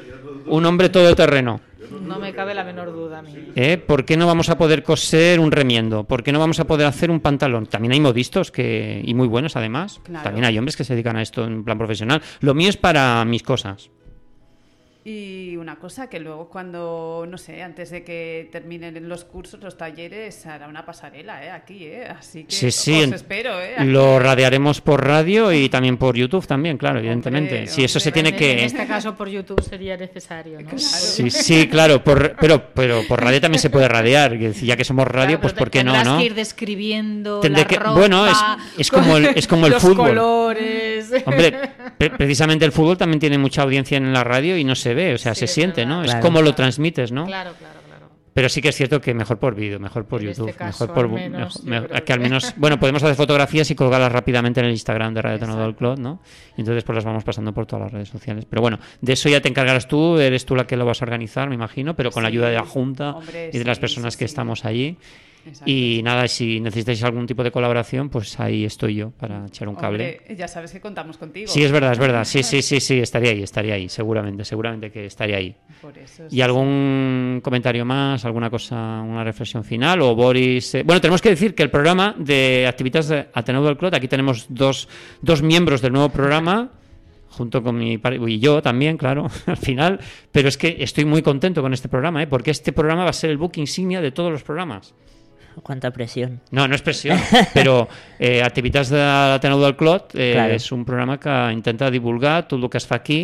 Un 0.47 0.65
hombre 0.65 0.89
todoterreno. 0.89 1.61
No 1.91 2.19
me 2.19 2.33
cabe 2.33 2.55
la 2.55 2.65
menor 2.65 2.93
duda 2.93 3.19
a 3.19 3.23
mí. 3.23 3.33
¿Eh? 3.57 3.77
¿Por 3.79 4.05
qué 4.05 4.17
no 4.17 4.27
vamos 4.27 4.49
a 4.49 4.59
poder 4.59 4.83
coser 4.83 5.41
un 5.41 5.51
remiendo? 5.51 6.05
¿Por 6.05 6.23
qué 6.23 6.33
no 6.33 6.39
vamos 6.39 6.61
a 6.61 6.67
poder 6.67 6.87
hacer 6.87 7.11
un 7.11 7.21
pantalón? 7.21 7.67
También 7.67 7.93
hay 7.93 8.01
modistos 8.01 8.51
que 8.51 9.03
y 9.05 9.15
muy 9.15 9.29
buenos 9.29 9.57
además. 9.57 10.01
También 10.23 10.45
hay 10.45 10.59
hombres 10.59 10.77
que 10.77 10.85
se 10.85 10.95
dedican 10.95 11.17
a 11.17 11.23
esto 11.23 11.45
en 11.45 11.65
plan 11.65 11.79
profesional. 11.79 12.23
Lo 12.41 12.55
mío 12.55 12.69
es 12.69 12.77
para 12.77 13.25
mis 13.25 13.43
cosas. 13.43 13.91
Y 15.03 15.57
una 15.57 15.77
cosa 15.77 16.11
que 16.11 16.21
luego 16.21 16.51
cuando, 16.51 17.27
no 17.27 17.39
sé, 17.39 17.63
antes 17.63 17.89
de 17.89 18.05
que 18.05 18.51
terminen 18.53 19.09
los 19.09 19.25
cursos, 19.25 19.59
los 19.63 19.79
talleres, 19.79 20.45
hará 20.45 20.69
una 20.69 20.85
pasarela, 20.85 21.43
¿eh? 21.43 21.51
Aquí, 21.51 21.87
¿eh? 21.87 22.07
Así 22.07 22.45
que 22.45 22.55
sí, 22.55 22.71
sí, 22.71 23.03
os 23.05 23.13
espero, 23.13 23.59
¿eh? 23.63 23.77
Lo 23.87 24.19
radiaremos 24.19 24.83
por 24.83 25.03
radio 25.03 25.53
y 25.55 25.71
también 25.71 25.97
por 25.97 26.17
YouTube 26.17 26.47
también, 26.47 26.77
claro, 26.77 26.99
evidentemente. 26.99 27.67
si 27.67 27.83
eso 27.83 27.99
se 27.99 28.13
tiene 28.13 28.37
que... 28.37 28.53
En 28.53 28.59
este 28.67 28.87
caso 28.87 29.17
por 29.17 29.31
YouTube 29.31 29.63
sería 29.63 29.97
necesario, 29.97 30.61
¿no? 30.61 30.79
Sí, 30.79 31.31
sí, 31.31 31.67
claro, 31.67 32.05
por, 32.05 32.37
pero, 32.39 32.63
pero 32.75 33.01
por 33.09 33.23
radio 33.23 33.41
también 33.41 33.61
se 33.61 33.71
puede 33.71 33.89
radiar. 33.89 34.37
Ya 34.37 34.77
que 34.77 34.85
somos 34.85 35.09
radio, 35.09 35.41
pues 35.41 35.55
¿por 35.55 35.71
qué 35.71 35.83
no, 35.83 36.05
no? 36.05 36.19
que 36.19 36.27
ir 36.27 36.35
describiendo 36.35 37.41
la 37.43 37.65
ropa, 37.65 37.93
Bueno, 37.93 38.27
es, 38.27 38.37
es, 38.77 38.91
como 38.91 39.17
el, 39.17 39.31
es 39.35 39.47
como 39.47 39.65
el 39.65 39.73
los 39.73 39.83
fútbol. 39.83 40.09
colores... 40.09 41.11
Hombre, 41.25 41.55
precisamente 42.19 42.67
el 42.67 42.73
fútbol 42.73 42.99
también 42.99 43.19
tiene 43.19 43.39
mucha 43.39 43.63
audiencia 43.63 43.97
en 43.97 44.13
la 44.13 44.25
radio 44.25 44.59
y 44.59 44.65
no 44.65 44.75
se 44.91 44.95
ve, 44.95 45.15
o 45.15 45.19
sea, 45.19 45.35
se 45.35 45.47
siente, 45.47 45.87
¿no? 45.87 46.03
es 46.03 46.15
como 46.17 46.43
lo 46.43 46.55
transmites, 46.55 47.13
¿no? 47.13 47.27
Claro, 47.27 47.53
claro, 47.59 47.81
claro. 47.87 48.11
Pero 48.33 48.49
sí 48.49 48.61
que 48.61 48.69
es 48.69 48.77
cierto 48.77 49.01
que 49.01 49.13
mejor 49.13 49.39
por 49.39 49.55
vídeo, 49.55 49.79
mejor 49.79 50.05
por 50.07 50.23
este 50.23 50.41
YouTube, 50.41 50.55
mejor 50.61 50.95
por 50.95 52.05
que 52.05 52.13
al 52.13 52.21
menos, 52.21 52.55
bueno, 52.57 52.79
podemos 52.79 53.03
hacer 53.03 53.17
fotografías 53.17 53.71
y 53.71 53.75
colgarlas 53.75 54.11
rápidamente 54.11 54.61
en 54.61 54.67
el 54.67 54.73
Instagram 54.73 55.15
de 55.15 55.23
Radio 55.23 55.39
Tono 55.39 55.57
del 55.61 55.75
Club, 55.75 55.99
¿no? 55.99 56.21
Y 56.57 56.61
entonces 56.61 56.85
pues 56.85 56.95
las 56.95 57.05
vamos 57.05 57.25
pasando 57.25 57.53
por 57.53 57.67
todas 57.67 57.85
las 57.85 57.93
redes 57.93 58.09
sociales. 58.09 58.47
Pero 58.49 58.63
bueno, 58.63 58.79
de 59.01 59.13
eso 59.13 59.29
ya 59.29 59.41
te 59.41 59.49
encargarás 59.49 59.89
tú, 59.89 60.19
eres 60.19 60.45
tú 60.45 60.55
la 60.57 60.67
que 60.67 60.77
lo 60.77 60.85
vas 60.85 61.03
a 61.03 61.05
organizar, 61.05 61.49
me 61.49 61.55
imagino, 61.55 61.95
pero 61.95 62.11
con 62.11 62.23
la 62.23 62.29
ayuda 62.29 62.49
de 62.49 62.55
la 62.55 62.65
Junta 62.65 63.17
y 63.53 63.59
de 63.59 63.65
las 63.65 63.79
personas 63.79 64.17
que 64.17 64.25
estamos 64.25 64.65
allí. 64.65 64.97
Y 65.65 66.01
nada, 66.03 66.29
si 66.29 66.61
necesitáis 66.61 67.03
algún 67.03 67.27
tipo 67.27 67.43
de 67.43 67.51
colaboración, 67.51 68.09
pues 68.09 68.39
ahí 68.39 68.65
estoy 68.65 68.95
yo 68.95 69.11
para 69.11 69.47
echar 69.47 69.69
un 69.69 69.75
cable. 69.75 70.21
ya 70.37 70.49
sabes 70.49 70.73
que 70.73 70.81
contamos 70.81 71.17
contigo. 71.17 71.49
Sí, 71.49 71.63
es 71.63 71.73
verdad, 71.73 71.93
es 71.93 71.99
verdad. 71.99 72.25
Sí, 72.25 72.43
sí, 72.43 72.63
sí, 72.63 72.81
sí, 72.81 72.99
estaría 72.99 73.31
ahí, 73.31 73.43
estaría 73.43 73.75
ahí, 73.75 73.89
seguramente, 73.89 74.45
seguramente 74.45 74.91
que 74.91 75.07
estaría 75.07 75.37
ahí. 75.37 75.57
¿Y 76.31 76.41
algún 76.41 77.41
comentario 77.43 77.85
más, 77.85 78.25
alguna 78.25 78.51
cosa, 78.51 79.01
una 79.01 79.25
reflexión 79.25 79.65
final? 79.65 80.03
O 80.03 80.15
Boris. 80.15 80.75
Eh, 80.75 80.83
bueno, 80.85 81.01
tenemos 81.01 81.23
que 81.23 81.31
decir 81.31 81.55
que 81.55 81.63
el 81.63 81.71
programa 81.71 82.15
de 82.19 82.67
actividades 82.67 83.09
de 83.09 83.29
Ateneo 83.33 83.65
del 83.65 83.77
Clot, 83.77 83.95
aquí 83.95 84.09
tenemos 84.09 84.47
dos, 84.49 84.89
dos 85.23 85.43
miembros 85.43 85.81
del 85.81 85.93
nuevo 85.93 86.11
programa. 86.11 86.71
junto 87.31 87.63
con 87.63 87.77
mi 87.79 87.99
y 88.27 88.39
yo 88.39 88.61
también, 88.61 88.97
claro, 88.97 89.29
al 89.47 89.57
final, 89.57 90.01
pero 90.33 90.49
es 90.49 90.59
que 90.59 90.77
estoy 90.81 91.05
muy 91.05 91.23
contento 91.23 91.63
con 91.63 91.73
este 91.73 91.89
programa, 91.89 92.23
¿eh? 92.23 92.27
porque 92.27 92.51
este 92.51 92.73
programa 92.73 93.05
va 93.05 93.11
a 93.11 93.15
ser 93.15 93.31
el 93.31 93.39
book 93.39 93.53
insignia 93.57 94.01
de 94.01 94.11
todos 94.11 94.31
los 94.31 94.43
programas. 94.43 94.95
Cuánta 95.63 95.91
presión. 95.91 96.41
No, 96.51 96.67
no 96.69 96.75
es 96.75 96.83
presión, 96.83 97.19
però 97.57 97.87
eh, 98.19 98.43
Activitats 98.43 98.91
de 98.93 99.01
l'Ateneu 99.01 99.61
del 99.63 99.77
Clot 99.77 100.15
eh, 100.15 100.33
claro. 100.35 100.57
és 100.57 100.71
un 100.73 100.85
programa 100.89 101.19
que 101.21 101.37
intenta 101.55 101.91
divulgar 101.91 102.49
tot 102.49 102.61
el 102.61 102.71
que 102.71 102.81
es 102.81 102.89
fa 102.89 103.01
aquí 103.01 103.23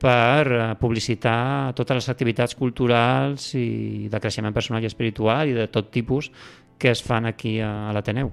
per 0.00 0.46
eh, 0.46 0.64
publicitar 0.80 1.72
totes 1.76 2.02
les 2.02 2.10
activitats 2.12 2.56
culturals 2.56 3.52
i 3.58 4.08
de 4.12 4.20
creixement 4.20 4.54
personal 4.54 4.84
i 4.84 4.90
espiritual 4.90 5.48
i 5.48 5.56
de 5.56 5.68
tot 5.72 5.90
tipus 5.90 6.30
que 6.78 6.92
es 6.92 7.02
fan 7.02 7.26
aquí 7.26 7.58
a, 7.60 7.88
a 7.88 7.94
l'Ateneu. 7.96 8.30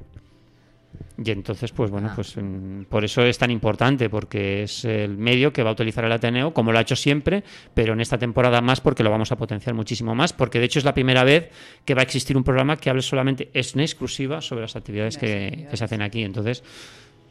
Y 1.23 1.29
entonces, 1.31 1.71
pues 1.71 1.91
bueno, 1.91 2.09
ah. 2.11 2.13
pues 2.15 2.35
mm, 2.35 2.83
por 2.83 3.05
eso 3.05 3.23
es 3.23 3.37
tan 3.37 3.51
importante, 3.51 4.09
porque 4.09 4.63
es 4.63 4.83
el 4.85 5.17
medio 5.17 5.53
que 5.53 5.63
va 5.63 5.69
a 5.69 5.73
utilizar 5.73 6.03
el 6.05 6.11
Ateneo, 6.11 6.53
como 6.53 6.71
lo 6.71 6.79
ha 6.79 6.81
hecho 6.81 6.95
siempre, 6.95 7.43
pero 7.73 7.93
en 7.93 8.01
esta 8.01 8.17
temporada 8.17 8.61
más 8.61 8.81
porque 8.81 9.03
lo 9.03 9.11
vamos 9.11 9.31
a 9.31 9.37
potenciar 9.37 9.75
muchísimo 9.75 10.15
más, 10.15 10.33
porque 10.33 10.59
de 10.59 10.65
hecho 10.65 10.79
es 10.79 10.85
la 10.85 10.93
primera 10.93 11.23
vez 11.23 11.49
que 11.85 11.93
va 11.93 12.01
a 12.01 12.03
existir 12.03 12.35
un 12.35 12.43
programa 12.43 12.77
que 12.77 12.89
hable 12.89 13.01
solamente, 13.01 13.49
es 13.53 13.75
en 13.75 13.81
exclusiva, 13.81 14.41
sobre 14.41 14.61
las 14.61 14.75
actividades 14.75 15.17
que, 15.17 15.67
que 15.69 15.77
se 15.77 15.83
hacen 15.83 16.01
aquí. 16.01 16.23
Entonces, 16.23 16.63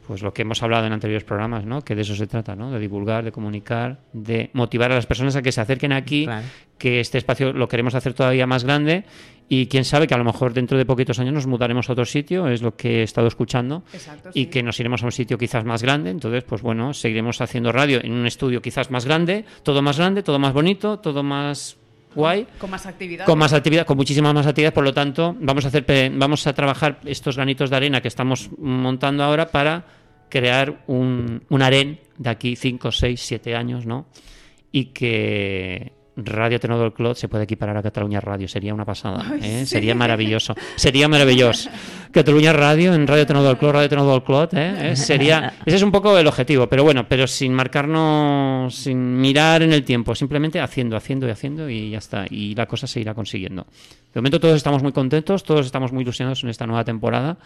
pues 0.07 0.21
lo 0.21 0.33
que 0.33 0.41
hemos 0.41 0.61
hablado 0.63 0.85
en 0.85 0.93
anteriores 0.93 1.23
programas, 1.23 1.65
¿no? 1.65 1.81
Que 1.81 1.95
de 1.95 2.01
eso 2.01 2.15
se 2.15 2.27
trata, 2.27 2.55
¿no? 2.55 2.71
De 2.71 2.79
divulgar, 2.79 3.23
de 3.23 3.31
comunicar, 3.31 3.99
de 4.13 4.49
motivar 4.53 4.91
a 4.91 4.95
las 4.95 5.05
personas 5.05 5.35
a 5.35 5.41
que 5.41 5.51
se 5.51 5.61
acerquen 5.61 5.93
aquí, 5.93 6.27
que 6.77 6.99
este 6.99 7.17
espacio 7.17 7.53
lo 7.53 7.67
queremos 7.67 7.95
hacer 7.95 8.13
todavía 8.13 8.45
más 8.45 8.63
grande 8.63 9.05
y 9.49 9.67
quién 9.67 9.85
sabe 9.85 10.07
que 10.07 10.13
a 10.13 10.17
lo 10.17 10.23
mejor 10.23 10.53
dentro 10.53 10.77
de 10.77 10.85
poquitos 10.85 11.19
años 11.19 11.33
nos 11.33 11.47
mudaremos 11.47 11.89
a 11.89 11.93
otro 11.93 12.05
sitio, 12.05 12.47
es 12.47 12.61
lo 12.61 12.75
que 12.75 12.99
he 12.99 13.03
estado 13.03 13.27
escuchando, 13.27 13.83
y 14.33 14.47
que 14.47 14.63
nos 14.63 14.79
iremos 14.79 15.03
a 15.03 15.05
un 15.05 15.11
sitio 15.11 15.37
quizás 15.37 15.63
más 15.65 15.83
grande. 15.83 16.09
Entonces, 16.09 16.43
pues 16.43 16.61
bueno, 16.61 16.93
seguiremos 16.93 17.41
haciendo 17.41 17.71
radio 17.71 17.99
en 18.03 18.13
un 18.13 18.25
estudio 18.25 18.61
quizás 18.61 18.89
más 18.89 19.05
grande, 19.05 19.45
todo 19.63 19.81
más 19.81 19.97
grande, 19.97 20.23
todo 20.23 20.39
más 20.39 20.53
bonito, 20.53 20.99
todo 20.99 21.23
más 21.23 21.77
guay. 22.15 22.47
Con 22.57 22.69
más 22.69 22.85
actividad. 22.85 23.25
Con 23.25 23.37
más 23.37 23.53
actividad, 23.53 23.85
con 23.85 23.97
muchísimas 23.97 24.33
más 24.33 24.47
actividades. 24.47 24.73
Por 24.73 24.83
lo 24.83 24.93
tanto, 24.93 25.35
vamos 25.39 25.65
a 25.65 25.67
hacer, 25.69 25.85
vamos 26.13 26.45
a 26.47 26.53
trabajar 26.53 26.99
estos 27.05 27.35
granitos 27.35 27.69
de 27.69 27.75
arena 27.75 28.01
que 28.01 28.07
estamos 28.07 28.49
montando 28.57 29.23
ahora 29.23 29.47
para 29.47 29.85
crear 30.29 30.83
un, 30.87 31.43
un 31.49 31.61
aren 31.61 31.99
de 32.17 32.29
aquí 32.29 32.55
5, 32.55 32.91
6, 32.91 33.21
7 33.21 33.55
años, 33.55 33.85
¿no? 33.85 34.07
Y 34.71 34.85
que 34.85 35.93
Radio 36.15 36.59
Tenor 36.59 36.79
del 36.79 36.93
Clot 36.93 37.17
se 37.17 37.27
puede 37.27 37.45
equiparar 37.45 37.75
a 37.77 37.81
Cataluña 37.81 38.19
Radio, 38.19 38.47
sería 38.47 38.73
una 38.73 38.85
pasada, 38.85 39.35
¿eh? 39.41 39.65
sería 39.65 39.95
maravilloso, 39.95 40.55
sería 40.75 41.07
maravilloso. 41.07 41.69
Cataluña 42.11 42.53
Radio 42.53 42.93
en 42.93 43.07
Radio 43.07 43.25
Tenor 43.25 43.43
del 43.43 43.57
Clot, 43.57 43.73
Radio 43.73 43.89
Tenor 43.89 44.11
del 44.11 44.23
Clot, 44.23 44.53
¿eh? 44.53 44.91
¿eh? 44.91 44.95
sería, 44.95 45.53
ese 45.65 45.77
es 45.77 45.81
un 45.81 45.91
poco 45.91 46.15
el 46.15 46.27
objetivo, 46.27 46.67
pero 46.67 46.83
bueno, 46.83 47.07
pero 47.07 47.25
sin 47.25 47.51
marcarnos, 47.53 48.75
sin 48.75 49.19
mirar 49.19 49.63
en 49.63 49.73
el 49.73 49.83
tiempo, 49.83 50.13
simplemente 50.13 50.59
haciendo, 50.59 50.95
haciendo 50.95 51.27
y 51.27 51.31
haciendo 51.31 51.69
y 51.69 51.89
ya 51.89 51.97
está, 51.97 52.25
y 52.29 52.53
la 52.53 52.67
cosa 52.67 52.85
se 52.85 52.99
irá 52.99 53.15
consiguiendo. 53.15 53.65
De 54.13 54.19
momento 54.21 54.39
todos 54.39 54.55
estamos 54.55 54.83
muy 54.83 54.91
contentos, 54.91 55.43
todos 55.43 55.65
estamos 55.65 55.91
muy 55.91 56.03
ilusionados 56.03 56.43
en 56.43 56.49
esta 56.49 56.67
nueva 56.67 56.83
temporada 56.83 57.37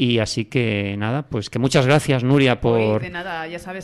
y 0.00 0.20
así 0.20 0.44
que 0.44 0.94
nada, 0.96 1.22
pues 1.22 1.50
que 1.50 1.58
muchas 1.58 1.84
gracias 1.84 2.22
Nuria 2.22 2.60
por, 2.60 3.02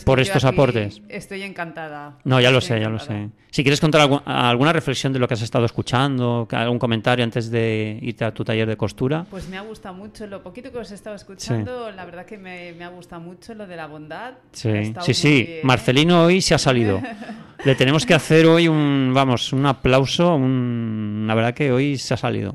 por 0.05 0.19
estos 0.21 0.45
aportes. 0.45 1.01
Estoy 1.09 1.43
encantada. 1.43 2.19
No, 2.23 2.39
ya 2.39 2.51
lo 2.51 2.61
sé, 2.61 2.79
ya 2.79 2.87
lo 2.87 2.99
sé. 2.99 3.31
Si 3.51 3.63
quieres 3.63 3.81
contar 3.81 4.09
alguna 4.25 4.71
reflexión 4.71 5.11
de 5.11 5.19
lo 5.19 5.27
que 5.27 5.33
has 5.33 5.41
estado 5.41 5.65
escuchando, 5.65 6.47
algún 6.51 6.79
comentario 6.79 7.25
antes 7.25 7.51
de 7.51 7.99
irte 8.01 8.23
a 8.23 8.33
tu 8.33 8.45
taller 8.45 8.65
de 8.65 8.77
costura. 8.77 9.25
Pues 9.29 9.49
me 9.49 9.57
ha 9.57 9.61
gustado 9.61 9.93
mucho, 9.93 10.25
lo 10.25 10.41
poquito 10.41 10.71
que 10.71 10.77
os 10.77 10.89
he 10.91 10.95
estado 10.95 11.17
escuchando, 11.17 11.91
la 11.91 12.05
verdad 12.05 12.25
que 12.25 12.37
me, 12.37 12.71
me, 12.71 12.85
ha 12.85 12.89
gustado 12.89 13.21
mucho 13.21 13.53
lo 13.53 13.67
de 13.67 13.75
la 13.75 13.87
bondad. 13.87 14.35
Sí, 14.53 14.93
sí, 15.01 15.13
sí. 15.13 15.59
Marcelino 15.63 16.23
hoy 16.23 16.41
se 16.41 16.55
ha 16.55 16.57
salido. 16.57 17.01
Le 17.65 17.75
tenemos 17.75 18.05
que 18.05 18.13
hacer 18.13 18.45
hoy 18.45 18.69
un, 18.69 19.11
vamos, 19.13 19.51
un 19.51 19.65
aplauso, 19.65 20.35
un, 20.35 21.25
la 21.27 21.35
verdad 21.35 21.53
que 21.53 21.71
hoy 21.71 21.97
se 21.97 22.13
ha 22.13 22.17
salido. 22.17 22.53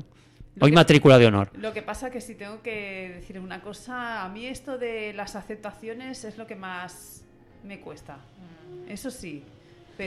Hoy 0.59 0.71
matrícula 0.71 1.17
de 1.17 1.27
honor. 1.27 1.49
Lo 1.53 1.73
que 1.73 1.81
pasa 1.81 2.11
que 2.11 2.21
si 2.21 2.35
tengo 2.35 2.61
que 2.61 3.13
decir 3.15 3.39
una 3.39 3.61
cosa, 3.61 4.23
a 4.23 4.29
mí 4.29 4.45
esto 4.45 4.77
de 4.77 5.13
las 5.13 5.35
aceptaciones 5.35 6.23
es 6.23 6.37
lo 6.37 6.45
que 6.45 6.55
más 6.55 7.23
me 7.63 7.79
cuesta. 7.79 8.17
Eso 8.87 9.09
sí, 9.09 9.43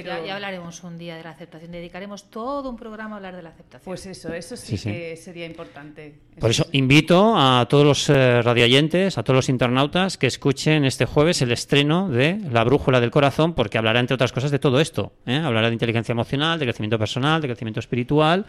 ya, 0.02 0.34
hablaremos 0.34 0.82
un 0.82 0.98
día 0.98 1.16
de 1.16 1.22
la 1.22 1.30
aceptación. 1.30 1.70
Dedicaremos 1.70 2.30
todo 2.30 2.68
un 2.70 2.76
programa 2.76 3.14
a 3.14 3.16
hablar 3.16 3.36
de 3.36 3.42
la 3.42 3.50
aceptación. 3.50 3.84
Pues 3.84 4.06
eso, 4.06 4.32
eso 4.32 4.56
sí, 4.56 4.76
que 4.78 5.16
sería 5.16 5.46
importante. 5.46 6.14
Por 6.38 6.50
eso 6.50 6.66
invito 6.72 7.34
a 7.36 7.66
todos 7.68 7.84
los 7.84 8.10
eh, 8.10 8.42
radioyentes, 8.42 9.18
a 9.18 9.22
todos 9.22 9.36
los 9.36 9.48
internautas 9.48 10.18
que 10.18 10.26
escuchen 10.26 10.84
este 10.84 11.06
jueves 11.06 11.42
el 11.42 11.52
estreno 11.52 12.08
de 12.08 12.40
La 12.50 12.64
Brújula 12.64 13.00
del 13.00 13.10
Corazón, 13.10 13.54
porque 13.54 13.78
hablará, 13.78 14.00
entre 14.00 14.14
otras 14.14 14.32
cosas, 14.32 14.50
de 14.50 14.58
todo 14.58 14.80
esto. 14.80 15.12
¿eh? 15.26 15.36
Hablará 15.36 15.68
de 15.68 15.74
inteligencia 15.74 16.12
emocional, 16.12 16.58
de 16.58 16.66
crecimiento 16.66 16.98
personal, 16.98 17.40
de 17.40 17.48
crecimiento 17.48 17.80
espiritual, 17.80 18.46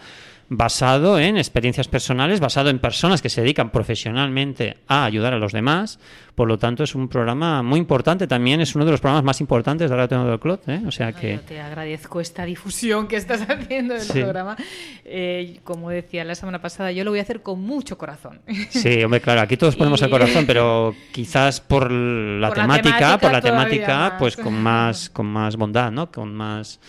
basado 0.49 1.19
en 1.19 1.37
experiencias 1.37 1.87
personales, 1.87 2.39
basado 2.39 2.69
en 2.69 2.79
personas 2.79 3.21
que 3.21 3.29
se 3.29 3.41
dedican 3.41 3.71
profesionalmente 3.71 4.77
a 4.87 5.05
ayudar 5.05 5.33
a 5.33 5.39
los 5.39 5.53
demás. 5.53 5.99
Por 6.35 6.47
lo 6.47 6.57
tanto, 6.57 6.83
es 6.83 6.95
un 6.95 7.07
programa 7.07 7.63
muy 7.63 7.79
importante. 7.79 8.27
También 8.27 8.61
es 8.61 8.75
uno 8.75 8.85
de 8.85 8.91
los 8.91 9.01
programas 9.01 9.23
más 9.23 9.41
importantes 9.41 9.89
de 9.89 9.95
la 9.95 10.07
Radio 10.07 10.25
del 10.25 10.39
Club. 10.39 10.59
¿eh? 10.67 10.81
O 10.85 10.91
sea 10.91 11.13
que... 11.13 11.34
te 11.39 11.59
agradezco 11.59 12.21
esta 12.21 12.45
difusión 12.45 13.07
que 13.07 13.15
estás 13.15 13.41
haciendo 13.49 13.93
del 13.93 14.07
programa. 14.07 14.55
Eh, 15.03 15.59
como 15.63 15.89
decía 15.89 16.23
la 16.23 16.35
semana 16.35 16.61
pasada, 16.61 16.91
yo 16.91 17.03
lo 17.03 17.11
voy 17.11 17.19
a 17.19 17.23
hacer 17.23 17.41
con 17.41 17.61
mucho 17.61 17.97
corazón. 17.97 18.41
Sí, 18.69 19.03
hombre, 19.03 19.21
claro, 19.21 19.41
aquí 19.41 19.57
todos 19.57 19.75
ponemos 19.75 20.01
el 20.01 20.09
corazón, 20.09 20.45
pero 20.45 20.93
quizás 21.11 21.61
por 21.61 21.91
la, 21.91 22.51
temática, 22.51 23.17
por 23.17 23.31
la 23.31 23.41
temática, 23.41 24.15
pues 24.19 24.35
con 24.35 24.53
más, 24.53 25.09
con 25.09 25.25
más 25.27 25.55
bondad, 25.55 25.91
¿no? 25.91 26.11
Con 26.11 26.35
más 26.35 26.79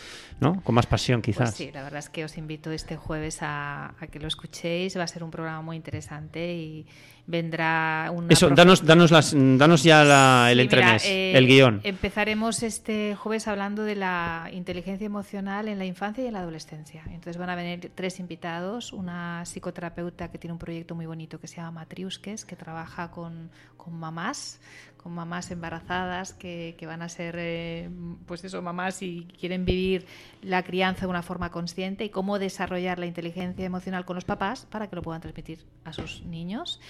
¿no? 0.40 0.62
Con 0.62 0.74
más 0.74 0.86
pasión 0.86 1.22
pues 1.22 1.36
quizás. 1.36 1.54
sí, 1.54 1.70
la 1.72 1.82
verdad 1.82 1.98
es 1.98 2.08
que 2.08 2.24
os 2.24 2.36
invito 2.36 2.70
este 2.70 2.96
jueves 2.96 3.38
a, 3.40 3.94
que 4.10 4.18
lo 4.18 4.28
escuchéis. 4.28 4.96
Va 4.96 5.04
a 5.04 5.08
ser 5.08 5.24
un 5.24 5.30
programa 5.30 5.62
muy 5.62 5.76
interesante 5.76 6.54
y 6.54 6.86
vendrá 7.26 8.10
un 8.14 8.30
Eso, 8.30 8.50
danos, 8.50 8.84
danos, 8.84 9.10
las, 9.10 9.34
danos 9.34 9.82
ya 9.82 10.50
el 10.50 10.60
entremés, 10.60 11.04
el 11.06 11.44
eh, 11.44 11.46
guion. 11.46 11.80
Empezaremos 11.84 12.62
este 12.62 13.14
jueves 13.16 13.48
hablando 13.48 13.82
de 13.84 13.96
la 13.96 14.50
inteligencia 14.52 15.06
emocional 15.06 15.68
en 15.68 15.78
la 15.78 15.86
infancia 15.86 16.22
y 16.22 16.26
en 16.26 16.34
la 16.34 16.40
adolescencia. 16.40 17.02
Entonces 17.06 17.38
van 17.38 17.50
a 17.50 17.54
venir 17.54 17.90
tres 17.94 18.20
invitados, 18.20 18.92
una 18.92 19.44
psicoterapeuta 19.44 20.30
que 20.30 20.38
tiene 20.38 20.52
un 20.52 20.58
proyecto 20.58 20.94
muy 20.94 21.06
bonito 21.06 21.40
que 21.40 21.48
se 21.48 21.56
llama 21.56 21.80
Matriusques, 21.80 22.44
que 22.44 22.56
trabaja 22.56 23.10
con, 23.10 23.50
con 23.76 23.94
mamás 23.94 24.60
con 25.06 25.14
mamás 25.14 25.52
embarazadas 25.52 26.32
que, 26.32 26.76
van 26.84 27.00
a 27.00 27.08
ser, 27.08 27.36
eh, 27.38 27.88
pues 28.26 28.42
eso, 28.42 28.60
mamás 28.60 29.02
y 29.02 29.28
quieren 29.38 29.64
vivir 29.64 30.04
la 30.42 30.64
crianza 30.64 31.02
de 31.02 31.06
una 31.06 31.22
forma 31.22 31.52
consciente 31.52 32.04
y 32.04 32.08
cómo 32.08 32.40
desarrollar 32.40 32.98
la 32.98 33.06
inteligencia 33.06 33.64
emocional 33.64 34.04
con 34.04 34.16
los 34.16 34.24
papás 34.24 34.66
para 34.68 34.88
que 34.88 34.96
lo 34.96 35.02
puedan 35.02 35.20
transmitir 35.20 35.64
a 35.84 35.92
sus 35.92 36.24
niños. 36.24 36.80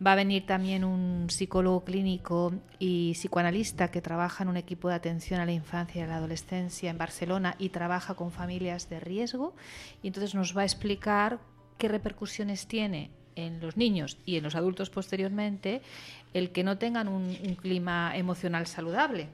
Va 0.00 0.12
a 0.12 0.14
venir 0.14 0.46
también 0.46 0.84
un 0.84 1.26
psicólogo 1.30 1.82
clínico 1.82 2.52
y 2.78 3.14
psicoanalista 3.14 3.90
que 3.90 4.02
trabaja 4.02 4.44
en 4.44 4.50
un 4.50 4.56
equipo 4.56 4.88
de 4.88 4.94
atención 4.94 5.40
a 5.40 5.44
la 5.44 5.50
infancia 5.50 6.02
y 6.02 6.04
a 6.04 6.06
la 6.06 6.18
adolescencia 6.18 6.90
en 6.90 6.98
Barcelona 6.98 7.56
y 7.58 7.70
trabaja 7.70 8.14
con 8.14 8.30
familias 8.30 8.88
de 8.88 9.00
riesgo. 9.00 9.56
Y 10.00 10.06
entonces 10.06 10.36
nos 10.36 10.56
va 10.56 10.62
a 10.62 10.64
explicar 10.64 11.40
qué 11.76 11.88
repercusiones 11.88 12.68
tiene 12.68 13.10
en 13.38 13.60
los 13.60 13.76
niños 13.76 14.18
y 14.26 14.36
en 14.36 14.42
los 14.42 14.56
adultos 14.56 14.90
posteriormente 14.90 15.80
el 16.34 16.50
que 16.50 16.64
no 16.64 16.78
tengan 16.78 17.08
un, 17.08 17.34
clima 17.60 18.16
emocional 18.16 18.66
saludable. 18.66 19.28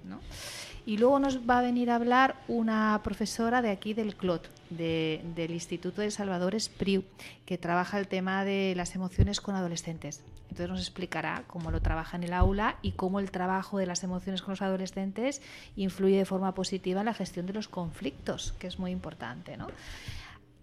Y 0.86 0.98
luego 0.98 1.18
nos 1.18 1.48
va 1.48 1.60
a 1.60 1.62
venir 1.62 1.90
a 1.90 1.94
hablar 1.94 2.36
una 2.46 3.00
profesora 3.02 3.62
de 3.62 3.70
aquí 3.70 3.94
del 3.94 4.16
CLOT, 4.16 4.48
del 4.70 5.50
Instituto 5.50 6.02
de 6.02 6.10
Salvador 6.10 6.54
Espriu, 6.54 7.04
que 7.46 7.56
trabaja 7.56 7.98
el 7.98 8.06
tema 8.06 8.44
de 8.44 8.74
las 8.76 8.94
emociones 8.94 9.40
con 9.40 9.54
adolescentes. 9.54 10.22
Entonces 10.44 10.68
nos 10.68 10.80
explicará 10.80 11.44
cómo 11.46 11.70
lo 11.70 11.80
trabaja 11.80 12.16
en 12.16 12.24
el 12.24 12.32
aula 12.32 12.76
y 12.82 12.92
cómo 12.92 13.18
el 13.18 13.30
trabajo 13.30 13.78
de 13.78 13.86
las 13.86 14.04
emociones 14.04 14.42
con 14.42 14.52
los 14.52 14.62
adolescentes 14.62 15.42
influye 15.74 16.18
de 16.18 16.24
forma 16.26 16.54
positiva 16.54 17.00
en 17.00 17.06
la 17.06 17.14
gestión 17.14 17.46
de 17.46 17.54
los 17.54 17.66
conflictos, 17.66 18.52
que 18.58 18.66
es 18.66 18.78
muy 18.78 18.90
importante. 18.90 19.56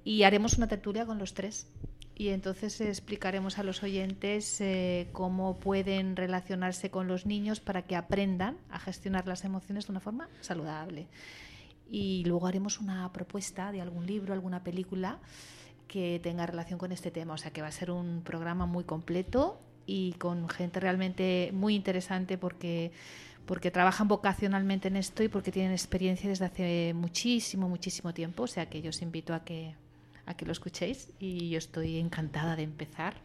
Y 0.06 0.24
haremos 0.24 0.54
una 0.54 0.68
tertulia 0.68 1.06
con 1.06 1.18
los 1.18 1.34
tres 1.34 1.68
y 2.22 2.30
entonces 2.30 2.80
explicaremos 2.82 3.58
a 3.58 3.64
los 3.64 3.82
oyentes 3.82 4.62
eh, 4.62 5.10
cómo 5.12 5.58
pueden 5.58 6.16
relacionarse 6.16 6.92
con 6.92 7.08
los 7.08 7.26
niños 7.26 7.60
para 7.60 7.82
que 7.82 7.96
aprendan 7.96 8.60
a 8.70 8.78
gestionar 8.78 9.28
las 9.28 9.44
emociones 9.44 9.88
de 9.88 9.94
una 9.94 10.02
forma 10.02 10.30
saludable. 10.40 11.08
Y 11.90 12.24
luego 12.26 12.46
haremos 12.46 12.80
una 12.80 13.12
propuesta 13.12 13.72
de 13.72 13.82
algún 13.82 14.06
libro, 14.06 14.36
alguna 14.36 14.64
película 14.64 15.18
que 15.88 16.20
tenga 16.22 16.46
relación 16.46 16.78
con 16.78 16.92
este 16.92 17.10
tema. 17.10 17.34
O 17.34 17.38
sea 17.40 17.50
que 17.50 17.64
va 17.64 17.70
a 17.70 17.72
ser 17.72 17.90
un 17.90 18.22
programa 18.22 18.68
muy 18.68 18.84
completo 18.84 19.60
y 19.88 20.14
con 20.20 20.48
gente 20.48 20.80
realmente 20.80 21.50
muy 21.56 21.74
interesante 21.74 22.38
porque 22.38 22.92
porque 23.48 23.72
trabajan 23.72 24.08
vocacionalmente 24.08 24.90
en 24.90 24.98
esto 24.98 25.24
y 25.24 25.28
porque 25.28 25.52
tienen 25.52 25.72
experiencia 25.72 26.30
desde 26.30 26.46
hace 26.46 26.94
muchísimo, 26.94 27.68
muchísimo 27.68 28.14
tiempo. 28.14 28.44
O 28.44 28.48
sea 28.48 28.70
que 28.70 28.84
yo 28.84 28.92
os 28.92 29.02
invito 29.02 29.34
a 29.34 29.44
que 29.44 29.74
a 30.32 30.38
que 30.38 30.46
lo 30.46 30.52
escuchéis 30.52 31.10
y 31.20 31.50
yo 31.50 31.58
estoy 31.58 31.98
encantada 31.98 32.56
de 32.56 32.64
empezar. 32.64 33.16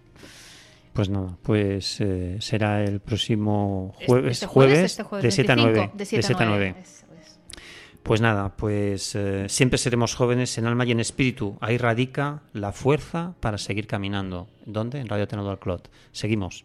Pues 0.92 1.08
nada, 1.08 1.36
pues 1.42 2.00
eh, 2.00 2.38
será 2.40 2.82
el 2.82 3.00
próximo 3.00 3.94
jueves, 4.06 4.32
este 4.32 4.46
jueves, 4.46 4.78
este 4.78 5.02
jueves, 5.02 5.24
de 5.24 5.30
7 5.30 5.52
a 5.52 5.56
9. 5.56 5.90
De 5.94 6.04
7 6.06 6.34
a 6.34 6.46
9. 6.46 6.74
Pues 8.02 8.20
nada, 8.20 8.56
pues 8.56 9.16
eh, 9.16 9.48
siempre 9.48 9.78
seremos 9.78 10.14
jóvenes 10.14 10.56
en 10.58 10.66
alma 10.66 10.84
y 10.84 10.92
en 10.92 11.00
espíritu. 11.00 11.58
Ahí 11.60 11.76
radica 11.76 12.42
la 12.52 12.70
fuerza 12.72 13.34
para 13.40 13.58
seguir 13.58 13.88
caminando. 13.88 14.48
¿Dónde? 14.64 15.00
En 15.00 15.08
Radio 15.08 15.26
Tenedor 15.26 15.58
Clot. 15.58 15.90
Seguimos. 16.12 16.64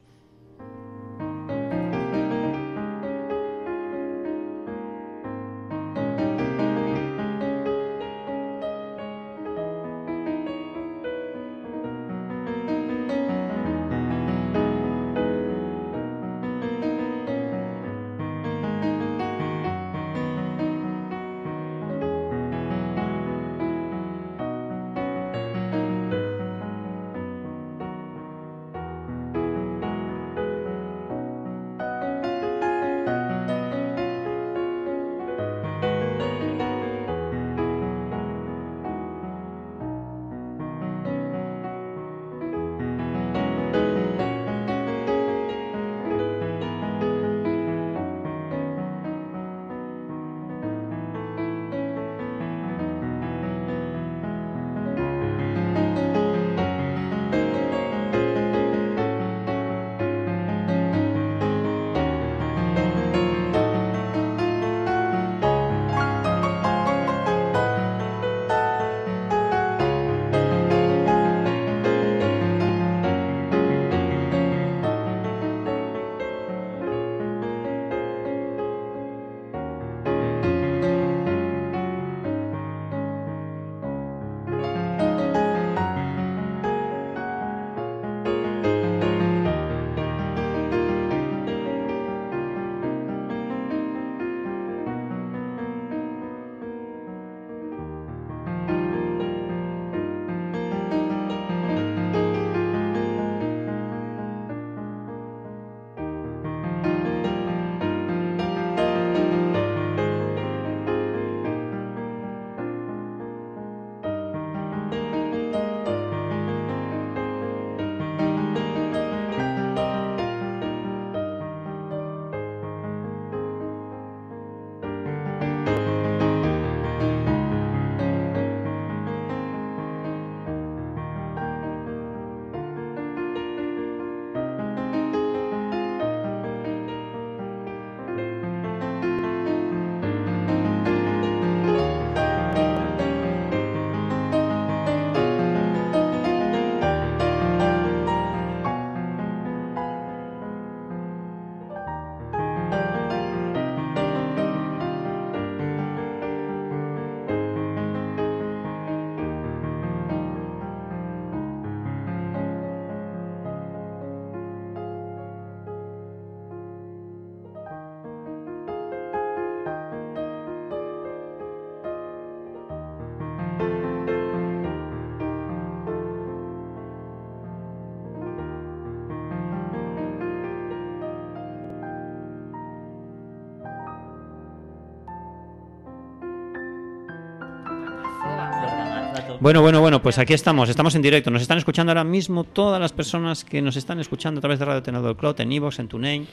Bueno, 189.41 189.63
bueno, 189.63 189.81
bueno, 189.81 190.03
pues 190.03 190.19
aquí 190.19 190.35
estamos, 190.35 190.69
estamos 190.69 190.93
en 190.93 191.01
directo. 191.01 191.31
Nos 191.31 191.41
están 191.41 191.57
escuchando 191.57 191.89
ahora 191.89 192.03
mismo 192.03 192.43
todas 192.43 192.80
las 192.80 192.93
personas 192.93 193.43
que 193.43 193.59
nos 193.59 193.76
están 193.76 193.99
escuchando 193.99 194.38
a 194.38 194.41
través 194.41 194.59
de 194.59 194.65
Radio 194.65 194.84
Tenedor 194.84 195.18
Cloud, 195.18 195.41
en 195.41 195.51
Evox, 195.51 195.80
en 195.80 195.88
TuneIn. 195.88 196.27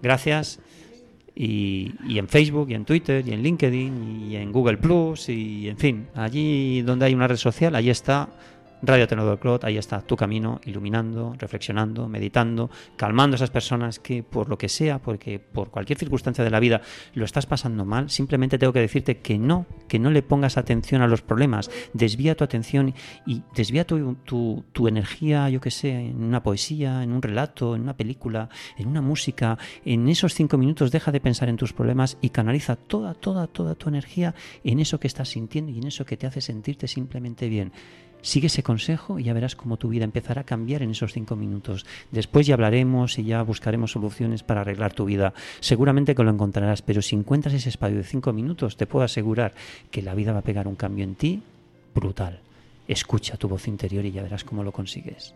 Gracias. 0.00 0.60
Y, 1.34 1.92
y, 2.08 2.18
en 2.18 2.26
Facebook, 2.26 2.70
y 2.70 2.74
en 2.74 2.86
Twitter, 2.86 3.22
y 3.28 3.34
en 3.34 3.42
LinkedIn, 3.42 4.30
y 4.30 4.36
en 4.36 4.50
Google 4.50 4.78
Plus, 4.78 5.28
y 5.28 5.68
en 5.68 5.76
fin, 5.76 6.06
allí 6.14 6.80
donde 6.80 7.04
hay 7.04 7.12
una 7.14 7.28
red 7.28 7.36
social, 7.36 7.74
ahí 7.74 7.90
está 7.90 8.30
Radio 8.86 9.08
Tenedor 9.08 9.38
Clot, 9.38 9.64
ahí 9.64 9.78
está 9.78 10.00
tu 10.00 10.16
camino, 10.16 10.60
iluminando, 10.64 11.34
reflexionando, 11.38 12.08
meditando, 12.08 12.70
calmando 12.96 13.34
a 13.34 13.36
esas 13.36 13.50
personas 13.50 13.98
que 13.98 14.22
por 14.22 14.48
lo 14.48 14.58
que 14.58 14.68
sea, 14.68 14.98
porque 14.98 15.38
por 15.38 15.70
cualquier 15.70 15.98
circunstancia 15.98 16.44
de 16.44 16.50
la 16.50 16.60
vida 16.60 16.82
lo 17.14 17.24
estás 17.24 17.46
pasando 17.46 17.84
mal, 17.84 18.10
simplemente 18.10 18.58
tengo 18.58 18.72
que 18.72 18.80
decirte 18.80 19.18
que 19.18 19.38
no, 19.38 19.66
que 19.88 19.98
no 19.98 20.10
le 20.10 20.22
pongas 20.22 20.56
atención 20.56 21.02
a 21.02 21.06
los 21.06 21.22
problemas, 21.22 21.70
desvía 21.92 22.36
tu 22.36 22.44
atención 22.44 22.94
y 23.26 23.42
desvía 23.54 23.86
tu, 23.86 24.14
tu, 24.24 24.64
tu 24.72 24.88
energía, 24.88 25.48
yo 25.48 25.60
que 25.60 25.70
sé, 25.70 25.90
en 25.90 26.22
una 26.22 26.42
poesía, 26.42 27.02
en 27.02 27.12
un 27.12 27.22
relato, 27.22 27.74
en 27.74 27.82
una 27.82 27.96
película, 27.96 28.48
en 28.76 28.88
una 28.88 29.00
música, 29.00 29.58
en 29.84 30.08
esos 30.08 30.34
cinco 30.34 30.58
minutos 30.58 30.90
deja 30.90 31.12
de 31.12 31.20
pensar 31.20 31.48
en 31.48 31.56
tus 31.56 31.72
problemas 31.72 32.18
y 32.20 32.30
canaliza 32.30 32.76
toda, 32.76 33.14
toda, 33.14 33.46
toda 33.46 33.74
tu 33.74 33.88
energía 33.88 34.34
en 34.62 34.80
eso 34.80 35.00
que 35.00 35.06
estás 35.06 35.28
sintiendo 35.28 35.70
y 35.70 35.78
en 35.78 35.86
eso 35.86 36.04
que 36.04 36.16
te 36.16 36.26
hace 36.26 36.40
sentirte 36.40 36.88
simplemente 36.88 37.48
bien. 37.48 37.72
Sigue 38.24 38.46
ese 38.46 38.62
consejo 38.62 39.18
y 39.18 39.24
ya 39.24 39.34
verás 39.34 39.54
cómo 39.54 39.76
tu 39.76 39.90
vida 39.90 40.02
empezará 40.02 40.40
a 40.40 40.44
cambiar 40.44 40.80
en 40.80 40.90
esos 40.90 41.12
cinco 41.12 41.36
minutos. 41.36 41.84
Después 42.10 42.46
ya 42.46 42.54
hablaremos 42.54 43.18
y 43.18 43.24
ya 43.24 43.42
buscaremos 43.42 43.92
soluciones 43.92 44.42
para 44.42 44.62
arreglar 44.62 44.94
tu 44.94 45.04
vida. 45.04 45.34
Seguramente 45.60 46.14
que 46.14 46.24
lo 46.24 46.30
encontrarás, 46.30 46.80
pero 46.80 47.02
si 47.02 47.16
encuentras 47.16 47.52
ese 47.52 47.68
espacio 47.68 47.98
de 47.98 48.02
cinco 48.02 48.32
minutos, 48.32 48.78
te 48.78 48.86
puedo 48.86 49.04
asegurar 49.04 49.52
que 49.90 50.00
la 50.00 50.14
vida 50.14 50.32
va 50.32 50.38
a 50.38 50.42
pegar 50.42 50.66
un 50.66 50.74
cambio 50.74 51.04
en 51.04 51.16
ti 51.16 51.42
brutal. 51.94 52.40
Escucha 52.88 53.36
tu 53.36 53.46
voz 53.46 53.68
interior 53.68 54.06
y 54.06 54.12
ya 54.12 54.22
verás 54.22 54.42
cómo 54.42 54.64
lo 54.64 54.72
consigues. 54.72 55.34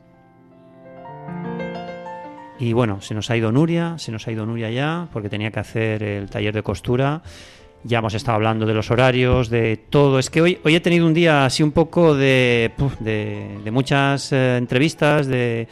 Y 2.59 2.73
bueno, 2.73 3.02
se 3.02 3.12
nos 3.12 3.31
ha 3.31 3.36
ido 3.36 3.52
Nuria, 3.52 3.98
se 3.98 4.12
nos 4.12 4.27
ha 4.27 4.32
ido 4.32 4.47
Nuria 4.47 4.70
ya, 4.70 5.09
porque 5.12 5.28
tenía 5.28 5.51
que 5.51 5.60
hacer 5.60 6.02
el 6.02 6.31
taller 6.31 6.55
de 6.55 6.62
costura. 6.62 7.23
Ya 7.84 7.98
hemos 7.98 8.14
estado 8.14 8.36
hablando 8.36 8.66
de 8.66 8.74
los 8.74 8.90
horarios, 8.90 9.50
de 9.50 9.76
todo. 9.76 10.18
Es 10.18 10.30
que 10.30 10.42
hoy, 10.42 10.59
hoy 10.64 10.74
he 10.74 10.80
tenido 10.80 11.06
un 11.06 11.14
día 11.14 11.44
así 11.44 11.62
un 11.62 11.72
poco 11.72 12.14
de, 12.14 12.72
de, 13.00 13.70
muchas 13.70 14.32
eh, 14.32 14.56
entrevistas, 14.56 15.28
de, 15.28 15.68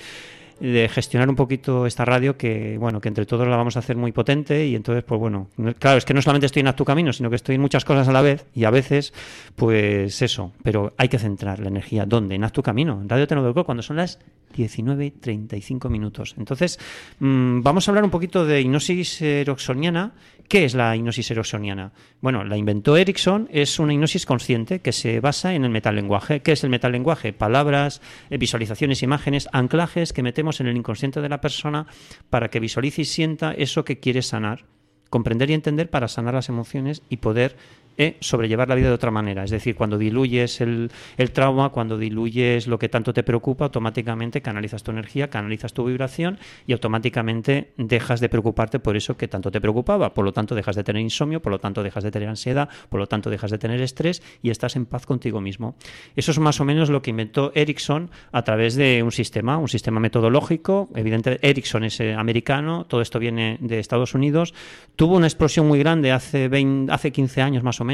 de, 0.60 0.88
gestionar 0.88 1.28
un 1.28 1.34
poquito 1.34 1.84
esta 1.84 2.04
radio 2.04 2.36
que, 2.36 2.78
bueno, 2.78 3.00
que 3.00 3.08
entre 3.08 3.26
todos 3.26 3.48
la 3.48 3.56
vamos 3.56 3.76
a 3.76 3.80
hacer 3.80 3.96
muy 3.96 4.12
potente 4.12 4.66
y 4.66 4.76
entonces, 4.76 5.02
pues 5.02 5.18
bueno, 5.18 5.48
claro, 5.80 5.98
es 5.98 6.04
que 6.04 6.14
no 6.14 6.22
solamente 6.22 6.46
estoy 6.46 6.60
en 6.60 6.72
tu 6.74 6.84
camino, 6.84 7.12
sino 7.12 7.28
que 7.28 7.36
estoy 7.36 7.56
en 7.56 7.60
muchas 7.60 7.84
cosas 7.84 8.06
a 8.06 8.12
la 8.12 8.22
vez 8.22 8.46
y 8.54 8.64
a 8.64 8.70
veces, 8.70 9.12
pues 9.56 10.22
eso, 10.22 10.52
pero 10.62 10.94
hay 10.96 11.08
que 11.08 11.18
centrar 11.18 11.58
la 11.58 11.68
energía. 11.68 12.06
¿Dónde? 12.06 12.36
En 12.36 12.48
tu 12.50 12.62
camino, 12.62 13.00
en 13.02 13.08
Radio 13.08 13.26
Tenodolco, 13.26 13.64
cuando 13.64 13.82
son 13.82 13.96
las 13.96 14.20
19 14.54 15.12
35 15.20 15.88
minutos. 15.88 16.34
Entonces, 16.38 16.78
mm, 17.18 17.62
vamos 17.62 17.86
a 17.86 17.90
hablar 17.90 18.04
un 18.04 18.10
poquito 18.10 18.44
de 18.44 18.60
hipnosis 18.60 19.20
ericksoniana. 19.22 20.12
¿Qué 20.48 20.64
es 20.64 20.74
la 20.74 20.94
hipnosis 20.94 21.31
ericksoniana? 21.31 21.93
Bueno, 22.20 22.44
la 22.44 22.56
inventó 22.56 22.97
Erickson, 22.97 23.48
es 23.51 23.78
una 23.78 23.93
hipnosis 23.93 24.27
consciente 24.27 24.81
que 24.81 24.93
se 24.93 25.20
basa 25.20 25.55
en 25.55 25.64
el 25.64 25.70
metalenguaje. 25.70 26.40
¿Qué 26.40 26.52
es 26.52 26.62
el 26.62 26.70
metalenguaje? 26.70 27.32
Palabras, 27.32 28.01
eh, 28.31 28.39
visualizaciones, 28.39 29.02
imágenes, 29.02 29.48
anclajes 29.52 30.12
que 30.12 30.23
metemos 30.23 30.60
en 30.60 30.68
el 30.68 30.77
inconsciente 30.77 31.20
de 31.20 31.28
la 31.28 31.40
persona 31.40 31.86
para 32.31 32.48
que 32.48 32.60
visualice 32.60 33.02
y 33.02 33.06
sienta 33.06 33.52
eso 33.52 33.85
que 33.85 33.98
quiere 33.98 34.23
sanar 34.23 34.64
comprender 35.10 35.51
y 35.51 35.55
entender 35.55 35.89
para 35.89 36.09
sanar 36.09 36.35
las 36.35 36.48
emociones 36.48 37.02
y 37.09 37.18
poder 37.18 37.56
eh, 37.98 38.16
sobrellevar 38.20 38.68
la 38.68 38.74
vida 38.74 38.89
de 38.89 38.94
otra 38.94 39.10
manera. 39.10 39.44
Es 39.44 39.51
decir, 39.51 39.74
cuando 39.74 39.97
diluyes 39.97 40.60
el, 40.60 40.90
trauma, 41.32 41.70
cuando 41.70 41.97
diluyes 41.97 42.66
lo 42.66 42.78
que 42.78 42.90
tanto 42.90 43.14
te 43.14 43.23
preocupa, 43.23 43.64
automáticamente 43.64 44.43
canalizas 44.43 44.82
tu 44.82 44.90
energía, 44.90 45.31
canalizas 45.31 45.73
tu 45.73 45.85
vibración 45.85 46.39
y 46.66 46.73
automáticamente 46.73 47.73
dejas 47.78 48.20
de 48.20 48.28
preocuparte 48.28 48.81
por 48.81 48.97
eso 48.97 49.16
que 49.16 49.28
tanto 49.28 49.51
te 49.51 49.60
preocupaba. 49.62 50.12
Por 50.12 50.27
lo 50.27 50.32
tanto, 50.32 50.55
dejas 50.55 50.77
de 50.77 50.85
tener 50.85 51.01
insomnio, 51.01 51.40
por 51.40 51.52
lo 51.52 51.59
tanto, 51.59 51.82
dejas 51.82 52.05
de 52.05 52.10
tener 52.10 52.28
ansiedad, 52.28 52.68
por 52.90 53.01
lo 53.01 53.06
tanto, 53.06 53.31
dejas 53.31 53.51
de 53.51 53.59
tener 53.59 53.81
estrés 53.81 54.23
y 54.43 54.51
estás 54.51 54.77
en 54.77 54.85
paz 54.85 55.06
contigo 55.06 55.40
mismo. 55.40 55.77
Eso 56.16 56.32
es 56.32 56.39
más 56.39 56.60
o 56.60 56.66
menos 56.66 56.90
lo 56.90 57.01
que 57.01 57.10
inventó 57.10 57.51
Erickson 57.55 58.10
a 58.31 58.43
través 58.43 58.74
de 58.74 59.02
un 59.02 59.12
sistema, 59.12 59.56
un 59.56 59.68
sistema 59.68 60.01
metodológico. 60.01 60.90
Evidentemente, 60.94 61.48
Erickson 61.48 61.85
es 61.85 61.98
eh, 62.01 62.12
americano, 62.12 62.85
todo 62.85 63.01
esto 63.01 63.18
viene 63.18 63.56
de 63.60 63.78
Estados 63.78 64.14
Unidos. 64.14 64.52
Tuvo 64.97 65.16
una 65.16 65.27
explosión 65.27 65.66
muy 65.66 65.78
grande 65.78 66.12
hace, 66.12 66.48
20, 66.48 66.93
hace 66.93 67.10
15 67.10 67.40
años 67.40 67.62
más 67.62 67.81
o 67.81 67.85
menos. 67.85 67.85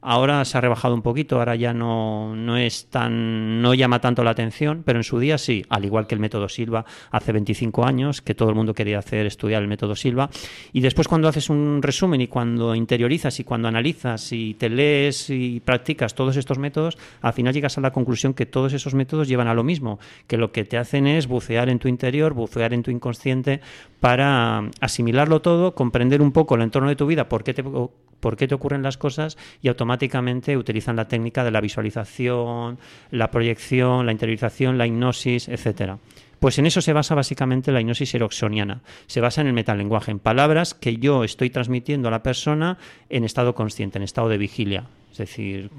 Ahora 0.00 0.44
se 0.44 0.58
ha 0.58 0.60
rebajado 0.60 0.94
un 0.94 1.02
poquito, 1.02 1.38
ahora 1.38 1.56
ya 1.56 1.72
no, 1.72 2.36
no 2.36 2.58
es 2.58 2.86
tan, 2.90 3.62
no 3.62 3.72
llama 3.72 4.00
tanto 4.00 4.22
la 4.22 4.30
atención, 4.30 4.82
pero 4.84 4.98
en 4.98 5.02
su 5.02 5.18
día 5.18 5.38
sí, 5.38 5.64
al 5.70 5.84
igual 5.84 6.06
que 6.06 6.14
el 6.14 6.20
método 6.20 6.48
Silva 6.48 6.84
hace 7.10 7.32
25 7.32 7.86
años, 7.86 8.20
que 8.20 8.34
todo 8.34 8.50
el 8.50 8.54
mundo 8.54 8.74
quería 8.74 8.98
hacer 8.98 9.24
estudiar 9.24 9.62
el 9.62 9.68
método 9.68 9.96
Silva. 9.96 10.28
Y 10.74 10.80
después 10.80 11.08
cuando 11.08 11.28
haces 11.28 11.48
un 11.48 11.80
resumen 11.80 12.20
y 12.20 12.28
cuando 12.28 12.74
interiorizas 12.74 13.40
y 13.40 13.44
cuando 13.44 13.68
analizas 13.68 14.30
y 14.32 14.54
te 14.54 14.68
lees 14.68 15.30
y 15.30 15.60
practicas 15.60 16.14
todos 16.14 16.36
estos 16.36 16.58
métodos, 16.58 16.98
al 17.22 17.32
final 17.32 17.54
llegas 17.54 17.78
a 17.78 17.80
la 17.80 17.92
conclusión 17.92 18.34
que 18.34 18.44
todos 18.44 18.74
esos 18.74 18.94
métodos 18.94 19.26
llevan 19.26 19.48
a 19.48 19.54
lo 19.54 19.64
mismo, 19.64 19.98
que 20.26 20.36
lo 20.36 20.52
que 20.52 20.64
te 20.64 20.76
hacen 20.76 21.06
es 21.06 21.26
bucear 21.26 21.70
en 21.70 21.78
tu 21.78 21.88
interior, 21.88 22.34
bucear 22.34 22.74
en 22.74 22.82
tu 22.82 22.90
inconsciente 22.90 23.60
para 24.00 24.68
asimilarlo 24.80 25.40
todo, 25.40 25.74
comprender 25.74 26.20
un 26.20 26.32
poco 26.32 26.56
el 26.56 26.62
entorno 26.62 26.90
de 26.90 26.96
tu 26.96 27.06
vida, 27.06 27.26
por 27.26 27.42
qué 27.42 27.54
te, 27.54 27.62
por 27.62 28.36
qué 28.36 28.48
te 28.48 28.54
ocurren 28.54 28.82
las 28.82 28.98
cosas 28.98 29.23
y 29.62 29.68
automáticamente 29.68 30.56
utilizan 30.56 30.96
la 30.96 31.08
técnica 31.08 31.44
de 31.44 31.50
la 31.50 31.60
visualización, 31.60 32.78
la 33.10 33.30
proyección, 33.30 34.06
la 34.06 34.12
interiorización, 34.12 34.78
la 34.78 34.86
hipnosis, 34.86 35.48
etcétera. 35.48 35.98
Pues 36.38 36.58
en 36.58 36.66
eso 36.66 36.82
se 36.82 36.92
basa 36.92 37.14
básicamente 37.14 37.72
la 37.72 37.80
hipnosis 37.80 38.14
eroxoniana. 38.14 38.82
Se 39.06 39.20
basa 39.20 39.40
en 39.40 39.46
el 39.46 39.52
metalenguaje, 39.54 40.10
en 40.10 40.18
palabras 40.18 40.74
que 40.74 40.96
yo 40.96 41.24
estoy 41.24 41.50
transmitiendo 41.50 42.08
a 42.08 42.10
la 42.10 42.22
persona 42.22 42.76
en 43.08 43.24
estado 43.24 43.54
consciente, 43.54 43.98
en 43.98 44.02
estado 44.02 44.28
de 44.28 44.38
vigilia, 44.38 44.84
es 45.10 45.18
decir, 45.18 45.70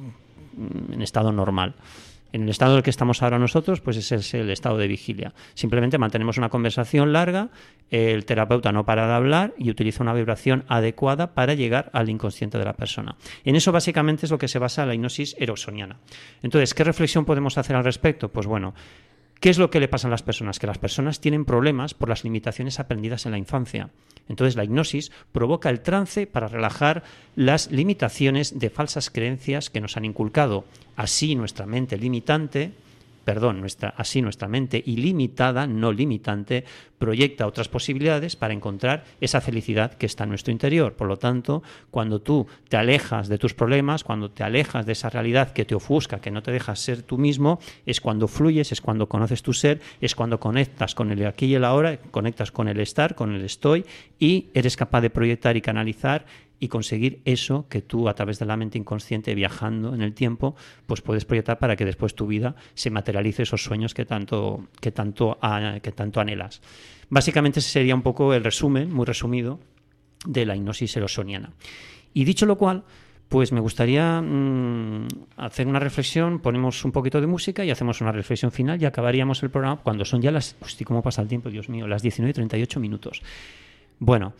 en 0.91 1.01
estado 1.01 1.31
normal. 1.31 1.75
En 2.33 2.43
el 2.43 2.49
estado 2.49 2.73
en 2.73 2.77
el 2.77 2.83
que 2.83 2.89
estamos 2.89 3.23
ahora 3.23 3.39
nosotros, 3.39 3.81
pues 3.81 3.97
ese 3.97 4.15
es 4.15 4.33
el 4.33 4.49
estado 4.49 4.77
de 4.77 4.87
vigilia. 4.87 5.33
Simplemente 5.53 5.97
mantenemos 5.97 6.37
una 6.37 6.49
conversación 6.49 7.13
larga, 7.13 7.49
el 7.89 8.25
terapeuta 8.25 8.71
no 8.71 8.85
para 8.85 9.07
de 9.07 9.13
hablar 9.13 9.53
y 9.57 9.69
utiliza 9.69 10.03
una 10.03 10.13
vibración 10.13 10.65
adecuada 10.67 11.33
para 11.33 11.53
llegar 11.53 11.89
al 11.93 12.09
inconsciente 12.09 12.57
de 12.57 12.65
la 12.65 12.73
persona. 12.73 13.15
En 13.43 13.55
eso 13.55 13.71
básicamente 13.71 14.25
es 14.25 14.31
lo 14.31 14.37
que 14.37 14.47
se 14.47 14.59
basa 14.59 14.85
la 14.85 14.95
hipnosis 14.95 15.35
erosoniana. 15.39 15.97
Entonces, 16.41 16.73
¿qué 16.73 16.83
reflexión 16.83 17.25
podemos 17.25 17.57
hacer 17.57 17.75
al 17.75 17.83
respecto? 17.83 18.29
Pues 18.29 18.47
bueno, 18.47 18.73
¿Qué 19.39 19.49
es 19.49 19.57
lo 19.57 19.69
que 19.69 19.79
le 19.79 19.87
pasa 19.87 20.07
a 20.07 20.11
las 20.11 20.23
personas? 20.23 20.59
Que 20.59 20.67
las 20.67 20.77
personas 20.77 21.19
tienen 21.19 21.45
problemas 21.45 21.93
por 21.93 22.09
las 22.09 22.23
limitaciones 22.23 22.79
aprendidas 22.79 23.25
en 23.25 23.31
la 23.31 23.37
infancia. 23.37 23.89
Entonces 24.27 24.55
la 24.55 24.63
hipnosis 24.63 25.11
provoca 25.31 25.69
el 25.69 25.81
trance 25.81 26.25
para 26.25 26.47
relajar 26.47 27.03
las 27.35 27.69
limitaciones 27.71 28.57
de 28.57 28.69
falsas 28.69 29.09
creencias 29.09 29.69
que 29.69 29.81
nos 29.81 29.97
han 29.97 30.05
inculcado. 30.05 30.65
Así 30.95 31.35
nuestra 31.35 31.65
mente 31.65 31.97
limitante 31.97 32.71
perdón, 33.25 33.59
nuestra, 33.59 33.89
así 33.97 34.21
nuestra 34.21 34.47
mente 34.47 34.81
ilimitada, 34.85 35.67
no 35.67 35.91
limitante, 35.91 36.63
proyecta 36.97 37.47
otras 37.47 37.67
posibilidades 37.67 38.35
para 38.35 38.53
encontrar 38.53 39.03
esa 39.19 39.41
felicidad 39.41 39.95
que 39.95 40.05
está 40.05 40.23
en 40.23 40.29
nuestro 40.29 40.51
interior. 40.51 40.93
Por 40.93 41.07
lo 41.07 41.17
tanto, 41.17 41.63
cuando 41.91 42.21
tú 42.21 42.47
te 42.69 42.77
alejas 42.77 43.27
de 43.27 43.37
tus 43.37 43.53
problemas, 43.53 44.03
cuando 44.03 44.31
te 44.31 44.43
alejas 44.43 44.85
de 44.85 44.93
esa 44.93 45.09
realidad 45.09 45.51
que 45.51 45.65
te 45.65 45.75
ofusca, 45.75 46.21
que 46.21 46.31
no 46.31 46.41
te 46.41 46.51
dejas 46.51 46.79
ser 46.79 47.01
tú 47.01 47.17
mismo, 47.17 47.59
es 47.85 47.99
cuando 47.99 48.27
fluyes, 48.27 48.71
es 48.71 48.79
cuando 48.79 49.09
conoces 49.09 49.41
tu 49.41 49.53
ser, 49.53 49.81
es 49.99 50.15
cuando 50.15 50.39
conectas 50.39 50.95
con 50.95 51.11
el 51.11 51.25
aquí 51.25 51.47
y 51.47 51.55
el 51.55 51.65
ahora, 51.65 51.97
conectas 51.97 52.51
con 52.51 52.67
el 52.67 52.79
estar, 52.79 53.15
con 53.15 53.33
el 53.33 53.43
estoy 53.43 53.85
y 54.19 54.47
eres 54.53 54.77
capaz 54.77 55.01
de 55.01 55.09
proyectar 55.09 55.57
y 55.57 55.61
canalizar 55.61 56.25
y 56.65 56.67
conseguir 56.67 57.21
eso 57.25 57.67
que 57.69 57.81
tú 57.81 58.09
a 58.09 58.15
través 58.15 58.39
de 58.39 58.45
la 58.45 58.57
mente 58.57 58.77
inconsciente 58.77 59.35
viajando 59.35 59.93
en 59.93 60.01
el 60.01 60.13
tiempo 60.13 60.55
pues 60.87 61.01
puedes 61.01 61.23
proyectar 61.23 61.59
para 61.59 61.75
que 61.75 61.85
después 61.85 62.15
tu 62.15 62.25
vida 62.27 62.55
se 62.73 62.89
materialice 62.89 63.43
esos 63.43 63.63
sueños 63.63 63.93
que 63.93 64.05
tanto 64.05 64.67
que 64.81 64.91
tanto 64.91 65.37
que 65.81 65.91
tanto 65.91 66.19
anhelas 66.19 66.61
básicamente 67.09 67.59
ese 67.59 67.69
sería 67.69 67.93
un 67.95 68.01
poco 68.01 68.33
el 68.33 68.43
resumen 68.43 68.91
muy 68.91 69.05
resumido 69.05 69.59
de 70.25 70.45
la 70.45 70.55
hipnosis 70.55 70.97
erosoniana 70.97 71.51
y 72.13 72.25
dicho 72.25 72.45
lo 72.47 72.57
cual 72.57 72.83
pues 73.29 73.51
me 73.51 73.59
gustaría 73.59 74.21
mm, 74.21 75.07
hacer 75.37 75.67
una 75.67 75.79
reflexión, 75.79 76.39
ponemos 76.39 76.85
un 76.85 76.91
poquito 76.91 77.19
de 77.19 77.27
música 77.27 77.65
y 77.65 77.71
hacemos 77.71 77.99
una 77.99 78.11
reflexión 78.11 78.51
final 78.51 78.79
y 78.79 78.85
acabaríamos 78.85 79.41
el 79.41 79.49
programa 79.49 79.77
cuando 79.81 80.05
son 80.05 80.21
ya 80.21 80.29
las... 80.29 80.55
Hostia, 80.61 80.85
¿cómo 80.85 81.01
pasa 81.01 81.23
el 81.23 81.27
tiempo, 81.27 81.49
Dios 81.49 81.67
mío? 81.67 81.87
Las 81.87 82.03
19 82.03 82.29
y 82.29 82.33
38 82.33 82.79
minutos. 82.79 83.23
Bueno, 83.97 84.33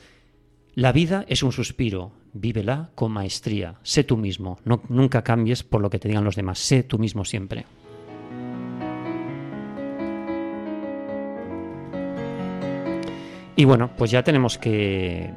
la 0.76 0.92
vida 0.92 1.26
es 1.30 1.42
un 1.42 1.54
suspiro, 1.54 2.12
vívela 2.34 2.90
con 2.96 3.12
maestría, 3.14 3.76
sé 3.82 4.04
tú 4.04 4.18
mismo, 4.18 4.60
no, 4.66 4.82
nunca 4.90 5.24
cambies 5.24 5.64
por 5.64 5.82
lo 5.82 5.90
que 5.90 6.00
te 6.00 6.10
digan 6.10 6.26
los 6.26 6.36
demás, 6.36 6.60
sé 6.60 6.84
tú 6.84 7.00
mismo 7.00 7.24
siempre. 7.24 7.66
Y 13.56 13.64
bueno, 13.64 13.90
pues 13.98 14.12
ya 14.12 14.22
tenemos 14.22 14.58
que, 14.58 15.32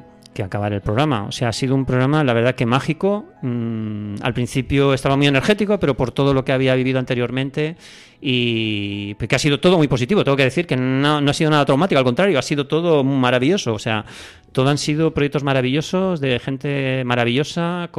acabar 0.45 0.73
el 0.73 0.81
programa. 0.81 1.25
O 1.25 1.31
sea, 1.31 1.49
ha 1.49 1.53
sido 1.53 1.75
un 1.75 1.85
programa, 1.85 2.23
la 2.23 2.33
verdad 2.33 2.55
que 2.55 2.65
mágico. 2.65 3.25
Mm, 3.41 4.15
al 4.21 4.33
principio 4.33 4.93
estaba 4.93 5.15
muy 5.15 5.27
energético, 5.27 5.79
pero 5.79 5.95
por 5.95 6.11
todo 6.11 6.33
lo 6.33 6.43
que 6.45 6.51
había 6.51 6.75
vivido 6.75 6.99
anteriormente 6.99 7.75
y 8.21 9.15
que 9.15 9.35
ha 9.35 9.39
sido 9.39 9.59
todo 9.59 9.77
muy 9.77 9.87
positivo. 9.87 10.23
Tengo 10.23 10.37
que 10.37 10.43
decir 10.43 10.67
que 10.67 10.75
no, 10.75 11.21
no 11.21 11.31
ha 11.31 11.33
sido 11.33 11.49
nada 11.49 11.65
traumático, 11.65 11.99
al 11.99 12.05
contrario, 12.05 12.37
ha 12.37 12.41
sido 12.41 12.67
todo 12.67 13.03
maravilloso. 13.03 13.73
O 13.73 13.79
sea, 13.79 14.05
todo 14.51 14.69
han 14.69 14.77
sido 14.77 15.13
proyectos 15.13 15.43
maravillosos 15.43 16.19
de 16.19 16.39
gente 16.39 17.03
maravillosa, 17.05 17.89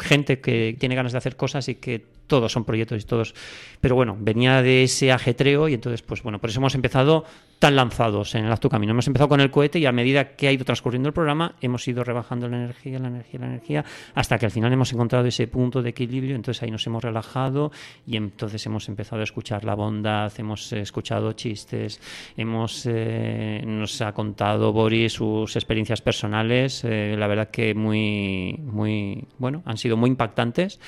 gente 0.00 0.40
que 0.40 0.76
tiene 0.78 0.94
ganas 0.94 1.12
de 1.12 1.18
hacer 1.18 1.36
cosas 1.36 1.68
y 1.68 1.76
que 1.76 2.13
todos 2.26 2.52
son 2.52 2.64
proyectos 2.64 3.02
y 3.02 3.06
todos. 3.06 3.34
Pero 3.80 3.94
bueno, 3.94 4.16
venía 4.18 4.62
de 4.62 4.84
ese 4.84 5.12
ajetreo 5.12 5.68
y 5.68 5.74
entonces, 5.74 6.02
pues 6.02 6.22
bueno, 6.22 6.40
por 6.40 6.50
eso 6.50 6.60
hemos 6.60 6.74
empezado 6.74 7.24
tan 7.58 7.76
lanzados 7.76 8.34
en 8.34 8.44
el 8.44 8.52
acto 8.52 8.68
camino. 8.68 8.92
Hemos 8.92 9.06
empezado 9.06 9.28
con 9.28 9.40
el 9.40 9.50
cohete 9.50 9.78
y 9.78 9.86
a 9.86 9.92
medida 9.92 10.36
que 10.36 10.48
ha 10.48 10.52
ido 10.52 10.64
transcurriendo 10.64 11.08
el 11.08 11.12
programa, 11.14 11.54
hemos 11.60 11.86
ido 11.88 12.04
rebajando 12.04 12.48
la 12.48 12.56
energía, 12.56 12.98
la 12.98 13.08
energía, 13.08 13.40
la 13.40 13.46
energía, 13.46 13.84
hasta 14.14 14.38
que 14.38 14.46
al 14.46 14.52
final 14.52 14.72
hemos 14.72 14.92
encontrado 14.92 15.26
ese 15.26 15.46
punto 15.46 15.82
de 15.82 15.90
equilibrio. 15.90 16.36
Entonces 16.36 16.62
ahí 16.62 16.70
nos 16.70 16.86
hemos 16.86 17.02
relajado 17.02 17.72
y 18.06 18.16
entonces 18.16 18.64
hemos 18.66 18.88
empezado 18.88 19.20
a 19.20 19.24
escuchar 19.24 19.64
la 19.64 19.74
bondad, 19.74 20.32
hemos 20.38 20.72
escuchado 20.72 21.32
chistes, 21.32 22.00
hemos 22.36 22.86
eh, 22.86 23.62
nos 23.66 24.00
ha 24.02 24.12
contado 24.12 24.72
Boris 24.72 25.14
sus 25.14 25.56
experiencias 25.56 26.02
personales. 26.02 26.84
Eh, 26.84 27.16
la 27.18 27.26
verdad 27.26 27.48
que 27.48 27.74
muy, 27.74 28.58
muy, 28.62 29.26
bueno, 29.38 29.62
han 29.64 29.78
sido 29.78 29.96
muy 29.96 30.10
impactantes 30.10 30.80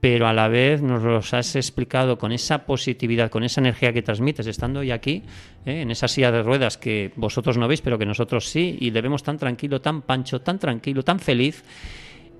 pero 0.00 0.26
a 0.26 0.32
la 0.32 0.48
vez 0.48 0.80
nos 0.80 1.02
los 1.02 1.34
has 1.34 1.54
explicado 1.56 2.16
con 2.18 2.32
esa 2.32 2.64
positividad, 2.64 3.30
con 3.30 3.44
esa 3.44 3.60
energía 3.60 3.92
que 3.92 4.02
transmites 4.02 4.46
estando 4.46 4.80
hoy 4.80 4.90
aquí, 4.90 5.22
¿eh? 5.66 5.82
en 5.82 5.90
esa 5.90 6.08
silla 6.08 6.32
de 6.32 6.42
ruedas 6.42 6.78
que 6.78 7.12
vosotros 7.16 7.58
no 7.58 7.68
veis, 7.68 7.82
pero 7.82 7.98
que 7.98 8.06
nosotros 8.06 8.48
sí, 8.48 8.78
y 8.80 8.90
le 8.90 9.02
vemos 9.02 9.22
tan 9.22 9.36
tranquilo, 9.36 9.80
tan 9.80 10.02
pancho, 10.02 10.40
tan 10.40 10.58
tranquilo, 10.58 11.02
tan 11.02 11.20
feliz, 11.20 11.62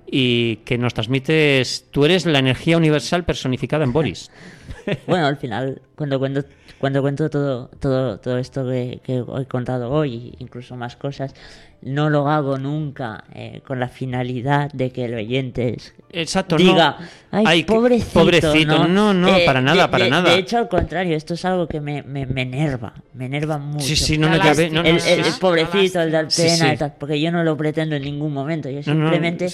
y 0.09 0.57
que 0.57 0.77
nos 0.77 0.93
transmites, 0.93 1.87
tú 1.91 2.03
eres 2.03 2.25
la 2.25 2.39
energía 2.39 2.77
universal 2.77 3.23
personificada 3.23 3.85
en 3.85 3.93
Boris. 3.93 4.31
bueno, 5.07 5.25
al 5.25 5.37
final, 5.37 5.81
cuando 5.95 6.19
cuento, 6.19 6.43
cuando 6.79 7.01
cuento 7.01 7.29
todo, 7.29 7.67
todo, 7.79 8.19
todo 8.19 8.37
esto 8.37 8.65
que, 8.67 8.99
que 9.03 9.17
he 9.17 9.45
contado 9.45 9.91
hoy, 9.91 10.35
incluso 10.39 10.75
más 10.75 10.95
cosas, 10.95 11.33
no 11.81 12.09
lo 12.09 12.29
hago 12.29 12.57
nunca 12.57 13.23
eh, 13.33 13.61
con 13.65 13.79
la 13.79 13.87
finalidad 13.87 14.71
de 14.71 14.91
que 14.91 15.05
el 15.05 15.15
oyente 15.15 15.77
Exacto, 16.11 16.57
diga, 16.57 16.97
ay, 17.31 17.63
pobrecito, 17.63 18.87
no, 18.87 19.13
no, 19.13 19.35
eh, 19.35 19.43
para 19.45 19.61
nada, 19.61 19.89
para 19.89 20.07
nada. 20.07 20.29
De 20.29 20.39
hecho, 20.39 20.57
al 20.57 20.67
contrario, 20.67 21.15
esto 21.15 21.33
es 21.33 21.45
algo 21.45 21.67
que 21.67 21.79
me, 21.79 22.03
me, 22.03 22.25
me 22.25 22.41
enerva, 22.43 22.93
me 23.13 23.25
enerva 23.25 23.57
mucho. 23.57 23.85
Sí, 23.85 23.95
sí, 23.95 24.17
no, 24.17 24.29
no, 24.29 24.35
el, 24.35 24.97
el, 24.99 25.33
pobrecito, 25.39 26.01
el 26.01 26.11
dar 26.11 26.27
pena, 26.27 26.93
porque 26.99 27.19
yo 27.19 27.31
no 27.31 27.43
lo 27.43 27.57
pretendo 27.57 27.95
en 27.95 28.03
ningún 28.03 28.33
momento, 28.33 28.69
yo 28.69 28.83
simplemente 28.83 29.47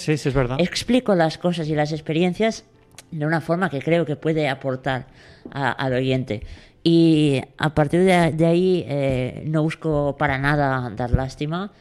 explico 0.58 1.16
las 1.16 1.38
cosas 1.38 1.68
y 1.70 1.76
las 1.76 1.92
experiencias 1.92 2.66
de 3.12 3.26
una 3.26 3.42
forma 3.42 3.70
que 3.70 3.82
creo 3.82 4.06
que 4.06 4.16
puede 4.16 4.50
aportar 4.50 5.08
al 5.52 5.94
oyente. 5.94 6.44
Y 6.84 7.42
a 7.58 7.74
partir 7.74 8.02
de, 8.04 8.46
ahí 8.46 8.86
eh, 8.88 9.44
no 9.48 9.64
busco 9.64 10.16
para 10.18 10.38
nada 10.38 10.90
dar 10.96 11.12
lástima 11.12 11.72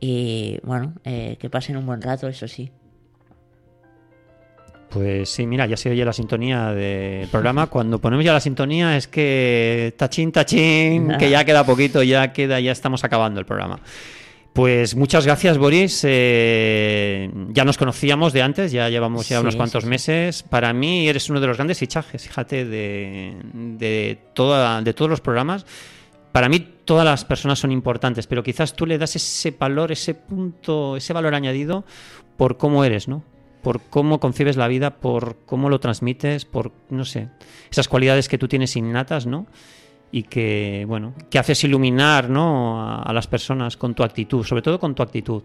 y 0.00 0.58
bueno, 0.62 0.94
eh, 1.04 1.36
que 1.38 1.48
pasen 1.48 1.76
un 1.76 1.86
buen 1.86 2.02
rato, 2.02 2.28
eso 2.28 2.48
sí. 2.48 2.70
Pues 4.90 5.28
sí, 5.28 5.46
mira, 5.46 5.66
ya 5.66 5.76
se 5.76 5.90
oye 5.90 6.04
la 6.04 6.12
sintonía 6.12 6.70
del 6.72 7.26
programa. 7.28 7.66
Cuando 7.66 8.00
ponemos 8.00 8.24
ya 8.24 8.32
la 8.32 8.40
sintonía 8.40 8.96
es 8.96 9.08
que 9.08 9.92
tachín, 9.96 10.30
tachín, 10.30 11.16
que 11.18 11.30
ya 11.30 11.44
queda 11.44 11.64
poquito, 11.64 12.02
ya 12.02 12.32
queda, 12.32 12.60
ya 12.60 12.70
estamos 12.70 13.02
acabando 13.02 13.40
el 13.40 13.46
programa. 13.46 13.80
Pues 14.54 14.94
muchas 14.94 15.26
gracias, 15.26 15.58
Boris. 15.58 16.02
Eh, 16.04 17.28
ya 17.48 17.64
nos 17.64 17.76
conocíamos 17.76 18.32
de 18.32 18.40
antes, 18.40 18.70
ya 18.70 18.88
llevamos 18.88 19.28
ya 19.28 19.40
unos 19.40 19.56
cuantos 19.56 19.84
meses. 19.84 20.44
Para 20.44 20.72
mí 20.72 21.08
eres 21.08 21.28
uno 21.28 21.40
de 21.40 21.48
los 21.48 21.56
grandes 21.56 21.80
fichajes, 21.80 22.22
fíjate, 22.22 22.64
de, 22.64 23.34
de, 23.52 24.16
toda, 24.32 24.80
de 24.80 24.94
todos 24.94 25.10
los 25.10 25.20
programas. 25.20 25.66
Para 26.30 26.48
mí 26.48 26.60
todas 26.84 27.04
las 27.04 27.24
personas 27.24 27.58
son 27.58 27.72
importantes, 27.72 28.28
pero 28.28 28.44
quizás 28.44 28.76
tú 28.76 28.86
le 28.86 28.96
das 28.96 29.16
ese 29.16 29.50
valor, 29.50 29.90
ese 29.90 30.14
punto, 30.14 30.96
ese 30.96 31.12
valor 31.12 31.34
añadido 31.34 31.84
por 32.36 32.56
cómo 32.56 32.84
eres, 32.84 33.08
¿no? 33.08 33.24
Por 33.60 33.80
cómo 33.80 34.20
concibes 34.20 34.56
la 34.56 34.68
vida, 34.68 34.98
por 35.00 35.36
cómo 35.46 35.68
lo 35.68 35.80
transmites, 35.80 36.44
por, 36.44 36.70
no 36.90 37.04
sé, 37.04 37.28
esas 37.72 37.88
cualidades 37.88 38.28
que 38.28 38.38
tú 38.38 38.46
tienes 38.46 38.76
innatas, 38.76 39.26
¿no? 39.26 39.48
Y 40.14 40.22
que, 40.22 40.84
bueno, 40.86 41.12
que 41.28 41.40
haces 41.40 41.64
iluminar 41.64 42.30
¿no? 42.30 43.02
a, 43.02 43.12
las 43.12 43.26
personas 43.26 43.76
con 43.76 43.94
tu 43.94 44.04
actitud, 44.04 44.44
sobre 44.44 44.62
todo 44.62 44.78
con 44.78 44.94
tu 44.94 45.02
actitud. 45.02 45.42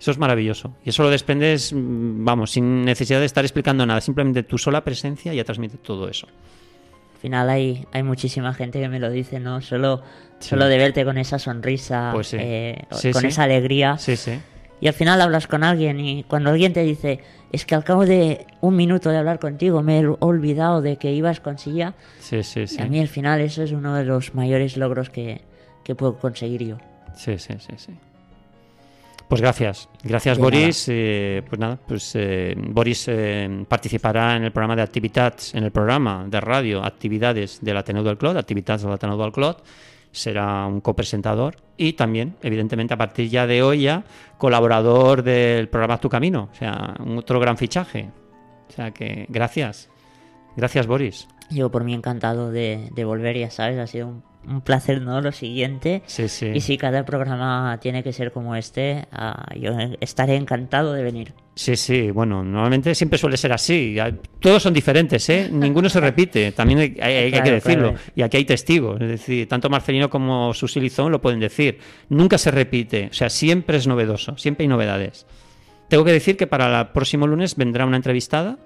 Eso 0.00 0.10
es 0.10 0.16
maravilloso. 0.16 0.72
Y 0.82 0.88
eso 0.88 1.02
lo 1.02 1.10
desprendes, 1.10 1.74
mm, 1.74 2.24
vamos, 2.24 2.52
sin 2.52 2.86
necesidad 2.86 3.20
de 3.20 3.26
estar 3.26 3.44
explicando 3.44 3.84
nada, 3.84 4.00
simplemente 4.00 4.44
tu 4.44 4.56
sola 4.56 4.82
presencia 4.82 5.34
ya 5.34 5.44
transmite 5.44 5.76
todo 5.76 6.08
eso. 6.08 6.26
Al 6.26 7.20
final 7.20 7.50
hay, 7.50 7.86
hay 7.92 8.02
muchísima 8.02 8.54
gente 8.54 8.80
que 8.80 8.88
me 8.88 8.98
lo 8.98 9.10
dice, 9.10 9.40
¿no? 9.40 9.60
Solo, 9.60 10.00
solo 10.38 10.64
de 10.68 10.78
verte 10.78 11.04
con 11.04 11.18
esa 11.18 11.38
sonrisa, 11.38 12.12
pues 12.14 12.32
eh, 12.32 12.86
con 13.12 13.26
esa 13.26 13.42
alegría. 13.42 13.98
Sí, 13.98 14.16
sí. 14.16 14.40
Y 14.82 14.88
al 14.88 14.94
final 14.94 15.20
hablas 15.20 15.46
con 15.46 15.62
alguien 15.62 16.00
y 16.00 16.24
cuando 16.24 16.50
alguien 16.50 16.72
te 16.72 16.82
dice, 16.82 17.20
es 17.52 17.64
que 17.64 17.76
al 17.76 17.84
cabo 17.84 18.04
de 18.04 18.46
un 18.62 18.74
minuto 18.74 19.10
de 19.10 19.16
hablar 19.16 19.38
contigo 19.38 19.80
me 19.80 20.00
he 20.00 20.06
olvidado 20.18 20.82
de 20.82 20.96
que 20.96 21.12
ibas 21.12 21.38
con 21.38 21.56
silla. 21.56 21.94
Sí, 22.18 22.42
sí, 22.42 22.66
sí. 22.66 22.82
a 22.82 22.86
mí 22.86 22.98
al 22.98 23.06
final 23.06 23.40
eso 23.40 23.62
es 23.62 23.70
uno 23.70 23.94
de 23.94 24.04
los 24.04 24.34
mayores 24.34 24.76
logros 24.76 25.08
que, 25.08 25.40
puedo 25.96 26.18
conseguir 26.18 26.64
yo. 26.64 26.78
Sí, 27.14 27.38
sí, 27.38 27.54
sí, 27.60 27.74
sí. 27.76 27.92
Pues 29.28 29.40
gracias, 29.40 29.88
gracias 30.02 30.36
Boris. 30.36 30.86
Eh, 30.88 31.44
pues 31.48 31.60
nada, 31.60 31.78
pues 31.86 32.10
eh, 32.16 32.56
Boris 32.58 33.06
eh, 33.06 33.64
participará 33.68 34.34
en 34.34 34.42
el 34.42 34.50
programa 34.50 34.74
de 34.74 34.82
actividades, 34.82 35.54
en 35.54 35.62
el 35.62 35.70
programa 35.70 36.26
de 36.28 36.40
radio 36.40 36.84
Actividades 36.84 37.60
del 37.62 37.76
Ateneo 37.76 38.02
del 38.02 38.18
Clot, 38.18 38.36
Actividades 38.36 38.82
del 38.82 38.92
Ateneo 38.92 39.16
del 39.16 39.30
Clot, 39.30 39.62
será 40.12 40.66
un 40.66 40.80
copresentador 40.80 41.56
y 41.76 41.94
también, 41.94 42.36
evidentemente, 42.42 42.94
a 42.94 42.98
partir 42.98 43.28
ya 43.28 43.46
de 43.46 43.62
hoy 43.62 43.82
ya 43.82 44.04
colaborador 44.38 45.22
del 45.22 45.68
programa 45.68 45.98
Tu 45.98 46.08
Camino, 46.08 46.48
o 46.52 46.54
sea, 46.54 46.94
un 47.00 47.18
otro 47.18 47.40
gran 47.40 47.56
fichaje. 47.56 48.10
O 48.68 48.72
sea 48.72 48.92
que 48.92 49.26
gracias, 49.28 49.90
gracias 50.56 50.86
Boris. 50.86 51.28
Yo 51.50 51.70
por 51.70 51.84
mí 51.84 51.92
encantado 51.92 52.50
de, 52.50 52.88
de 52.94 53.04
volver, 53.04 53.36
ya 53.36 53.50
sabes, 53.50 53.78
ha 53.78 53.86
sido 53.86 54.08
un 54.08 54.31
un 54.46 54.60
placer, 54.60 55.00
¿no? 55.00 55.20
Lo 55.20 55.32
siguiente. 55.32 56.02
Sí, 56.06 56.28
sí. 56.28 56.46
Y 56.54 56.60
si 56.60 56.76
cada 56.76 57.04
programa 57.04 57.78
tiene 57.80 58.02
que 58.02 58.12
ser 58.12 58.32
como 58.32 58.56
este, 58.56 59.06
ah, 59.12 59.46
yo 59.58 59.72
estaré 60.00 60.36
encantado 60.36 60.92
de 60.92 61.02
venir. 61.02 61.34
Sí, 61.54 61.76
sí, 61.76 62.10
bueno, 62.10 62.42
normalmente 62.42 62.94
siempre 62.94 63.18
suele 63.18 63.36
ser 63.36 63.52
así. 63.52 63.96
Todos 64.40 64.62
son 64.62 64.72
diferentes, 64.72 65.28
¿eh? 65.28 65.48
Ninguno 65.52 65.88
se 65.88 66.00
repite, 66.00 66.52
también 66.52 66.78
hay, 66.78 67.30
que 67.30 67.50
decirlo. 67.50 67.94
Y 68.16 68.22
aquí 68.22 68.38
hay 68.38 68.44
testigos, 68.44 69.00
es 69.00 69.08
decir, 69.08 69.48
tanto 69.48 69.68
Marcelino 69.68 70.08
como 70.08 70.54
Susilizón 70.54 71.12
lo 71.12 71.20
pueden 71.20 71.40
decir. 71.40 71.78
Nunca 72.08 72.38
se 72.38 72.50
repite, 72.50 73.08
o 73.10 73.14
sea, 73.14 73.28
siempre 73.28 73.76
es 73.76 73.86
novedoso, 73.86 74.36
siempre 74.38 74.64
hay 74.64 74.68
novedades. 74.68 75.26
Tengo 75.88 76.04
que 76.04 76.12
decir 76.12 76.38
que 76.38 76.46
para 76.46 76.80
el 76.80 76.88
próximo 76.88 77.26
lunes 77.26 77.54
vendrá 77.56 77.84
una 77.84 77.96
entrevistada, 77.96 78.58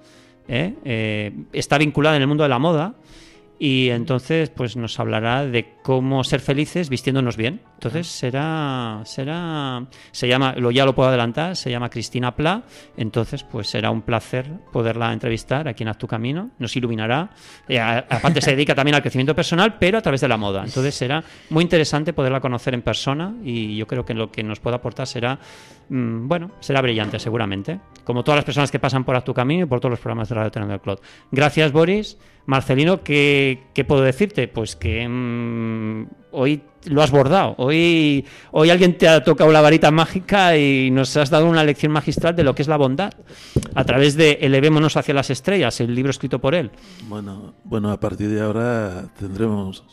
¿eh? 0.47 0.75
Eh, 0.85 1.33
está 1.51 1.77
vinculada 1.77 2.15
en 2.15 2.21
el 2.21 2.27
mundo 2.27 2.43
de 2.43 2.49
la 2.49 2.59
moda 2.59 2.95
y 3.59 3.89
entonces 3.89 4.49
pues 4.49 4.75
nos 4.75 4.99
hablará 4.99 5.45
de 5.45 5.75
cómo 5.81 6.23
ser 6.23 6.41
felices 6.41 6.89
vistiéndonos 6.89 7.37
bien. 7.37 7.61
Entonces 7.73 8.07
será 8.07 9.01
será 9.05 9.85
se 10.11 10.27
llama 10.27 10.53
lo 10.57 10.71
ya 10.71 10.85
lo 10.85 10.93
puedo 10.93 11.09
adelantar, 11.09 11.55
se 11.55 11.71
llama 11.71 11.89
Cristina 11.89 12.35
Pla, 12.35 12.63
entonces 12.97 13.43
pues 13.43 13.67
será 13.67 13.89
un 13.89 14.01
placer 14.01 14.47
poderla 14.71 15.11
entrevistar 15.11 15.67
aquí 15.67 15.83
en 15.83 15.89
Haz 15.89 15.97
tu 15.97 16.07
camino, 16.07 16.51
nos 16.59 16.75
iluminará. 16.75 17.29
Eh, 17.67 17.79
aparte 17.79 18.41
se 18.41 18.51
dedica 18.51 18.75
también 18.75 18.95
al 18.95 19.01
crecimiento 19.01 19.35
personal, 19.35 19.77
pero 19.79 19.97
a 19.97 20.01
través 20.01 20.21
de 20.21 20.27
la 20.27 20.37
moda. 20.37 20.63
Entonces 20.63 20.93
será 20.93 21.23
muy 21.49 21.63
interesante 21.63 22.13
poderla 22.13 22.39
conocer 22.39 22.73
en 22.73 22.81
persona 22.81 23.33
y 23.43 23.75
yo 23.75 23.87
creo 23.87 24.05
que 24.05 24.13
lo 24.13 24.31
que 24.31 24.43
nos 24.43 24.59
pueda 24.59 24.77
aportar 24.77 25.07
será 25.07 25.39
mm, 25.89 26.27
bueno, 26.27 26.51
será 26.59 26.81
brillante 26.81 27.19
seguramente, 27.19 27.79
como 28.03 28.23
todas 28.23 28.37
las 28.37 28.45
personas 28.45 28.71
que 28.71 28.79
pasan 28.79 29.03
por 29.03 29.15
Haz 29.15 29.23
tu 29.23 29.33
camino 29.33 29.63
y 29.63 29.67
por 29.67 29.79
todos 29.79 29.91
los 29.91 29.99
programas 29.99 30.29
de 30.29 30.35
Radio 30.35 30.51
Tenerife 30.51 30.79
Cloud. 30.79 30.99
Gracias 31.31 31.71
Boris. 31.71 32.17
Marcelino, 32.47 33.03
¿qué, 33.03 33.85
puedo 33.85 34.01
decirte? 34.01 34.47
Pues 34.47 34.77
que 34.77 35.05
mm, 35.07 36.07
hoy 36.31 36.63
lo 36.85 37.03
has 37.03 37.11
bordado. 37.11 37.55
Hoy, 37.57 38.25
hoy 38.51 38.69
alguien 38.69 38.97
te 38.97 39.09
ha 39.09 39.21
tocado 39.21 39.51
la 39.51 39.59
varita 39.59 39.91
mágica 39.91 40.57
y 40.57 40.89
nos 40.89 41.17
has 41.17 41.29
dado 41.29 41.49
una 41.49 41.65
lección 41.65 41.91
magistral 41.91 42.37
de 42.37 42.45
lo 42.45 42.55
que 42.55 42.61
es 42.61 42.69
la 42.69 42.77
bondad 42.77 43.11
a 43.75 43.83
través 43.83 44.15
de 44.15 44.39
Elevémonos 44.39 44.95
hacia 44.95 45.13
las 45.13 45.29
estrellas, 45.29 45.81
el 45.81 45.93
libro 45.93 46.09
escrito 46.09 46.39
por 46.39 46.55
él. 46.55 46.71
Bueno, 47.09 47.53
bueno 47.65 47.91
a 47.91 47.99
partir 47.99 48.29
de 48.29 48.39
ahora 48.39 49.11
tendremos 49.19 49.83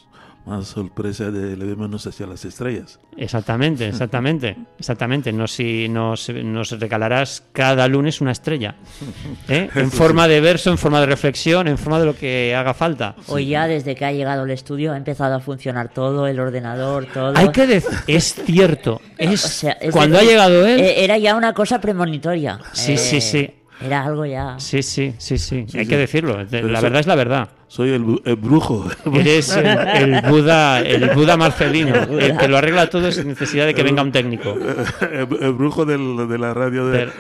más 0.46 0.66
sorpresa 0.66 1.30
de 1.30 1.54
Elevémonos 1.54 2.06
hacia 2.06 2.26
las 2.26 2.44
estrellas. 2.44 2.98
Exactamente, 3.16 3.88
exactamente, 3.88 4.56
exactamente. 4.78 5.32
Nos, 5.32 5.58
nos, 5.58 6.28
nos 6.28 6.70
regalarás 6.78 7.42
cada 7.52 7.88
lunes 7.88 8.20
una 8.20 8.32
estrella, 8.32 8.76
¿eh? 9.48 9.70
en 9.74 9.90
forma 9.90 10.28
de 10.28 10.40
verso, 10.40 10.70
en 10.70 10.78
forma 10.78 11.00
de 11.00 11.06
reflexión, 11.06 11.68
en 11.68 11.78
forma 11.78 11.98
de 12.00 12.06
lo 12.06 12.16
que 12.16 12.54
haga 12.54 12.74
falta. 12.74 13.14
Hoy 13.28 13.46
ya 13.46 13.66
desde 13.66 13.94
que 13.94 14.04
ha 14.04 14.12
llegado 14.12 14.44
el 14.44 14.50
estudio 14.50 14.92
ha 14.92 14.96
empezado 14.96 15.34
a 15.34 15.40
funcionar 15.40 15.88
todo, 15.88 16.26
el 16.26 16.38
ordenador, 16.38 17.06
todo. 17.06 17.36
Hay 17.36 17.50
que 17.50 17.66
decir, 17.66 17.90
es 18.06 18.34
cierto, 18.34 19.00
es, 19.18 19.66
cuando 19.92 20.18
ha 20.18 20.22
llegado 20.22 20.66
él... 20.66 20.80
E-, 20.80 21.04
era 21.04 21.18
ya 21.18 21.36
una 21.36 21.54
cosa 21.54 21.80
premonitoria. 21.80 22.58
Sí, 22.72 22.96
sí, 22.96 23.20
sí. 23.20 23.38
Eh, 23.38 23.54
era 23.82 24.04
algo 24.04 24.24
ya... 24.24 24.58
Sí, 24.58 24.82
sí, 24.82 25.14
sí, 25.18 25.38
sí, 25.38 25.66
hay 25.74 25.86
que 25.86 25.96
decirlo. 25.96 26.36
la 26.42 26.80
verdad 26.80 27.00
es 27.00 27.06
la 27.06 27.14
verdad. 27.14 27.48
Soy 27.74 27.90
el, 27.90 28.04
brujo. 28.36 28.88
Eres 29.12 29.56
el, 29.56 30.22
Buda, 30.30 30.80
el 30.80 31.10
Buda 31.10 31.36
Marcelino, 31.36 31.92
el 32.20 32.36
que 32.36 32.46
lo 32.46 32.56
arregla 32.56 32.88
todo 32.88 33.10
sin 33.10 33.26
necesidad 33.26 33.66
de 33.66 33.74
que 33.74 33.82
venga 33.82 34.00
un 34.00 34.12
técnico. 34.12 34.54
El, 35.10 35.52
brujo 35.54 35.84
del, 35.84 36.28
de 36.28 36.38
la 36.38 36.54
radio 36.54 36.86
de, 36.86 37.10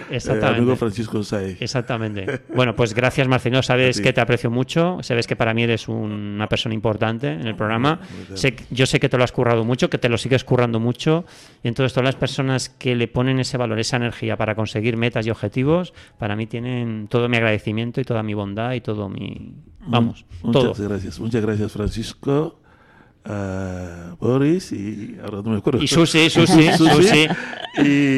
amigo 0.44 0.76
Francisco 0.76 1.24
Saez. 1.24 1.60
Exactamente. 1.60 2.42
Bueno, 2.54 2.76
pues 2.76 2.94
gracias 2.94 3.26
Marcelino, 3.26 3.62
sabes 3.64 4.00
que 4.00 4.12
te 4.12 4.20
aprecio 4.20 4.48
mucho, 4.48 4.98
sabes 5.02 5.26
que 5.26 5.34
para 5.34 5.54
mí 5.54 5.64
eres 5.64 5.88
una 5.88 6.48
persona 6.48 6.72
importante 6.72 7.32
en 7.32 7.48
el 7.48 7.56
programa. 7.56 7.98
Sé, 8.34 8.54
yo 8.70 8.86
sé 8.86 9.00
que 9.00 9.08
te 9.08 9.18
lo 9.18 9.24
has 9.24 9.32
currado 9.32 9.64
mucho, 9.64 9.90
que 9.90 9.98
te 9.98 10.08
lo 10.08 10.18
sigues 10.18 10.44
currando 10.44 10.78
mucho, 10.78 11.24
y 11.64 11.68
entonces 11.68 11.92
todas 11.92 12.04
las 12.04 12.16
personas 12.16 12.68
que 12.68 12.94
le 12.94 13.08
ponen 13.08 13.40
ese 13.40 13.56
valor, 13.56 13.80
esa 13.80 13.96
energía 13.96 14.36
para 14.36 14.54
conseguir 14.54 14.96
metas 14.96 15.26
y 15.26 15.30
objetivos, 15.30 15.94
para 16.16 16.36
mí 16.36 16.46
tienen 16.46 17.08
todo 17.08 17.28
mi 17.28 17.38
agradecimiento 17.38 18.00
y 18.00 18.04
toda 18.04 18.22
mi 18.22 18.34
bondad 18.34 18.74
y 18.74 18.80
todo 18.80 19.08
mi 19.08 19.52
Vamos, 19.86 20.24
Muchas 20.42 20.80
gracias, 20.80 21.20
muchas 21.20 21.42
gracias 21.42 21.72
Francisco. 21.72 22.58
Uh, 23.26 24.16
Boris 24.20 24.70
y 24.72 25.16
ahora 25.22 25.38
no 25.42 25.50
me 25.50 25.58
acuerdo. 25.58 25.82
Y 25.82 25.88
Susi, 25.88 26.28
Susi, 26.30 26.72
Susi. 26.72 27.26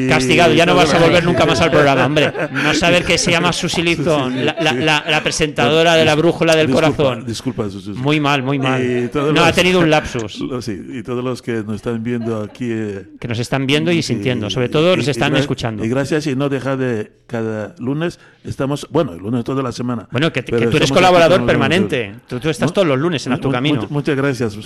Castigado, 0.09 0.53
ya 0.53 0.65
no 0.65 0.75
vas 0.75 0.93
a 0.93 0.99
volver 0.99 1.23
nunca 1.23 1.45
más 1.45 1.61
al 1.61 1.71
programa, 1.71 2.05
hombre. 2.05 2.31
No 2.51 2.73
saber 2.73 3.05
que 3.05 3.17
se 3.17 3.31
llama 3.31 3.53
Susi 3.53 3.81
Lizón, 3.81 4.45
la, 4.45 4.55
la, 4.59 5.03
la, 5.07 5.23
presentadora 5.23 5.95
de 5.95 6.03
la 6.03 6.15
brújula 6.15 6.55
del 6.55 6.69
corazón. 6.69 7.25
Disculpa, 7.25 7.69
Susi. 7.69 7.91
Muy 7.91 8.19
mal, 8.19 8.43
muy 8.43 8.59
mal. 8.59 9.09
No, 9.33 9.43
ha 9.43 9.53
tenido 9.53 9.79
un 9.79 9.89
lapsus. 9.89 10.43
Sí, 10.61 10.79
y 10.89 11.03
todos 11.03 11.23
los 11.23 11.41
que 11.41 11.63
nos 11.63 11.75
están 11.75 12.03
viendo 12.03 12.41
aquí. 12.41 12.69
Eh, 12.69 13.05
que 13.19 13.27
nos 13.27 13.39
están 13.39 13.65
viendo 13.65 13.91
y, 13.91 14.01
sintiendo, 14.01 14.49
sobre 14.49 14.69
todo 14.69 14.97
nos 14.97 15.07
están 15.07 15.35
escuchando. 15.37 15.85
Y 15.85 15.89
gracias 15.89 16.27
y 16.27 16.35
no 16.35 16.49
deja 16.49 16.75
de 16.75 17.11
cada 17.27 17.75
lunes 17.79 18.19
estamos, 18.47 18.87
bueno, 18.89 19.13
el 19.13 19.19
lunes 19.19 19.43
toda 19.43 19.61
la 19.61 19.71
semana. 19.71 20.07
Bueno, 20.11 20.31
que, 20.31 20.43
tú 20.43 20.55
eres 20.55 20.91
colaborador 20.91 21.45
permanente. 21.45 22.15
Tú, 22.27 22.37
estás 22.49 22.73
todos 22.73 22.87
los 22.87 22.97
lunes 22.97 23.25
en 23.27 23.39
tu 23.39 23.51
camino. 23.51 23.85
Muchas 23.89 24.15
gracias. 24.15 24.57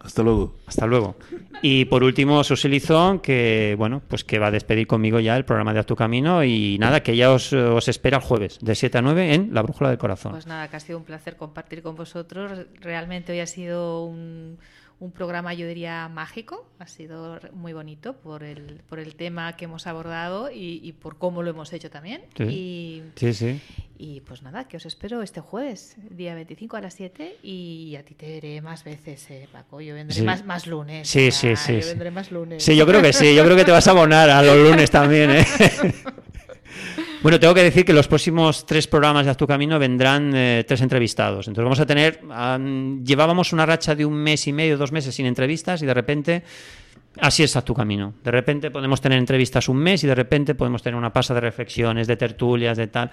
Hasta 0.00 0.22
luego. 0.22 0.56
Hasta 0.66 0.86
luego. 0.86 1.16
Y 1.62 1.86
por 1.86 2.04
último, 2.04 2.42
Susi 2.44 2.68
Lizón, 2.68 3.20
que 3.20 3.74
bueno, 3.76 4.02
pues 4.06 4.24
que 4.24 4.38
va 4.38 4.48
a 4.48 4.50
despedir 4.50 4.86
conmigo 4.86 5.20
ya 5.20 5.36
el 5.36 5.44
programa 5.44 5.72
de 5.72 5.80
A 5.80 5.84
tu 5.84 5.96
Camino 5.96 6.44
y 6.44 6.78
nada, 6.78 7.02
que 7.02 7.16
ya 7.16 7.32
os, 7.32 7.52
os 7.52 7.88
espera 7.88 8.18
el 8.18 8.22
jueves 8.22 8.58
de 8.60 8.74
7 8.74 8.98
a 8.98 9.02
9 9.02 9.34
en 9.34 9.54
La 9.54 9.62
Brújula 9.62 9.90
del 9.90 9.98
Corazón. 9.98 10.32
Pues 10.32 10.46
nada, 10.46 10.68
que 10.68 10.76
ha 10.76 10.80
sido 10.80 10.98
un 10.98 11.04
placer 11.04 11.36
compartir 11.36 11.82
con 11.82 11.96
vosotros. 11.96 12.66
Realmente 12.80 13.32
hoy 13.32 13.40
ha 13.40 13.46
sido 13.46 14.04
un 14.04 14.58
un 15.00 15.12
programa, 15.12 15.54
yo 15.54 15.66
diría, 15.66 16.08
mágico. 16.08 16.68
Ha 16.78 16.86
sido 16.86 17.38
muy 17.52 17.72
bonito 17.72 18.14
por 18.14 18.42
el, 18.42 18.80
por 18.88 18.98
el 18.98 19.14
tema 19.14 19.56
que 19.56 19.66
hemos 19.66 19.86
abordado 19.86 20.50
y, 20.52 20.92
por 21.00 21.18
cómo 21.18 21.42
lo 21.42 21.50
hemos 21.50 21.72
hecho 21.72 21.90
también. 21.90 22.22
Sí, 22.36 23.02
y, 23.20 23.32
sí, 23.32 23.60
Y 23.96 24.20
pues 24.22 24.42
nada, 24.42 24.66
que 24.66 24.76
os 24.76 24.86
espero 24.86 25.22
este 25.22 25.40
jueves, 25.40 25.96
día 26.10 26.34
25 26.34 26.76
a 26.76 26.80
las 26.80 26.94
7. 26.94 27.36
Y 27.42 27.94
a 27.96 28.04
ti 28.04 28.14
te 28.14 28.28
veré 28.28 28.60
más 28.60 28.82
veces, 28.82 29.30
eh, 29.30 29.48
Paco. 29.52 29.80
Yo 29.80 29.94
vendré 29.94 30.22
más, 30.22 30.44
más 30.44 30.66
lunes. 30.66 31.08
Sí, 31.08 31.30
sí, 31.30 31.54
sí. 31.54 31.80
Yo 31.80 31.86
vendré 31.86 32.10
más 32.10 32.32
lunes. 32.32 32.62
Sí, 32.62 32.76
yo 32.76 32.86
creo 32.86 33.00
que 33.00 33.12
sí. 33.12 33.34
Yo 33.34 33.44
creo 33.44 33.56
que 33.56 33.64
te 33.64 33.70
vas 33.70 33.86
a 33.86 33.92
abonar 33.92 34.30
a 34.30 34.42
los 34.42 34.56
lunes 34.56 34.90
también, 34.90 35.30
¿eh? 35.30 35.46
Bueno, 37.22 37.40
tengo 37.40 37.54
que 37.54 37.62
decir 37.62 37.84
que 37.84 37.92
los 37.92 38.06
próximos 38.06 38.64
tres 38.64 38.86
programas 38.86 39.24
de 39.24 39.30
Haz 39.30 39.36
tu 39.36 39.46
Camino 39.46 39.78
vendrán 39.78 40.32
eh, 40.34 40.64
tres 40.66 40.80
entrevistados. 40.80 41.48
Entonces 41.48 41.64
vamos 41.64 41.80
a 41.80 41.86
tener, 41.86 42.20
llevábamos 43.04 43.52
una 43.52 43.66
racha 43.66 43.94
de 43.94 44.04
un 44.04 44.14
mes 44.14 44.46
y 44.46 44.52
medio, 44.52 44.78
dos 44.78 44.92
meses 44.92 45.14
sin 45.14 45.26
entrevistas 45.26 45.82
y 45.82 45.86
de 45.86 45.94
repente 45.94 46.42
así 47.20 47.42
es 47.42 47.56
Haz 47.56 47.64
tu 47.64 47.74
Camino. 47.74 48.14
De 48.22 48.30
repente 48.30 48.70
podemos 48.70 49.00
tener 49.00 49.18
entrevistas 49.18 49.68
un 49.68 49.78
mes 49.78 50.04
y 50.04 50.06
de 50.06 50.14
repente 50.14 50.54
podemos 50.54 50.82
tener 50.82 50.96
una 50.96 51.12
pasa 51.12 51.34
de 51.34 51.40
reflexiones, 51.40 52.06
de 52.06 52.16
tertulias, 52.16 52.76
de 52.76 52.86
tal. 52.86 53.10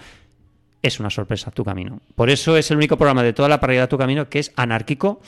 Es 0.81 0.99
una 0.99 1.09
sorpresa 1.09 1.49
tu 1.49 1.65
camino. 1.65 1.99
Por 2.13 2.29
eso 2.29 2.55
es 2.57 2.69
el 2.69 2.77
único 2.77 2.95
programa 2.95 3.23
de 3.23 3.33
toda 3.33 3.49
la 3.49 3.59
parrilla 3.59 3.89
tu 3.89 3.97
camino 3.97 4.29
que 4.29 4.37
es 4.37 4.51
anárquico. 4.55 5.19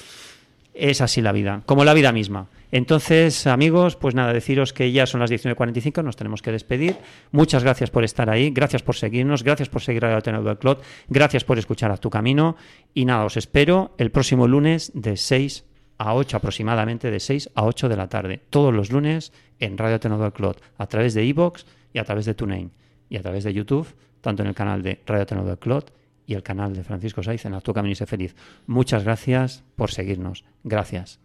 Es 0.80 1.02
así 1.02 1.22
la 1.22 1.32
vida, 1.32 1.64
como 1.66 1.84
la 1.84 1.96
vida 1.96 2.12
misma. 2.12 2.50
Entonces, 2.72 3.48
amigos, 3.48 3.96
pues 3.96 4.14
nada, 4.14 4.32
deciros 4.32 4.74
que 4.74 4.92
ya 4.92 5.08
son 5.08 5.22
las 5.22 5.32
19.45, 5.32 6.04
nos 6.04 6.16
tenemos 6.16 6.42
que 6.42 6.52
despedir. 6.52 6.98
Muchas 7.32 7.64
gracias 7.64 7.90
por 7.90 8.04
estar 8.04 8.30
ahí, 8.30 8.52
gracias 8.52 8.84
por 8.84 8.96
seguirnos, 8.96 9.44
gracias 9.44 9.70
por 9.70 9.82
seguir 9.82 10.06
a 10.06 10.16
Ateneo 10.16 10.44
del 10.44 10.58
Clot, 10.58 10.84
gracias 11.08 11.44
por 11.44 11.58
escuchar 11.58 11.92
a 11.92 11.98
tu 11.98 12.12
camino. 12.12 12.58
Y 12.94 13.06
nada, 13.06 13.26
os 13.26 13.38
espero 13.38 13.96
el 13.98 14.12
próximo 14.12 14.48
lunes 14.48 14.92
de 14.94 15.18
6 15.18 15.66
a 15.98 16.14
8 16.14 16.38
aproximadamente, 16.38 17.10
de 17.10 17.20
6 17.20 17.52
a 17.56 17.66
8 17.66 17.90
de 17.90 17.98
la 17.98 18.08
tarde. 18.08 18.42
Todos 18.50 18.74
los 18.74 18.92
lunes 18.92 19.34
en 19.60 19.80
Radio 19.80 19.96
Ateneo 19.96 20.20
del 20.20 20.34
Clot, 20.34 20.62
a 20.78 20.86
través 20.86 21.16
de 21.16 21.26
iVoox 21.26 21.66
y 21.92 21.98
a 21.98 22.04
través 22.04 22.26
de 22.26 22.36
TuneIn 22.36 22.72
y 23.10 23.18
a 23.18 23.22
través 23.24 23.46
de 23.46 23.54
YouTube, 23.54 23.88
tanto 24.22 24.44
en 24.44 24.50
el 24.50 24.56
canal 24.56 24.84
de 24.84 25.02
Radio 25.08 25.24
Ateneo 25.24 25.46
del 25.46 25.58
Clot 25.58 25.97
y 26.28 26.36
el 26.36 26.44
canal 26.44 26.76
de 26.76 26.84
Francisco 26.84 27.24
Saiz 27.24 27.46
en 27.46 27.56
A 27.56 27.62
tu 27.62 27.74
camino 27.74 27.94
y 27.94 28.06
feliz. 28.06 28.36
Muchas 28.68 29.04
gracias 29.04 29.64
por 29.76 29.92
seguirnos. 29.92 30.44
Gracias. 30.64 31.20